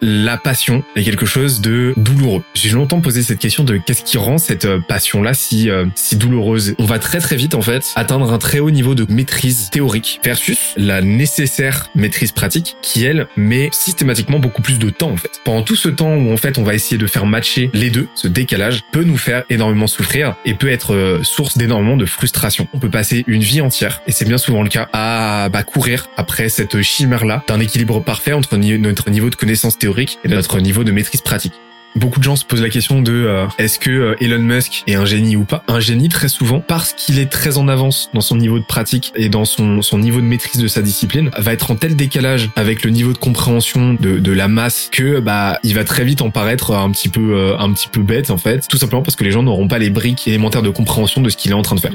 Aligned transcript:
la 0.00 0.36
passion 0.36 0.82
est 0.94 1.02
quelque 1.02 1.26
chose 1.26 1.60
de 1.60 1.94
douloureux. 1.96 2.42
J'ai 2.54 2.70
longtemps 2.70 3.00
posé 3.00 3.22
cette 3.22 3.38
question 3.38 3.64
de 3.64 3.78
qu'est-ce 3.78 4.02
qui 4.02 4.18
rend 4.18 4.38
cette 4.38 4.66
euh, 4.66 4.80
passion-là 4.86 5.34
si, 5.34 5.70
euh, 5.70 5.86
si 5.94 6.16
douloureuse. 6.16 6.74
On 6.78 6.84
va 6.84 6.98
très 6.98 7.18
très 7.18 7.36
vite 7.36 7.54
en 7.54 7.62
fait 7.62 7.84
atteindre 7.96 8.32
un 8.32 8.38
très 8.38 8.58
haut 8.58 8.70
niveau 8.70 8.94
de 8.94 9.06
maîtrise 9.10 9.70
théorique 9.70 10.20
versus 10.24 10.74
la 10.76 11.00
nécessaire 11.00 11.90
maîtrise 11.94 12.32
pratique 12.32 12.76
qui 12.82 13.04
elle 13.04 13.26
met 13.36 13.70
systématiquement 13.72 14.38
beaucoup 14.38 14.62
plus 14.62 14.78
de 14.78 14.90
temps 14.90 15.10
en 15.10 15.16
fait. 15.16 15.40
Pendant 15.44 15.62
tout 15.62 15.76
ce 15.76 15.88
temps 15.88 16.14
où 16.14 16.32
en 16.32 16.36
fait 16.36 16.58
on 16.58 16.62
va 16.62 16.74
essayer 16.74 16.98
de 16.98 17.06
faire 17.06 17.26
matcher 17.26 17.70
les 17.72 17.90
deux, 17.90 18.08
ce 18.14 18.28
décalage 18.28 18.82
peut 18.92 19.04
nous 19.04 19.18
faire 19.18 19.44
énormément 19.50 19.86
souffrir 19.86 20.36
et 20.44 20.54
peut 20.54 20.70
être 20.70 20.94
euh, 20.94 21.22
source 21.22 21.56
d'énormément 21.56 21.96
de 21.96 22.06
frustration. 22.06 22.68
On 22.74 22.78
peut 22.78 22.90
passer 22.90 23.24
une 23.26 23.42
vie 23.42 23.60
entière 23.60 24.02
et 24.06 24.12
c'est 24.12 24.26
bien 24.26 24.38
souvent 24.38 24.62
le 24.62 24.68
cas 24.68 24.88
à 24.92 25.48
bah, 25.48 25.62
courir 25.62 26.08
après 26.16 26.48
cette 26.48 26.82
chimère-là 26.82 27.42
d'un 27.48 27.60
équilibre 27.60 28.00
parfait 28.02 28.32
entre 28.32 28.56
notre 28.56 29.10
niveau 29.10 29.30
de 29.30 29.34
connaissance 29.34 29.78
théorique 29.78 29.85
et 30.24 30.28
notre 30.28 30.60
niveau 30.60 30.84
de 30.84 30.92
maîtrise 30.92 31.20
pratique. 31.20 31.52
Beaucoup 31.96 32.18
de 32.18 32.24
gens 32.24 32.36
se 32.36 32.44
posent 32.44 32.60
la 32.60 32.68
question 32.68 33.00
de 33.00 33.12
euh, 33.12 33.46
est-ce 33.58 33.78
que 33.78 33.90
euh, 33.90 34.14
Elon 34.20 34.42
Musk 34.42 34.82
est 34.86 34.96
un 34.96 35.06
génie 35.06 35.34
ou 35.34 35.44
pas? 35.44 35.64
Un 35.66 35.80
génie 35.80 36.10
très 36.10 36.28
souvent 36.28 36.60
parce 36.60 36.92
qu'il 36.92 37.18
est 37.18 37.30
très 37.30 37.56
en 37.56 37.68
avance 37.68 38.10
dans 38.12 38.20
son 38.20 38.36
niveau 38.36 38.58
de 38.58 38.64
pratique 38.64 39.12
et 39.16 39.30
dans 39.30 39.46
son, 39.46 39.80
son 39.80 39.98
niveau 39.98 40.20
de 40.20 40.26
maîtrise 40.26 40.60
de 40.60 40.68
sa 40.68 40.82
discipline 40.82 41.30
va 41.38 41.54
être 41.54 41.70
en 41.70 41.76
tel 41.76 41.96
décalage 41.96 42.50
avec 42.54 42.84
le 42.84 42.90
niveau 42.90 43.14
de 43.14 43.18
compréhension 43.18 43.94
de, 43.94 44.18
de 44.18 44.32
la 44.32 44.46
masse 44.46 44.90
que 44.92 45.20
bah 45.20 45.58
il 45.62 45.74
va 45.74 45.84
très 45.84 46.04
vite 46.04 46.20
en 46.20 46.28
paraître 46.28 46.74
un 46.74 46.90
petit 46.90 47.08
peu 47.08 47.34
euh, 47.34 47.58
un 47.58 47.72
petit 47.72 47.88
peu 47.88 48.02
bête 48.02 48.30
en 48.30 48.36
fait 48.36 48.68
tout 48.68 48.76
simplement 48.76 49.00
parce 49.00 49.16
que 49.16 49.24
les 49.24 49.30
gens 49.30 49.42
n'auront 49.42 49.68
pas 49.68 49.78
les 49.78 49.88
briques 49.88 50.28
élémentaires 50.28 50.62
de 50.62 50.70
compréhension 50.70 51.22
de 51.22 51.30
ce 51.30 51.38
qu'il 51.38 51.50
est 51.50 51.54
en 51.54 51.62
train 51.62 51.76
de 51.76 51.80
faire. 51.80 51.92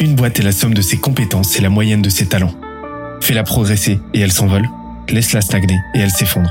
Une 0.00 0.14
boîte 0.14 0.40
est 0.40 0.42
la 0.42 0.52
somme 0.52 0.72
de 0.72 0.80
ses 0.80 0.96
compétences 0.96 1.58
et 1.58 1.60
la 1.60 1.68
moyenne 1.68 2.00
de 2.00 2.08
ses 2.08 2.26
talents. 2.26 2.54
Fais-la 3.20 3.42
progresser 3.42 4.00
et 4.14 4.20
elle 4.20 4.32
s'envole. 4.32 4.66
Laisse-la 5.10 5.42
stagner 5.42 5.76
et 5.94 5.98
elle 5.98 6.10
s'effondre. 6.10 6.50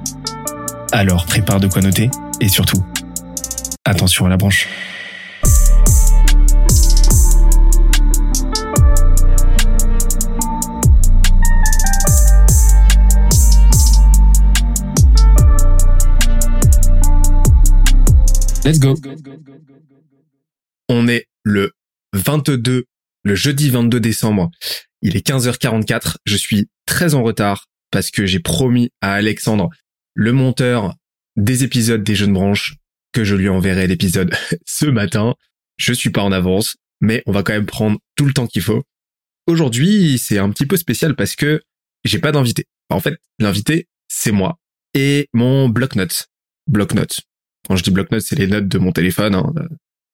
Alors 0.93 1.25
prépare 1.25 1.59
de 1.59 1.67
quoi 1.67 1.81
noter, 1.81 2.09
et 2.41 2.49
surtout, 2.49 2.83
attention 3.85 4.25
à 4.25 4.29
la 4.29 4.37
branche. 4.37 4.67
Let's 18.63 18.79
go. 18.79 18.95
On 20.87 21.07
est 21.07 21.25
le 21.43 21.71
22, 22.13 22.85
le 23.23 23.35
jeudi 23.35 23.69
22 23.69 23.99
décembre. 23.99 24.51
Il 25.01 25.15
est 25.15 25.25
15h44. 25.25 26.17
Je 26.25 26.37
suis 26.37 26.69
très 26.85 27.15
en 27.15 27.23
retard 27.23 27.67
parce 27.89 28.11
que 28.11 28.25
j'ai 28.25 28.39
promis 28.39 28.91
à 29.01 29.13
Alexandre, 29.13 29.69
le 30.13 30.33
monteur 30.33 30.95
des 31.35 31.63
épisodes 31.63 32.03
des 32.03 32.15
Jeunes 32.15 32.33
Branches, 32.33 32.75
que 33.13 33.23
je 33.23 33.35
lui 33.35 33.49
enverrai 33.49 33.87
l'épisode 33.87 34.33
ce 34.65 34.85
matin. 34.85 35.35
Je 35.77 35.93
suis 35.93 36.09
pas 36.09 36.21
en 36.21 36.31
avance, 36.31 36.77
mais 36.99 37.23
on 37.25 37.31
va 37.31 37.43
quand 37.43 37.53
même 37.53 37.65
prendre 37.65 37.99
tout 38.15 38.25
le 38.25 38.33
temps 38.33 38.47
qu'il 38.47 38.61
faut. 38.61 38.83
Aujourd'hui, 39.47 40.17
c'est 40.17 40.37
un 40.37 40.49
petit 40.49 40.65
peu 40.65 40.77
spécial 40.77 41.15
parce 41.15 41.35
que 41.35 41.61
j'ai 42.03 42.19
pas 42.19 42.31
d'invité. 42.31 42.65
En 42.89 42.99
fait, 42.99 43.17
l'invité, 43.39 43.87
c'est 44.07 44.31
moi 44.31 44.59
et 44.93 45.27
mon 45.33 45.69
bloc-notes. 45.69 46.27
Bloc-notes. 46.67 47.21
Quand 47.67 47.75
je 47.75 47.83
dis 47.83 47.91
bloc-notes, 47.91 48.21
c'est 48.21 48.37
les 48.37 48.47
notes 48.47 48.67
de 48.67 48.77
mon 48.77 48.91
téléphone. 48.91 49.35
Hein. 49.35 49.53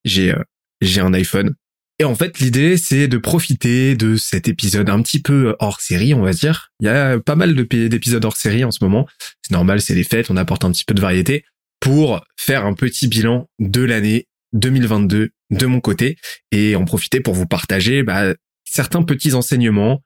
J'ai 0.06 0.34
euh, 0.34 0.44
j'ai 0.81 1.02
un 1.02 1.14
iPhone. 1.14 1.56
Et 2.00 2.03
en 2.03 2.13
fait, 2.13 2.40
l'idée, 2.40 2.78
c'est 2.78 3.08
de 3.08 3.18
profiter 3.18 3.96
de 3.96 4.18
cet 4.18 4.47
épisode 4.47 4.90
un 4.90 5.02
petit 5.02 5.19
peu 5.19 5.56
hors 5.59 5.81
série, 5.81 6.13
on 6.13 6.22
va 6.22 6.31
dire. 6.31 6.72
Il 6.80 6.85
y 6.85 6.90
a 6.90 7.19
pas 7.19 7.35
mal 7.35 7.56
d'épisodes 7.56 8.24
hors 8.24 8.38
série 8.38 8.63
en 8.63 8.72
ce 8.72 8.84
moment. 8.84 9.08
C'est 9.41 9.53
normal, 9.53 9.81
c'est 9.81 9.96
les 9.96 10.03
fêtes, 10.03 10.30
on 10.30 10.38
apporte 10.38 10.63
un 10.63 10.72
petit 10.72 10.85
peu 10.85 10.94
de 10.94 11.02
variété 11.02 11.44
pour 11.80 12.24
faire 12.38 12.66
un 12.66 12.74
petit 12.74 13.08
bilan 13.08 13.50
de 13.59 13.81
l'année 13.81 14.28
2022 14.53 15.30
de 15.50 15.66
mon 15.66 15.80
côté 15.80 16.18
et 16.52 16.75
en 16.75 16.85
profiter 16.85 17.19
pour 17.19 17.34
vous 17.34 17.47
partager 17.47 18.03
bah, 18.03 18.34
certains 18.64 19.03
petits 19.03 19.34
enseignements 19.34 20.03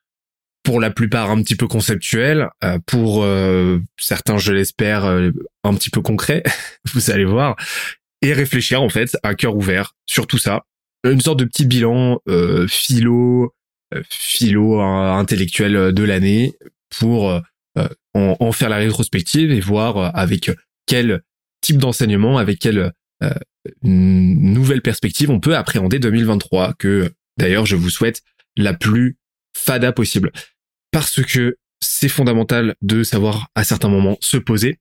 pour 0.63 0.79
la 0.79 0.91
plupart 0.91 1.31
un 1.31 1.41
petit 1.41 1.55
peu 1.55 1.67
conceptuels, 1.67 2.49
euh, 2.63 2.77
pour 2.85 3.23
euh, 3.23 3.79
certains, 3.97 4.37
je 4.37 4.53
l'espère, 4.53 5.05
euh, 5.05 5.31
un 5.63 5.73
petit 5.73 5.89
peu 5.89 6.01
concrets, 6.01 6.43
vous 6.93 7.09
allez 7.09 7.25
voir, 7.25 7.55
et 8.21 8.33
réfléchir 8.33 8.81
en 8.81 8.89
fait 8.89 9.17
à 9.23 9.33
cœur 9.33 9.55
ouvert 9.55 9.95
sur 10.05 10.27
tout 10.27 10.37
ça. 10.37 10.63
Une 11.03 11.21
sorte 11.21 11.39
de 11.39 11.45
petit 11.45 11.65
bilan 11.65 12.19
philo, 12.67 13.53
philo 14.09 14.79
intellectuel 14.79 15.93
de 15.93 16.03
l'année 16.03 16.53
pour 16.89 17.41
en, 18.13 18.35
en, 18.39 18.51
faire 18.51 18.69
la 18.69 18.77
rétrospective 18.77 19.51
et 19.51 19.59
voir 19.59 20.15
avec 20.15 20.51
quel 20.85 21.21
type 21.61 21.77
d'enseignement, 21.77 22.37
avec 22.37 22.59
quelle 22.59 22.91
euh, 23.23 23.33
nouvelle 23.83 24.81
perspective 24.81 25.29
on 25.29 25.39
peut 25.39 25.55
appréhender 25.55 25.99
2023, 25.99 26.73
que 26.73 27.11
d'ailleurs 27.37 27.65
je 27.65 27.75
vous 27.75 27.89
souhaite 27.89 28.21
la 28.57 28.73
plus 28.73 29.17
fada 29.55 29.91
possible. 29.91 30.31
Parce 30.91 31.21
que 31.21 31.57
c'est 31.79 32.09
fondamental 32.09 32.75
de 32.81 33.03
savoir 33.03 33.47
à 33.55 33.63
certains 33.63 33.89
moments 33.89 34.17
se 34.19 34.37
poser. 34.37 34.79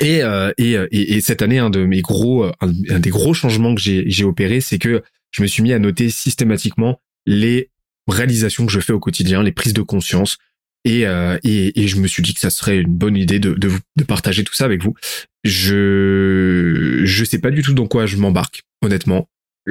Et, 0.00 0.24
euh, 0.24 0.52
et, 0.58 0.72
et, 0.90 1.20
cette 1.20 1.40
année, 1.40 1.60
un 1.60 1.70
de 1.70 1.84
mes 1.84 2.00
gros, 2.00 2.50
un, 2.60 2.98
des 2.98 3.10
gros 3.10 3.32
changements 3.32 3.74
que 3.76 3.80
j'ai 3.80 4.24
opéré, 4.24 4.60
c'est 4.60 4.78
que 4.78 5.02
je 5.34 5.42
me 5.42 5.48
suis 5.48 5.62
mis 5.62 5.72
à 5.72 5.78
noter 5.78 6.10
systématiquement 6.10 7.00
les 7.26 7.70
réalisations 8.06 8.66
que 8.66 8.72
je 8.72 8.80
fais 8.80 8.92
au 8.92 9.00
quotidien, 9.00 9.42
les 9.42 9.52
prises 9.52 9.72
de 9.72 9.82
conscience, 9.82 10.38
et, 10.84 11.06
euh, 11.06 11.38
et, 11.42 11.80
et, 11.82 11.88
je 11.88 11.96
me 11.96 12.06
suis 12.06 12.22
dit 12.22 12.34
que 12.34 12.40
ça 12.40 12.50
serait 12.50 12.78
une 12.78 12.94
bonne 12.94 13.16
idée 13.16 13.38
de, 13.38 13.54
de, 13.54 13.70
de 13.96 14.04
partager 14.04 14.44
tout 14.44 14.54
ça 14.54 14.66
avec 14.66 14.82
vous. 14.82 14.94
Je 15.42 17.00
je 17.04 17.24
sais 17.24 17.38
pas 17.38 17.50
du 17.50 17.62
tout 17.62 17.72
dans 17.72 17.86
quoi 17.86 18.04
je 18.04 18.16
m'embarque, 18.16 18.62
honnêtement. 18.82 19.28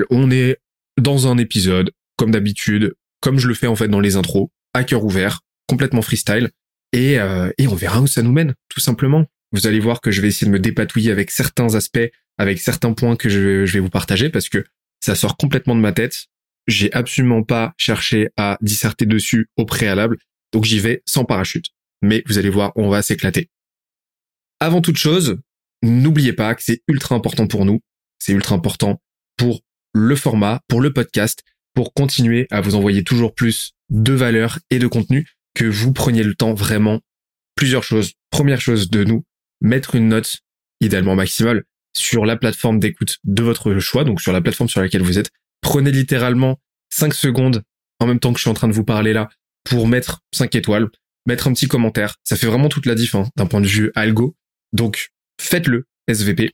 On 0.09 0.31
est 0.31 0.57
dans 1.00 1.28
un 1.28 1.38
épisode, 1.38 1.91
comme 2.18 2.31
d'habitude, 2.31 2.95
comme 3.22 3.38
je 3.38 3.47
le 3.47 3.53
fais 3.53 3.68
en 3.68 3.75
fait 3.75 3.88
dans 3.88 4.00
les 4.00 4.16
intros, 4.16 4.50
à 4.74 4.84
cœur 4.84 5.06
ouvert, 5.06 5.41
complètement 5.68 6.01
freestyle, 6.01 6.50
et, 6.94 7.19
euh, 7.19 7.51
et 7.59 7.68
on 7.68 7.75
verra 7.75 8.01
où 8.01 8.07
ça 8.07 8.24
nous 8.24 8.31
mène, 8.31 8.56
tout 8.69 8.80
simplement. 8.80 9.25
Vous 9.51 9.68
allez 9.68 9.80
voir 9.80 10.01
que 10.01 10.09
je 10.09 10.19
vais 10.19 10.30
essayer 10.30 10.47
de 10.47 10.51
me 10.51 10.59
dépatouiller 10.59 11.12
avec 11.12 11.30
certains 11.30 11.75
aspects, 11.75 12.09
avec 12.40 12.59
certains 12.59 12.94
points 12.94 13.16
que 13.16 13.30
je, 13.30 13.66
je 13.66 13.74
vais 13.74 13.80
vous 13.80 13.90
partager, 13.90 14.30
parce 14.30 14.50
que 14.50 14.66
ça 15.03 15.15
sort 15.15 15.35
complètement 15.35 15.75
de 15.75 15.81
ma 15.81 15.91
tête. 15.91 16.27
J'ai 16.65 16.91
absolument 16.93 17.43
pas 17.43 17.73
cherché 17.75 18.29
à 18.37 18.57
disserter 18.61 19.05
dessus 19.05 19.49
au 19.57 19.65
préalable. 19.65 20.17
Donc 20.53 20.63
j'y 20.63 20.79
vais 20.79 21.03
sans 21.05 21.25
parachute. 21.25 21.67
Mais 22.01 22.23
vous 22.25 22.37
allez 22.37 22.49
voir, 22.49 22.71
on 22.77 22.87
va 22.87 23.01
s'éclater. 23.01 23.49
Avant 24.61 24.79
toute 24.79 24.95
chose, 24.95 25.41
n'oubliez 25.81 26.31
pas 26.31 26.55
que 26.55 26.63
c'est 26.63 26.83
ultra 26.87 27.15
important 27.15 27.47
pour 27.47 27.65
nous. 27.65 27.81
C'est 28.17 28.31
ultra 28.31 28.55
important 28.55 29.01
pour 29.35 29.59
le 29.93 30.15
format, 30.15 30.61
pour 30.69 30.79
le 30.79 30.93
podcast, 30.93 31.43
pour 31.73 31.93
continuer 31.93 32.47
à 32.49 32.61
vous 32.61 32.75
envoyer 32.75 33.03
toujours 33.03 33.35
plus 33.35 33.73
de 33.89 34.13
valeur 34.13 34.59
et 34.69 34.79
de 34.79 34.87
contenu, 34.87 35.27
que 35.53 35.65
vous 35.65 35.91
preniez 35.91 36.23
le 36.23 36.33
temps 36.33 36.53
vraiment. 36.53 37.01
Plusieurs 37.55 37.83
choses. 37.83 38.13
Première 38.29 38.61
chose 38.61 38.89
de 38.89 39.03
nous, 39.03 39.25
mettre 39.59 39.95
une 39.95 40.07
note, 40.07 40.37
idéalement 40.79 41.15
maximale, 41.15 41.65
sur 41.94 42.25
la 42.25 42.36
plateforme 42.36 42.80
d'écoute 42.80 43.19
de 43.24 43.44
votre 43.44 43.78
choix, 43.80 44.04
donc 44.04 44.22
sur 44.22 44.34
la 44.34 44.42
plateforme 44.42 44.69
sur 44.69 44.81
laquelle 44.81 45.04
vous 45.04 45.19
êtes. 45.19 45.31
Prenez 45.62 45.92
littéralement 45.92 46.60
5 46.90 47.13
secondes 47.13 47.63
en 48.00 48.07
même 48.07 48.19
temps 48.19 48.34
que 48.34 48.40
je 48.40 48.44
suis 48.44 48.50
en 48.50 48.56
train 48.56 48.68
de 48.68 48.74
vous 48.74 48.84
parler 48.84 49.13
là 49.13 49.30
pour 49.63 49.88
mettre 49.88 50.22
5 50.34 50.54
étoiles, 50.56 50.90
mettre 51.25 51.48
un 51.48 51.54
petit 51.54 51.68
commentaire. 51.68 52.16
Ça 52.24 52.36
fait 52.36 52.48
vraiment 52.48 52.69
toute 52.69 52.86
la 52.86 52.95
diff 52.95 53.16
hein, 53.16 53.30
d'un 53.36 53.45
point 53.45 53.62
de 53.62 53.68
vue 53.68 53.92
algo. 53.95 54.36
Donc 54.74 55.12
faites-le, 55.40 55.86
SVP. 56.07 56.51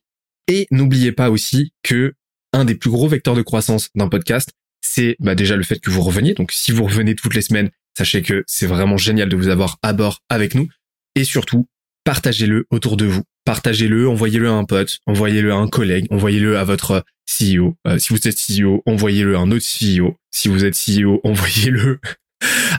Et 0.47 0.67
n'oubliez 0.71 1.11
pas 1.11 1.29
aussi 1.29 1.73
que 1.83 2.13
un 2.53 2.65
des 2.65 2.75
plus 2.75 2.89
gros 2.89 3.07
vecteurs 3.07 3.35
de 3.35 3.41
croissance 3.41 3.89
d'un 3.95 4.09
podcast, 4.09 4.51
c'est 4.81 5.15
bah, 5.19 5.35
déjà 5.35 5.55
le 5.55 5.63
fait 5.63 5.79
que 5.79 5.89
vous 5.89 6.01
reveniez. 6.01 6.33
Donc 6.33 6.51
si 6.51 6.71
vous 6.71 6.83
revenez 6.83 7.15
toutes 7.15 7.35
les 7.35 7.41
semaines, 7.41 7.69
sachez 7.97 8.21
que 8.21 8.43
c'est 8.47 8.67
vraiment 8.67 8.97
génial 8.97 9.29
de 9.29 9.35
vous 9.35 9.49
avoir 9.49 9.77
à 9.83 9.93
bord 9.93 10.21
avec 10.29 10.55
nous. 10.55 10.67
Et 11.15 11.23
surtout, 11.23 11.67
partagez-le 12.03 12.65
autour 12.71 12.97
de 12.97 13.05
vous. 13.05 13.23
Partagez-le, 13.49 14.07
envoyez-le 14.07 14.47
à 14.47 14.51
un 14.51 14.63
pote, 14.63 14.99
envoyez-le 15.07 15.51
à 15.51 15.55
un 15.55 15.67
collègue, 15.67 16.05
envoyez-le 16.11 16.59
à 16.59 16.63
votre 16.63 17.03
CEO. 17.25 17.75
Euh, 17.87 17.97
si 17.97 18.13
vous 18.13 18.27
êtes 18.27 18.37
CEO, 18.37 18.83
envoyez-le 18.85 19.35
à 19.35 19.39
un 19.39 19.49
autre 19.49 19.65
CEO. 19.65 20.17
Si 20.29 20.49
vous 20.49 20.65
êtes 20.65 20.75
CEO, 20.75 21.19
envoyez-le 21.23 21.99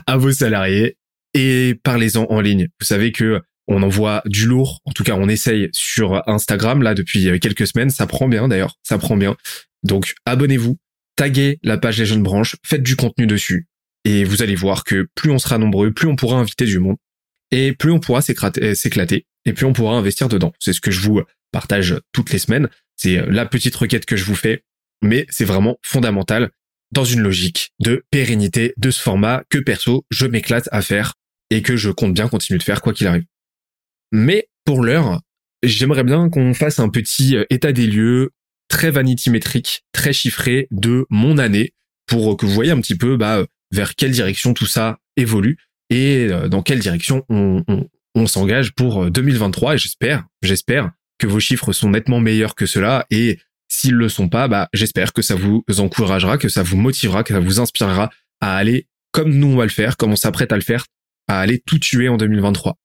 à 0.07 0.15
vos 0.15 0.31
salariés 0.31 0.95
et 1.33 1.75
parlez-en 1.83 2.23
en 2.29 2.39
ligne. 2.39 2.69
Vous 2.79 2.85
savez 2.85 3.11
que 3.11 3.41
On 3.67 3.83
envoie 3.83 4.21
du 4.25 4.45
lourd. 4.45 4.79
En 4.85 4.93
tout 4.93 5.03
cas, 5.03 5.15
on 5.15 5.27
essaye 5.27 5.67
sur 5.73 6.25
Instagram 6.29 6.83
là 6.83 6.93
depuis 6.93 7.37
quelques 7.41 7.67
semaines. 7.67 7.89
Ça 7.89 8.07
prend 8.07 8.29
bien 8.29 8.47
d'ailleurs. 8.47 8.77
Ça 8.81 8.97
prend 8.97 9.17
bien. 9.17 9.35
Donc 9.83 10.13
abonnez-vous, 10.25 10.77
taguez 11.17 11.59
la 11.63 11.77
page 11.77 11.99
Les 11.99 12.05
Jeunes 12.05 12.23
Branches, 12.23 12.55
faites 12.65 12.81
du 12.81 12.95
contenu 12.95 13.27
dessus. 13.27 13.67
Et 14.05 14.23
vous 14.23 14.41
allez 14.41 14.55
voir 14.55 14.85
que 14.85 15.09
plus 15.15 15.31
on 15.31 15.37
sera 15.37 15.57
nombreux, 15.57 15.91
plus 15.91 16.07
on 16.07 16.15
pourra 16.15 16.37
inviter 16.37 16.63
du 16.63 16.79
monde. 16.79 16.95
Et 17.51 17.73
plus 17.73 17.91
on 17.91 17.99
pourra 17.99 18.21
s'éclater. 18.21 19.25
Et 19.45 19.53
plus 19.53 19.65
on 19.65 19.73
pourra 19.73 19.95
investir 19.95 20.29
dedans. 20.29 20.53
C'est 20.59 20.73
ce 20.73 20.81
que 20.81 20.91
je 20.91 21.01
vous 21.01 21.21
partage 21.51 21.99
toutes 22.11 22.31
les 22.31 22.39
semaines. 22.39 22.69
C'est 22.95 23.25
la 23.27 23.45
petite 23.45 23.75
requête 23.75 24.05
que 24.05 24.15
je 24.15 24.25
vous 24.25 24.35
fais. 24.35 24.63
Mais 25.01 25.25
c'est 25.29 25.45
vraiment 25.45 25.77
fondamental 25.81 26.51
dans 26.91 27.05
une 27.05 27.21
logique 27.21 27.71
de 27.79 28.03
pérennité 28.11 28.73
de 28.77 28.91
ce 28.91 29.01
format 29.01 29.43
que 29.49 29.57
perso, 29.57 30.05
je 30.11 30.25
m'éclate 30.25 30.67
à 30.71 30.81
faire 30.81 31.13
et 31.49 31.61
que 31.61 31.75
je 31.77 31.89
compte 31.89 32.13
bien 32.13 32.27
continuer 32.27 32.57
de 32.57 32.63
faire 32.63 32.81
quoi 32.81 32.93
qu'il 32.93 33.07
arrive. 33.07 33.25
Mais 34.11 34.49
pour 34.65 34.83
l'heure, 34.83 35.21
j'aimerais 35.63 36.03
bien 36.03 36.29
qu'on 36.29 36.53
fasse 36.53 36.79
un 36.79 36.89
petit 36.89 37.37
euh, 37.37 37.45
état 37.49 37.71
des 37.71 37.87
lieux 37.87 38.31
très 38.67 38.91
vanitymétrique, 38.91 39.83
très 39.91 40.13
chiffré 40.13 40.67
de 40.71 41.05
mon 41.09 41.37
année 41.37 41.73
pour 42.07 42.35
que 42.37 42.45
vous 42.45 42.53
voyez 42.53 42.71
un 42.71 42.81
petit 42.81 42.95
peu 42.95 43.17
bah, 43.17 43.45
vers 43.71 43.95
quelle 43.95 44.11
direction 44.11 44.53
tout 44.53 44.65
ça 44.65 44.99
évolue 45.17 45.57
et 45.89 46.27
euh, 46.29 46.47
dans 46.47 46.61
quelle 46.61 46.79
direction 46.79 47.25
on, 47.29 47.63
on 47.67 47.87
s'engage 48.27 48.73
pour 48.73 49.09
2023 49.09 49.71
euh, 49.71 49.75
et 49.75 49.77
j'espère, 49.77 50.25
j'espère 50.41 50.91
que 51.17 51.27
vos 51.27 51.39
chiffres 51.39 51.71
sont 51.71 51.89
nettement 51.89 52.19
meilleurs 52.19 52.55
que 52.55 52.65
cela 52.65 53.05
et 53.09 53.39
S'ils 53.73 53.93
le 53.93 54.09
sont 54.09 54.27
pas, 54.27 54.49
bah, 54.49 54.67
j'espère 54.73 55.13
que 55.13 55.21
ça 55.21 55.33
vous 55.35 55.63
encouragera, 55.77 56.37
que 56.37 56.49
ça 56.49 56.61
vous 56.61 56.75
motivera, 56.75 57.23
que 57.23 57.33
ça 57.33 57.39
vous 57.39 57.61
inspirera 57.61 58.09
à 58.41 58.57
aller 58.57 58.87
comme 59.13 59.33
nous 59.33 59.47
on 59.47 59.55
va 59.55 59.63
le 59.63 59.69
faire, 59.69 59.95
comme 59.95 60.11
on 60.11 60.17
s'apprête 60.17 60.51
à 60.51 60.55
le 60.55 60.61
faire, 60.61 60.85
à 61.29 61.39
aller 61.39 61.63
tout 61.65 61.79
tuer 61.79 62.09
en 62.09 62.17
2023. 62.17 62.77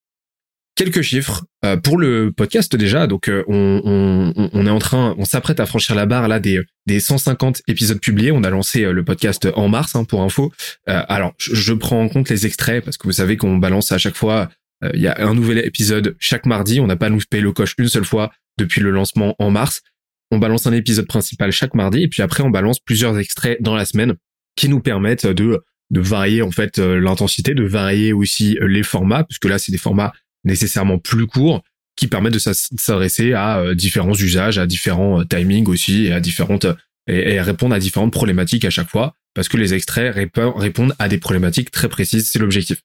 Quelques 0.77 1.03
chiffres 1.03 1.45
euh, 1.65 1.77
pour 1.77 1.99
le 1.99 2.31
podcast 2.31 2.77
déjà. 2.77 3.09
Donc 3.09 3.29
euh, 3.29 3.43
on, 3.49 4.33
on, 4.37 4.67
est 4.67 4.71
en 4.71 4.79
train, 4.79 5.17
on 5.19 5.25
s'apprête 5.25 5.59
à 5.59 5.67
franchir 5.67 5.97
la 5.97 6.07
barre 6.07 6.29
là 6.29 6.39
des, 6.39 6.61
des 6.87 7.01
150 7.01 7.63
épisodes 7.67 8.01
publiés. 8.01 8.31
On 8.31 8.45
a 8.45 8.51
lancé 8.51 8.85
euh, 8.85 8.93
le 8.93 9.03
podcast 9.03 9.49
en 9.57 9.69
mars 9.69 9.97
hein, 9.97 10.05
pour 10.05 10.23
info. 10.23 10.53
alors 10.87 11.35
je, 11.39 11.73
prends 11.73 12.01
en 12.01 12.09
compte 12.09 12.29
les 12.29 12.47
extraits 12.47 12.85
parce 12.85 12.97
que 12.97 13.09
vous 13.09 13.13
savez 13.13 13.37
qu'on 13.37 13.57
balance 13.57 13.91
à 13.91 13.99
chaque 13.99 14.17
fois. 14.17 14.51
Il 14.93 15.01
y 15.01 15.07
a 15.07 15.27
un 15.27 15.35
nouvel 15.35 15.65
épisode 15.65 16.17
chaque 16.19 16.45
mardi. 16.45 16.81
On 16.81 16.87
n'a 16.87 16.97
pas 16.97 17.09
loupé 17.09 17.41
le 17.41 17.53
coche 17.53 17.75
une 17.79 17.89
seule 17.89 18.05
fois 18.05 18.31
depuis 18.59 18.81
le 18.81 18.91
lancement 18.91 19.35
en 19.39 19.51
mars 19.51 19.83
on 20.31 20.39
balance 20.39 20.67
un 20.67 20.73
épisode 20.73 21.07
principal 21.07 21.53
chaque 21.53 21.75
mardi 21.75 22.03
et 22.03 22.09
puis 22.09 22.23
après 22.23 22.43
on 22.43 22.51
balance 22.51 22.81
plusieurs 22.81 23.19
extraits 23.19 23.61
dans 23.63 23.75
la 23.75 23.85
semaine 23.85 24.15
qui 24.57 24.69
nous 24.69 24.81
permettent 24.81 25.27
de 25.27 25.63
de 25.91 26.01
varier 26.01 26.43
en 26.43 26.51
fait 26.51 26.81
euh, 26.81 26.99
l'intensité, 26.99 27.55
de 27.55 27.63
varier 27.63 28.13
aussi 28.13 28.59
euh, 28.61 28.67
les 28.67 28.83
formats 28.83 29.23
puisque 29.23 29.45
là 29.45 29.59
c'est 29.59 29.71
des 29.71 29.79
formats 29.79 30.13
nécessairement 30.43 30.99
plus 30.99 31.29
courts 31.29 31.63
qui 31.95 32.09
permettent 32.09 32.35
de 32.35 32.41
s'adresser 32.41 33.35
à 33.35 33.59
euh, 33.59 33.75
différents 33.75 34.15
usages, 34.15 34.59
à 34.59 34.67
différents 34.67 35.25
timings 35.25 35.69
aussi 35.69 36.07
et 36.07 36.13
à 36.13 36.21
différentes 36.21 36.67
et, 37.07 37.41
répondre 37.41 37.73
à 37.73 37.79
différentes 37.79 38.13
problématiques 38.13 38.65
à 38.65 38.71
chaque 38.71 38.91
fois 38.91 39.15
parce 39.33 39.49
que 39.49 39.57
les 39.57 39.75
extraits 39.75 40.13
répondent 40.15 40.95
à 40.99 41.09
des 41.09 41.19
problématiques 41.19 41.71
très 41.71 41.89
précises, 41.89 42.29
c'est 42.29 42.39
l'objectif. 42.39 42.83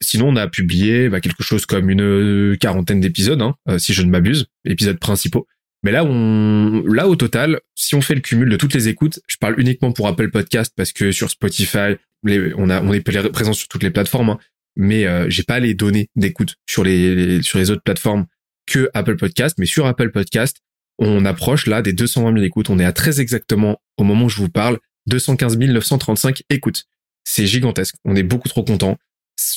Sinon, 0.00 0.28
on 0.28 0.36
a 0.36 0.48
publié 0.48 1.08
bah, 1.08 1.20
quelque 1.20 1.42
chose 1.42 1.66
comme 1.66 1.90
une 1.90 2.56
quarantaine 2.58 3.00
d'épisodes, 3.00 3.42
hein, 3.42 3.56
si 3.78 3.92
je 3.92 4.02
ne 4.02 4.10
m'abuse, 4.10 4.46
épisodes 4.64 4.98
principaux, 4.98 5.46
mais 5.86 5.92
là, 5.92 6.04
on, 6.04 6.82
là, 6.86 7.06
au 7.08 7.14
total, 7.14 7.60
si 7.76 7.94
on 7.94 8.00
fait 8.00 8.16
le 8.16 8.20
cumul 8.20 8.48
de 8.48 8.56
toutes 8.56 8.74
les 8.74 8.88
écoutes, 8.88 9.20
je 9.28 9.36
parle 9.36 9.54
uniquement 9.60 9.92
pour 9.92 10.08
Apple 10.08 10.30
Podcast 10.30 10.72
parce 10.76 10.92
que 10.92 11.12
sur 11.12 11.30
Spotify, 11.30 11.94
on 12.24 12.92
est 12.92 13.30
présent 13.30 13.52
sur 13.52 13.68
toutes 13.68 13.84
les 13.84 13.92
plateformes, 13.92 14.30
hein, 14.30 14.38
mais 14.74 15.06
euh, 15.06 15.26
j'ai 15.28 15.44
pas 15.44 15.60
les 15.60 15.74
données 15.74 16.10
d'écoute 16.16 16.56
sur 16.68 16.82
les, 16.82 17.40
sur 17.42 17.58
les 17.58 17.70
autres 17.70 17.82
plateformes 17.84 18.26
que 18.66 18.90
Apple 18.94 19.16
Podcast. 19.16 19.56
Mais 19.58 19.66
sur 19.66 19.86
Apple 19.86 20.10
Podcast, 20.10 20.58
on 20.98 21.24
approche 21.24 21.66
là 21.66 21.82
des 21.82 21.92
220 21.92 22.32
000 22.32 22.44
écoutes. 22.44 22.68
On 22.68 22.80
est 22.80 22.84
à 22.84 22.92
très 22.92 23.20
exactement 23.20 23.80
au 23.96 24.02
moment 24.02 24.24
où 24.24 24.28
je 24.28 24.38
vous 24.38 24.48
parle 24.48 24.78
215 25.06 25.56
935 25.56 26.42
écoutes. 26.50 26.84
C'est 27.22 27.46
gigantesque. 27.46 27.94
On 28.04 28.16
est 28.16 28.22
beaucoup 28.22 28.48
trop 28.48 28.64
content. 28.64 28.98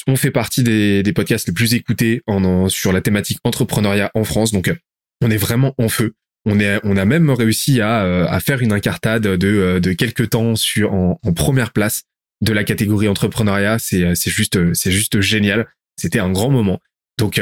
On 0.08 0.16
fait 0.16 0.32
partie 0.32 0.64
des, 0.64 1.14
podcasts 1.14 1.48
les 1.48 1.54
plus 1.54 1.74
écoutés 1.74 2.22
en, 2.28 2.70
sur 2.70 2.92
la 2.92 3.02
thématique 3.02 3.40
entrepreneuriat 3.44 4.12
en 4.14 4.24
France. 4.24 4.52
Donc 4.52 4.74
on 5.22 5.32
est 5.32 5.38
vraiment 5.38 5.74
en 5.78 5.90
feu. 5.90 6.14
On 6.46 6.60
a 6.60 7.06
même 7.06 7.30
réussi 7.30 7.82
à, 7.82 8.04
euh, 8.04 8.26
à 8.28 8.40
faire 8.40 8.62
une 8.62 8.72
incartade 8.72 9.24
de, 9.24 9.48
euh, 9.48 9.80
de 9.80 9.94
quelques 9.94 10.30
temps 10.30 10.56
sur 10.56 10.94
en, 10.94 11.16
première 11.36 11.72
place 11.72 12.04
de 12.42 12.54
la 12.54 12.64
catégorie 12.64 13.08
entrepreneuriat. 13.08 13.78
C'est, 13.78 14.04
euh, 14.04 14.14
juste, 14.16 15.22
génial. 15.22 15.68
C'était 15.98 16.20
un 16.20 16.32
grand 16.32 16.50
moment. 16.50 16.80
Donc, 17.18 17.42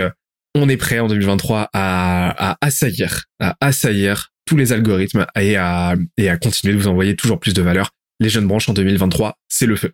on 0.56 0.68
est 0.68 0.78
prêt 0.78 1.00
en 1.00 1.08
2023 1.08 1.70
à, 1.72 2.52
à 2.52 2.58
assaillir, 2.62 3.26
à 3.40 3.56
assaillir 3.62 4.32
tous 4.46 4.58
les 4.58 4.74
algorithmes 4.74 5.28
et 5.40 5.56
à, 5.56 5.96
et 6.18 6.30
à 6.30 6.38
continuer 6.38 6.74
de 6.74 6.80
vous 6.80 6.88
envoyer 6.88 7.16
toujours 7.16 7.40
plus 7.40 7.54
de 7.54 7.62
valeur. 7.62 7.92
Les 8.20 8.30
jeunes 8.30 8.48
branches 8.48 8.68
en 8.68 8.74
2023, 8.74 9.38
c'est 9.48 9.68
le 9.68 9.76
feu. 9.76 9.94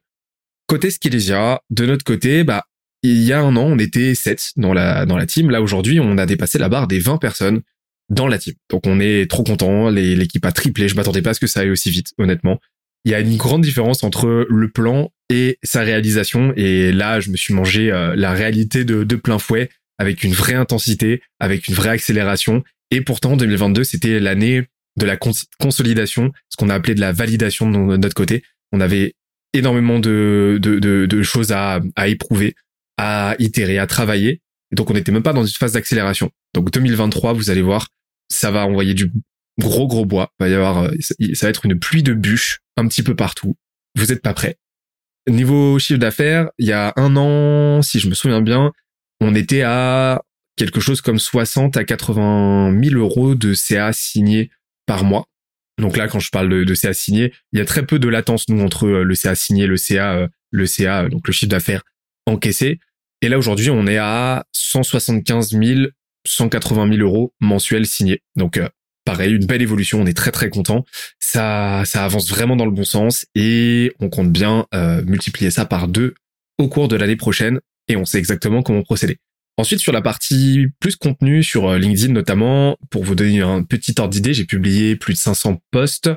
Côté 0.68 0.92
Skelesia, 0.92 1.62
de 1.70 1.86
notre 1.86 2.04
côté, 2.04 2.44
bah, 2.44 2.66
il 3.04 3.22
y 3.22 3.34
a 3.34 3.42
un 3.42 3.56
an, 3.56 3.66
on 3.66 3.80
était 3.80 4.16
7 4.16 4.54
dans 4.56 4.74
la, 4.74 5.06
dans 5.06 5.18
la 5.18 5.26
team. 5.26 5.50
Là, 5.50 5.62
aujourd'hui, 5.62 6.00
on 6.00 6.18
a 6.18 6.26
dépassé 6.26 6.58
la 6.58 6.70
barre 6.70 6.88
des 6.88 7.00
20 7.00 7.18
personnes 7.18 7.62
dans 8.10 8.28
la 8.28 8.38
team. 8.38 8.54
Donc 8.70 8.86
on 8.88 9.00
est 9.00 9.30
trop 9.30 9.44
content, 9.44 9.90
l'équipe 9.90 10.46
a 10.46 10.52
triplé, 10.52 10.88
je 10.88 10.96
m'attendais 10.96 11.22
pas 11.22 11.32
à 11.32 11.34
ce 11.34 11.40
que 11.40 11.48
ça 11.48 11.62
aille 11.62 11.72
aussi 11.72 11.90
vite, 11.90 12.14
honnêtement. 12.18 12.60
Il 13.06 13.12
y 13.12 13.16
a 13.16 13.20
une 13.20 13.36
grande 13.36 13.62
différence 13.62 14.04
entre 14.04 14.46
le 14.50 14.70
plan 14.70 15.12
et 15.30 15.58
sa 15.64 15.82
réalisation 15.82 16.54
et 16.56 16.92
là 16.92 17.20
je 17.20 17.32
me 17.32 17.38
suis 17.38 17.54
mangé 17.54 17.92
euh, 17.92 18.16
la 18.16 18.32
réalité 18.32 18.86
de, 18.86 19.04
de 19.04 19.16
plein 19.16 19.40
fouet 19.40 19.70
avec 19.98 20.24
une 20.24 20.32
vraie 20.32 20.54
intensité, 20.54 21.22
avec 21.40 21.68
une 21.68 21.76
vraie 21.76 21.90
accélération 21.90 22.64
et 22.92 23.02
pourtant 23.02 23.36
2022 23.36 23.84
c'était 23.84 24.20
l'année 24.20 24.64
de 24.96 25.06
la 25.06 25.18
consolidation, 25.60 26.32
ce 26.50 26.56
qu'on 26.56 26.70
a 26.70 26.76
appelé 26.76 26.96
de 26.96 27.02
la 27.02 27.12
validation 27.12 27.70
de 27.70 27.98
notre 27.98 28.14
côté. 28.14 28.44
On 28.72 28.80
avait 28.80 29.16
énormément 29.54 30.00
de, 30.00 30.58
de, 30.62 30.80
de, 30.80 31.24
choses 31.24 31.52
à, 31.52 31.80
à 31.96 32.08
éprouver, 32.08 32.56
à 32.98 33.36
itérer, 33.40 33.78
à 33.80 33.88
travailler. 33.88 34.42
Donc 34.72 34.90
on 34.90 34.94
n'était 34.94 35.12
même 35.12 35.24
pas 35.24 35.34
dans 35.34 35.46
une 35.46 35.54
phase 35.54 35.74
d'accélération. 35.74 36.32
Donc 36.54 36.72
2023, 36.72 37.34
vous 37.34 37.50
allez 37.50 37.62
voir, 37.62 37.88
ça 38.30 38.52
va 38.52 38.66
envoyer 38.66 38.94
du 38.94 39.12
gros 39.60 39.88
gros 39.88 40.06
bois. 40.06 40.32
va 40.40 40.50
y 40.50 40.54
avoir, 40.54 40.90
ça 41.00 41.46
va 41.46 41.50
être 41.50 41.66
une 41.66 41.80
pluie 41.80 42.04
de 42.04 42.14
bûches 42.14 42.60
un 42.78 42.88
petit 42.88 43.04
peu 43.04 43.16
partout. 43.16 43.56
Vous 43.96 44.12
êtes 44.12 44.22
pas 44.22 44.34
prêts. 44.34 44.58
Niveau 45.30 45.80
chiffre 45.80 46.00
d'affaires, 46.00 46.50
il 46.58 46.68
y 46.68 46.74
a 46.74 46.92
un 46.98 47.16
an, 47.16 47.82
si 47.82 48.00
je 48.00 48.10
me 48.10 48.14
souviens 48.14 48.42
bien, 48.42 48.72
on 49.22 49.36
était 49.36 49.62
à 49.62 50.22
quelque 50.58 50.82
chose 50.82 51.02
comme 51.02 51.20
60 51.20 51.78
à 51.78 51.84
80 51.84 52.78
000 52.84 52.96
euros 53.00 53.36
de 53.36 53.54
CA 53.54 53.94
signé 53.94 54.52
par 54.86 55.04
mois. 55.04 55.28
Donc 55.80 55.98
là, 55.98 56.08
quand 56.08 56.20
je 56.20 56.30
parle 56.30 56.50
de, 56.66 56.74
CA 56.74 56.94
signé, 56.94 57.34
il 57.52 57.60
y 57.60 57.62
a 57.62 57.66
très 57.66 57.86
peu 57.86 58.00
de 58.00 58.08
latence 58.08 58.48
nous 58.50 58.62
entre 58.62 58.88
euh, 58.88 59.04
le 59.04 59.16
CA 59.16 59.36
signé, 59.36 59.66
le 59.68 59.78
CA, 59.78 60.14
euh, 60.14 60.28
le 60.52 60.66
CA, 60.66 61.10
donc 61.10 61.28
le 61.28 61.34
chiffre 61.34 61.50
d'affaires 61.50 61.84
encaissé. 62.26 62.80
Et 63.22 63.30
là 63.30 63.38
aujourd'hui, 63.38 63.70
on 63.70 63.88
est 63.88 63.98
à 63.98 64.46
175 64.54 65.52
000 65.52 65.88
180 66.26 66.96
000 66.96 67.02
euros 67.02 67.34
mensuels 67.40 67.86
signés. 67.86 68.22
Donc 68.36 68.58
euh, 68.58 68.68
pareil, 69.06 69.34
une 69.34 69.46
belle 69.46 69.62
évolution, 69.62 70.02
on 70.02 70.06
est 70.06 70.16
très 70.16 70.32
très 70.32 70.50
content. 70.50 70.86
Ça, 71.20 71.84
ça 71.86 72.06
avance 72.06 72.30
vraiment 72.30 72.56
dans 72.56 72.66
le 72.66 72.72
bon 72.72 72.84
sens 72.84 73.26
et 73.36 73.94
on 74.00 74.10
compte 74.10 74.32
bien 74.32 74.66
euh, 74.74 75.04
multiplier 75.06 75.52
ça 75.52 75.66
par 75.66 75.88
deux 75.88 76.16
au 76.58 76.68
cours 76.68 76.88
de 76.88 76.96
l'année 76.96 77.16
prochaine 77.16 77.60
et 77.88 77.96
on 77.96 78.06
sait 78.06 78.20
exactement 78.20 78.64
comment 78.64 78.84
procéder. 78.84 79.18
Ensuite, 79.58 79.80
sur 79.80 79.92
la 79.92 80.02
partie 80.02 80.68
plus 80.80 80.96
contenu, 80.96 81.44
sur 81.44 81.70
euh, 81.70 81.78
LinkedIn 81.78 82.12
notamment, 82.14 82.78
pour 82.90 83.04
vous 83.04 83.16
donner 83.16 83.42
un 83.42 83.64
petit 83.64 83.94
ordre 84.00 84.12
d'idée, 84.12 84.34
j'ai 84.34 84.46
publié 84.46 84.96
plus 84.96 85.14
de 85.14 85.20
500 85.20 85.62
posts 85.72 86.10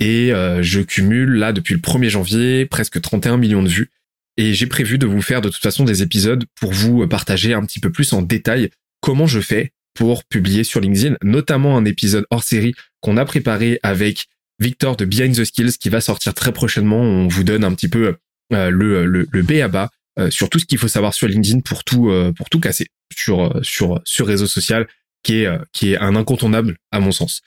et 0.00 0.32
je 0.62 0.80
cumule 0.80 1.34
là 1.34 1.52
depuis 1.52 1.74
le 1.74 1.80
1er 1.80 2.08
janvier 2.08 2.66
presque 2.66 3.00
31 3.00 3.36
millions 3.36 3.62
de 3.62 3.68
vues. 3.68 3.88
Et 4.36 4.52
j'ai 4.52 4.66
prévu 4.66 4.98
de 4.98 5.06
vous 5.06 5.22
faire 5.22 5.40
de 5.40 5.48
toute 5.48 5.62
façon 5.62 5.84
des 5.84 6.02
épisodes 6.02 6.44
pour 6.56 6.72
vous 6.72 7.06
partager 7.06 7.54
un 7.54 7.64
petit 7.64 7.78
peu 7.78 7.92
plus 7.92 8.12
en 8.12 8.20
détail 8.20 8.70
comment 9.00 9.28
je 9.28 9.38
fais 9.38 9.70
pour 9.94 10.24
publier 10.24 10.64
sur 10.64 10.80
LinkedIn, 10.80 11.16
notamment 11.22 11.76
un 11.76 11.84
épisode 11.84 12.24
hors 12.30 12.42
série 12.42 12.74
qu'on 13.00 13.16
a 13.16 13.24
préparé 13.24 13.78
avec 13.82 14.26
Victor 14.58 14.96
de 14.96 15.04
Behind 15.04 15.34
the 15.34 15.44
Skills 15.44 15.76
qui 15.78 15.88
va 15.88 16.00
sortir 16.00 16.34
très 16.34 16.52
prochainement. 16.52 17.00
On 17.00 17.28
vous 17.28 17.44
donne 17.44 17.64
un 17.64 17.74
petit 17.74 17.88
peu 17.88 18.16
euh, 18.52 18.70
le, 18.70 19.04
le, 19.04 19.28
le 19.30 19.42
B 19.42 19.52
à 19.62 19.68
bas 19.68 19.90
euh, 20.18 20.30
sur 20.30 20.48
tout 20.48 20.58
ce 20.58 20.66
qu'il 20.66 20.78
faut 20.78 20.88
savoir 20.88 21.14
sur 21.14 21.28
LinkedIn 21.28 21.60
pour 21.60 21.84
tout 21.84 22.10
euh, 22.10 22.32
pour 22.32 22.50
tout 22.50 22.60
casser 22.60 22.86
sur 23.14 23.58
sur 23.62 24.00
sur 24.04 24.26
réseau 24.26 24.46
social 24.46 24.86
qui 25.22 25.42
est 25.42 25.48
qui 25.72 25.92
est 25.92 25.98
un 25.98 26.16
incontournable 26.16 26.76
à 26.90 27.00
mon 27.00 27.12
sens 27.12 27.42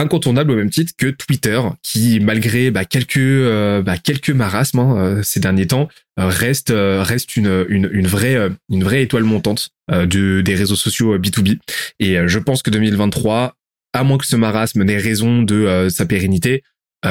incontournable 0.00 0.50
au 0.52 0.56
même 0.56 0.70
titre 0.70 0.92
que 0.96 1.08
Twitter, 1.08 1.60
qui 1.82 2.18
malgré 2.20 2.70
bah, 2.70 2.84
quelques 2.84 3.18
euh, 3.18 3.82
bah, 3.82 3.98
quelques 3.98 4.30
marasmes 4.30 4.78
hein, 4.78 4.96
euh, 4.96 5.22
ces 5.22 5.40
derniers 5.40 5.66
temps 5.66 5.88
euh, 6.18 6.26
reste 6.26 6.72
reste 6.74 7.36
une, 7.36 7.66
une, 7.68 7.88
une 7.92 8.06
vraie 8.06 8.36
une 8.70 8.82
vraie 8.82 9.02
étoile 9.02 9.24
montante 9.24 9.70
de, 9.90 10.40
des 10.40 10.54
réseaux 10.54 10.76
sociaux 10.76 11.18
B2B. 11.18 11.58
Et 11.98 12.16
je 12.26 12.38
pense 12.38 12.62
que 12.62 12.70
2023, 12.70 13.56
à 13.92 14.04
moins 14.04 14.18
que 14.18 14.26
ce 14.26 14.36
marasme 14.36 14.84
n'ait 14.84 14.98
raison 14.98 15.42
de 15.42 15.88
sa 15.90 16.06
pérennité, 16.06 16.62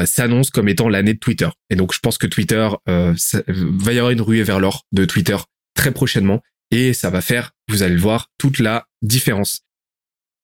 s'annonce 0.05 0.49
comme 0.49 0.69
étant 0.69 0.89
l'année 0.89 1.13
de 1.13 1.19
Twitter. 1.19 1.49
Et 1.69 1.75
donc 1.75 1.93
je 1.93 1.99
pense 1.99 2.17
que 2.17 2.27
Twitter 2.27 2.69
va 2.85 3.93
y 3.93 3.97
avoir 3.97 4.11
une 4.11 4.21
ruée 4.21 4.43
vers 4.43 4.59
l'or 4.59 4.85
de 4.91 5.05
Twitter 5.05 5.37
très 5.75 5.91
prochainement. 5.91 6.41
et 6.71 6.93
ça 6.93 7.09
va 7.09 7.21
faire, 7.21 7.51
vous 7.67 7.83
allez 7.83 7.95
le 7.95 8.01
voir, 8.01 8.27
toute 8.37 8.59
la 8.59 8.85
différence. 9.01 9.61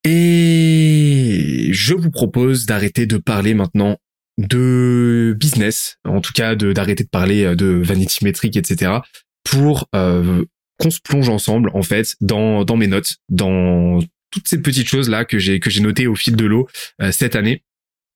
Et 0.05 1.69
je 1.71 1.93
vous 1.93 2.11
propose 2.11 2.65
d'arrêter 2.65 3.05
de 3.05 3.17
parler 3.17 3.53
maintenant 3.53 3.97
de 4.37 5.35
business, 5.39 5.97
en 6.05 6.21
tout 6.21 6.33
cas 6.33 6.55
d'arrêter 6.55 7.03
de 7.03 7.09
parler 7.09 7.55
de 7.55 7.67
vanity 7.67 8.23
metric, 8.23 8.55
etc. 8.55 8.99
pour 9.43 9.87
euh, 9.95 10.43
qu'on 10.77 10.91
se 10.91 10.99
plonge 11.01 11.29
ensemble 11.29 11.71
en 11.73 11.81
fait 11.81 12.15
dans 12.21 12.65
dans 12.65 12.75
mes 12.75 12.87
notes, 12.87 13.15
dans 13.29 13.99
toutes 14.29 14.47
ces 14.47 14.61
petites 14.61 14.87
choses 14.87 15.09
là 15.09 15.25
que 15.25 15.39
j'ai 15.39 15.59
que 15.59 15.69
j'ai 15.69 15.81
notées 15.81 16.07
au 16.07 16.15
fil 16.15 16.35
de 16.35 16.45
l'eau 16.45 16.67
euh, 17.01 17.11
cette 17.11 17.35
année 17.35 17.63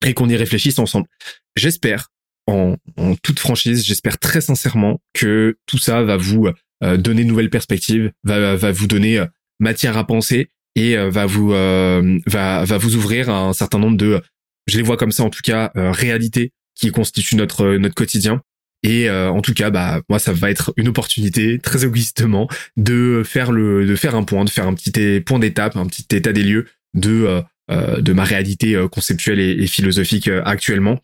et 0.05 0.13
qu'on 0.13 0.29
y 0.29 0.35
réfléchisse 0.35 0.79
ensemble. 0.79 1.07
J'espère 1.55 2.09
en, 2.47 2.75
en 2.97 3.15
toute 3.15 3.39
franchise, 3.39 3.85
j'espère 3.85 4.17
très 4.17 4.41
sincèrement 4.41 5.01
que 5.13 5.57
tout 5.65 5.77
ça 5.77 6.03
va 6.03 6.17
vous 6.17 6.47
euh, 6.83 6.97
donner 6.97 7.23
de 7.23 7.27
nouvelles 7.27 7.49
perspectives, 7.49 8.11
va 8.23 8.55
va 8.55 8.71
vous 8.71 8.87
donner 8.87 9.23
matière 9.59 9.97
à 9.97 10.07
penser 10.07 10.49
et 10.75 10.95
va 10.95 11.25
vous 11.25 11.49
va 11.49 12.65
va 12.65 12.77
vous 12.77 12.95
ouvrir 12.95 13.29
à 13.29 13.39
un 13.39 13.53
certain 13.53 13.79
nombre 13.79 13.97
de 13.97 14.21
je 14.69 14.77
les 14.77 14.83
vois 14.83 14.97
comme 14.97 15.11
ça 15.11 15.23
en 15.23 15.29
tout 15.29 15.41
cas, 15.43 15.71
euh, 15.75 15.91
réalité 15.91 16.53
qui 16.75 16.91
constitue 16.91 17.35
notre 17.35 17.65
euh, 17.65 17.77
notre 17.79 17.95
quotidien. 17.95 18.41
Et 18.83 19.09
euh, 19.09 19.29
en 19.29 19.41
tout 19.41 19.53
cas, 19.53 19.71
bah 19.71 20.01
moi 20.07 20.19
ça 20.19 20.31
va 20.31 20.49
être 20.49 20.73
une 20.77 20.87
opportunité 20.87 21.59
très 21.59 21.83
égoïstement 21.83 22.47
de 22.77 23.23
faire 23.25 23.51
le 23.51 23.85
de 23.85 23.95
faire 23.95 24.15
un 24.15 24.23
point, 24.23 24.45
de 24.45 24.49
faire 24.49 24.67
un 24.67 24.73
petit 24.73 25.19
point 25.21 25.39
d'étape, 25.39 25.75
un 25.75 25.85
petit 25.87 26.05
état 26.15 26.31
des 26.31 26.43
lieux 26.43 26.67
de 26.93 27.43
de 27.69 28.13
ma 28.13 28.23
réalité 28.23 28.75
conceptuelle 28.91 29.39
et, 29.39 29.67
philosophique 29.67 30.29
actuellement. 30.45 30.99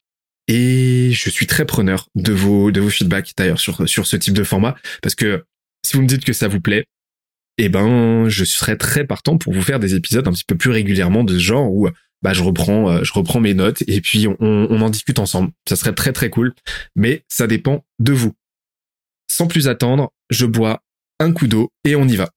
Et 0.47 1.11
je 1.13 1.29
suis 1.29 1.47
très 1.47 1.65
preneur 1.65 2.07
de 2.15 2.33
vos 2.33 2.71
de 2.71 2.79
vos 2.79 2.89
feedbacks 2.89 3.33
d'ailleurs 3.37 3.59
sur 3.59 3.87
sur 3.87 4.05
ce 4.05 4.15
type 4.15 4.33
de 4.33 4.43
format 4.43 4.75
parce 5.01 5.15
que 5.15 5.43
si 5.85 5.95
vous 5.95 6.03
me 6.03 6.07
dites 6.07 6.23
que 6.23 6.33
ça 6.33 6.47
vous 6.47 6.61
plaît, 6.61 6.85
eh 7.57 7.69
ben 7.69 8.27
je 8.29 8.43
serais 8.43 8.77
très 8.77 9.05
partant 9.05 9.37
pour 9.37 9.53
vous 9.53 9.61
faire 9.61 9.79
des 9.79 9.95
épisodes 9.95 10.27
un 10.27 10.31
petit 10.31 10.43
peu 10.45 10.55
plus 10.55 10.71
régulièrement 10.71 11.23
de 11.23 11.33
ce 11.33 11.43
genre 11.43 11.71
où 11.71 11.89
bah 12.21 12.33
je 12.33 12.43
reprends 12.43 12.91
euh, 12.91 13.03
je 13.03 13.13
reprends 13.13 13.39
mes 13.39 13.53
notes 13.53 13.83
et 13.87 14.01
puis 14.01 14.27
on, 14.27 14.37
on 14.39 14.81
en 14.81 14.89
discute 14.89 15.19
ensemble. 15.19 15.51
Ça 15.67 15.75
serait 15.75 15.93
très 15.93 16.11
très 16.11 16.29
cool, 16.29 16.53
mais 16.95 17.23
ça 17.27 17.47
dépend 17.47 17.85
de 17.99 18.13
vous. 18.13 18.33
Sans 19.31 19.47
plus 19.47 19.67
attendre, 19.67 20.11
je 20.29 20.45
bois 20.45 20.81
un 21.19 21.31
coup 21.31 21.47
d'eau 21.47 21.71
et 21.85 21.95
on 21.95 22.07
y 22.07 22.15
va. 22.15 22.29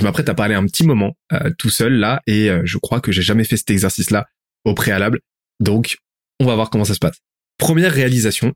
Je 0.00 0.04
m'apprête 0.06 0.30
à 0.30 0.34
parler 0.34 0.54
un 0.54 0.64
petit 0.64 0.86
moment 0.86 1.14
euh, 1.34 1.50
tout 1.58 1.68
seul 1.68 1.92
là 1.92 2.22
et 2.26 2.48
euh, 2.48 2.62
je 2.64 2.78
crois 2.78 3.02
que 3.02 3.12
j'ai 3.12 3.20
jamais 3.20 3.44
fait 3.44 3.58
cet 3.58 3.68
exercice 3.68 4.08
là 4.08 4.26
au 4.64 4.72
préalable. 4.72 5.20
Donc 5.60 5.98
on 6.40 6.46
va 6.46 6.54
voir 6.54 6.70
comment 6.70 6.86
ça 6.86 6.94
se 6.94 6.98
passe. 6.98 7.18
Première 7.58 7.92
réalisation. 7.92 8.54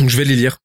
Donc 0.00 0.08
je 0.08 0.16
vais 0.16 0.24
les 0.24 0.34
lire. 0.34 0.58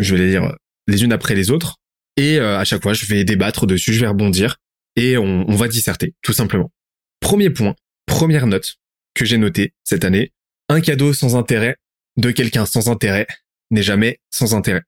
Je 0.00 0.16
vais 0.16 0.20
les 0.20 0.30
lire 0.30 0.56
les 0.88 1.04
unes 1.04 1.12
après 1.12 1.36
les 1.36 1.52
autres 1.52 1.76
et 2.16 2.40
à 2.40 2.64
chaque 2.64 2.82
fois 2.82 2.92
je 2.92 3.06
vais 3.06 3.22
débattre 3.22 3.68
dessus, 3.68 3.92
je 3.92 4.00
vais 4.00 4.08
rebondir 4.08 4.56
et 4.96 5.16
on, 5.16 5.48
on 5.48 5.54
va 5.54 5.68
disserter 5.68 6.16
tout 6.22 6.32
simplement. 6.32 6.72
Premier 7.20 7.50
point, 7.50 7.76
première 8.06 8.48
note 8.48 8.78
que 9.14 9.24
j'ai 9.24 9.38
notée 9.38 9.74
cette 9.84 10.04
année, 10.04 10.32
un 10.70 10.80
cadeau 10.80 11.12
sans 11.12 11.36
intérêt 11.36 11.76
de 12.16 12.32
quelqu'un 12.32 12.66
sans 12.66 12.90
intérêt 12.90 13.28
n'est 13.70 13.84
jamais 13.84 14.18
sans 14.28 14.56
intérêt. 14.56 14.82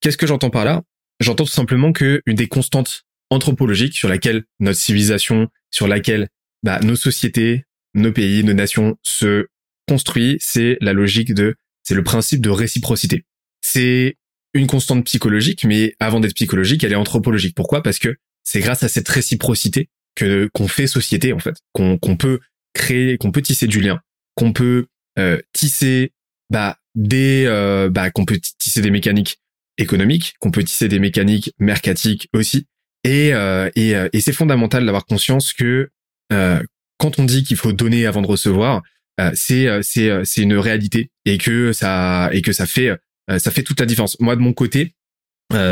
Qu'est-ce 0.00 0.18
que 0.18 0.26
j'entends 0.26 0.50
par 0.50 0.66
là? 0.66 0.82
J'entends 1.20 1.44
tout 1.44 1.50
simplement 1.50 1.92
que 1.92 2.20
une 2.26 2.36
des 2.36 2.48
constantes 2.48 3.04
anthropologiques 3.30 3.94
sur 3.94 4.08
laquelle 4.08 4.44
notre 4.60 4.78
civilisation, 4.78 5.48
sur 5.70 5.88
laquelle 5.88 6.28
bah, 6.62 6.80
nos 6.82 6.96
sociétés, 6.96 7.64
nos 7.94 8.12
pays, 8.12 8.44
nos 8.44 8.54
nations 8.54 8.96
se 9.02 9.46
construisent, 9.88 10.38
c'est 10.40 10.78
la 10.80 10.92
logique 10.92 11.34
de, 11.34 11.56
c'est 11.82 11.94
le 11.94 12.02
principe 12.02 12.40
de 12.40 12.50
réciprocité. 12.50 13.24
C'est 13.60 14.16
une 14.54 14.66
constante 14.66 15.04
psychologique, 15.04 15.64
mais 15.64 15.94
avant 16.00 16.20
d'être 16.20 16.34
psychologique, 16.34 16.84
elle 16.84 16.92
est 16.92 16.96
anthropologique. 16.96 17.54
Pourquoi? 17.54 17.82
Parce 17.82 17.98
que 17.98 18.16
c'est 18.44 18.60
grâce 18.60 18.82
à 18.82 18.88
cette 18.88 19.08
réciprocité 19.08 19.88
que 20.14 20.48
qu'on 20.54 20.68
fait 20.68 20.86
société 20.86 21.32
en 21.32 21.38
fait, 21.38 21.56
qu'on 21.72 21.98
qu'on 21.98 22.16
peut 22.16 22.40
créer, 22.72 23.18
qu'on 23.18 23.32
peut 23.32 23.42
tisser 23.42 23.66
du 23.66 23.80
lien, 23.80 24.00
qu'on 24.34 24.52
peut 24.52 24.86
euh, 25.18 25.40
tisser 25.52 26.12
bah 26.50 26.78
des 26.94 27.44
euh, 27.46 27.88
bah 27.90 28.10
qu'on 28.10 28.24
peut 28.24 28.38
tisser 28.58 28.80
des 28.80 28.90
mécaniques 28.90 29.40
économiques, 29.76 30.34
qu'on 30.38 30.52
peut 30.52 30.62
tisser 30.62 30.88
des 30.88 31.00
mécaniques 31.00 31.52
mercatiques 31.58 32.28
aussi. 32.32 32.66
Et 33.04 33.34
euh, 33.34 33.70
et, 33.76 33.94
et 34.12 34.20
c'est 34.20 34.32
fondamental 34.32 34.84
d'avoir 34.84 35.04
conscience 35.06 35.52
que 35.52 35.90
quand 36.98 37.18
on 37.18 37.24
dit 37.24 37.44
qu'il 37.44 37.56
faut 37.56 37.72
donner 37.72 38.06
avant 38.06 38.22
de 38.22 38.26
recevoir, 38.26 38.82
c'est 39.34 39.82
c'est 39.82 40.24
c'est 40.24 40.42
une 40.42 40.56
réalité 40.56 41.10
et 41.24 41.38
que 41.38 41.72
ça 41.72 42.30
et 42.32 42.42
que 42.42 42.52
ça 42.52 42.66
fait 42.66 42.90
ça 43.38 43.50
fait 43.50 43.62
toute 43.62 43.78
la 43.78 43.86
différence. 43.86 44.18
Moi 44.20 44.34
de 44.34 44.40
mon 44.40 44.52
côté, 44.52 44.94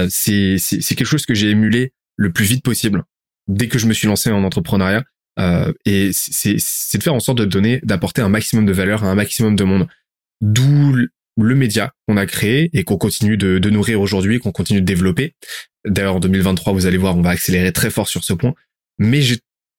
c'est 0.09 0.57
c'est 0.59 0.95
quelque 0.95 1.07
chose 1.07 1.27
que 1.27 1.35
j'ai 1.35 1.51
émulé 1.51 1.93
le 2.17 2.33
plus 2.33 2.45
vite 2.45 2.63
possible 2.63 3.05
dès 3.49 3.69
que 3.69 3.79
je 3.79 3.87
me 3.87 3.93
suis 3.93 4.07
lancé 4.07 4.31
en 4.31 4.45
entrepreneuriat. 4.45 5.05
Euh, 5.39 5.73
et 5.87 6.11
c'est 6.13 6.55
de 6.55 7.03
faire 7.03 7.15
en 7.15 7.21
sorte 7.21 7.39
de 7.39 7.45
donner, 7.45 7.81
d'apporter 7.83 8.21
un 8.21 8.29
maximum 8.29 8.67
de 8.67 8.73
valeur 8.73 9.05
à 9.05 9.11
un 9.11 9.15
maximum 9.15 9.57
de 9.57 9.65
monde. 9.65 9.89
D'où 10.41 10.95
le 11.41 11.55
média 11.55 11.93
qu'on 12.07 12.17
a 12.17 12.27
créé 12.27 12.69
et 12.75 12.85
qu'on 12.85 12.99
continue 12.99 13.37
de, 13.37 13.59
de 13.59 13.71
nourrir 13.71 14.01
aujourd'hui, 14.01 14.39
qu'on 14.39 14.53
continue 14.53 14.81
de 14.81 14.87
développer. 14.87 15.35
D'ailleurs, 15.87 16.17
en 16.17 16.21
2023, 16.21 16.73
vous 16.73 16.87
allez 16.87 16.97
voir, 16.97 17.17
on 17.17 17.23
va 17.23 17.31
accélérer 17.31 17.73
très 17.73 17.91
fort 17.91 18.09
sur 18.09 18.25
ce 18.25 18.33
point. 18.33 18.55
Mais 18.99 19.21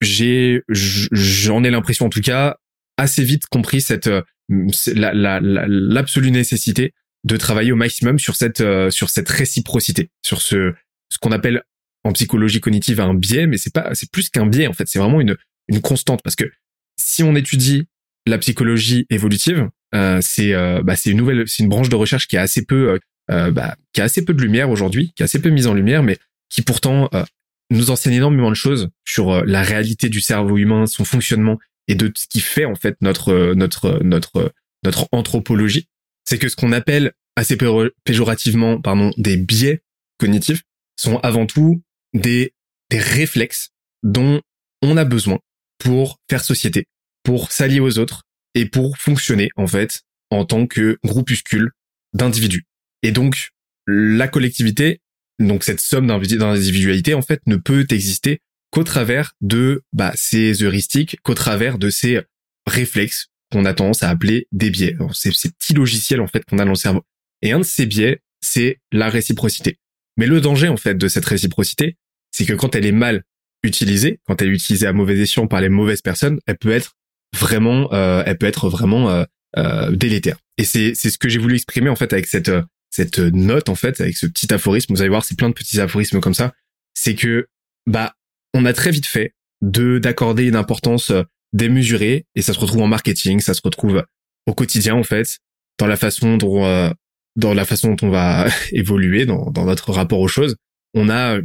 j'ai, 0.01 0.63
j'en 0.69 1.63
ai 1.63 1.69
l'impression, 1.69 2.07
en 2.07 2.09
tout 2.09 2.21
cas, 2.21 2.57
assez 2.97 3.23
vite 3.23 3.47
compris 3.47 3.81
cette, 3.81 4.09
l'absolue 4.49 6.27
la, 6.27 6.31
nécessité 6.31 6.93
de 7.23 7.37
travailler 7.37 7.71
au 7.71 7.75
maximum 7.75 8.19
sur 8.19 8.35
cette, 8.35 8.61
euh, 8.61 8.89
sur 8.89 9.09
cette 9.09 9.29
réciprocité, 9.29 10.09
sur 10.21 10.41
ce, 10.41 10.73
ce 11.09 11.17
qu'on 11.19 11.31
appelle 11.31 11.63
en 12.03 12.11
psychologie 12.11 12.59
cognitive 12.59 12.99
un 12.99 13.13
biais, 13.13 13.47
mais 13.47 13.57
c'est 13.57 13.73
pas, 13.73 13.95
c'est 13.95 14.11
plus 14.11 14.29
qu'un 14.29 14.45
biais 14.45 14.67
en 14.67 14.73
fait. 14.73 14.87
C'est 14.87 14.99
vraiment 14.99 15.21
une 15.21 15.37
une 15.69 15.81
constante 15.81 16.21
parce 16.21 16.35
que 16.35 16.51
si 16.97 17.23
on 17.23 17.35
étudie 17.35 17.87
la 18.25 18.37
psychologie 18.37 19.05
évolutive, 19.09 19.69
euh, 19.95 20.19
c'est 20.21 20.53
euh, 20.53 20.81
bah, 20.83 20.97
c'est 20.97 21.11
une 21.11 21.17
nouvelle, 21.17 21.47
c'est 21.47 21.63
une 21.63 21.69
branche 21.69 21.87
de 21.89 21.95
recherche 21.95 22.27
qui 22.27 22.35
a 22.35 22.41
assez 22.41 22.65
peu, 22.65 22.99
euh, 23.31 23.47
euh 23.47 23.51
bah, 23.51 23.75
qui 23.93 24.01
a 24.01 24.05
assez 24.05 24.23
peu 24.25 24.33
de 24.33 24.41
lumière 24.41 24.69
aujourd'hui, 24.69 25.13
qui 25.15 25.23
a 25.23 25.25
assez 25.25 25.41
peu 25.41 25.49
mise 25.49 25.67
en 25.67 25.73
lumière, 25.73 26.03
mais 26.03 26.17
qui 26.49 26.61
pourtant 26.61 27.09
euh, 27.13 27.23
nous 27.69 27.89
enseigne 27.89 28.15
énormément 28.15 28.49
de 28.49 28.55
choses 28.55 28.89
sur 29.05 29.31
euh, 29.31 29.43
la 29.45 29.63
réalité 29.63 30.09
du 30.09 30.21
cerveau 30.21 30.57
humain, 30.57 30.85
son 30.85 31.05
fonctionnement 31.05 31.57
et 31.87 31.95
de 31.95 32.11
ce 32.15 32.27
qui 32.27 32.39
fait 32.39 32.65
en 32.65 32.75
fait 32.75 32.95
notre 33.01 33.53
notre 33.53 34.01
notre 34.03 34.53
notre 34.83 35.07
anthropologie. 35.11 35.87
C'est 36.25 36.37
que 36.37 36.49
ce 36.49 36.55
qu'on 36.55 36.71
appelle 36.71 37.13
assez 37.35 37.57
péjorativement, 38.05 38.79
pardon, 38.79 39.11
des 39.17 39.37
biais 39.37 39.83
cognitifs 40.17 40.63
sont 40.95 41.17
avant 41.17 41.45
tout 41.45 41.81
des, 42.13 42.53
des 42.89 42.99
réflexes 42.99 43.71
dont 44.03 44.41
on 44.81 44.97
a 44.97 45.05
besoin 45.05 45.39
pour 45.79 46.19
faire 46.29 46.43
société, 46.43 46.87
pour 47.23 47.51
s'allier 47.51 47.79
aux 47.79 47.97
autres 47.97 48.23
et 48.55 48.65
pour 48.65 48.97
fonctionner 48.97 49.49
en 49.55 49.67
fait 49.67 50.03
en 50.29 50.45
tant 50.45 50.67
que 50.67 50.97
groupuscule 51.03 51.71
d'individus. 52.13 52.65
Et 53.03 53.11
donc 53.11 53.49
la 53.85 54.27
collectivité, 54.27 55.01
donc 55.39 55.63
cette 55.63 55.79
somme 55.79 56.07
d'individualité 56.07 57.13
en 57.13 57.21
fait 57.21 57.41
ne 57.45 57.57
peut 57.57 57.85
exister 57.89 58.39
qu'au 58.71 58.83
travers 58.83 59.33
de 59.41 59.83
bah, 59.93 60.13
ces 60.15 60.63
heuristiques, 60.63 61.17
qu'au 61.21 61.35
travers 61.35 61.77
de 61.77 61.89
ces 61.89 62.21
réflexes 62.65 63.27
qu'on 63.51 63.65
a 63.65 63.73
tendance 63.73 64.01
à 64.01 64.09
appeler 64.09 64.47
des 64.51 64.71
biais. 64.71 64.97
C'est 65.13 65.31
ces 65.31 65.51
petits 65.51 65.73
logiciels 65.73 66.21
en 66.21 66.27
fait 66.27 66.43
qu'on 66.45 66.57
a 66.57 66.65
dans 66.65 66.71
le 66.71 66.75
cerveau. 66.75 67.03
Et 67.43 67.51
un 67.51 67.59
de 67.59 67.63
ces 67.63 67.85
biais, 67.85 68.21
c'est 68.41 68.79
la 68.91 69.09
réciprocité. 69.09 69.77
Mais 70.17 70.25
le 70.25 70.41
danger 70.41 70.69
en 70.69 70.77
fait 70.77 70.95
de 70.95 71.07
cette 71.07 71.25
réciprocité, 71.25 71.97
c'est 72.31 72.45
que 72.45 72.53
quand 72.53 72.75
elle 72.75 72.85
est 72.85 72.91
mal 72.91 73.23
utilisée, 73.63 74.19
quand 74.25 74.41
elle 74.41 74.49
est 74.49 74.53
utilisée 74.53 74.87
à 74.87 74.93
mauvais 74.93 75.17
escient 75.19 75.47
par 75.47 75.61
les 75.61 75.69
mauvaises 75.69 76.01
personnes, 76.01 76.39
elle 76.47 76.57
peut 76.57 76.71
être 76.71 76.93
vraiment, 77.35 77.93
euh, 77.93 78.23
elle 78.25 78.37
peut 78.37 78.45
être 78.45 78.69
vraiment 78.69 79.09
euh, 79.09 79.23
euh, 79.57 79.91
délétère. 79.91 80.37
Et 80.57 80.63
c'est 80.63 80.93
c'est 80.95 81.09
ce 81.09 81.17
que 81.17 81.29
j'ai 81.29 81.39
voulu 81.39 81.55
exprimer 81.55 81.89
en 81.89 81.95
fait 81.95 82.11
avec 82.11 82.25
cette 82.25 82.51
cette 82.93 83.17
note 83.17 83.69
en 83.69 83.75
fait, 83.75 83.99
avec 84.01 84.15
ce 84.15 84.27
petit 84.27 84.53
aphorisme. 84.53 84.93
Vous 84.93 85.01
allez 85.01 85.09
voir, 85.09 85.25
c'est 85.25 85.37
plein 85.37 85.49
de 85.49 85.55
petits 85.55 85.79
aphorismes 85.79 86.19
comme 86.19 86.35
ça. 86.35 86.53
C'est 86.93 87.15
que 87.15 87.47
bah 87.87 88.13
on 88.53 88.65
a 88.65 88.73
très 88.73 88.91
vite 88.91 89.07
fait 89.07 89.33
de 89.61 89.97
d'accorder 89.97 90.45
une 90.45 90.55
importance 90.55 91.11
démesurée 91.53 92.25
et 92.35 92.41
ça 92.43 92.53
se 92.53 92.59
retrouve 92.59 92.81
en 92.83 92.87
marketing, 92.87 93.39
ça 93.39 93.55
se 93.55 93.61
retrouve 93.63 94.03
au 94.45 94.53
quotidien 94.53 94.93
en 94.93 95.03
fait, 95.03 95.39
dans 95.79 95.87
la 95.87 95.97
façon 95.97 96.37
dont 96.37 96.93
dans 97.35 97.53
la 97.55 97.65
façon 97.65 97.95
dont 97.95 98.07
on 98.07 98.11
va 98.11 98.47
évoluer 98.71 99.25
dans, 99.25 99.49
dans 99.49 99.65
notre 99.65 99.91
rapport 99.91 100.19
aux 100.19 100.27
choses. 100.27 100.55
On 100.93 101.09
a 101.09 101.39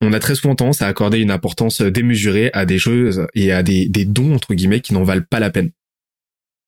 on 0.00 0.12
a 0.14 0.20
très 0.20 0.36
souvent 0.36 0.54
tendance 0.54 0.80
à 0.80 0.86
accorder 0.86 1.18
une 1.18 1.30
importance 1.30 1.82
démesurée 1.82 2.50
à 2.54 2.64
des 2.64 2.78
choses 2.78 3.26
et 3.34 3.52
à 3.52 3.62
des, 3.62 3.88
des 3.88 4.06
dons 4.06 4.34
entre 4.34 4.54
guillemets 4.54 4.80
qui 4.80 4.94
n'en 4.94 5.02
valent 5.02 5.26
pas 5.28 5.40
la 5.40 5.50
peine. 5.50 5.70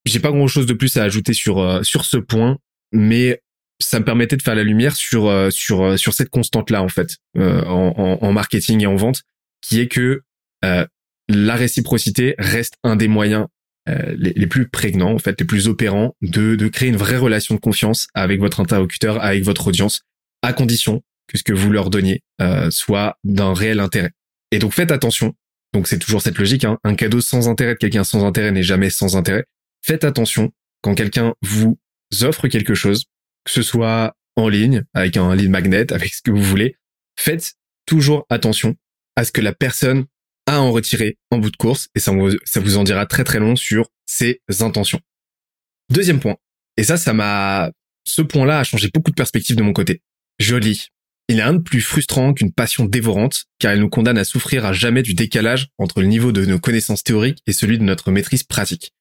J'ai 0.05 0.21
pas 0.21 0.31
grand 0.31 0.47
chose 0.47 0.67
de 0.67 0.75
plus 0.75 0.97
à 0.97 1.05
ajouter 1.05 1.33
sur 1.33 1.59
euh, 1.59 1.83
sur 1.83 2.05
ce 2.05 2.19
point, 2.19 2.59
mais 2.93 3.41
ça 3.81 3.99
me 3.99 4.05
permettait 4.05 4.37
de 4.37 4.43
faire 4.43 4.55
la 4.55 4.63
lumière 4.63 4.95
sur 4.95 5.29
euh, 5.29 5.51
sur 5.51 5.83
euh, 5.83 5.97
sur 5.97 6.15
cette 6.15 6.31
constante 6.31 6.71
là 6.71 6.83
en 6.83 6.89
fait 6.89 7.17
en, 7.37 8.19
en, 8.21 8.33
marketing 8.33 8.83
et 8.83 8.87
en 8.87 8.97
vente, 8.97 9.23
qui 9.61 9.81
est 9.81 9.89
que 9.89 10.23
la 10.63 11.55
réciprocité 11.55 12.35
reste 12.39 12.75
un 12.83 12.97
des 12.97 13.09
moyens 13.09 13.47
les, 13.87 14.33
les, 14.37 14.47
plus 14.47 14.69
prégnants 14.69 15.13
en 15.15 15.19
fait, 15.19 15.41
les 15.41 15.47
plus 15.47 15.67
opérants 15.67 16.15
de 16.23 16.55
de 16.55 16.69
créer 16.69 16.89
une 16.89 16.97
vraie 16.97 17.17
relation 17.17 17.57
de 17.57 17.61
confiance 17.61 18.09
avec 18.15 18.39
votre 18.39 18.61
interlocuteur, 18.61 19.23
avec 19.23 19.43
votre 19.43 19.67
audience, 19.69 20.03
à 20.43 20.53
condition 20.53 21.03
que 21.31 21.39
ce 21.39 21.45
que 21.45 21.53
vous 21.53 21.71
leur 21.71 21.91
donniez 21.91 22.23
euh, 22.41 22.71
soit 22.71 23.17
d'un 23.25 23.55
réel 23.55 23.81
intérêt. 23.81 24.11
Et 24.51 24.59
donc 24.59 24.73
faites 24.73 24.91
attention. 24.91 25.35
Donc 25.73 25.87
c'est 25.87 25.99
toujours 25.99 26.23
cette 26.23 26.39
logique. 26.39 26.65
Hein. 26.65 26.79
Un 26.83 26.95
cadeau 26.97 27.21
sans 27.21 27.49
intérêt 27.49 27.75
de 27.75 27.79
quelqu'un 27.79 28.05
sans 28.05 28.25
intérêt 28.25 28.51
n'est 28.51 28.65
jamais 28.65 28.91
sans 28.91 29.17
intérêt. 29.17 29.45
Faites 29.83 30.05
attention 30.05 30.51
quand 30.83 30.95
quelqu'un 30.95 31.35
vous 31.43 31.79
offre 32.23 32.49
quelque 32.49 32.75
chose, 32.75 33.05
que 33.44 33.50
ce 33.50 33.62
soit 33.62 34.16
en 34.37 34.49
ligne, 34.49 34.85
avec 34.94 35.16
un 35.16 35.35
lead 35.35 35.50
magnet, 35.50 35.92
avec 35.92 36.14
ce 36.14 36.23
que 36.23 36.30
vous 36.30 36.42
voulez. 36.42 36.76
Faites 37.18 37.54
toujours 37.87 38.26
attention 38.28 38.76
à 39.16 39.25
ce 39.25 39.32
que 39.32 39.40
la 39.40 39.52
personne 39.52 40.06
a 40.47 40.61
en 40.61 40.73
retiré 40.73 41.18
en 41.30 41.38
bout 41.38 41.50
de 41.50 41.56
course 41.56 41.88
et 41.94 42.00
ça 42.00 42.12
vous, 42.12 42.76
en 42.76 42.85
dira 42.85 43.06
très 43.06 43.25
très 43.25 43.38
long 43.38 43.56
sur 43.56 43.88
ses 44.06 44.40
intentions. 44.61 45.00
Deuxième 45.90 46.20
point. 46.20 46.37
Et 46.76 46.85
ça, 46.85 46.97
ça 46.97 47.12
m'a, 47.12 47.70
ce 48.04 48.23
point-là 48.23 48.61
a 48.61 48.64
changé 48.64 48.88
beaucoup 48.92 49.11
de 49.11 49.16
perspectives 49.16 49.56
de 49.56 49.62
mon 49.62 49.73
côté. 49.73 50.02
Joli. 50.38 50.88
Il 51.28 51.37
y 51.37 51.40
a 51.40 51.47
un 51.47 51.54
de 51.54 51.61
plus 51.61 51.80
frustrant 51.80 52.35
qu'une 52.35 52.52
passion 52.52 52.85
dévorante, 52.87 53.44
car 53.61 53.73
elle 53.73 53.78
nous 53.78 53.88
condamne 53.88 54.18
à 54.18 54.25
souffrir 54.25 54.66
à 54.66 54.73
jamais 54.73 55.02
du 55.02 55.14
décalage 55.14 55.68
entre 55.78 56.00
le 56.00 56.09
niveau 56.09 56.32
de 56.32 56.44
nos 56.44 56.59
connaissances 56.59 57.04
théoriques 57.04 57.40
et 57.47 57.52
celui 57.52 57.78
de 57.78 57.85
notre 57.85 58.11
maîtrise 58.11 58.42
pratique. 58.42 58.92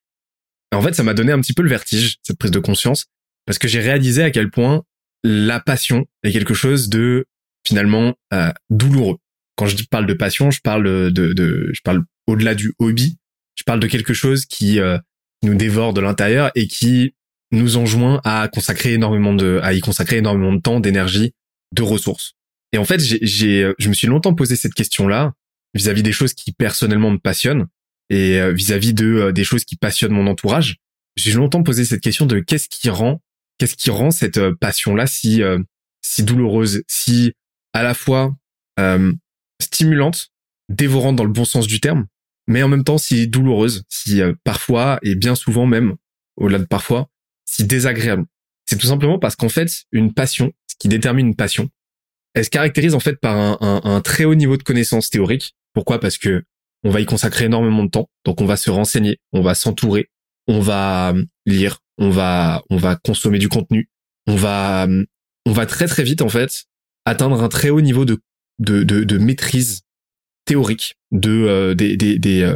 en 0.72 0.80
fait, 0.80 0.94
ça 0.94 1.02
m'a 1.02 1.14
donné 1.14 1.32
un 1.32 1.40
petit 1.40 1.54
peu 1.54 1.62
le 1.62 1.68
vertige, 1.68 2.18
cette 2.22 2.38
prise 2.38 2.52
de 2.52 2.60
conscience, 2.60 3.06
parce 3.50 3.58
que 3.58 3.66
j'ai 3.66 3.80
réalisé 3.80 4.22
à 4.22 4.30
quel 4.30 4.48
point 4.48 4.84
la 5.24 5.58
passion 5.58 6.06
est 6.22 6.30
quelque 6.30 6.54
chose 6.54 6.88
de 6.88 7.26
finalement 7.66 8.14
euh, 8.32 8.52
douloureux. 8.70 9.16
Quand 9.56 9.66
je 9.66 9.76
parle 9.90 10.06
de 10.06 10.14
passion, 10.14 10.52
je 10.52 10.60
parle 10.60 10.84
de, 10.84 11.32
de 11.32 11.68
je 11.72 11.80
parle 11.82 12.04
au-delà 12.28 12.54
du 12.54 12.72
hobby, 12.78 13.18
je 13.56 13.64
parle 13.64 13.80
de 13.80 13.88
quelque 13.88 14.14
chose 14.14 14.46
qui 14.46 14.78
euh, 14.78 14.98
nous 15.42 15.56
dévore 15.56 15.94
de 15.94 16.00
l'intérieur 16.00 16.52
et 16.54 16.68
qui 16.68 17.16
nous 17.50 17.76
enjoint 17.76 18.20
à 18.22 18.46
consacrer 18.46 18.92
énormément 18.92 19.34
de, 19.34 19.58
à 19.64 19.72
y 19.72 19.80
consacrer 19.80 20.18
énormément 20.18 20.52
de 20.52 20.60
temps, 20.60 20.78
d'énergie, 20.78 21.34
de 21.74 21.82
ressources. 21.82 22.34
Et 22.72 22.78
en 22.78 22.84
fait, 22.84 23.00
j'ai, 23.00 23.72
je 23.80 23.88
me 23.88 23.94
suis 23.94 24.06
longtemps 24.06 24.34
posé 24.34 24.54
cette 24.54 24.74
question-là 24.74 25.32
vis-à-vis 25.74 26.04
des 26.04 26.12
choses 26.12 26.34
qui 26.34 26.52
personnellement 26.52 27.10
me 27.10 27.18
passionnent 27.18 27.66
et 28.10 28.40
euh, 28.40 28.52
vis-à-vis 28.52 28.94
de 28.94 29.06
euh, 29.06 29.32
des 29.32 29.42
choses 29.42 29.64
qui 29.64 29.74
passionnent 29.74 30.12
mon 30.12 30.28
entourage. 30.28 30.76
J'ai 31.16 31.32
longtemps 31.32 31.64
posé 31.64 31.84
cette 31.84 32.00
question 32.00 32.26
de 32.26 32.38
qu'est-ce 32.38 32.68
qui 32.68 32.88
rend, 32.90 33.20
qu'est-ce 33.60 33.76
qui 33.76 33.90
rend 33.90 34.10
cette 34.10 34.38
euh, 34.38 34.54
passion-là 34.58 35.06
si 35.06 35.42
si 36.02 36.24
douloureuse, 36.24 36.82
si 36.88 37.34
à 37.72 37.82
la 37.82 37.94
fois 37.94 38.34
stimulante, 39.60 40.28
dévorante 40.70 41.16
dans 41.16 41.24
le 41.24 41.32
bon 41.32 41.44
sens 41.44 41.66
du 41.66 41.78
terme, 41.78 42.06
mais 42.46 42.62
en 42.62 42.68
même 42.68 42.84
temps 42.84 42.96
si 42.96 43.28
douloureuse, 43.28 43.84
si 43.90 44.22
parfois 44.42 44.98
et 45.02 45.14
bien 45.14 45.34
souvent 45.34 45.66
même 45.66 45.96
au-delà 46.36 46.58
de 46.58 46.64
parfois, 46.64 47.10
si 47.44 47.64
désagréable. 47.64 48.24
C'est 48.66 48.78
tout 48.78 48.86
simplement 48.86 49.18
parce 49.18 49.36
qu'en 49.36 49.48
fait, 49.48 49.68
une 49.92 50.14
passion, 50.14 50.52
ce 50.66 50.76
qui 50.78 50.88
détermine 50.88 51.26
une 51.26 51.36
passion, 51.36 51.68
elle 52.34 52.44
se 52.44 52.50
caractérise 52.50 52.94
en 52.94 53.00
fait 53.00 53.16
par 53.16 53.60
un, 53.62 54.00
très 54.00 54.24
haut 54.24 54.36
niveau 54.36 54.56
de 54.56 54.62
connaissances 54.62 55.10
théoriques. 55.10 55.56
Pourquoi? 55.72 56.00
Parce 56.00 56.18
que 56.18 56.44
on 56.84 56.90
va 56.90 57.00
y 57.00 57.04
consacrer 57.04 57.46
énormément 57.46 57.84
de 57.84 57.90
temps. 57.90 58.08
Donc 58.24 58.40
on 58.40 58.46
va 58.46 58.56
se 58.56 58.70
renseigner, 58.70 59.18
on 59.32 59.42
va 59.42 59.54
s'entourer, 59.54 60.08
on 60.46 60.60
va 60.60 61.12
euh, 61.12 61.24
lire, 61.46 61.78
on 61.98 62.10
va 62.10 62.62
on 62.70 62.76
va 62.76 62.96
consommer 62.96 63.38
du 63.38 63.48
contenu, 63.48 63.88
on 64.26 64.36
va 64.36 64.86
euh, 64.86 65.04
on 65.46 65.52
va 65.52 65.66
très 65.66 65.86
très 65.86 66.02
vite 66.02 66.22
en 66.22 66.28
fait 66.28 66.64
atteindre 67.04 67.42
un 67.42 67.48
très 67.48 67.70
haut 67.70 67.80
niveau 67.80 68.04
de 68.04 68.18
de, 68.58 68.82
de, 68.82 69.18
maîtrise 69.18 69.82
théorique 70.44 70.96
de 71.12 71.30
euh, 71.30 71.74
des, 71.74 71.96
des, 71.96 72.18
des 72.18 72.52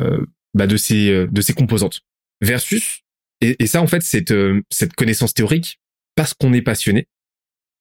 bah 0.53 0.67
de 0.67 0.77
ces 0.77 1.27
de 1.27 1.41
ces 1.41 1.55
composantes 1.55 2.03
versus 2.43 3.01
et, 3.41 3.67
ça 3.67 3.81
en 3.81 3.87
fait 3.87 4.03
cette 4.03 4.35
cette 4.71 4.93
connaissance 4.93 5.33
théorique 5.33 5.81
parce 6.15 6.35
qu'on 6.35 6.53
est 6.53 6.63
passionné, 6.63 7.09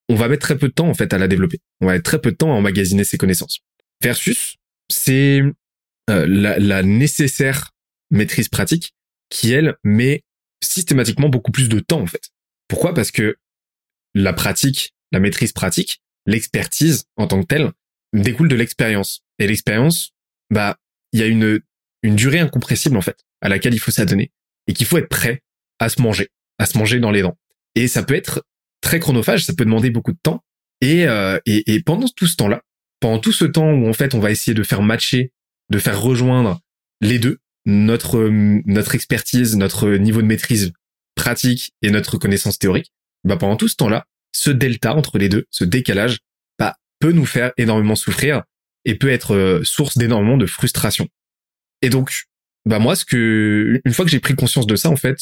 on 0.10 0.16
va 0.16 0.28
mettre 0.28 0.42
très 0.42 0.58
peu 0.58 0.68
de 0.68 0.74
temps 0.74 0.88
en 0.88 0.94
fait 0.94 1.14
à 1.14 1.18
la 1.18 1.28
développer. 1.28 1.60
On 1.82 1.88
va 1.88 1.94
mettre 1.94 2.10
très 2.10 2.20
peu 2.20 2.32
de 2.32 2.36
temps 2.36 2.52
à 2.52 2.56
emmagasiner 2.56 3.04
ses 3.04 3.18
connaissances. 3.18 3.60
Versus, 4.02 4.58
c'est 4.90 5.42
euh, 6.10 6.26
la, 6.28 6.60
la, 6.60 6.84
nécessaire 6.84 7.72
maîtrise 8.12 8.50
pratique 8.50 8.94
qui 9.34 9.52
elle 9.52 9.76
met 9.84 10.24
systématiquement 10.64 11.28
beaucoup 11.28 11.52
plus 11.52 11.68
de 11.68 11.80
temps 11.80 12.02
en 12.02 12.06
fait. 12.06 12.30
Pourquoi? 12.68 12.94
Parce 12.94 13.10
que 13.10 13.36
la 14.14 14.32
pratique, 14.32 14.94
la 15.12 15.20
maîtrise 15.20 15.52
pratique, 15.52 16.02
l'expertise 16.28 17.06
en 17.18 17.26
tant 17.26 17.42
que 17.42 17.48
telle 17.48 17.72
découle 18.14 18.48
de 18.48 18.56
l'expérience. 18.56 19.24
Et 19.40 19.48
l'expérience, 19.48 20.12
bah, 20.52 20.78
il 21.12 21.20
y 21.20 21.24
a 21.24 21.26
une 21.26 21.60
une 22.04 22.16
durée 22.16 22.40
incompressible 22.40 22.96
en 22.96 23.02
fait 23.02 23.26
à 23.42 23.50
laquelle 23.50 23.74
il 23.74 23.80
faut 23.80 23.92
s'adonner 23.92 24.32
et 24.68 24.74
qu'il 24.74 24.86
faut 24.86 24.98
être 24.98 25.10
prêt 25.10 25.42
à 25.80 25.90
se 25.90 26.02
manger, 26.02 26.30
à 26.60 26.66
se 26.66 26.78
manger 26.78 27.00
dans 27.00 27.12
les 27.12 27.24
dents. 27.24 27.38
Et 27.76 27.88
ça 27.88 28.04
peut 28.04 28.14
être 28.14 28.46
très 28.82 29.00
chronophage, 29.00 29.46
ça 29.46 29.54
peut 29.54 29.66
demander 29.66 29.90
beaucoup 29.90 30.12
de 30.12 30.20
temps. 30.22 30.44
Et, 30.82 31.08
euh, 31.08 31.40
et, 31.46 31.74
et, 31.74 31.82
pendant 31.82 32.08
tout 32.08 32.28
ce 32.28 32.36
temps-là, 32.36 32.62
pendant 33.00 33.20
tout 33.20 33.32
ce 33.32 33.46
temps 33.46 33.72
où 33.72 33.88
en 33.88 33.94
fait 33.94 34.14
on 34.14 34.20
va 34.20 34.32
essayer 34.32 34.54
de 34.54 34.64
faire 34.64 34.82
matcher, 34.82 35.32
de 35.70 35.80
faire 35.80 36.00
rejoindre 36.00 36.60
les 37.02 37.20
deux, 37.20 37.40
notre 37.66 38.30
notre 38.30 38.96
expertise, 38.96 39.56
notre 39.56 39.90
niveau 39.90 40.22
de 40.22 40.28
maîtrise 40.28 40.74
pratique 41.16 41.74
et 41.82 41.92
notre 41.92 42.18
connaissance 42.18 42.60
théorique, 42.60 42.92
bah 43.24 43.38
pendant 43.38 43.56
tout 43.56 43.68
ce 43.68 43.76
temps-là, 43.76 44.06
ce 44.32 44.50
delta 44.50 44.96
entre 44.96 45.18
les 45.18 45.30
deux, 45.30 45.46
ce 45.50 45.64
décalage, 45.64 46.20
bah, 46.60 46.76
peut 47.00 47.12
nous 47.12 47.26
faire 47.26 47.52
énormément 47.58 47.96
souffrir 47.96 48.44
et 48.86 48.96
peut 48.96 49.10
être 49.10 49.36
euh, 49.36 49.64
source 49.64 49.98
d'énormément 49.98 50.38
de 50.38 50.46
frustration. 50.46 51.08
Et 51.82 51.90
donc, 51.90 52.24
bah 52.66 52.80
moi, 52.80 52.96
ce 52.96 53.06
que 53.06 53.82
une 53.86 53.94
fois 53.94 54.06
que 54.06 54.12
j'ai 54.12 54.20
pris 54.20 54.36
conscience 54.36 54.68
de 54.68 54.76
ça, 54.76 54.90
en 54.90 54.96
fait, 54.96 55.18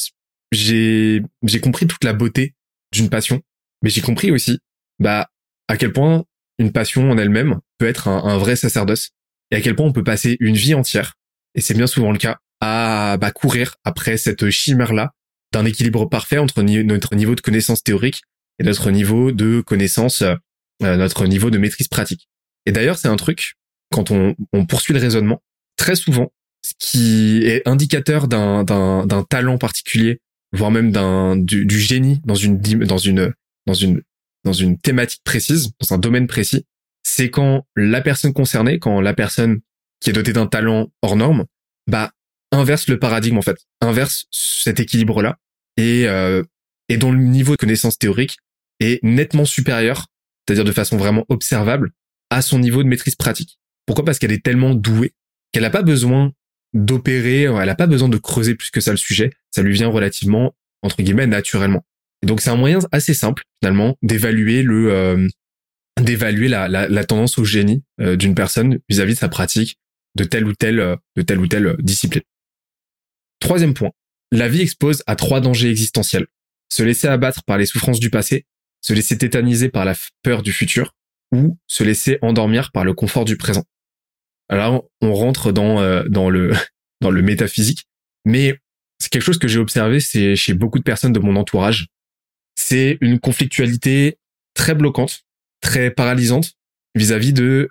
j'ai 0.50 1.22
j'ai 1.44 1.60
compris 1.60 1.86
toute 1.86 2.04
la 2.04 2.12
beauté 2.12 2.54
d'une 2.92 3.10
passion, 3.10 3.42
mais 3.82 3.90
j'ai 3.90 4.00
compris 4.00 4.30
aussi 4.30 4.58
bah 4.98 5.30
à 5.68 5.76
quel 5.76 5.92
point 5.92 6.24
une 6.58 6.72
passion 6.72 7.10
en 7.10 7.18
elle-même 7.18 7.60
peut 7.78 7.86
être 7.86 8.08
un, 8.08 8.38
vrai 8.38 8.56
sacerdoce 8.56 9.10
et 9.50 9.56
à 9.56 9.60
quel 9.60 9.74
point 9.74 9.86
on 9.86 9.92
peut 9.92 10.04
passer 10.04 10.36
une 10.40 10.54
vie 10.54 10.74
entière 10.74 11.14
et 11.54 11.60
c'est 11.60 11.74
bien 11.74 11.86
souvent 11.86 12.12
le 12.12 12.18
cas 12.18 12.38
à 12.60 13.16
bah, 13.20 13.30
courir 13.30 13.76
après 13.84 14.16
cette 14.16 14.50
chimère 14.50 14.92
là 14.92 15.12
d'un 15.52 15.64
équilibre 15.64 16.06
parfait 16.06 16.38
entre 16.38 16.62
notre 16.62 17.14
niveau 17.14 17.34
de 17.34 17.40
connaissance 17.40 17.82
théorique 17.82 18.22
et 18.58 18.64
notre 18.64 18.90
niveau 18.90 19.32
de 19.32 19.60
connaissance 19.60 20.22
euh, 20.22 20.36
notre 20.80 21.26
niveau 21.26 21.50
de 21.50 21.58
maîtrise 21.58 21.88
pratique. 21.88 22.28
Et 22.66 22.72
d'ailleurs, 22.72 22.98
c'est 22.98 23.08
un 23.08 23.16
truc 23.16 23.54
quand 23.92 24.10
on, 24.10 24.34
on 24.52 24.66
poursuit 24.66 24.94
le 24.94 25.00
raisonnement, 25.00 25.42
très 25.76 25.94
souvent 25.94 26.32
ce 26.64 26.72
qui 26.78 27.42
est 27.44 27.66
indicateur 27.68 28.28
d'un 28.28 28.64
d'un 28.64 29.22
talent 29.28 29.58
particulier 29.58 30.20
voire 30.52 30.70
même 30.70 30.92
d'un 30.92 31.36
du, 31.36 31.64
du, 31.64 31.80
génie 31.80 32.20
dans 32.24 32.34
une 32.34 32.58
dans 32.58 32.98
une 32.98 33.32
dans 33.66 33.74
une 33.74 34.02
dans 34.44 34.52
une 34.52 34.78
thématique 34.78 35.22
précise, 35.24 35.70
dans 35.80 35.94
un 35.94 35.98
domaine 35.98 36.26
précis, 36.26 36.66
c'est 37.04 37.30
quand 37.30 37.66
la 37.76 38.00
personne 38.00 38.32
concernée, 38.32 38.78
quand 38.78 39.00
la 39.00 39.14
personne 39.14 39.60
qui 40.02 40.10
est 40.10 40.12
dotée 40.12 40.32
d'un 40.32 40.46
talent 40.46 40.90
hors 41.00 41.16
norme, 41.16 41.44
bah 41.86 42.12
inverse 42.50 42.88
le 42.88 42.98
paradigme 42.98 43.38
en 43.38 43.42
fait, 43.42 43.56
inverse 43.80 44.26
cet 44.30 44.80
équilibre 44.80 45.22
là 45.22 45.38
et 45.76 46.06
euh, 46.06 46.42
et 46.88 46.96
dont 46.96 47.12
le 47.12 47.22
niveau 47.22 47.52
de 47.52 47.56
connaissance 47.56 47.98
théorique 47.98 48.38
est 48.80 49.02
nettement 49.02 49.44
supérieur, 49.44 50.08
c'est-à-dire 50.46 50.64
de 50.64 50.72
façon 50.72 50.96
vraiment 50.96 51.24
observable 51.28 51.92
à 52.30 52.42
son 52.42 52.58
niveau 52.58 52.82
de 52.82 52.88
maîtrise 52.88 53.14
pratique. 53.14 53.58
Pourquoi? 53.86 54.04
Parce 54.04 54.18
qu'elle 54.18 54.32
est 54.32 54.44
tellement 54.44 54.74
douée 54.74 55.14
qu'elle 55.52 55.62
n'a 55.62 55.70
pas 55.70 55.82
besoin 55.82 56.32
d'opérer, 56.74 57.42
elle 57.42 57.68
a 57.68 57.74
pas 57.74 57.86
besoin 57.86 58.08
de 58.08 58.16
creuser 58.16 58.54
plus 58.54 58.70
que 58.70 58.80
ça 58.80 58.90
le 58.90 58.96
sujet, 58.96 59.30
ça 59.50 59.62
lui 59.62 59.72
vient 59.72 59.88
relativement 59.88 60.54
entre 60.82 61.02
guillemets 61.02 61.26
naturellement. 61.26 61.84
Et 62.22 62.26
donc 62.26 62.40
c'est 62.40 62.50
un 62.50 62.56
moyen 62.56 62.78
assez 62.90 63.14
simple 63.14 63.44
finalement 63.60 63.96
d'évaluer 64.02 64.62
le 64.62 64.92
euh, 64.92 65.28
d'évaluer 66.00 66.48
la, 66.48 66.68
la, 66.68 66.88
la, 66.88 67.04
tendance 67.04 67.38
au 67.38 67.44
génie 67.44 67.84
euh, 68.00 68.16
d'une 68.16 68.34
personne 68.34 68.78
vis-à-vis 68.88 69.14
de 69.14 69.18
sa 69.18 69.28
pratique 69.28 69.78
de 70.14 70.24
telle 70.24 70.46
ou 70.46 70.54
telle 70.54 70.96
de 71.16 71.22
telle 71.22 71.40
ou 71.40 71.46
telle 71.46 71.76
discipline. 71.80 72.22
Troisième 73.40 73.74
point, 73.74 73.90
la 74.30 74.48
vie 74.48 74.60
expose 74.60 75.02
à 75.06 75.16
trois 75.16 75.40
dangers 75.40 75.70
existentiels 75.70 76.26
se 76.72 76.82
laisser 76.82 77.06
abattre 77.06 77.44
par 77.44 77.58
les 77.58 77.66
souffrances 77.66 78.00
du 78.00 78.08
passé, 78.08 78.46
se 78.80 78.94
laisser 78.94 79.18
tétaniser 79.18 79.68
par 79.68 79.84
la 79.84 79.94
peur 80.22 80.42
du 80.42 80.52
futur 80.52 80.94
ou 81.30 81.58
se 81.66 81.84
laisser 81.84 82.18
endormir 82.22 82.72
par 82.72 82.84
le 82.84 82.94
confort 82.94 83.26
du 83.26 83.36
présent. 83.36 83.64
Alors 84.48 84.88
on 85.02 85.12
rentre 85.12 85.52
dans 85.52 85.80
euh, 85.80 86.04
dans 86.08 86.30
le 86.30 86.52
dans 87.02 87.10
le 87.10 87.20
métaphysique, 87.20 87.84
mais 88.24 88.58
c'est 88.98 89.10
quelque 89.10 89.24
chose 89.24 89.38
que 89.38 89.48
j'ai 89.48 89.58
observé 89.58 90.00
chez 90.00 90.54
beaucoup 90.54 90.78
de 90.78 90.84
personnes 90.84 91.12
de 91.12 91.18
mon 91.18 91.36
entourage. 91.36 91.88
C'est 92.54 92.96
une 93.00 93.18
conflictualité 93.18 94.18
très 94.54 94.74
bloquante, 94.74 95.24
très 95.60 95.90
paralysante 95.90 96.52
vis-à-vis 96.94 97.32
de 97.32 97.68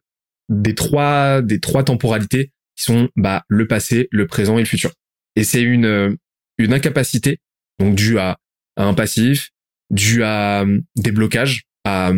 des 0.52 0.76
trois 0.76 1.42
des 1.42 1.60
trois 1.60 1.84
temporalités 1.84 2.52
qui 2.76 2.84
sont 2.84 3.10
bah 3.16 3.44
le 3.48 3.68
passé, 3.68 4.08
le 4.12 4.28
présent 4.28 4.58
et 4.58 4.62
le 4.62 4.68
futur. 4.68 4.92
Et 5.36 5.44
c'est 5.44 5.62
une 5.62 6.18
une 6.58 6.74
incapacité 6.74 7.40
donc 7.80 7.96
due 7.96 8.20
à, 8.20 8.38
un 8.78 8.94
passif, 8.94 9.50
due 9.90 10.24
à 10.24 10.66
des 10.96 11.12
blocages, 11.12 11.64
à, 11.84 12.12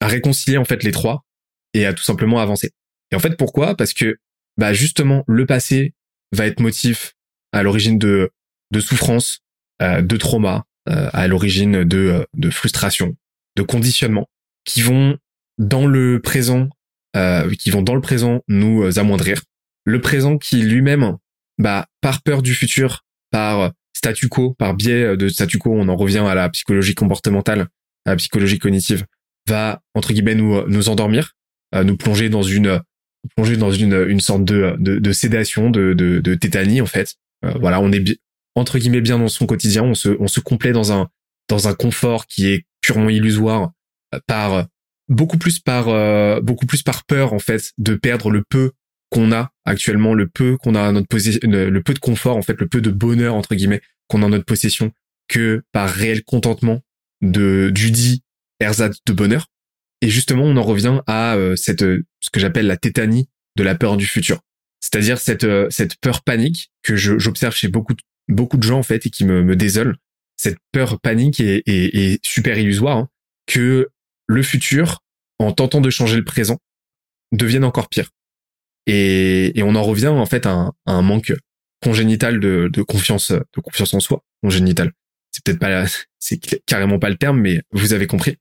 à 0.00 0.06
réconcilier 0.06 0.58
en 0.58 0.64
fait 0.64 0.84
les 0.84 0.92
trois 0.92 1.24
et 1.72 1.86
à 1.86 1.94
tout 1.94 2.02
simplement 2.02 2.40
avancer. 2.40 2.72
Et 3.10 3.16
en 3.16 3.18
fait, 3.18 3.36
pourquoi? 3.36 3.76
Parce 3.76 3.94
que 3.94 4.18
bah 4.56 4.72
justement, 4.72 5.24
le 5.26 5.46
passé 5.46 5.94
va 6.32 6.46
être 6.46 6.60
motif 6.60 7.14
à 7.52 7.62
l'origine 7.62 7.98
de 7.98 8.30
de 8.72 8.80
souffrance, 8.80 9.40
euh, 9.82 10.00
de 10.02 10.16
trauma, 10.16 10.64
euh, 10.88 11.10
à 11.12 11.26
l'origine 11.26 11.84
de 11.84 11.98
euh, 11.98 12.24
de 12.34 12.50
frustration, 12.50 13.16
de 13.56 13.62
conditionnement, 13.62 14.28
qui 14.64 14.82
vont 14.82 15.18
dans 15.58 15.86
le 15.86 16.20
présent, 16.20 16.68
euh, 17.16 17.50
qui 17.58 17.70
vont 17.70 17.82
dans 17.82 17.94
le 17.94 18.00
présent 18.00 18.42
nous 18.48 18.98
amoindrir. 18.98 19.42
Le 19.84 20.00
présent 20.00 20.38
qui 20.38 20.62
lui-même, 20.62 21.16
bah, 21.58 21.86
par 22.00 22.22
peur 22.22 22.42
du 22.42 22.54
futur, 22.54 23.04
par 23.30 23.72
statu 23.94 24.28
quo, 24.28 24.54
par 24.54 24.74
biais 24.74 25.16
de 25.16 25.28
statu 25.28 25.58
quo, 25.58 25.72
on 25.72 25.88
en 25.88 25.96
revient 25.96 26.18
à 26.18 26.34
la 26.34 26.48
psychologie 26.48 26.94
comportementale, 26.94 27.68
à 28.06 28.10
la 28.10 28.16
psychologie 28.16 28.58
cognitive, 28.58 29.04
va 29.48 29.82
entre 29.94 30.12
guillemets 30.12 30.34
nous 30.34 30.66
nous 30.68 30.88
endormir, 30.88 31.32
nous 31.74 31.96
plonger 31.96 32.28
dans 32.28 32.42
une 32.42 32.80
plonger 33.36 33.56
dans 33.56 33.70
une 33.70 34.06
une 34.08 34.20
sorte 34.20 34.44
de 34.44 34.76
de, 34.78 34.98
de 34.98 35.12
sédation, 35.12 35.70
de, 35.70 35.92
de, 35.92 36.20
de 36.20 36.34
tétanie 36.34 36.80
en 36.80 36.86
fait. 36.86 37.16
voilà, 37.42 37.80
on 37.80 37.92
est 37.92 38.18
entre 38.54 38.78
guillemets 38.78 39.00
bien 39.00 39.18
dans 39.18 39.28
son 39.28 39.46
quotidien, 39.46 39.82
on 39.82 39.94
se 39.94 40.16
on 40.20 40.28
se 40.28 40.40
complaît 40.40 40.72
dans 40.72 40.92
un 40.92 41.08
dans 41.48 41.68
un 41.68 41.74
confort 41.74 42.26
qui 42.26 42.48
est 42.48 42.64
purement 42.80 43.10
illusoire 43.10 43.72
euh, 44.14 44.20
par 44.26 44.66
beaucoup 45.10 45.36
plus 45.36 45.58
par 45.58 45.88
euh, 45.88 46.40
beaucoup 46.40 46.66
plus 46.66 46.82
par 46.82 47.04
peur 47.04 47.34
en 47.34 47.38
fait 47.38 47.72
de 47.76 47.94
perdre 47.94 48.30
le 48.30 48.42
peu 48.48 48.72
qu'on 49.10 49.32
a 49.32 49.50
actuellement, 49.64 50.14
le 50.14 50.28
peu 50.28 50.56
qu'on 50.56 50.74
a 50.74 50.82
à 50.82 50.92
notre 50.92 51.08
possession, 51.08 51.40
le 51.42 51.80
peu 51.82 51.92
de 51.92 51.98
confort 51.98 52.36
en 52.36 52.42
fait, 52.42 52.58
le 52.58 52.68
peu 52.68 52.80
de 52.80 52.90
bonheur 52.90 53.34
entre 53.34 53.54
guillemets 53.54 53.82
qu'on 54.08 54.22
a 54.22 54.26
en 54.26 54.30
notre 54.30 54.44
possession 54.44 54.92
que 55.28 55.62
par 55.72 55.90
réel 55.90 56.22
contentement 56.24 56.80
de 57.20 57.70
du 57.74 57.90
dit 57.90 58.22
ersatz 58.60 58.98
de 59.04 59.12
bonheur. 59.12 59.48
Et 60.00 60.08
justement, 60.08 60.44
on 60.44 60.56
en 60.56 60.62
revient 60.62 61.00
à 61.06 61.34
euh, 61.34 61.56
cette 61.56 61.82
ce 61.82 62.30
que 62.32 62.40
j'appelle 62.40 62.66
la 62.66 62.76
tétanie 62.76 63.28
de 63.56 63.62
la 63.62 63.74
peur 63.74 63.96
du 63.96 64.06
futur. 64.06 64.40
C'est-à-dire 64.80 65.18
cette 65.18 65.46
cette 65.70 65.96
peur 66.00 66.22
panique 66.22 66.70
que 66.82 66.96
j'observe 66.96 67.54
chez 67.54 67.68
beaucoup 67.68 67.94
beaucoup 68.28 68.56
de 68.56 68.62
gens 68.62 68.78
en 68.78 68.82
fait 68.82 69.04
et 69.06 69.10
qui 69.10 69.24
me, 69.24 69.42
me 69.42 69.56
désole 69.56 69.96
cette 70.40 70.58
peur 70.72 71.00
panique 71.00 71.38
est, 71.40 71.62
est, 71.66 72.24
super 72.24 72.58
illusoire, 72.58 72.96
hein, 72.96 73.08
que 73.46 73.90
le 74.30 74.42
futur, 74.42 75.00
en 75.38 75.52
tentant 75.52 75.80
de 75.80 75.90
changer 75.90 76.16
le 76.16 76.24
présent, 76.24 76.58
devienne 77.32 77.64
encore 77.64 77.88
pire. 77.88 78.10
Et, 78.86 79.52
on 79.62 79.74
en 79.74 79.82
revient 79.82 80.08
en 80.08 80.26
fait 80.26 80.46
à 80.46 80.70
un, 80.86 81.02
manque 81.02 81.32
congénital 81.82 82.40
de, 82.40 82.82
confiance, 82.82 83.32
de 83.32 83.60
confiance 83.60 83.92
en 83.94 84.00
soi, 84.00 84.22
congénital. 84.42 84.92
C'est 85.32 85.44
peut-être 85.44 85.58
pas, 85.58 85.84
c'est 86.18 86.38
carrément 86.66 86.98
pas 86.98 87.10
le 87.10 87.16
terme, 87.16 87.40
mais 87.40 87.60
vous 87.72 87.92
avez 87.92 88.06
compris. 88.06 88.36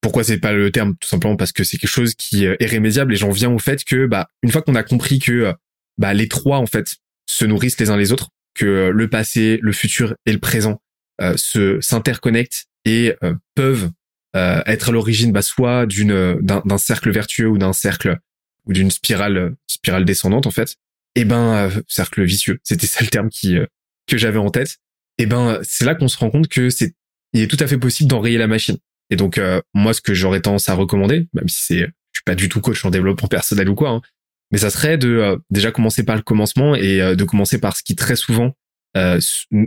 Pourquoi 0.00 0.24
c'est 0.24 0.38
pas 0.38 0.52
le 0.52 0.72
terme? 0.72 0.96
Tout 0.98 1.08
simplement 1.08 1.36
parce 1.36 1.52
que 1.52 1.62
c'est 1.62 1.76
quelque 1.76 1.90
chose 1.90 2.14
qui 2.14 2.44
est 2.44 2.64
rémédiable 2.64 3.12
et 3.12 3.16
j'en 3.16 3.30
viens 3.30 3.50
au 3.50 3.58
fait 3.58 3.84
que, 3.84 4.06
bah, 4.06 4.28
une 4.42 4.50
fois 4.50 4.62
qu'on 4.62 4.74
a 4.74 4.82
compris 4.82 5.18
que, 5.20 5.54
bah, 5.98 6.14
les 6.14 6.28
trois 6.28 6.58
en 6.58 6.66
fait 6.66 6.96
se 7.26 7.44
nourrissent 7.44 7.78
les 7.78 7.90
uns 7.90 7.96
les 7.96 8.12
autres, 8.12 8.30
que 8.54 8.90
le 8.92 9.08
passé, 9.08 9.58
le 9.62 9.72
futur 9.72 10.14
et 10.26 10.32
le 10.32 10.40
présent 10.40 10.80
euh, 11.20 11.36
se 11.36 11.80
s'interconnectent 11.80 12.66
et 12.84 13.14
euh, 13.22 13.34
peuvent 13.54 13.90
euh, 14.36 14.62
être 14.66 14.88
à 14.88 14.92
l'origine 14.92 15.32
bah, 15.32 15.42
soit 15.42 15.86
d'une 15.86 16.38
d'un 16.40 16.78
cercle 16.78 17.10
vertueux 17.10 17.48
ou 17.48 17.58
d'un 17.58 17.72
cercle 17.72 18.18
ou 18.66 18.72
d'une 18.72 18.90
spirale 18.90 19.54
spirale 19.66 20.04
descendante 20.04 20.46
en 20.46 20.50
fait 20.50 20.76
et 21.14 21.20
eh 21.20 21.24
ben 21.26 21.70
cercle 21.88 22.24
vicieux. 22.24 22.58
C'était 22.62 22.86
ça 22.86 23.02
le 23.02 23.08
terme 23.08 23.28
qui 23.28 23.58
que 24.06 24.16
j'avais 24.16 24.38
en 24.38 24.48
tête. 24.48 24.78
Et 25.18 25.24
eh 25.24 25.26
ben 25.26 25.58
c'est 25.62 25.84
là 25.84 25.94
qu'on 25.94 26.08
se 26.08 26.16
rend 26.16 26.30
compte 26.30 26.48
que 26.48 26.70
c'est 26.70 26.94
il 27.34 27.42
est 27.42 27.46
tout 27.46 27.58
à 27.60 27.66
fait 27.66 27.76
possible 27.76 28.08
d'enrayer 28.08 28.38
la 28.38 28.46
machine. 28.46 28.78
Et 29.10 29.16
donc 29.16 29.38
moi 29.74 29.92
ce 29.92 30.00
que 30.00 30.14
j'aurais 30.14 30.40
tendance 30.40 30.70
à 30.70 30.74
recommander 30.74 31.28
même 31.34 31.48
si 31.48 31.62
c'est 31.62 31.80
je 31.80 32.18
suis 32.18 32.24
pas 32.24 32.34
du 32.34 32.48
tout 32.48 32.62
coach 32.62 32.82
en 32.86 32.90
développement 32.90 33.28
personnel 33.28 33.68
ou 33.68 33.74
quoi 33.74 33.90
hein, 33.90 34.02
mais 34.50 34.58
ça 34.58 34.70
serait 34.70 34.96
de 34.96 35.38
déjà 35.50 35.70
commencer 35.70 36.02
par 36.02 36.16
le 36.16 36.22
commencement 36.22 36.74
et 36.74 37.14
de 37.14 37.24
commencer 37.24 37.58
par 37.58 37.76
ce 37.76 37.82
qui 37.82 37.94
très 37.94 38.16
souvent 38.16 38.56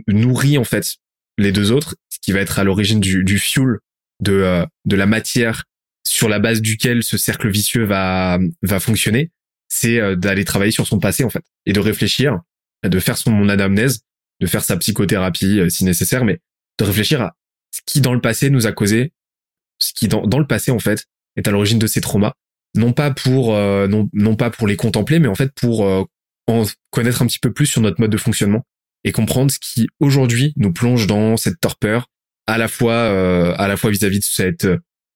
nourrit 0.08 0.58
en 0.58 0.64
fait 0.64 0.96
les 1.38 1.52
deux 1.52 1.72
autres, 1.72 1.96
ce 2.08 2.18
qui 2.20 2.32
va 2.32 2.40
être 2.40 2.58
à 2.58 2.64
l'origine 2.64 3.00
du, 3.00 3.24
du 3.24 3.38
fuel 3.38 3.78
de, 4.20 4.32
euh, 4.32 4.66
de 4.84 4.96
la 4.96 5.06
matière 5.06 5.64
sur 6.06 6.28
la 6.28 6.38
base 6.38 6.60
duquel 6.60 7.02
ce 7.02 7.18
cercle 7.18 7.48
vicieux 7.48 7.84
va, 7.84 8.38
va 8.62 8.80
fonctionner, 8.80 9.30
c'est 9.68 9.98
euh, 10.00 10.16
d'aller 10.16 10.44
travailler 10.44 10.70
sur 10.70 10.86
son 10.86 10.98
passé 10.98 11.24
en 11.24 11.30
fait 11.30 11.44
et 11.66 11.72
de 11.72 11.80
réfléchir, 11.80 12.40
de 12.84 12.98
faire 13.00 13.18
son 13.18 13.48
anamnèse, 13.48 14.00
de 14.40 14.46
faire 14.46 14.64
sa 14.64 14.76
psychothérapie 14.76 15.60
euh, 15.60 15.68
si 15.68 15.84
nécessaire, 15.84 16.24
mais 16.24 16.40
de 16.78 16.84
réfléchir 16.84 17.20
à 17.22 17.36
ce 17.72 17.80
qui 17.84 18.00
dans 18.00 18.14
le 18.14 18.20
passé 18.20 18.50
nous 18.50 18.66
a 18.66 18.72
causé, 18.72 19.12
ce 19.78 19.92
qui 19.94 20.08
dans, 20.08 20.26
dans 20.26 20.38
le 20.38 20.46
passé 20.46 20.70
en 20.70 20.78
fait 20.78 21.06
est 21.36 21.48
à 21.48 21.50
l'origine 21.50 21.78
de 21.78 21.86
ces 21.86 22.00
traumas, 22.00 22.32
non 22.74 22.92
pas 22.92 23.10
pour 23.10 23.52
non, 23.52 24.08
non 24.14 24.36
pas 24.36 24.50
pour 24.50 24.66
les 24.66 24.76
contempler, 24.76 25.18
mais 25.18 25.28
en 25.28 25.34
fait 25.34 25.52
pour 25.54 25.80
en 26.46 26.64
connaître 26.90 27.20
un 27.20 27.26
petit 27.26 27.38
peu 27.38 27.52
plus 27.52 27.66
sur 27.66 27.82
notre 27.82 28.00
mode 28.00 28.10
de 28.10 28.16
fonctionnement 28.16 28.64
et 29.04 29.12
comprendre 29.12 29.50
ce 29.50 29.58
qui 29.58 29.88
aujourd'hui 30.00 30.52
nous 30.56 30.72
plonge 30.72 31.06
dans 31.06 31.36
cette 31.36 31.60
torpeur, 31.60 32.08
à 32.46 32.58
la 32.58 32.68
fois 32.68 32.94
euh, 32.94 33.54
à 33.58 33.68
la 33.68 33.76
fois 33.76 33.90
vis-à-vis 33.90 34.20
de 34.20 34.24
cette 34.24 34.68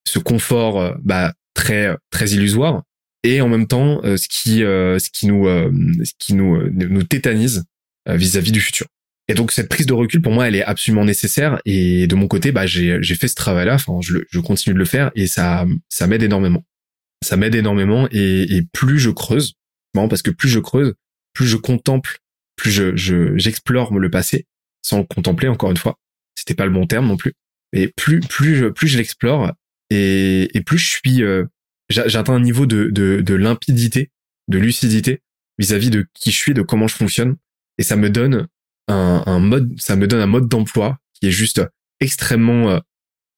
ce 0.07 0.19
confort 0.19 0.81
euh, 0.81 0.95
bah, 1.03 1.33
très 1.55 1.97
très 2.11 2.31
illusoire 2.31 2.83
et 3.23 3.41
en 3.41 3.49
même 3.49 3.67
temps 3.67 4.01
euh, 4.05 4.17
ce 4.17 4.29
qui 4.29 4.59
ce 4.61 5.11
qui 5.11 5.27
nous 5.27 5.45
ce 5.47 6.13
qui 6.19 6.35
nous 6.35 6.71
nous 6.73 7.03
tétanise 7.03 7.65
vis-à-vis 8.07 8.53
du 8.53 8.61
futur. 8.61 8.87
Et 9.29 9.35
donc 9.35 9.53
cette 9.53 9.69
prise 9.69 9.87
de 9.87 9.93
recul 9.93 10.21
pour 10.23 10.33
moi 10.33 10.49
elle 10.49 10.57
est 10.57 10.65
absolument 10.65 11.05
nécessaire 11.05 11.61
et 11.65 12.07
de 12.07 12.15
mon 12.15 12.27
côté 12.27 12.51
bah 12.51 12.67
j'ai 12.67 12.99
j'ai 13.01 13.15
fait 13.15 13.29
ce 13.29 13.35
travail 13.35 13.67
là 13.67 13.75
enfin 13.75 13.99
je 14.01 14.19
je 14.29 14.41
continue 14.41 14.75
de 14.75 14.79
le 14.79 14.85
faire 14.85 15.13
et 15.15 15.27
ça 15.27 15.67
ça 15.89 16.07
m'aide 16.07 16.23
énormément. 16.23 16.65
Ça 17.23 17.37
m'aide 17.37 17.55
énormément 17.55 18.09
et, 18.11 18.57
et 18.57 18.63
plus 18.73 18.99
je 18.99 19.11
creuse, 19.11 19.53
marrant 19.95 20.09
parce 20.09 20.23
que 20.23 20.31
plus 20.31 20.49
je 20.49 20.59
creuse, 20.59 20.95
plus 21.35 21.47
je 21.47 21.57
contemple 21.57 22.19
plus 22.57 22.71
je 22.71 23.37
j'explore 23.37 23.99
le 23.99 24.11
passé 24.11 24.47
sans 24.83 24.99
le 24.99 25.05
contempler 25.05 25.49
encore 25.49 25.71
une 25.71 25.77
fois. 25.77 25.99
C'était 26.41 26.55
pas 26.55 26.65
le 26.65 26.73
bon 26.73 26.87
terme 26.87 27.07
non 27.07 27.19
plus. 27.19 27.35
Mais 27.75 27.89
plus 27.89 28.21
plus 28.21 28.73
plus 28.73 28.89
je 28.89 28.97
l'explore 28.97 29.53
et, 29.91 30.49
et 30.57 30.63
plus 30.63 30.79
je 30.79 30.89
suis 30.89 31.23
euh, 31.23 31.45
j'atteins 31.91 32.35
un 32.35 32.41
niveau 32.41 32.65
de, 32.65 32.89
de, 32.91 33.21
de 33.21 33.35
limpidité, 33.35 34.11
de 34.49 34.59
lucidité 34.59 35.21
vis-à-vis 35.59 35.91
de 35.91 36.07
qui 36.15 36.31
je 36.31 36.37
suis, 36.37 36.55
de 36.55 36.63
comment 36.63 36.89
je 36.89 36.95
fonctionne 36.97 37.37
et 37.77 37.83
ça 37.83 37.97
me 37.97 38.09
donne 38.09 38.47
un, 38.89 39.23
un 39.27 39.39
mode 39.39 39.79
ça 39.79 39.97
me 39.97 40.07
donne 40.07 40.21
un 40.21 40.27
mode 40.27 40.49
d'emploi 40.49 40.97
qui 41.13 41.27
est 41.29 41.31
juste 41.31 41.61
extrêmement 42.01 42.71
euh, 42.71 42.79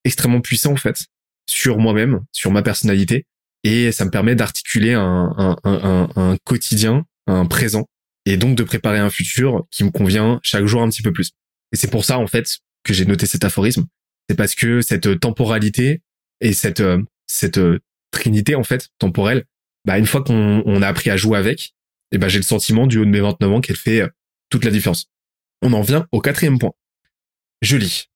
extrêmement 0.05 0.41
puissant 0.41 0.73
en 0.73 0.77
fait 0.77 1.07
sur 1.49 1.79
moi-même, 1.79 2.21
sur 2.31 2.53
ma 2.53 2.63
personnalité 2.63 3.27
et 3.65 3.91
ça 3.91 4.05
me 4.05 4.11
permet 4.11 4.37
d'articuler 4.37 4.93
un, 4.93 5.35
un, 5.37 5.57
un, 5.65 6.09
un 6.15 6.37
quotidien, 6.45 7.05
un 7.27 7.47
présent 7.47 7.89
et 8.27 8.37
donc 8.37 8.57
de 8.57 8.63
préparer 8.63 8.99
un 8.99 9.11
futur 9.11 9.67
qui 9.73 9.83
me 9.83 9.91
convient 9.91 10.39
chaque 10.45 10.67
jour 10.67 10.83
un 10.83 10.89
petit 10.89 11.03
peu 11.03 11.13
plus. 11.13 11.33
Et 11.73 11.77
c'est 11.77 11.91
pour 11.91 12.05
ça 12.05 12.19
en 12.19 12.27
fait 12.29 12.59
que 12.85 12.93
j'ai 12.93 13.05
noté 13.05 13.27
cet 13.27 13.45
aphorisme. 13.45 13.87
C'est 14.29 14.37
parce 14.37 14.55
que 14.55 14.81
cette 14.81 15.21
temporalité 15.21 16.03
et 16.41 16.53
cette 16.53 16.81
euh, 16.81 17.03
cette 17.27 17.59
euh, 17.59 17.81
trinité 18.11 18.55
en 18.55 18.65
fait 18.65 18.89
temporelle, 18.99 19.45
bah 19.85 19.99
une 19.99 20.07
fois 20.07 20.23
qu'on 20.23 20.63
on 20.65 20.83
a 20.83 20.89
appris 20.89 21.11
à 21.11 21.17
jouer 21.17 21.39
avec, 21.39 21.75
et 22.11 22.17
eh 22.17 22.19
ben 22.19 22.29
j'ai 22.29 22.39
le 22.39 22.45
sentiment 22.45 22.87
du 22.87 22.99
haut 22.99 23.05
de 23.05 23.11
mes 23.11 23.21
29 23.21 23.53
ans 23.53 23.61
qu'elle 23.61 23.77
fait 23.77 24.03
euh, 24.03 24.09
toute 24.51 24.65
la 24.65 24.71
différence. 24.71 25.07
On 25.63 25.73
en 25.73 25.83
vient 25.83 26.07
au 26.13 26.21
quatrième 26.21 26.59
point. 26.59 26.73
Je 27.63 27.77
lis. 27.77 28.11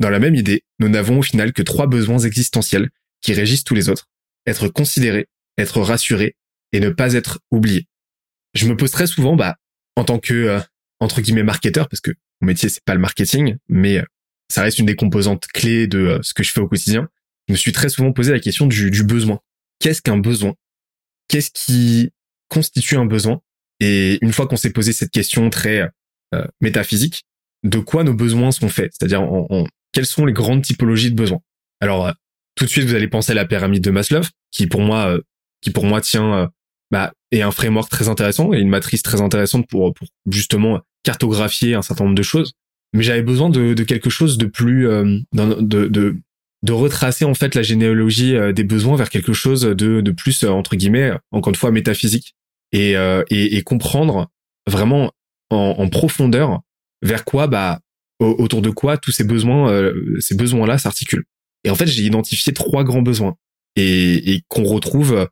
Dans 0.00 0.10
la 0.10 0.18
même 0.18 0.34
idée, 0.34 0.64
nous 0.78 0.88
n'avons 0.88 1.18
au 1.18 1.22
final 1.22 1.52
que 1.52 1.62
trois 1.62 1.86
besoins 1.86 2.18
existentiels 2.18 2.90
qui 3.20 3.32
régissent 3.34 3.64
tous 3.64 3.74
les 3.74 3.88
autres. 3.88 4.08
Être 4.46 4.68
considéré, 4.68 5.28
être 5.58 5.80
rassuré 5.80 6.36
et 6.72 6.80
ne 6.80 6.88
pas 6.88 7.12
être 7.12 7.38
oublié 7.50 7.86
je 8.54 8.66
me 8.66 8.76
pose 8.76 8.90
très 8.90 9.06
souvent, 9.06 9.36
bah, 9.36 9.56
en 9.96 10.04
tant 10.04 10.18
que 10.18 10.34
euh, 10.34 10.60
entre 11.00 11.20
guillemets 11.20 11.42
marketeur, 11.42 11.88
parce 11.88 12.00
que 12.00 12.12
mon 12.42 12.48
métier 12.48 12.68
c'est 12.68 12.84
pas 12.84 12.94
le 12.94 13.00
marketing, 13.00 13.56
mais 13.68 13.98
euh, 13.98 14.04
ça 14.50 14.62
reste 14.62 14.78
une 14.78 14.86
des 14.86 14.96
composantes 14.96 15.46
clés 15.46 15.86
de 15.86 15.98
euh, 15.98 16.18
ce 16.22 16.34
que 16.34 16.42
je 16.42 16.52
fais 16.52 16.60
au 16.60 16.68
quotidien. 16.68 17.08
Je 17.48 17.54
me 17.54 17.56
suis 17.56 17.72
très 17.72 17.88
souvent 17.88 18.12
posé 18.12 18.32
la 18.32 18.40
question 18.40 18.66
du, 18.66 19.02
besoin. 19.04 19.40
Qu'est-ce 19.78 20.02
qu'un 20.02 20.18
besoin? 20.18 20.54
Qu'est-ce 21.28 21.50
qui 21.50 22.10
constitue 22.48 22.96
un 22.96 23.06
besoin? 23.06 23.40
Et 23.80 24.18
une 24.22 24.32
fois 24.32 24.46
qu'on 24.46 24.56
s'est 24.56 24.70
posé 24.70 24.92
cette 24.92 25.10
question 25.10 25.50
très 25.50 25.90
métaphysique, 26.60 27.24
de 27.64 27.78
quoi 27.80 28.04
nos 28.04 28.14
besoins 28.14 28.52
sont 28.52 28.68
faits? 28.68 28.92
C'est-à-dire, 28.92 29.28
quelles 29.90 30.06
sont 30.06 30.24
les 30.24 30.32
grandes 30.32 30.62
typologies 30.62 31.10
de 31.10 31.16
besoins? 31.16 31.40
Alors, 31.80 32.12
tout 32.54 32.64
de 32.64 32.70
suite, 32.70 32.84
vous 32.84 32.94
allez 32.94 33.08
penser 33.08 33.32
à 33.32 33.34
la 33.34 33.44
pyramide 33.44 33.82
de 33.82 33.90
Maslow, 33.90 34.22
qui 34.52 34.68
pour 34.68 34.82
moi, 34.82 35.18
qui 35.62 35.70
pour 35.72 35.84
moi 35.84 36.00
tient 36.00 36.48
bah, 36.92 37.14
et 37.30 37.42
un 37.42 37.50
framework 37.50 37.90
très 37.90 38.08
intéressant 38.08 38.52
et 38.52 38.58
une 38.58 38.68
matrice 38.68 39.02
très 39.02 39.22
intéressante 39.22 39.66
pour, 39.66 39.94
pour 39.94 40.06
justement 40.30 40.80
cartographier 41.02 41.74
un 41.74 41.82
certain 41.82 42.04
nombre 42.04 42.16
de 42.16 42.22
choses. 42.22 42.52
Mais 42.92 43.02
j'avais 43.02 43.22
besoin 43.22 43.48
de, 43.48 43.72
de, 43.72 43.82
quelque 43.82 44.10
chose 44.10 44.36
de 44.36 44.44
plus, 44.44 44.86
euh, 44.86 45.18
de, 45.32 45.88
de, 45.88 46.16
de 46.62 46.72
retracer 46.72 47.24
en 47.24 47.32
fait 47.32 47.54
la 47.54 47.62
généalogie 47.62 48.36
euh, 48.36 48.52
des 48.52 48.64
besoins 48.64 48.96
vers 48.96 49.08
quelque 49.08 49.32
chose 49.32 49.62
de, 49.62 50.02
de 50.02 50.10
plus 50.10 50.44
euh, 50.44 50.50
entre 50.50 50.76
guillemets, 50.76 51.12
encore 51.30 51.48
une 51.48 51.56
fois 51.56 51.70
métaphysique 51.70 52.34
et, 52.72 52.92
et, 53.30 53.56
et 53.56 53.62
comprendre 53.62 54.28
vraiment 54.66 55.12
en, 55.50 55.74
en, 55.78 55.88
profondeur 55.88 56.60
vers 57.02 57.24
quoi, 57.24 57.46
bah, 57.46 57.80
autour 58.18 58.62
de 58.62 58.70
quoi 58.70 58.96
tous 58.96 59.12
ces 59.12 59.24
besoins, 59.24 59.92
ces 60.20 60.34
besoins-là 60.34 60.78
s'articulent. 60.78 61.26
Et 61.64 61.70
en 61.70 61.74
fait, 61.74 61.86
j'ai 61.86 62.04
identifié 62.04 62.54
trois 62.54 62.82
grands 62.82 63.02
besoins 63.02 63.34
et, 63.76 64.32
et 64.32 64.42
qu'on 64.48 64.64
retrouve 64.64 65.28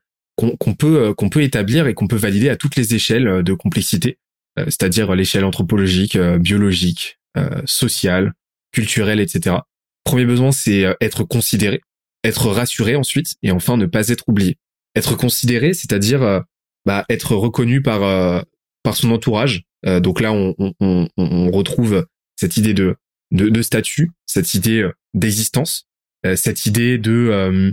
qu'on 0.59 0.75
peut 0.75 1.09
euh, 1.09 1.15
qu'on 1.15 1.29
peut 1.29 1.43
établir 1.43 1.87
et 1.87 1.95
qu'on 1.95 2.07
peut 2.07 2.17
valider 2.17 2.49
à 2.49 2.57
toutes 2.57 2.77
les 2.77 2.95
échelles 2.95 3.29
euh, 3.29 3.43
de 3.43 3.53
complexité, 3.53 4.19
euh, 4.59 4.65
c'est-à-dire 4.67 5.15
l'échelle 5.15 5.45
anthropologique, 5.45 6.19
biologique, 6.19 7.19
sociale, 7.65 8.33
culturelle, 8.73 9.21
etc. 9.21 9.59
Premier 10.03 10.25
besoin, 10.25 10.51
c'est 10.51 10.85
être 11.01 11.23
considéré. 11.23 11.81
être 12.25 12.51
rassuré 12.51 12.97
ensuite, 12.97 13.37
et 13.45 13.53
enfin 13.53 13.77
ne 13.77 13.87
pas 13.87 14.09
être 14.09 14.29
oublié. 14.29 14.59
Être 14.97 15.15
considéré, 15.15 15.73
c'est-à-dire 15.73 16.43
bah, 16.85 17.05
être 17.09 17.37
reconnu 17.37 17.83
par 17.83 18.45
par 18.83 18.97
son 18.97 19.13
entourage. 19.13 19.63
Donc 19.85 20.21
là, 20.21 20.33
on, 20.33 20.57
on, 20.81 21.09
on, 21.17 21.51
retrouve 21.53 22.05
cette 22.35 22.57
idée 22.57 22.75
de, 22.75 22.97
de, 23.31 23.49
de 23.49 23.63
statut, 23.63 24.11
cette 24.27 24.55
idée 24.55 24.91
d'existence, 25.15 25.87
cette 26.35 26.67
idée 26.67 26.99
de 26.99 27.73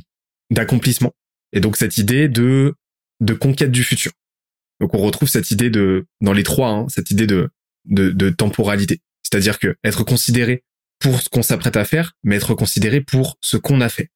d'accomplissement, 0.51 1.13
et 1.57 1.59
donc 1.59 1.75
cette 1.75 1.97
idée 1.97 2.29
de 2.29 2.73
conquête 3.39 3.71
du 3.71 3.83
futur. 3.83 4.11
Donc 4.79 4.93
on 4.93 4.99
retrouve 4.99 5.27
cette 5.27 5.51
idée 5.51 5.69
de 5.69 6.05
dans 6.21 6.33
les 6.33 6.43
trois, 6.43 6.69
hein, 6.69 6.85
cette 6.87 7.11
idée 7.11 7.27
de, 7.27 8.29
temporalité, 8.29 9.01
c'est-à-dire 9.23 9.59
que 9.59 9.75
être 9.83 10.03
considéré 10.03 10.63
pour 10.99 11.21
ce 11.21 11.29
qu'on 11.29 11.41
s'apprête 11.41 11.77
à 11.77 11.85
faire, 11.85 12.13
mais 12.23 12.35
être 12.35 12.53
considéré 12.53 13.01
pour 13.01 13.37
ce 13.41 13.57
qu'on 13.57 13.81
a 13.81 13.89
fait. 13.89 14.11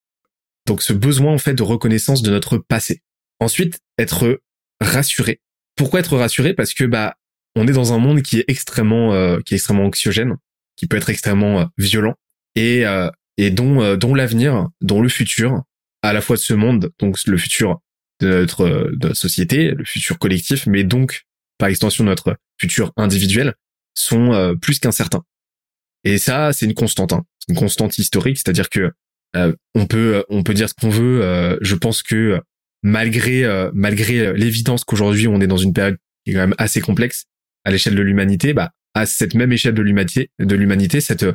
Donc 0.67 0.81
ce 0.83 0.93
besoin 0.93 1.33
en 1.33 1.37
fait 1.37 1.53
de 1.53 1.63
reconnaissance 1.63 2.21
de 2.21 2.31
notre 2.31 2.57
passé. 2.57 3.01
Ensuite, 3.39 3.79
être 3.97 4.39
rassuré. 4.79 5.41
Pourquoi 5.75 5.99
être 5.99 6.15
rassuré? 6.15 6.53
Parce 6.53 6.73
que 6.73 6.83
bah 6.83 7.15
on 7.55 7.67
est 7.67 7.73
dans 7.73 7.93
un 7.93 7.97
monde 7.97 8.21
qui 8.21 8.39
est 8.39 8.45
extrêmement 8.47 9.13
euh, 9.13 9.39
qui 9.39 9.55
est 9.55 9.57
extrêmement 9.57 9.85
anxiogène, 9.85 10.37
qui 10.75 10.85
peut 10.85 10.97
être 10.97 11.09
extrêmement 11.09 11.61
euh, 11.61 11.65
violent 11.77 12.13
et 12.55 12.85
euh, 12.85 13.09
et 13.37 13.49
dont 13.49 13.95
dont 13.95 14.13
l'avenir, 14.13 14.67
dont 14.81 15.01
le 15.01 15.09
futur 15.09 15.63
à 16.01 16.13
la 16.13 16.21
fois 16.21 16.35
de 16.35 16.41
ce 16.41 16.53
monde, 16.53 16.91
donc 16.99 17.17
le 17.25 17.37
futur 17.37 17.79
de 18.19 18.27
notre, 18.27 18.91
de 18.93 19.07
notre 19.07 19.19
société, 19.19 19.71
le 19.71 19.85
futur 19.85 20.19
collectif, 20.19 20.67
mais 20.67 20.83
donc 20.83 21.23
par 21.57 21.69
extension 21.69 22.03
notre 22.03 22.37
futur 22.59 22.91
individuel, 22.97 23.55
sont 23.93 24.55
plus 24.61 24.79
qu'incertains. 24.79 25.23
Et 26.03 26.17
ça, 26.17 26.53
c'est 26.53 26.65
une 26.65 26.73
constante, 26.73 27.13
hein. 27.13 27.23
une 27.47 27.55
constante 27.55 27.97
historique, 27.97 28.37
c'est-à-dire 28.37 28.69
que 28.69 28.91
euh, 29.35 29.53
on 29.75 29.85
peut 29.85 30.15
euh, 30.15 30.23
on 30.29 30.43
peut 30.43 30.53
dire 30.53 30.69
ce 30.69 30.73
qu'on 30.73 30.89
veut. 30.89 31.23
Euh, 31.23 31.57
je 31.61 31.75
pense 31.75 32.03
que 32.03 32.41
malgré 32.83 33.45
malgré 33.73 34.33
l'évidence 34.33 34.83
qu'aujourd'hui 34.83 35.27
on 35.27 35.39
est 35.39 35.47
dans 35.47 35.57
une 35.57 35.71
période 35.71 35.97
qui 36.25 36.31
est 36.31 36.33
quand 36.33 36.39
même 36.39 36.55
assez 36.57 36.81
complexe 36.81 37.25
à 37.63 37.69
l'échelle 37.69 37.93
de 37.93 38.01
l'humanité, 38.01 38.53
bah 38.53 38.71
à 38.95 39.05
cette 39.05 39.35
même 39.35 39.51
échelle 39.51 39.75
de 39.75 39.83
l'humanité 39.83 40.31
de 40.39 40.55
l'humanité 40.55 40.99
cette 40.99 41.25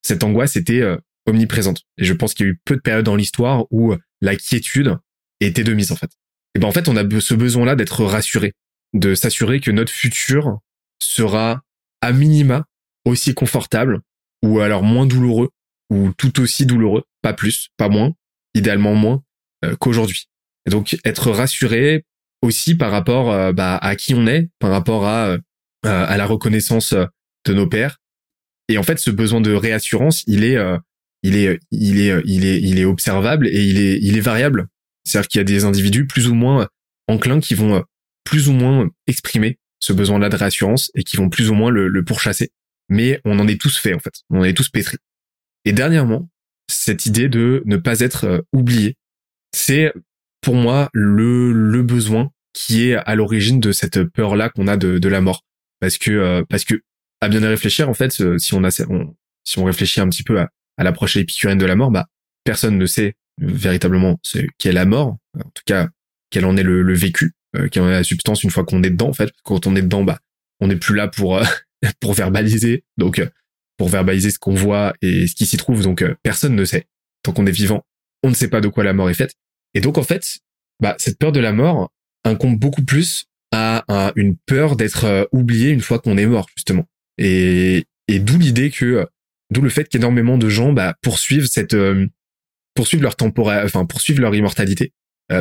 cette 0.00 0.24
angoisse 0.24 0.56
était 0.56 0.82
omniprésente. 1.26 1.82
Et 1.98 2.04
je 2.04 2.12
pense 2.12 2.34
qu'il 2.34 2.46
y 2.46 2.48
a 2.48 2.52
eu 2.52 2.60
peu 2.64 2.76
de 2.76 2.80
périodes 2.80 3.04
dans 3.04 3.16
l'histoire 3.16 3.64
où 3.70 3.94
la 4.20 4.36
quiétude 4.36 4.96
était 5.40 5.64
de 5.64 5.72
mise 5.72 5.92
en 5.92 5.96
fait. 5.96 6.10
Et 6.54 6.58
ben 6.58 6.68
en 6.68 6.72
fait 6.72 6.88
on 6.88 6.96
a 6.96 7.20
ce 7.20 7.34
besoin-là 7.34 7.76
d'être 7.76 8.04
rassuré, 8.04 8.52
de 8.92 9.14
s'assurer 9.14 9.60
que 9.60 9.70
notre 9.70 9.92
futur 9.92 10.58
sera 11.00 11.62
à 12.00 12.12
minima 12.12 12.64
aussi 13.04 13.34
confortable 13.34 14.00
ou 14.42 14.60
alors 14.60 14.82
moins 14.82 15.06
douloureux 15.06 15.50
ou 15.90 16.12
tout 16.16 16.40
aussi 16.40 16.66
douloureux, 16.66 17.04
pas 17.22 17.32
plus, 17.32 17.68
pas 17.76 17.88
moins, 17.88 18.12
idéalement 18.54 18.94
moins 18.94 19.22
euh, 19.64 19.76
qu'aujourd'hui. 19.76 20.28
Et 20.66 20.70
donc 20.70 20.96
être 21.04 21.30
rassuré 21.30 22.04
aussi 22.42 22.74
par 22.74 22.90
rapport 22.90 23.30
euh, 23.30 23.52
bah, 23.52 23.76
à 23.76 23.96
qui 23.96 24.14
on 24.14 24.26
est, 24.26 24.48
par 24.58 24.70
rapport 24.70 25.06
à 25.06 25.28
euh, 25.28 25.38
à 25.82 26.16
la 26.16 26.24
reconnaissance 26.24 26.94
de 26.94 27.52
nos 27.52 27.68
pères. 27.68 27.98
Et 28.68 28.78
en 28.78 28.82
fait, 28.82 28.98
ce 28.98 29.10
besoin 29.10 29.42
de 29.42 29.52
réassurance, 29.52 30.24
il 30.26 30.44
est 30.44 30.56
il 31.24 31.36
est 31.36 31.58
il 31.72 32.00
est 32.00 32.22
il 32.24 32.44
est 32.44 32.60
il 32.60 32.78
est 32.78 32.84
observable 32.84 33.48
et 33.48 33.64
il 33.64 33.78
est 33.78 33.98
il 34.00 34.16
est 34.16 34.20
variable. 34.20 34.68
C'est-à-dire 35.04 35.28
qu'il 35.28 35.38
y 35.38 35.40
a 35.40 35.44
des 35.44 35.64
individus 35.64 36.06
plus 36.06 36.28
ou 36.28 36.34
moins 36.34 36.68
enclins 37.08 37.40
qui 37.40 37.54
vont 37.54 37.82
plus 38.24 38.48
ou 38.48 38.52
moins 38.52 38.88
exprimer 39.06 39.58
ce 39.80 39.92
besoin-là 39.92 40.28
de 40.28 40.36
réassurance 40.36 40.90
et 40.94 41.02
qui 41.02 41.16
vont 41.16 41.28
plus 41.28 41.50
ou 41.50 41.54
moins 41.54 41.70
le, 41.70 41.88
le 41.88 42.04
pourchasser. 42.04 42.50
Mais 42.88 43.20
on 43.24 43.38
en 43.38 43.48
est 43.48 43.60
tous 43.60 43.76
fait 43.76 43.94
en 43.94 43.98
fait, 43.98 44.14
on 44.30 44.40
en 44.40 44.44
est 44.44 44.54
tous 44.54 44.68
pétris. 44.68 44.98
Et 45.64 45.72
dernièrement, 45.72 46.28
cette 46.68 47.06
idée 47.06 47.28
de 47.28 47.62
ne 47.64 47.76
pas 47.78 48.00
être 48.00 48.24
euh, 48.24 48.40
oublié, 48.52 48.96
c'est 49.54 49.92
pour 50.42 50.54
moi 50.54 50.90
le, 50.92 51.52
le 51.52 51.82
besoin 51.82 52.30
qui 52.52 52.88
est 52.88 52.94
à 52.94 53.14
l'origine 53.14 53.60
de 53.60 53.72
cette 53.72 54.04
peur 54.04 54.36
là 54.36 54.50
qu'on 54.50 54.68
a 54.68 54.76
de, 54.76 54.98
de 54.98 55.08
la 55.08 55.22
mort 55.22 55.42
parce 55.80 55.96
que 55.96 56.10
euh, 56.10 56.42
parce 56.48 56.64
que 56.64 56.82
à 57.20 57.28
bien 57.28 57.40
y 57.42 57.46
réfléchir 57.46 57.88
en 57.88 57.94
fait 57.94 58.20
euh, 58.20 58.38
si 58.38 58.54
on 58.54 58.62
a 58.62 58.70
si 58.70 59.58
on 59.58 59.64
réfléchit 59.64 60.00
un 60.00 60.08
petit 60.08 60.22
peu 60.22 60.38
à, 60.38 60.50
à 60.76 60.84
l'approche 60.84 61.16
épicurienne 61.16 61.58
de 61.58 61.66
la 61.66 61.76
mort 61.76 61.90
bah 61.90 62.06
personne 62.44 62.78
ne 62.78 62.86
sait 62.86 63.14
véritablement 63.38 64.18
ce 64.22 64.38
qu'est 64.58 64.72
la 64.72 64.84
mort 64.84 65.16
en 65.36 65.50
tout 65.54 65.62
cas 65.66 65.88
quel 66.30 66.44
en 66.44 66.56
est 66.56 66.62
le, 66.62 66.94
vécu 66.94 67.32
euh, 67.56 67.68
quelle 67.68 67.82
en 67.82 67.88
est 67.88 67.92
la 67.92 68.04
substance 68.04 68.42
une 68.42 68.50
fois 68.50 68.64
qu'on 68.64 68.82
est 68.82 68.90
dedans 68.90 69.08
en 69.08 69.12
fait 69.12 69.32
quand 69.42 69.66
on 69.66 69.76
est 69.76 69.82
dedans 69.82 70.04
bah 70.04 70.18
on 70.60 70.68
n'est 70.68 70.76
plus 70.76 70.94
là 70.94 71.08
pour 71.08 71.40
pour 72.00 72.14
verbaliser 72.14 72.84
donc 72.96 73.20
pour 73.76 73.88
verbaliser 73.88 74.30
ce 74.30 74.38
qu'on 74.38 74.54
voit 74.54 74.94
et 75.02 75.26
ce 75.26 75.34
qui 75.34 75.46
s'y 75.46 75.56
trouve. 75.56 75.82
Donc 75.82 76.02
euh, 76.02 76.14
personne 76.22 76.54
ne 76.54 76.64
sait. 76.64 76.86
Tant 77.22 77.32
qu'on 77.32 77.46
est 77.46 77.52
vivant, 77.52 77.84
on 78.22 78.30
ne 78.30 78.34
sait 78.34 78.48
pas 78.48 78.60
de 78.60 78.68
quoi 78.68 78.84
la 78.84 78.92
mort 78.92 79.10
est 79.10 79.14
faite. 79.14 79.34
Et 79.74 79.80
donc 79.80 79.98
en 79.98 80.02
fait, 80.02 80.38
bah, 80.80 80.94
cette 80.98 81.18
peur 81.18 81.32
de 81.32 81.40
la 81.40 81.52
mort 81.52 81.90
incombe 82.24 82.58
beaucoup 82.58 82.84
plus 82.84 83.26
à, 83.52 84.12
une 84.16 84.36
peur 84.36 84.76
d'être 84.76 85.04
euh, 85.04 85.24
oublié 85.32 85.70
une 85.70 85.80
fois 85.80 85.98
qu'on 85.98 86.16
est 86.16 86.26
mort 86.26 86.48
justement. 86.56 86.84
Et, 87.18 87.84
et 88.08 88.18
d'où 88.18 88.38
l'idée 88.38 88.70
que, 88.70 88.84
euh, 88.84 89.06
d'où 89.50 89.60
le 89.60 89.70
fait 89.70 89.88
qu'énormément 89.88 90.38
de 90.38 90.48
gens 90.48 90.72
bah, 90.72 90.94
poursuivent 91.02 91.46
cette 91.46 91.76
poursuivent 92.74 93.02
leur 93.02 93.16
temporaire, 93.16 93.64
enfin 93.64 93.84
poursuivent 93.84 94.20
leur 94.20 94.34
immortalité, 94.34 94.92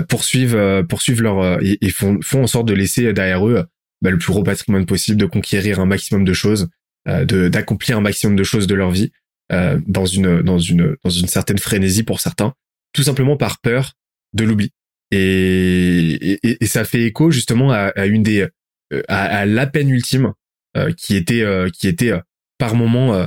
poursuivent 0.09 0.83
poursuivent 0.87 1.21
leur 1.21 1.61
et, 1.61 1.89
font 1.89 2.19
font 2.21 2.43
en 2.43 2.47
sorte 2.47 2.67
de 2.67 2.73
laisser 2.73 3.13
derrière 3.13 3.47
eux 3.47 3.65
bah, 4.03 4.11
le 4.11 4.17
plus 4.17 4.33
gros 4.33 4.43
patrimoine 4.43 4.85
possible, 4.85 5.17
de 5.17 5.25
conquérir 5.25 5.79
un 5.79 5.85
maximum 5.85 6.25
de 6.25 6.33
choses, 6.33 6.67
euh, 7.07 7.23
de 7.23 7.47
d'accomplir 7.47 7.97
un 7.97 8.01
maximum 8.01 8.35
de 8.35 8.43
choses 8.43 8.67
de 8.67 8.75
leur 8.75 8.91
vie 8.91 9.13
euh, 9.53 9.79
dans 9.87 10.05
une 10.05 10.41
dans 10.41 10.59
une 10.59 10.97
dans 11.03 11.09
une 11.09 11.27
certaine 11.27 11.57
frénésie 11.57 12.03
pour 12.03 12.19
certains, 12.19 12.53
tout 12.91 13.03
simplement 13.03 13.37
par 13.37 13.61
peur 13.61 13.93
de 14.33 14.43
l'oubli. 14.43 14.71
Et, 15.11 16.33
et, 16.33 16.63
et, 16.63 16.65
ça 16.65 16.83
fait 16.83 17.03
écho 17.03 17.31
justement 17.31 17.71
à, 17.71 17.93
à 17.95 18.07
une 18.07 18.23
des 18.23 18.47
euh, 18.91 19.01
à, 19.07 19.23
à, 19.23 19.45
la 19.45 19.67
peine 19.67 19.89
ultime 19.89 20.33
euh, 20.75 20.91
qui 20.91 21.15
était 21.15 21.45
qui 21.71 21.87
était 21.87 22.11
par 22.57 22.75
moment 22.75 23.25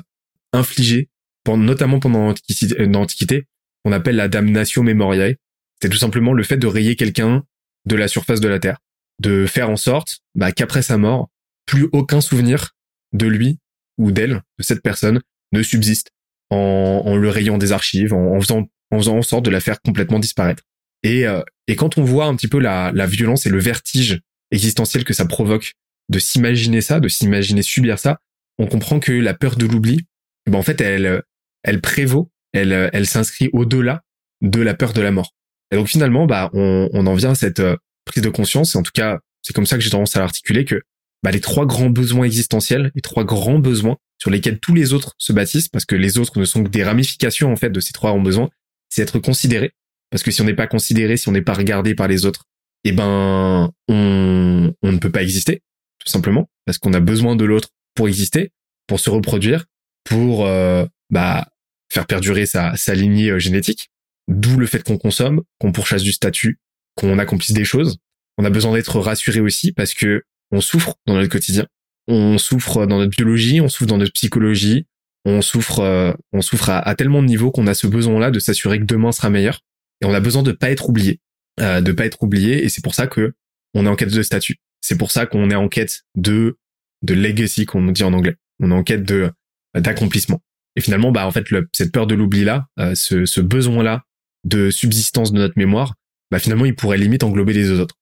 infligée, 0.57 1.09
pendant, 1.45 1.65
notamment 1.65 2.01
pendant 2.01 2.35
l'Antiquité, 2.79 3.47
qu'on 3.85 3.93
appelle 3.93 4.17
la 4.17 4.29
damnatio 4.29 4.83
memoriae. 4.83 5.37
C'est 5.81 5.89
tout 5.89 5.99
simplement 5.99 6.33
le 6.33 6.43
fait 6.43 6.57
de 6.57 6.67
rayer 6.67 6.97
quelqu'un 6.97 7.45
de 7.85 7.97
la 7.97 8.09
surface 8.09 8.41
de 8.41 8.49
la 8.49 8.59
terre, 8.59 8.79
de 9.21 9.47
faire 9.47 9.71
en 9.71 9.77
sorte 9.77 10.21
bah, 10.35 10.53
qu'après 10.53 10.83
sa 10.83 10.99
mort, 10.99 11.31
plus 11.67 11.89
aucun 11.93 12.21
souvenir 12.21 12.73
de 13.13 13.27
lui 13.27 13.59
ou 13.99 14.11
d'elle, 14.11 14.43
de 14.59 14.63
cette 14.63 14.83
personne, 14.83 15.21
ne 15.53 15.63
subsiste 15.63 16.11
en, 16.51 17.03
en 17.05 17.17
le 17.17 17.29
rayant 17.29 17.59
des 17.59 17.73
archives, 17.73 18.13
en, 18.13 18.41
faisant, 18.41 18.69
en 18.91 18.99
faisant 18.99 19.19
en 19.19 19.23
sorte 19.23 19.45
de 19.45 19.51
la 19.51 19.61
faire 19.61 19.81
complètement 19.81 20.19
disparaître. 20.19 20.65
Et, 21.03 21.27
euh, 21.27 21.43
et 21.67 21.77
quand 21.77 21.99
on 21.99 22.05
voit 22.05 22.27
un 22.27 22.37
petit 22.37 22.49
peu 22.49 22.59
la, 22.59 22.91
la 22.93 23.07
violence 23.07 23.47
et 23.47 23.51
le 23.51 23.61
vertige 23.61 24.21
existentiel 24.51 25.05
que 25.05 25.13
ça 25.13 25.27
provoque 25.27 25.75
de 26.09 26.19
s'imaginer 26.19 26.81
ça, 26.81 27.01
de 27.01 27.09
s'imaginer 27.09 27.63
subir 27.63 27.99
ça, 27.99 28.19
on 28.59 28.67
comprend 28.67 29.01
que 29.01 29.13
la 29.13 29.35
peur 29.35 29.57
de 29.57 29.67
l'oubli, 29.67 30.07
ben 30.51 30.59
en 30.59 30.63
fait, 30.63 30.81
elle, 30.81 31.23
elle 31.63 31.81
prévaut, 31.81 32.31
elle, 32.53 32.91
elle 32.93 33.07
s'inscrit 33.07 33.51
au-delà 33.53 34.03
de 34.43 34.61
la 34.61 34.75
peur 34.75 34.93
de 34.93 35.01
la 35.01 35.11
mort. 35.11 35.33
Et 35.71 35.77
donc 35.77 35.89
finalement, 35.89 36.27
bah, 36.27 36.51
on, 36.53 36.89
on 36.93 37.07
en 37.07 37.15
vient 37.15 37.31
à 37.31 37.35
cette 37.35 37.61
euh, 37.61 37.77
prise 38.05 38.23
de 38.23 38.29
conscience, 38.29 38.75
et 38.75 38.79
en 38.79 38.83
tout 38.83 38.93
cas, 38.95 39.19
c'est 39.43 39.53
comme 39.53 39.67
ça 39.67 39.77
que 39.77 39.83
j'ai 39.83 39.91
tendance 39.91 40.17
à 40.17 40.21
l'articuler, 40.21 40.65
que 40.65 40.83
bah, 41.23 41.31
les 41.31 41.41
trois 41.41 41.67
grands 41.67 41.91
besoins 41.91 42.25
existentiels, 42.25 42.93
les 42.95 43.03
trois 43.03 43.25
grands 43.25 43.59
besoins 43.59 43.97
sur 44.19 44.31
lesquels 44.31 44.61
tous 44.61 44.75
les 44.75 44.93
autres 44.93 45.15
se 45.19 45.33
bâtissent, 45.33 45.69
parce 45.69 45.85
que 45.85 45.97
les 45.97 46.19
autres 46.19 46.39
ne 46.39 46.45
sont 46.45 46.63
que 46.63 46.69
des 46.69 46.85
ramifications 46.85 47.53
en 47.53 47.57
fait 47.57 47.71
de 47.71 47.81
ces 47.81 47.93
trois 47.93 48.11
grands 48.11 48.23
besoins, 48.23 48.49
c'est 48.89 49.03
être 49.03 49.19
considéré. 49.19 49.73
Parce 50.11 50.23
que 50.23 50.31
si 50.31 50.41
on 50.41 50.45
n'est 50.45 50.55
pas 50.55 50.69
considéré, 50.69 51.17
si 51.17 51.29
on 51.29 51.33
n'est 51.33 51.43
pas 51.43 51.55
regardé 51.55 51.95
par 51.95 52.07
les 52.07 52.25
autres, 52.25 52.45
eh 52.85 52.93
ben 52.93 53.73
on, 53.89 54.73
on 54.83 54.93
ne 54.93 54.99
peut 54.99 55.11
pas 55.11 55.23
exister, 55.23 55.63
tout 55.99 56.09
simplement, 56.09 56.49
parce 56.65 56.79
qu'on 56.79 56.93
a 56.95 57.01
besoin 57.01 57.35
de 57.35 57.45
l'autre 57.45 57.71
pour 57.95 58.07
exister, 58.07 58.53
pour 58.87 59.01
se 59.01 59.11
reproduire, 59.11 59.65
pour 60.07 60.47
euh, 60.47 60.87
bah, 61.11 61.49
faire 61.93 62.07
perdurer 62.07 62.47
sa, 62.47 62.77
sa 62.77 62.95
lignée 62.95 63.31
euh, 63.31 63.39
génétique. 63.39 63.91
D'où 64.29 64.57
le 64.57 64.67
fait 64.67 64.83
qu'on 64.83 64.99
consomme, 64.99 65.43
qu'on 65.61 65.73
pourchasse 65.73 66.03
du 66.03 66.13
statut, 66.13 66.59
qu'on 66.97 67.19
accomplisse 67.19 67.53
des 67.53 67.65
choses. 67.65 67.99
On 68.39 68.45
a 68.45 68.51
besoin 68.51 68.73
d'être 68.73 68.99
rassuré 68.99 69.41
aussi 69.41 69.73
parce 69.73 69.95
que 69.95 70.25
on 70.51 70.61
souffre 70.61 70.95
dans 71.07 71.15
notre 71.15 71.29
quotidien, 71.29 71.67
on 72.09 72.39
souffre 72.39 72.87
dans 72.87 72.99
notre 72.99 73.11
biologie, 73.11 73.61
on 73.61 73.69
souffre 73.69 73.89
dans 73.89 73.99
notre 73.99 74.13
psychologie, 74.13 74.87
on 75.25 75.43
souffre, 75.43 75.81
euh, 75.81 76.13
on 76.33 76.43
souffre 76.43 76.71
à, 76.71 76.95
tellement 76.95 77.23
de 77.23 77.27
niveaux 77.27 77.51
qu'on 77.51 77.67
a 77.67 77.75
ce 77.75 77.87
besoin-là 77.87 78.31
de 78.31 78.39
s'assurer 78.39 78.79
que 78.79 78.85
demain 78.85 79.13
sera 79.13 79.31
meilleur. 79.31 79.61
Et 80.01 80.07
on 80.07 80.15
a 80.15 80.21
besoin 80.21 80.43
de 80.43 80.53
pas 80.53 80.71
être 80.71 80.89
oublié, 80.89 81.21
euh, 81.61 81.81
de 81.81 81.93
pas 81.93 82.07
être 82.07 82.23
oublié. 82.23 82.65
Et 82.65 82.69
c'est 82.69 82.83
pour 82.83 82.95
ça 82.95 83.07
que 83.07 83.35
on 83.75 83.87
est 83.87 83.89
en 83.89 83.97
quête 83.97 84.13
de 84.13 84.23
statut. 84.23 84.57
C'est 84.81 84.97
pour 84.97 85.11
ça 85.11 85.27
qu'on 85.27 85.51
est 85.51 85.57
en 85.57 85.69
quête 85.69 86.03
de 86.15 86.59
de 87.03 87.15
legacy, 87.15 87.67
qu'on 87.67 87.85
dit 87.91 88.05
en 88.05 88.13
anglais. 88.13 88.37
On 88.61 88.71
est 88.71 88.75
en 88.75 88.83
quête 88.83 89.03
de 89.03 89.31
d'accomplissement. 89.81 90.41
Et 90.77 90.81
finalement, 90.81 91.11
bah 91.11 91.27
en 91.27 91.31
fait, 91.31 91.47
cette 91.73 91.93
peur 91.93 92.07
de 92.07 92.15
l'oubli 92.15 92.45
là, 92.45 92.67
euh, 92.79 92.95
ce, 92.95 93.25
ce 93.25 93.41
besoin-là 93.41 94.03
de 94.45 94.71
subsistance 94.71 95.33
de 95.33 95.39
notre 95.39 95.57
mémoire, 95.57 95.95
bah 96.31 96.39
finalement, 96.39 96.67
il 96.67 96.75
pourrait 96.75 96.99
limite 96.99 97.25
englober 97.25 97.53
les 97.53 97.71
autres. 97.71 97.97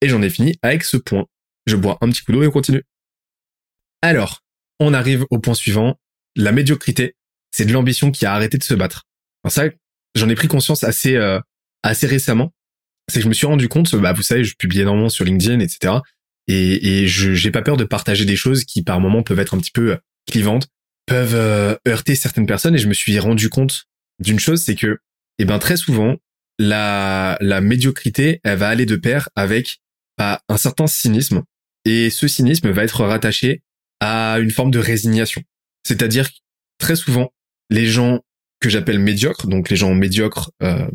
Et 0.00 0.08
j'en 0.08 0.22
ai 0.22 0.30
fini 0.30 0.56
avec 0.62 0.84
ce 0.84 0.96
point 0.96 1.26
je 1.66 1.76
bois 1.76 1.98
un 2.00 2.08
petit 2.10 2.22
coup 2.22 2.32
d'eau 2.32 2.42
et 2.42 2.48
on 2.48 2.50
continue. 2.50 2.82
Alors, 4.02 4.40
on 4.80 4.94
arrive 4.94 5.24
au 5.30 5.38
point 5.38 5.54
suivant. 5.54 5.98
La 6.34 6.52
médiocrité, 6.52 7.14
c'est 7.50 7.64
de 7.66 7.72
l'ambition 7.72 8.10
qui 8.10 8.26
a 8.26 8.34
arrêté 8.34 8.58
de 8.58 8.64
se 8.64 8.74
battre. 8.74 9.04
Alors 9.44 9.52
ça, 9.52 9.64
j'en 10.14 10.28
ai 10.28 10.34
pris 10.34 10.48
conscience 10.48 10.82
assez 10.82 11.16
assez 11.82 12.06
récemment, 12.06 12.52
c'est 13.08 13.18
que 13.18 13.24
je 13.24 13.28
me 13.28 13.34
suis 13.34 13.46
rendu 13.46 13.68
compte, 13.68 13.94
bah 13.96 14.12
vous 14.12 14.22
savez, 14.22 14.44
je 14.44 14.54
publie 14.54 14.80
énormément 14.80 15.08
sur 15.08 15.24
LinkedIn, 15.24 15.60
etc. 15.60 15.94
Et, 16.48 17.02
et 17.02 17.08
je 17.08 17.34
j'ai 17.34 17.50
pas 17.50 17.62
peur 17.62 17.76
de 17.76 17.84
partager 17.84 18.24
des 18.24 18.36
choses 18.36 18.64
qui 18.64 18.82
par 18.82 19.00
moments 19.00 19.22
peuvent 19.22 19.38
être 19.38 19.54
un 19.54 19.58
petit 19.58 19.72
peu 19.72 19.98
clivantes, 20.30 20.68
peuvent 21.06 21.78
heurter 21.86 22.14
certaines 22.14 22.46
personnes. 22.46 22.74
Et 22.74 22.78
je 22.78 22.88
me 22.88 22.94
suis 22.94 23.18
rendu 23.18 23.48
compte 23.48 23.84
d'une 24.18 24.38
chose, 24.38 24.62
c'est 24.62 24.74
que, 24.74 24.98
eh 25.38 25.44
ben 25.44 25.58
très 25.58 25.76
souvent, 25.76 26.16
la 26.58 27.36
la 27.40 27.60
médiocrité, 27.60 28.40
elle 28.44 28.58
va 28.58 28.68
aller 28.68 28.86
de 28.86 28.96
pair 28.96 29.28
avec 29.34 29.78
bah, 30.18 30.40
un 30.48 30.56
certain 30.56 30.86
cynisme. 30.86 31.42
Et 31.84 32.10
ce 32.10 32.28
cynisme 32.28 32.70
va 32.70 32.84
être 32.84 33.04
rattaché 33.04 33.62
à 34.00 34.38
une 34.38 34.50
forme 34.50 34.70
de 34.70 34.78
résignation. 34.78 35.42
C'est-à-dire 35.86 36.28
très 36.78 36.96
souvent, 36.96 37.32
les 37.70 37.86
gens 37.86 38.20
que 38.60 38.68
j'appelle 38.68 38.98
médiocres, 38.98 39.46
donc 39.46 39.70
les 39.70 39.76
gens 39.76 39.94
médiocres, 39.94 40.52
euh, 40.62 40.88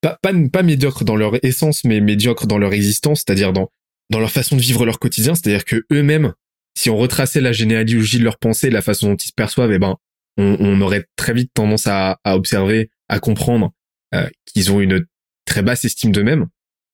pas, 0.00 0.18
pas, 0.22 0.32
pas 0.50 0.62
médiocres 0.62 1.04
dans 1.04 1.16
leur 1.16 1.44
essence, 1.44 1.84
mais 1.84 2.00
médiocres 2.00 2.46
dans 2.46 2.58
leur 2.58 2.72
existence, 2.72 3.20
c'est-à-dire 3.20 3.52
dans, 3.52 3.70
dans 4.10 4.20
leur 4.20 4.30
façon 4.30 4.56
de 4.56 4.60
vivre 4.62 4.86
leur 4.86 4.98
quotidien, 4.98 5.34
c'est-à-dire 5.34 5.64
que 5.64 5.84
eux-mêmes, 5.92 6.32
si 6.76 6.90
on 6.90 6.96
retraçait 6.96 7.40
la 7.40 7.52
généalogie 7.52 8.18
de 8.18 8.24
leur 8.24 8.38
pensée, 8.38 8.70
la 8.70 8.82
façon 8.82 9.10
dont 9.10 9.16
ils 9.16 9.28
se 9.28 9.32
perçoivent, 9.32 9.72
eh 9.72 9.78
ben, 9.78 9.96
on, 10.36 10.56
on 10.60 10.80
aurait 10.80 11.06
très 11.16 11.32
vite 11.32 11.52
tendance 11.54 11.86
à, 11.86 12.20
à 12.24 12.36
observer, 12.36 12.90
à 13.08 13.18
comprendre 13.18 13.72
euh, 14.14 14.28
qu'ils 14.46 14.72
ont 14.72 14.80
une 14.80 15.06
très 15.44 15.62
basse 15.62 15.84
estime 15.84 16.12
d'eux-mêmes, 16.12 16.46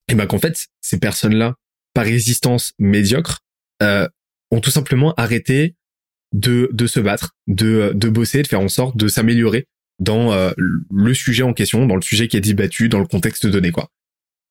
et 0.08 0.14
ben 0.14 0.26
qu'en 0.26 0.38
fait, 0.38 0.66
ces 0.80 0.98
personnes-là, 0.98 1.56
par 1.94 2.04
résistance 2.04 2.72
médiocre, 2.78 3.40
euh, 3.82 4.08
ont 4.50 4.60
tout 4.60 4.70
simplement 4.70 5.12
arrêté 5.14 5.74
de, 6.32 6.68
de 6.72 6.86
se 6.86 7.00
battre, 7.00 7.36
de, 7.46 7.92
de 7.94 8.08
bosser, 8.08 8.42
de 8.42 8.48
faire 8.48 8.60
en 8.60 8.68
sorte 8.68 8.96
de 8.96 9.08
s'améliorer 9.08 9.66
dans 9.98 10.32
euh, 10.32 10.52
le 10.58 11.14
sujet 11.14 11.42
en 11.42 11.52
question, 11.52 11.86
dans 11.86 11.96
le 11.96 12.02
sujet 12.02 12.28
qui 12.28 12.36
est 12.36 12.40
débattu, 12.40 12.88
dans 12.88 12.98
le 12.98 13.06
contexte 13.06 13.46
donné, 13.46 13.72
quoi. 13.72 13.90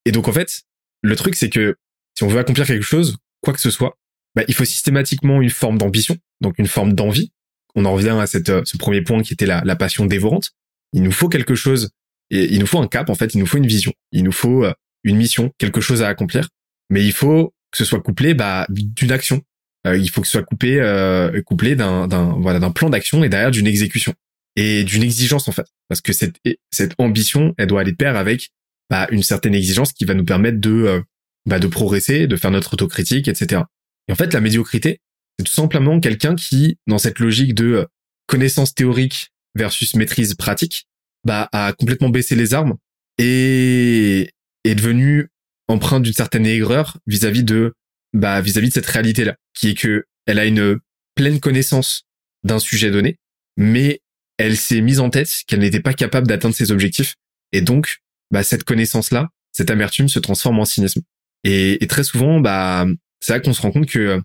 Et 0.05 0.11
donc 0.11 0.27
en 0.27 0.33
fait, 0.33 0.63
le 1.01 1.15
truc 1.15 1.35
c'est 1.35 1.49
que 1.49 1.75
si 2.17 2.23
on 2.23 2.27
veut 2.27 2.39
accomplir 2.39 2.65
quelque 2.65 2.83
chose, 2.83 3.17
quoi 3.41 3.53
que 3.53 3.61
ce 3.61 3.69
soit, 3.69 3.97
bah, 4.35 4.43
il 4.47 4.53
faut 4.53 4.65
systématiquement 4.65 5.41
une 5.41 5.49
forme 5.49 5.77
d'ambition, 5.77 6.17
donc 6.41 6.55
une 6.57 6.67
forme 6.67 6.93
d'envie. 6.93 7.31
On 7.75 7.85
en 7.85 7.93
revient 7.93 8.17
à 8.19 8.27
cette, 8.27 8.49
euh, 8.49 8.61
ce 8.65 8.77
premier 8.77 9.01
point 9.01 9.21
qui 9.21 9.33
était 9.33 9.45
la, 9.45 9.61
la 9.65 9.75
passion 9.75 10.05
dévorante. 10.05 10.51
Il 10.93 11.03
nous 11.03 11.11
faut 11.11 11.29
quelque 11.29 11.55
chose, 11.55 11.89
il 12.29 12.59
nous 12.59 12.67
faut 12.67 12.79
un 12.79 12.87
cap 12.87 13.09
en 13.09 13.15
fait, 13.15 13.33
il 13.33 13.39
nous 13.39 13.45
faut 13.45 13.57
une 13.57 13.67
vision, 13.67 13.93
il 14.11 14.23
nous 14.23 14.31
faut 14.31 14.63
euh, 14.63 14.73
une 15.03 15.17
mission, 15.17 15.51
quelque 15.57 15.81
chose 15.81 16.01
à 16.01 16.07
accomplir, 16.07 16.49
mais 16.89 17.03
il 17.03 17.11
faut 17.11 17.53
que 17.71 17.77
ce 17.77 17.85
soit 17.85 18.01
couplé 18.01 18.33
bah, 18.33 18.65
d'une 18.69 19.11
action. 19.11 19.41
Euh, 19.85 19.97
il 19.97 20.09
faut 20.09 20.21
que 20.21 20.27
ce 20.27 20.33
soit 20.33 20.43
coupé, 20.43 20.79
euh, 20.79 21.41
couplé 21.43 21.75
d'un, 21.75 22.07
d'un, 22.07 22.37
voilà, 22.39 22.59
d'un 22.59 22.71
plan 22.71 22.89
d'action 22.89 23.23
et 23.23 23.29
derrière 23.29 23.51
d'une 23.51 23.67
exécution 23.67 24.13
et 24.55 24.83
d'une 24.83 25.03
exigence 25.03 25.47
en 25.47 25.51
fait, 25.51 25.67
parce 25.89 26.01
que 26.01 26.13
cette, 26.13 26.37
cette 26.71 26.93
ambition, 26.97 27.53
elle 27.57 27.67
doit 27.67 27.81
aller 27.81 27.91
de 27.91 27.97
pair 27.97 28.15
avec 28.15 28.51
bah, 28.89 29.07
une 29.11 29.21
certaine 29.21 29.53
exigence 29.53 29.93
qui 29.93 30.05
va 30.05 30.13
nous 30.13 30.23
permettre 30.23 30.59
de, 30.59 30.71
euh, 30.71 31.01
bah, 31.45 31.59
de 31.59 31.67
progresser, 31.67 32.25
de 32.27 32.35
faire 32.35 32.51
notre 32.51 32.73
autocritique, 32.73 33.27
etc. 33.27 33.63
Et 34.07 34.11
en 34.11 34.15
fait, 34.15 34.33
la 34.33 34.41
médiocrité, 34.41 35.01
c'est 35.37 35.45
tout 35.45 35.51
simplement 35.51 35.99
quelqu'un 35.99 36.35
qui, 36.35 36.77
dans 36.87 36.97
cette 36.97 37.19
logique 37.19 37.53
de 37.53 37.65
euh, 37.65 37.85
connaissance 38.27 38.73
théorique 38.73 39.31
versus 39.55 39.95
maîtrise 39.95 40.35
pratique, 40.35 40.87
bah, 41.25 41.49
a 41.51 41.73
complètement 41.73 42.09
baissé 42.09 42.35
les 42.35 42.53
armes 42.53 42.75
et 43.17 44.31
est 44.63 44.75
devenu 44.75 45.29
empreinte 45.67 46.03
d'une 46.03 46.13
certaine 46.13 46.45
aigreur 46.45 46.97
vis-à-vis 47.07 47.43
de 47.43 47.73
bah 48.13 48.39
vis-à-vis 48.39 48.69
de 48.69 48.73
cette 48.73 48.85
réalité 48.85 49.25
là 49.25 49.35
qui 49.53 49.69
est 49.69 49.73
que 49.73 50.05
elle 50.25 50.37
a 50.37 50.45
une 50.45 50.79
pleine 51.15 51.39
connaissance 51.39 52.03
d'un 52.43 52.59
sujet 52.59 52.91
donné 52.91 53.17
mais 53.57 54.01
elle 54.37 54.57
s'est 54.57 54.81
mise 54.81 54.99
en 54.99 55.09
tête 55.09 55.29
qu'elle 55.47 55.59
n'était 55.59 55.79
pas 55.79 55.93
capable 55.93 56.27
d'atteindre 56.27 56.55
ses 56.55 56.71
objectifs 56.71 57.15
et 57.51 57.61
donc 57.61 57.99
bah 58.31 58.43
cette 58.43 58.63
connaissance 58.63 59.11
là 59.11 59.29
cette 59.55 59.71
amertume 59.71 60.09
se 60.09 60.19
transforme 60.19 60.59
en 60.59 60.65
cynisme. 60.65 61.01
Et, 61.45 61.81
et 61.81 61.87
très 61.87 62.03
souvent 62.03 62.41
bah 62.41 62.85
c'est 63.25 63.33
là 63.33 63.39
qu'on 63.39 63.53
se 63.53 63.61
rend 63.61 63.71
compte 63.71 63.87
que 63.87 64.21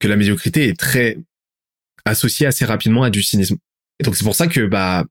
que 0.00 0.08
la 0.08 0.16
médiocrité 0.16 0.68
est 0.68 0.78
très 0.78 1.18
associée 2.04 2.46
assez 2.46 2.64
rapidement 2.64 3.02
à 3.02 3.10
du 3.10 3.22
cynisme 3.22 3.56
et 4.00 4.04
donc 4.04 4.16
c'est 4.16 4.24
pour 4.24 4.34
ça 4.34 4.46
que 4.46 4.66
bah 4.66 5.04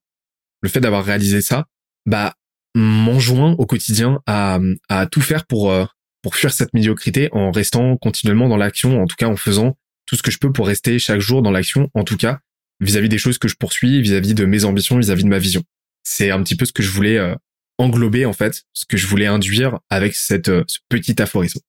le 0.62 0.70
fait 0.70 0.80
d'avoir 0.80 1.04
réalisé 1.04 1.42
ça 1.42 1.66
bah 2.06 2.36
m'enjoint 2.74 3.54
au 3.58 3.66
quotidien 3.66 4.22
à, 4.28 4.60
à 4.90 5.08
tout 5.08 5.22
faire 5.22 5.46
pour 5.46 5.72
euh, 5.72 5.86
pour 6.22 6.36
fuir 6.36 6.52
cette 6.52 6.74
médiocrité 6.74 7.30
en 7.32 7.52
restant 7.52 7.98
continuellement 7.98 8.50
dans 8.50 8.58
l'action, 8.58 9.02
en 9.02 9.08
tout 9.08 9.16
cas 9.16 9.28
en 9.28 9.36
faisant 9.36 9.78
tout 10.06 10.16
ce 10.16 10.24
que 10.24 10.32
je 10.32 10.38
peux 10.38 10.52
pour 10.52 10.68
rester 10.68 11.00
chaque 11.00 11.20
jour 11.20 11.42
dans 11.42 11.52
l'action, 11.52 11.90
en 11.94 12.04
tout 12.04 12.18
cas 12.18 12.40
vis-à-vis 12.80 13.10
des 13.10 13.18
choses 13.18 13.38
que 13.38 13.48
je 13.48 13.56
poursuis, 13.56 14.02
vis-à-vis 14.02 14.36
de 14.36 14.46
mes 14.46 14.64
ambitions, 14.64 14.98
vis-à-vis 14.98 15.24
de 15.24 15.30
ma 15.30 15.40
vision. 15.40 15.64
C'est 16.04 16.30
un 16.30 16.42
petit 16.44 16.56
peu 16.56 16.66
ce 16.66 16.72
que 16.72 16.84
je 16.84 16.92
voulais 16.92 17.18
euh, 17.18 17.36
englober 17.80 18.26
en 18.26 18.34
fait, 18.34 18.64
ce 18.74 18.86
que 18.86 18.98
je 18.98 19.08
voulais 19.08 19.26
induire 19.26 19.80
avec 19.90 20.16
cette 20.16 20.50
euh, 20.50 20.64
ce 20.68 20.80
petit 20.90 21.20
aphorisme. 21.22 21.60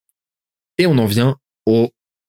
Et 0.76 0.86
on 0.86 0.98
en 0.98 1.06
vient 1.06 1.36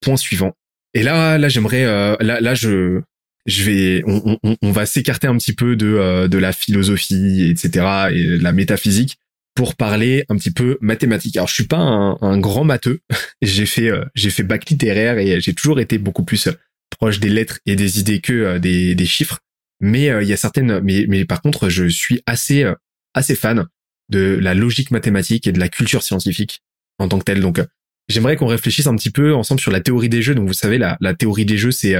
point 0.02 0.18
suivant. 0.18 0.54
Et 0.94 1.04
là, 1.04 1.38
là, 1.38 1.50
j'aimerais, 1.50 1.86
là, 1.86 2.42
là, 2.42 2.56
je, 2.56 3.02
je 3.50 3.64
vais, 3.64 4.04
on, 4.06 4.38
on, 4.44 4.56
on 4.62 4.72
va 4.72 4.86
s'écarter 4.86 5.28
un 5.28 5.38
petit 5.38 5.54
peu 5.54 5.76
de, 5.76 5.88
euh, 5.88 6.28
de 6.28 6.38
la 6.38 6.54
philosophie, 6.54 7.50
etc. 7.50 8.10
et 8.12 8.24
de 8.24 8.44
la 8.44 8.52
métaphysique 8.52 9.18
pour 9.56 9.76
parler 9.76 10.24
un 10.30 10.38
petit 10.38 10.52
peu 10.52 10.78
mathématiques. 10.82 11.36
Alors 11.36 11.50
je 11.50 11.56
suis 11.56 11.66
pas 11.66 11.78
un, 11.78 12.18
un 12.22 12.38
grand 12.38 12.64
matheux, 12.64 13.02
j'ai 13.42 13.66
fait 13.66 13.90
euh, 13.90 14.06
j'ai 14.16 14.30
fait 14.30 14.44
bac 14.44 14.70
littéraire 14.70 15.18
et 15.18 15.42
j'ai 15.42 15.54
toujours 15.54 15.80
été 15.80 15.98
beaucoup 15.98 16.24
plus 16.24 16.48
euh, 16.48 16.54
proche 16.90 17.20
des 17.20 17.30
lettres 17.30 17.60
et 17.66 17.76
des 17.76 18.00
idées 18.00 18.22
que 18.22 18.58
des, 18.58 18.96
des 18.96 19.06
chiffres. 19.06 19.40
Mais 19.82 20.08
il 20.08 20.28
y 20.28 20.34
a 20.34 20.38
certaines, 20.38 20.82
mais 20.82 21.06
mais 21.08 21.24
par 21.24 21.42
contre 21.42 21.70
je 21.70 21.86
suis 21.86 22.22
assez 22.26 22.66
assez 23.14 23.36
fan 23.36 23.66
de 24.10 24.38
la 24.42 24.54
logique 24.54 24.92
mathématique 24.92 25.48
et 25.48 25.54
de 25.54 25.60
la 25.60 25.70
culture 25.70 26.04
scientifique 26.04 26.60
en 26.98 27.08
tant 27.08 27.18
que 27.18 27.24
telle. 27.24 27.40
Donc 27.40 27.62
j'aimerais 28.10 28.36
qu'on 28.36 28.48
réfléchisse 28.48 28.88
un 28.88 28.96
petit 28.96 29.12
peu 29.12 29.34
ensemble 29.34 29.62
sur 29.62 29.72
la 29.72 29.80
théorie 29.80 30.10
des 30.10 30.22
jeux. 30.22 30.36
Donc 30.36 30.48
vous 30.48 30.54
savez 30.54 30.78
la, 30.78 30.98
la 31.00 31.14
théorie 31.14 31.46
des 31.46 31.58
jeux 31.58 31.72
c'est 31.72 31.96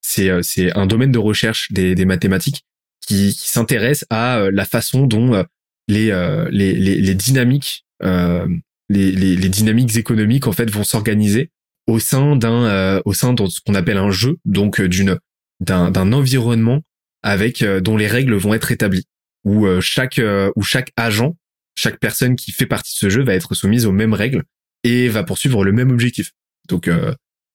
c'est 0.00 0.30
euh, 0.30 0.42
c'est 0.42 0.76
un 0.76 0.86
domaine 0.86 1.12
de 1.12 1.18
recherche 1.18 1.70
des, 1.72 1.94
des 1.94 2.04
mathématiques 2.04 2.64
qui, 3.06 3.34
qui 3.34 3.48
s'intéresse 3.48 4.04
à 4.10 4.38
euh, 4.38 4.50
la 4.52 4.64
façon 4.64 5.06
dont 5.06 5.34
euh, 5.34 5.44
les, 5.88 6.10
les, 6.50 6.72
les, 6.74 7.00
les 7.00 7.14
dynamiques 7.14 7.84
les, 8.02 9.12
les, 9.12 9.36
les, 9.36 9.48
dynamiques 9.48 9.96
économiques 9.96 10.46
en 10.46 10.52
fait 10.52 10.70
vont 10.70 10.84
s'organiser 10.84 11.50
au 11.86 11.98
sein 11.98 12.36
d'un 12.36 13.00
au 13.04 13.12
sein 13.12 13.32
de 13.32 13.46
ce 13.46 13.60
qu'on 13.60 13.74
appelle 13.74 13.96
un 13.96 14.10
jeu 14.10 14.38
donc 14.44 14.80
d'une 14.80 15.18
d'un 15.58 15.90
d'un 15.90 16.12
environnement 16.12 16.80
avec 17.22 17.64
dont 17.64 17.96
les 17.96 18.06
règles 18.06 18.34
vont 18.34 18.54
être 18.54 18.70
établies 18.70 19.06
où 19.44 19.66
chaque 19.80 20.20
où 20.54 20.62
chaque 20.62 20.92
agent 20.96 21.36
chaque 21.74 21.98
personne 21.98 22.36
qui 22.36 22.52
fait 22.52 22.66
partie 22.66 22.94
de 22.94 22.98
ce 22.98 23.10
jeu 23.10 23.24
va 23.24 23.34
être 23.34 23.54
soumise 23.54 23.84
aux 23.84 23.92
mêmes 23.92 24.14
règles 24.14 24.44
et 24.84 25.08
va 25.08 25.24
poursuivre 25.24 25.64
le 25.64 25.72
même 25.72 25.90
objectif. 25.90 26.32
Donc 26.68 26.88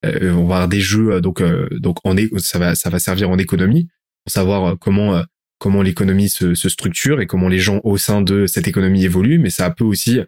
euh, 0.06 0.34
on 0.34 0.46
va 0.46 0.56
avoir 0.56 0.68
des 0.68 0.82
jeux 0.82 1.14
euh, 1.14 1.22
donc 1.22 1.42
euh, 1.42 1.68
donc 1.72 1.98
en 2.04 2.16
ça 2.38 2.60
va 2.60 2.76
ça 2.76 2.90
va 2.90 3.00
servir 3.00 3.30
en 3.30 3.38
économie 3.38 3.88
pour 4.24 4.32
savoir 4.32 4.78
comment 4.78 5.24
comment 5.58 5.82
l'économie 5.82 6.30
se, 6.30 6.54
se, 6.54 6.70
structure 6.70 7.22
et 7.22 7.28
comment 7.28 7.48
les 7.48 7.60
gens 7.60 7.80
au 7.84 7.98
sein 7.98 8.22
de 8.22 8.46
cette 8.46 8.68
économie 8.68 9.04
évoluent. 9.06 9.40
Mais 9.40 9.50
ça 9.50 9.70
peut 9.70 9.84
aussi 9.84 10.20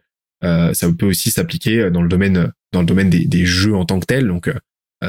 ça 0.42 0.92
peut 0.98 1.08
aussi 1.08 1.32
s'appliquer 1.32 1.90
dans 1.90 2.02
le 2.02 2.08
domaine 2.08 2.52
dans 2.72 2.82
le 2.82 2.86
domaine 2.86 3.10
des, 3.10 3.26
des 3.26 3.46
jeux 3.46 3.76
en 3.76 3.86
tant 3.86 4.00
que 4.00 4.06
tel 4.06 4.28
donc 4.28 4.52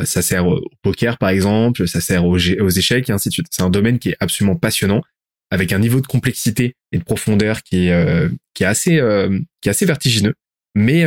ça 0.05 0.23
sert 0.23 0.47
au 0.47 0.61
poker 0.83 1.19
par 1.19 1.29
exemple 1.29 1.87
ça 1.87 2.01
sert 2.01 2.25
aux, 2.25 2.37
aux 2.37 2.71
échecs 2.71 3.09
et 3.11 3.13
ainsi 3.13 3.29
de 3.29 3.35
suite. 3.35 3.47
C'est 3.51 3.63
un 3.63 3.71
domaine 3.71 3.99
qui 3.99 4.11
est 4.11 4.17
absolument 4.21 4.57
passionnant 4.57 5.03
avec 5.51 5.73
un 5.73 5.79
niveau 5.79 6.01
de 6.01 6.07
complexité 6.07 6.75
et 6.93 6.99
de 6.99 7.05
profondeur 7.05 7.63
qui 7.63 7.89
est 7.89 8.29
qui 8.55 8.65
est 8.65 8.67
assez 8.67 9.01
qui 9.61 9.69
est 9.69 9.71
assez 9.71 9.87
vertigineux. 9.87 10.35
Mais 10.75 11.05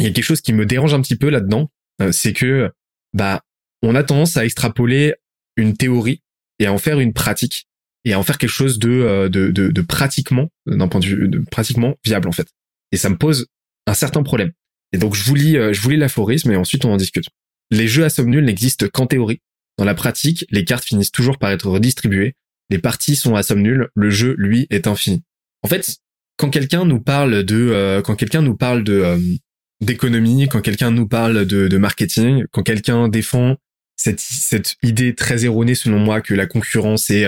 il 0.00 0.06
y 0.06 0.08
a 0.08 0.12
quelque 0.12 0.24
chose 0.24 0.40
qui 0.40 0.52
me 0.52 0.66
dérange 0.66 0.94
un 0.94 1.00
petit 1.00 1.16
peu 1.16 1.28
là-dedans 1.28 1.70
euh, 2.00 2.12
c'est 2.12 2.32
que 2.32 2.70
bah 3.12 3.42
on 3.82 3.94
a 3.94 4.02
tendance 4.02 4.36
à 4.36 4.44
extrapoler 4.44 5.14
une 5.56 5.76
théorie 5.76 6.22
et 6.58 6.66
à 6.66 6.72
en 6.72 6.78
faire 6.78 7.00
une 7.00 7.12
pratique 7.12 7.66
et 8.04 8.12
à 8.12 8.18
en 8.18 8.22
faire 8.22 8.38
quelque 8.38 8.50
chose 8.50 8.78
de 8.78 8.90
euh, 8.90 9.28
de, 9.28 9.50
de, 9.50 9.68
de 9.68 9.80
pratiquement 9.82 10.48
d'un 10.66 10.88
point 10.88 11.00
de 11.00 11.06
vue 11.06 11.28
de 11.28 11.38
pratiquement 11.38 11.96
viable 12.04 12.28
en 12.28 12.32
fait. 12.32 12.48
Et 12.92 12.96
ça 12.96 13.08
me 13.08 13.16
pose 13.16 13.46
un 13.86 13.94
certain 13.94 14.22
problème. 14.22 14.52
Et 14.92 14.98
donc 14.98 15.14
je 15.14 15.24
vous 15.24 15.34
lis 15.34 15.56
euh, 15.56 15.72
je 15.72 15.80
vous 15.80 15.90
lis 15.90 15.96
l'aphorisme 15.96 16.50
et 16.50 16.56
ensuite 16.56 16.84
on 16.84 16.92
en 16.92 16.96
discute. 16.96 17.26
Les 17.70 17.86
jeux 17.86 18.04
à 18.04 18.10
somme 18.10 18.30
nulle 18.30 18.44
n'existent 18.44 18.86
qu'en 18.88 19.06
théorie. 19.06 19.40
Dans 19.78 19.84
la 19.84 19.94
pratique, 19.94 20.44
les 20.50 20.64
cartes 20.64 20.84
finissent 20.84 21.12
toujours 21.12 21.38
par 21.38 21.50
être 21.50 21.68
redistribuées. 21.68 22.34
Les 22.68 22.78
parties 22.78 23.16
sont 23.16 23.34
à 23.34 23.42
somme 23.42 23.62
nulle. 23.62 23.88
Le 23.94 24.10
jeu, 24.10 24.34
lui, 24.36 24.66
est 24.70 24.86
infini. 24.86 25.22
En 25.62 25.68
fait, 25.68 25.98
quand 26.36 26.50
quelqu'un 26.50 26.84
nous 26.84 27.00
parle 27.00 27.44
de 27.44 28.02
quand 28.04 28.16
quelqu'un 28.16 28.42
nous 28.42 28.56
parle 28.56 28.84
de 28.84 29.38
d'économie, 29.80 30.48
quand 30.48 30.60
quelqu'un 30.60 30.90
nous 30.90 31.06
parle 31.06 31.46
de, 31.46 31.68
de 31.68 31.76
marketing, 31.78 32.44
quand 32.52 32.62
quelqu'un 32.62 33.08
défend 33.08 33.56
cette, 33.96 34.20
cette 34.20 34.76
idée 34.82 35.14
très 35.14 35.44
erronée 35.44 35.74
selon 35.74 35.98
moi 35.98 36.20
que 36.20 36.34
la 36.34 36.46
concurrence 36.46 37.10
est, 37.10 37.26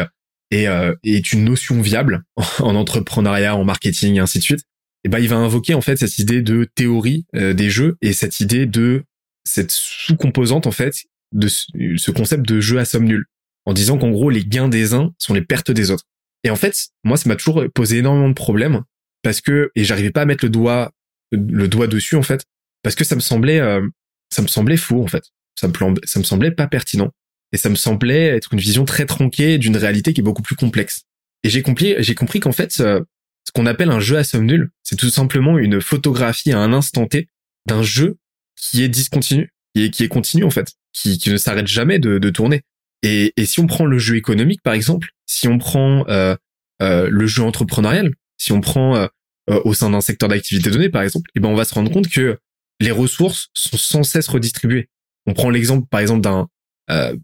est, 0.51 0.67
euh, 0.67 0.95
est 1.05 1.33
une 1.33 1.45
notion 1.45 1.81
viable 1.81 2.25
en 2.59 2.75
entrepreneuriat, 2.75 3.57
en 3.57 3.65
marketing 3.65 4.17
et 4.17 4.21
ainsi 4.21 4.39
de 4.39 4.45
suite, 4.45 4.61
et 5.05 5.09
eh 5.09 5.09
ben 5.09 5.19
il 5.19 5.29
va 5.29 5.37
invoquer 5.37 5.75
en 5.75 5.81
fait 5.81 5.97
cette 5.97 6.19
idée 6.21 6.43
de 6.43 6.69
théorie 6.77 7.27
euh, 7.35 7.55
des 7.55 7.71
jeux 7.71 7.97
et 8.03 8.13
cette 8.13 8.39
idée 8.39 8.67
de 8.67 9.03
cette 9.45 9.73
sous-composante 9.73 10.69
en 10.69 10.71
fait 10.71 11.07
de 11.33 11.49
ce 11.49 12.11
concept 12.13 12.47
de 12.47 12.61
jeu 12.61 12.79
à 12.79 12.85
somme 12.85 13.07
nulle 13.07 13.25
en 13.65 13.73
disant 13.73 13.99
qu'en 13.99 14.11
gros 14.11 14.31
les 14.31 14.45
gains 14.45 14.69
des 14.69 14.95
uns 14.95 15.13
sont 15.19 15.35
les 15.35 15.43
pertes 15.43 15.73
des 15.73 15.91
autres. 15.91 16.05
Et 16.45 16.51
en 16.51 16.57
fait, 16.57 16.89
moi, 17.05 17.17
ça 17.17 17.29
m'a 17.29 17.37
toujours 17.37 17.65
posé 17.75 17.99
énormément 17.99 18.29
de 18.29 18.35
problèmes 18.35 18.83
parce 19.23 19.41
que 19.41 19.71
et 19.75 19.85
j'arrivais 19.85 20.11
pas 20.11 20.23
à 20.23 20.25
mettre 20.25 20.45
le 20.45 20.51
doigt 20.51 20.93
le 21.33 21.69
doigt 21.69 21.87
dessus 21.87 22.17
en 22.17 22.23
fait 22.23 22.45
parce 22.83 22.95
que 22.95 23.05
ça 23.05 23.15
me 23.15 23.21
semblait 23.21 23.61
euh, 23.61 23.87
ça 24.31 24.43
me 24.43 24.47
semblait 24.47 24.77
faux 24.77 25.03
en 25.03 25.09
fait. 25.09 25.25
Ça 25.55 25.69
me 25.69 25.75
ça 26.05 26.19
me 26.19 26.25
semblait 26.25 26.51
pas 26.51 26.67
pertinent 26.67 27.11
et 27.53 27.57
ça 27.57 27.69
me 27.69 27.75
semblait 27.75 28.29
être 28.29 28.55
une 28.55 28.61
vision 28.61 28.85
très 28.85 29.07
tronquée 29.07 29.59
d'une 29.59 29.77
réalité 29.77 30.13
qui 30.13 30.21
est 30.21 30.25
beaucoup 30.25 30.43
plus 30.43 30.57
complexe. 30.57 31.03
Et 31.43 31.51
j'ai 31.51 31.63
compris 31.63 31.95
j'ai 31.99 32.15
compris 32.15 32.41
qu'en 32.41 32.53
fait 32.53 32.73
ce 32.73 33.53
qu'on 33.53 33.67
appelle 33.67 33.91
un 33.91 34.01
jeu 34.01 34.17
à 34.17 34.25
somme 34.25 34.47
nulle, 34.47 34.71
c'est 34.83 34.97
tout 34.97 35.11
simplement 35.11 35.59
une 35.59 35.81
photographie 35.81 36.53
à 36.53 36.59
un 36.59 36.73
instant 36.73 37.07
T 37.07 37.29
d'un 37.67 37.83
jeu 37.83 38.17
qui 38.57 38.83
est 38.83 38.89
discontinu, 38.89 39.53
qui 39.75 39.85
est, 39.85 39.91
qui 39.91 40.05
est 40.05 40.09
continu 40.09 40.45
en 40.45 40.51
fait, 40.51 40.73
qui, 40.93 41.19
qui 41.19 41.31
ne 41.31 41.37
s'arrête 41.37 41.67
jamais 41.67 41.99
de, 41.99 42.31
tourner. 42.31 42.63
Et, 43.03 43.33
et 43.37 43.47
si 43.47 43.61
on 43.61 43.67
prend 43.67 43.85
le 43.85 43.99
jeu 43.99 44.17
économique 44.17 44.63
par 44.63 44.75
exemple, 44.75 45.11
si 45.27 45.49
on 45.49 45.59
prend 45.59 46.07
euh, 46.09 46.37
euh, 46.83 47.09
le 47.11 47.27
jeu 47.27 47.43
entrepreneurial, 47.43 48.13
si 48.39 48.53
on 48.53 48.61
prend 48.61 49.09
euh, 49.51 49.55
euh, 49.55 49.61
au 49.65 49.75
sein 49.75 49.91
d'un 49.91 50.01
secteur 50.01 50.29
d'activité 50.29 50.71
donné 50.71 50.89
par 50.89 51.03
exemple, 51.03 51.29
et 51.31 51.39
eh 51.39 51.41
ben 51.41 51.49
on 51.49 51.55
va 51.55 51.65
se 51.65 51.75
rendre 51.75 51.91
compte 51.91 52.09
que 52.09 52.39
les 52.81 52.91
ressources 52.91 53.49
sont 53.55 53.77
sans 53.77 54.03
cesse 54.03 54.29
redistribuées. 54.29 54.89
On 55.27 55.35
prend 55.35 55.51
l'exemple 55.51 55.87
par 55.89 56.01
exemple 56.01 56.21
d'un 56.21 56.49
euh, 56.91 57.17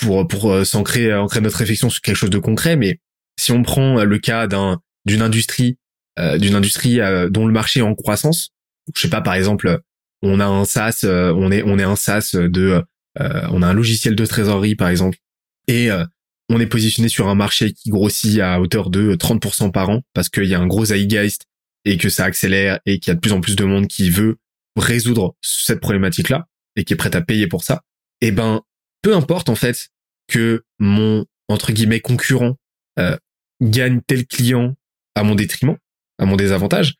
pour 0.00 0.26
pour 0.28 0.66
s'ancrer 0.66 1.14
ancrer 1.14 1.40
notre 1.40 1.56
réflexion 1.56 1.90
sur 1.90 2.00
quelque 2.00 2.16
chose 2.16 2.30
de 2.30 2.38
concret, 2.38 2.76
mais 2.76 3.00
si 3.38 3.52
on 3.52 3.62
prend 3.62 4.04
le 4.04 4.18
cas 4.18 4.46
d'un 4.46 4.80
d'une 5.04 5.22
industrie 5.22 5.78
d'une 6.38 6.54
industrie 6.54 6.98
dont 7.30 7.46
le 7.46 7.52
marché 7.52 7.80
est 7.80 7.82
en 7.82 7.94
croissance, 7.94 8.50
je 8.94 9.00
sais 9.00 9.08
pas 9.08 9.22
par 9.22 9.34
exemple 9.34 9.80
on 10.22 10.38
a 10.38 10.46
un 10.46 10.64
SaaS, 10.64 11.04
on 11.04 11.50
est 11.50 11.62
on 11.64 11.78
est 11.78 11.84
un 11.84 11.96
SaaS 11.96 12.32
de 12.34 12.84
on 13.18 13.62
a 13.62 13.66
un 13.66 13.72
logiciel 13.72 14.14
de 14.14 14.26
trésorerie 14.26 14.76
par 14.76 14.88
exemple 14.88 15.18
et 15.66 15.88
on 16.48 16.60
est 16.60 16.66
positionné 16.66 17.08
sur 17.08 17.28
un 17.28 17.34
marché 17.34 17.72
qui 17.72 17.90
grossit 17.90 18.38
à 18.40 18.60
hauteur 18.60 18.90
de 18.90 19.16
30% 19.16 19.72
par 19.72 19.88
an 19.90 20.02
parce 20.14 20.28
qu'il 20.28 20.44
y 20.44 20.54
a 20.54 20.60
un 20.60 20.66
gros 20.66 20.84
zeitgeist 20.84 21.46
et 21.84 21.96
que 21.96 22.08
ça 22.08 22.24
accélère 22.24 22.80
et 22.86 22.98
qu'il 22.98 23.10
y 23.10 23.12
a 23.12 23.14
de 23.14 23.20
plus 23.20 23.32
en 23.32 23.40
plus 23.40 23.56
de 23.56 23.64
monde 23.64 23.86
qui 23.86 24.10
veut 24.10 24.38
résoudre 24.76 25.36
cette 25.40 25.80
problématique-là 25.80 26.46
et 26.76 26.84
qui 26.84 26.92
est 26.92 26.96
prêt 26.96 27.14
à 27.14 27.20
payer 27.20 27.46
pour 27.46 27.64
ça. 27.64 27.82
Eh 28.20 28.30
ben, 28.30 28.62
peu 29.02 29.14
importe 29.14 29.48
en 29.48 29.54
fait 29.54 29.88
que 30.28 30.64
mon 30.78 31.26
entre 31.48 31.72
guillemets 31.72 32.00
concurrent 32.00 32.56
euh, 32.98 33.16
gagne 33.60 34.00
tel 34.06 34.26
client 34.26 34.76
à 35.14 35.22
mon 35.22 35.34
détriment, 35.34 35.76
à 36.18 36.26
mon 36.26 36.36
désavantage. 36.36 36.96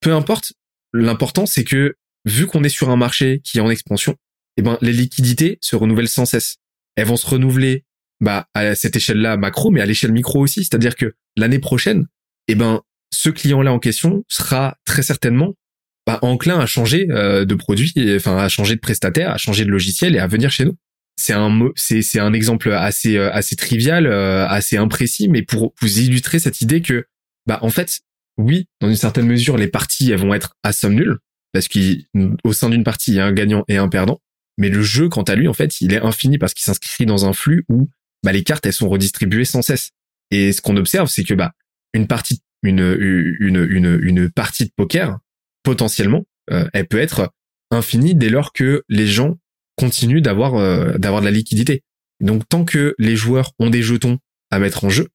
Peu 0.00 0.12
importe, 0.12 0.52
l'important 0.92 1.46
c'est 1.46 1.64
que 1.64 1.96
vu 2.24 2.46
qu'on 2.46 2.64
est 2.64 2.68
sur 2.68 2.90
un 2.90 2.96
marché 2.96 3.40
qui 3.44 3.58
est 3.58 3.62
en 3.62 3.70
expansion, 3.70 4.16
eh 4.56 4.62
ben 4.62 4.78
les 4.82 4.92
liquidités 4.92 5.58
se 5.60 5.76
renouvellent 5.76 6.08
sans 6.08 6.26
cesse. 6.26 6.56
Elles 6.96 7.06
vont 7.06 7.16
se 7.16 7.26
renouveler 7.26 7.84
bah 8.20 8.48
à 8.54 8.74
cette 8.74 8.96
échelle-là 8.96 9.36
macro, 9.36 9.70
mais 9.70 9.80
à 9.80 9.86
l'échelle 9.86 10.12
micro 10.12 10.40
aussi. 10.40 10.64
C'est-à-dire 10.64 10.96
que 10.96 11.14
l'année 11.36 11.58
prochaine, 11.58 12.06
eh 12.48 12.54
ben 12.54 12.82
ce 13.16 13.30
client-là 13.30 13.72
en 13.72 13.78
question 13.78 14.24
sera 14.28 14.76
très 14.84 15.02
certainement 15.02 15.54
bah, 16.06 16.18
enclin 16.22 16.60
à 16.60 16.66
changer 16.66 17.08
euh, 17.10 17.44
de 17.44 17.54
produit, 17.54 17.92
enfin 18.14 18.36
à 18.36 18.48
changer 18.48 18.76
de 18.76 18.80
prestataire, 18.80 19.30
à 19.30 19.38
changer 19.38 19.64
de 19.64 19.70
logiciel 19.70 20.14
et 20.14 20.18
à 20.18 20.26
venir 20.26 20.50
chez 20.50 20.64
nous. 20.64 20.76
C'est 21.16 21.32
un 21.32 21.70
c'est 21.74 22.02
c'est 22.02 22.20
un 22.20 22.32
exemple 22.32 22.72
assez 22.72 23.16
euh, 23.16 23.32
assez 23.32 23.56
trivial, 23.56 24.06
euh, 24.06 24.46
assez 24.46 24.76
imprécis, 24.76 25.28
mais 25.28 25.42
pour 25.42 25.74
vous 25.80 25.98
illustrer 25.98 26.38
cette 26.38 26.60
idée 26.60 26.82
que 26.82 27.06
bah 27.46 27.58
en 27.62 27.70
fait 27.70 28.00
oui, 28.38 28.68
dans 28.80 28.88
une 28.88 28.96
certaine 28.96 29.26
mesure, 29.26 29.56
les 29.56 29.68
parties 29.68 30.12
elles 30.12 30.20
vont 30.20 30.34
être 30.34 30.54
à 30.62 30.72
somme 30.72 30.94
nulle 30.94 31.18
parce 31.52 31.68
qu'au 31.68 32.52
sein 32.52 32.68
d'une 32.68 32.84
partie 32.84 33.12
il 33.12 33.14
y 33.16 33.20
a 33.20 33.24
un 33.24 33.32
gagnant 33.32 33.64
et 33.66 33.78
un 33.78 33.88
perdant, 33.88 34.20
mais 34.58 34.68
le 34.68 34.82
jeu 34.82 35.08
quant 35.08 35.22
à 35.22 35.34
lui 35.34 35.48
en 35.48 35.54
fait 35.54 35.80
il 35.80 35.94
est 35.94 36.02
infini 36.02 36.36
parce 36.36 36.52
qu'il 36.52 36.64
s'inscrit 36.64 37.06
dans 37.06 37.24
un 37.24 37.32
flux 37.32 37.64
où 37.70 37.88
bah, 38.22 38.32
les 38.32 38.44
cartes 38.44 38.66
elles 38.66 38.74
sont 38.74 38.88
redistribuées 38.88 39.46
sans 39.46 39.62
cesse. 39.62 39.90
Et 40.30 40.52
ce 40.52 40.60
qu'on 40.60 40.76
observe, 40.76 41.08
c'est 41.08 41.24
que 41.24 41.34
bah 41.34 41.52
une 41.94 42.06
partie 42.06 42.42
une 42.66 42.96
une 43.40 43.66
une 43.68 43.98
une 44.02 44.30
partie 44.30 44.64
de 44.64 44.72
poker 44.76 45.18
potentiellement, 45.62 46.24
euh, 46.50 46.68
elle 46.72 46.86
peut 46.86 47.00
être 47.00 47.32
infinie 47.70 48.14
dès 48.14 48.28
lors 48.28 48.52
que 48.52 48.84
les 48.88 49.06
gens 49.06 49.36
continuent 49.76 50.22
d'avoir 50.22 50.54
euh, 50.54 50.96
d'avoir 50.98 51.20
de 51.20 51.26
la 51.26 51.32
liquidité. 51.32 51.82
Donc 52.20 52.48
tant 52.48 52.64
que 52.64 52.94
les 52.98 53.16
joueurs 53.16 53.52
ont 53.58 53.70
des 53.70 53.82
jetons 53.82 54.18
à 54.50 54.58
mettre 54.58 54.84
en 54.84 54.90
jeu, 54.90 55.08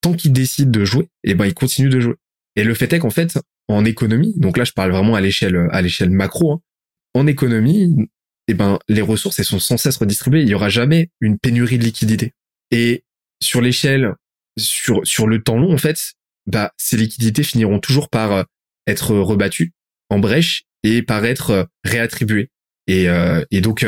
tant 0.00 0.12
qu'ils 0.12 0.32
décident 0.32 0.70
de 0.70 0.84
jouer, 0.84 1.04
et 1.24 1.30
eh 1.30 1.34
ben 1.34 1.46
ils 1.46 1.54
continuent 1.54 1.90
de 1.90 2.00
jouer. 2.00 2.16
Et 2.56 2.64
le 2.64 2.74
fait 2.74 2.92
est 2.92 2.98
qu'en 2.98 3.10
fait, 3.10 3.38
en 3.68 3.84
économie, 3.84 4.34
donc 4.36 4.58
là 4.58 4.64
je 4.64 4.72
parle 4.72 4.90
vraiment 4.90 5.14
à 5.14 5.20
l'échelle 5.20 5.68
à 5.70 5.80
l'échelle 5.82 6.10
macro, 6.10 6.52
hein, 6.52 6.60
en 7.14 7.26
économie, 7.26 7.94
et 8.48 8.52
eh 8.52 8.54
ben 8.54 8.78
les 8.88 9.02
ressources 9.02 9.38
elles 9.38 9.44
sont 9.44 9.60
sans 9.60 9.76
cesse 9.76 9.96
redistribuées. 9.96 10.42
Il 10.42 10.48
y 10.48 10.54
aura 10.54 10.68
jamais 10.68 11.10
une 11.20 11.38
pénurie 11.38 11.78
de 11.78 11.84
liquidité. 11.84 12.32
Et 12.72 13.04
sur 13.40 13.60
l'échelle, 13.60 14.14
sur, 14.58 15.00
sur 15.04 15.26
le 15.26 15.42
temps 15.42 15.58
long, 15.58 15.72
en 15.72 15.78
fait, 15.78 16.14
bah, 16.46 16.72
ces 16.76 16.96
liquidités 16.96 17.42
finiront 17.42 17.78
toujours 17.78 18.08
par 18.08 18.32
euh, 18.32 18.42
être 18.86 19.14
rebattues 19.14 19.72
en 20.10 20.18
brèche 20.18 20.64
et 20.82 21.02
par 21.02 21.24
être 21.24 21.50
euh, 21.50 21.64
réattribuées. 21.84 22.50
Et, 22.86 23.08
euh, 23.08 23.44
et 23.50 23.60
donc, 23.60 23.86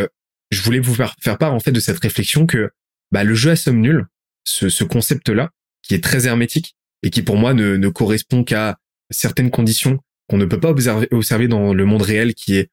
je 0.50 0.62
voulais 0.62 0.78
vous 0.78 0.94
faire, 0.94 1.16
part, 1.38 1.52
en 1.52 1.60
fait, 1.60 1.72
de 1.72 1.80
cette 1.80 1.98
réflexion 1.98 2.46
que 2.46 2.70
bah, 3.10 3.24
le 3.24 3.34
jeu 3.34 3.50
à 3.50 3.56
somme 3.56 3.80
nulle, 3.80 4.06
ce, 4.44 4.68
ce 4.68 4.84
concept-là, 4.84 5.50
qui 5.82 5.94
est 5.94 6.02
très 6.02 6.26
hermétique 6.26 6.76
et 7.02 7.10
qui 7.10 7.22
pour 7.22 7.36
moi 7.36 7.54
ne, 7.54 7.76
ne 7.76 7.88
correspond 7.88 8.44
qu'à 8.44 8.78
certaines 9.10 9.50
conditions 9.50 9.98
qu'on 10.28 10.38
ne 10.38 10.44
peut 10.44 10.60
pas 10.60 10.70
observer, 10.70 11.08
observer 11.10 11.48
dans 11.48 11.74
le 11.74 11.84
monde 11.84 12.02
réel 12.02 12.34
qui 12.34 12.56
est 12.56 12.70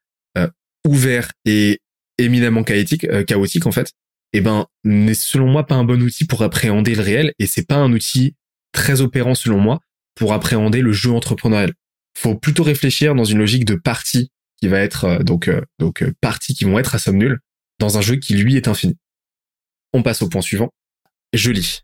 ouvert 0.88 1.32
et 1.46 1.80
éminemment 2.18 2.64
chaotique, 2.64 3.06
chaotique 3.26 3.66
en 3.68 3.72
fait, 3.72 3.92
eh 4.34 4.42
ben, 4.42 4.68
n'est 4.84 5.14
selon 5.14 5.48
moi 5.48 5.66
pas 5.66 5.76
un 5.76 5.84
bon 5.84 6.02
outil 6.02 6.26
pour 6.26 6.42
appréhender 6.44 6.96
le 6.96 7.02
réel 7.02 7.34
et 7.38 7.46
c'est 7.46 7.68
pas 7.68 7.76
un 7.76 7.92
outil 7.92 8.36
très 8.72 9.02
opérant 9.02 9.36
selon 9.36 9.60
moi 9.60 9.80
pour 10.16 10.34
appréhender 10.34 10.82
le 10.82 10.92
jeu 10.92 11.12
entrepreneurial. 11.12 11.74
Faut 12.18 12.36
plutôt 12.36 12.64
réfléchir 12.64 13.16
dans 13.16 13.24
une 13.24 13.40
logique 13.40 13.66
de 13.66 13.76
partie 13.76 14.32
qui 14.62 14.68
va 14.68 14.80
être 14.80 15.06
euh, 15.06 15.20
donc 15.20 15.48
euh, 15.48 15.62
donc 15.80 16.04
euh, 16.04 16.14
parties 16.22 16.54
qui 16.54 16.66
vont 16.66 16.80
être 16.80 16.96
à 16.96 17.00
somme 17.00 17.18
nulle 17.18 17.40
dans 17.80 17.98
un 17.98 18.02
jeu 18.02 18.18
qui 18.18 18.36
lui 18.36 18.56
est 18.56 18.68
infini. 18.68 18.98
On 19.94 20.04
passe 20.04 20.22
au 20.22 20.30
point 20.30 20.42
suivant. 20.42 20.70
Je 21.34 21.52
lis. 21.52 21.82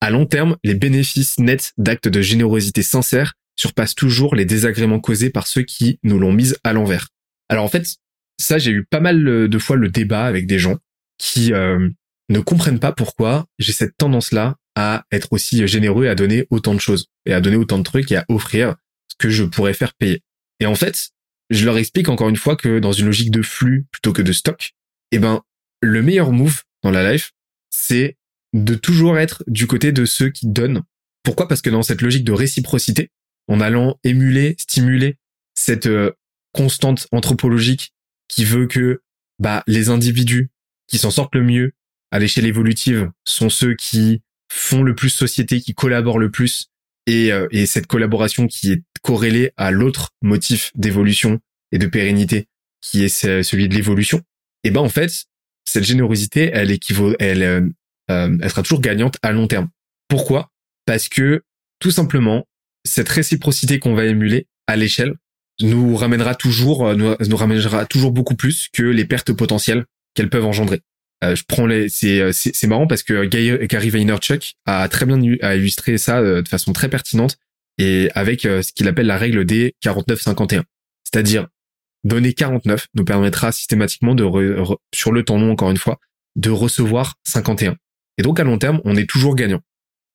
À 0.00 0.10
long 0.10 0.26
terme, 0.26 0.56
les 0.64 0.74
bénéfices 0.74 1.38
nets 1.38 1.72
d'actes 1.78 2.08
de 2.08 2.20
générosité 2.20 2.82
sincère 2.82 3.34
surpassent 3.56 3.94
toujours 3.94 4.34
les 4.34 4.44
désagréments 4.44 5.00
causés 5.00 5.30
par 5.30 5.46
ceux 5.46 5.62
qui 5.62 5.98
nous 6.02 6.18
l'ont 6.18 6.32
mise 6.32 6.58
à 6.64 6.72
l'envers. 6.72 7.08
Alors 7.48 7.64
en 7.64 7.68
fait, 7.68 7.86
ça 8.38 8.58
j'ai 8.58 8.72
eu 8.72 8.84
pas 8.84 9.00
mal 9.00 9.48
de 9.48 9.58
fois 9.58 9.76
le 9.76 9.88
débat 9.88 10.24
avec 10.24 10.46
des 10.46 10.58
gens 10.58 10.76
qui 11.18 11.52
ne 11.52 12.40
comprennent 12.40 12.80
pas 12.80 12.92
pourquoi 12.92 13.46
j'ai 13.58 13.72
cette 13.72 13.96
tendance-là 13.96 14.56
à 14.74 15.04
être 15.12 15.28
aussi 15.32 15.66
généreux 15.66 16.06
et 16.06 16.08
à 16.08 16.14
donner 16.14 16.46
autant 16.50 16.74
de 16.74 16.80
choses 16.80 17.08
et 17.26 17.32
à 17.32 17.40
donner 17.40 17.56
autant 17.56 17.78
de 17.78 17.82
trucs 17.82 18.10
et 18.12 18.16
à 18.16 18.24
offrir 18.28 18.76
ce 19.08 19.16
que 19.18 19.28
je 19.28 19.44
pourrais 19.44 19.74
faire 19.74 19.94
payer. 19.94 20.22
Et 20.60 20.66
en 20.66 20.74
fait, 20.74 21.10
je 21.50 21.64
leur 21.64 21.76
explique 21.76 22.08
encore 22.08 22.28
une 22.28 22.36
fois 22.36 22.56
que 22.56 22.78
dans 22.78 22.92
une 22.92 23.06
logique 23.06 23.30
de 23.30 23.42
flux 23.42 23.86
plutôt 23.90 24.12
que 24.12 24.22
de 24.22 24.32
stock, 24.32 24.72
eh 25.10 25.18
ben, 25.18 25.42
le 25.82 26.02
meilleur 26.02 26.32
move 26.32 26.62
dans 26.82 26.90
la 26.90 27.12
life, 27.12 27.32
c'est 27.70 28.16
de 28.54 28.74
toujours 28.74 29.18
être 29.18 29.44
du 29.46 29.66
côté 29.66 29.92
de 29.92 30.04
ceux 30.04 30.30
qui 30.30 30.46
donnent. 30.46 30.82
Pourquoi? 31.22 31.48
Parce 31.48 31.62
que 31.62 31.70
dans 31.70 31.82
cette 31.82 32.02
logique 32.02 32.24
de 32.24 32.32
réciprocité, 32.32 33.10
en 33.48 33.60
allant 33.60 33.98
émuler, 34.04 34.54
stimuler 34.58 35.18
cette 35.54 35.86
euh, 35.86 36.12
constante 36.52 37.06
anthropologique 37.12 37.92
qui 38.28 38.44
veut 38.44 38.66
que 38.66 39.02
bah, 39.38 39.62
les 39.66 39.88
individus 39.88 40.50
qui 40.86 40.98
s'en 40.98 41.10
sortent 41.10 41.34
le 41.34 41.42
mieux 41.42 41.72
à 42.10 42.18
l'échelle 42.18 42.46
évolutive 42.46 43.10
sont 43.24 43.50
ceux 43.50 43.74
qui 43.74 44.22
font 44.54 44.82
le 44.82 44.94
plus 44.94 45.08
société, 45.08 45.60
qui 45.60 45.74
collaborent 45.74 46.18
le 46.18 46.30
plus, 46.30 46.68
et, 47.06 47.32
euh, 47.32 47.48
et 47.50 47.66
cette 47.66 47.86
collaboration 47.86 48.46
qui 48.46 48.72
est 48.72 48.82
corrélée 49.02 49.52
à 49.56 49.70
l'autre 49.70 50.10
motif 50.20 50.70
d'évolution 50.74 51.40
et 51.72 51.78
de 51.78 51.86
pérennité, 51.86 52.48
qui 52.80 53.02
est 53.02 53.08
celui 53.08 53.68
de 53.68 53.74
l'évolution. 53.74 54.20
Et 54.62 54.70
ben 54.70 54.80
en 54.80 54.88
fait, 54.88 55.24
cette 55.64 55.84
générosité, 55.84 56.50
elle 56.52 56.70
équivaut, 56.70 57.14
elle, 57.18 57.42
euh, 57.42 57.60
euh, 58.10 58.36
elle 58.40 58.50
sera 58.50 58.62
toujours 58.62 58.80
gagnante 58.80 59.16
à 59.22 59.32
long 59.32 59.46
terme. 59.46 59.68
Pourquoi? 60.08 60.50
Parce 60.84 61.08
que 61.08 61.42
tout 61.78 61.90
simplement, 61.90 62.46
cette 62.84 63.08
réciprocité 63.08 63.78
qu'on 63.78 63.94
va 63.94 64.04
émuler 64.04 64.46
à 64.66 64.76
l'échelle 64.76 65.14
nous 65.60 65.96
ramènera 65.96 66.34
toujours, 66.34 66.94
nous, 66.94 67.14
nous 67.18 67.36
ramènera 67.36 67.86
toujours 67.86 68.12
beaucoup 68.12 68.36
plus 68.36 68.68
que 68.72 68.82
les 68.82 69.04
pertes 69.04 69.32
potentielles 69.32 69.86
qu'elles 70.14 70.30
peuvent 70.30 70.44
engendrer. 70.44 70.82
Euh, 71.22 71.36
je 71.36 71.44
prends 71.46 71.66
les, 71.66 71.88
c'est, 71.88 72.20
euh, 72.20 72.32
c'est, 72.32 72.54
c'est 72.54 72.66
marrant 72.66 72.86
parce 72.86 73.02
que 73.02 73.24
Gary 73.24 73.90
Vaynerchuk 73.90 74.54
a 74.66 74.88
très 74.88 75.06
bien 75.06 75.20
a 75.42 75.54
illustré 75.54 75.96
ça 75.96 76.18
euh, 76.18 76.42
de 76.42 76.48
façon 76.48 76.72
très 76.72 76.88
pertinente 76.88 77.36
et 77.78 78.10
avec 78.14 78.42
ce 78.42 78.72
qu'il 78.72 78.86
appelle 78.86 79.06
la 79.06 79.16
règle 79.16 79.44
des 79.44 79.74
49-51. 79.82 80.62
C'est-à-dire, 81.04 81.48
donner 82.04 82.34
49 82.34 82.88
nous 82.94 83.04
permettra 83.04 83.50
systématiquement 83.50 84.14
de, 84.14 84.28
sur 84.94 85.10
le 85.10 85.24
temps 85.24 85.38
long 85.38 85.52
encore 85.52 85.70
une 85.70 85.78
fois, 85.78 85.98
de 86.36 86.50
recevoir 86.50 87.14
51. 87.24 87.76
Et 88.18 88.22
donc 88.22 88.38
à 88.40 88.44
long 88.44 88.58
terme, 88.58 88.80
on 88.84 88.94
est 88.94 89.08
toujours 89.08 89.36
gagnant. 89.36 89.62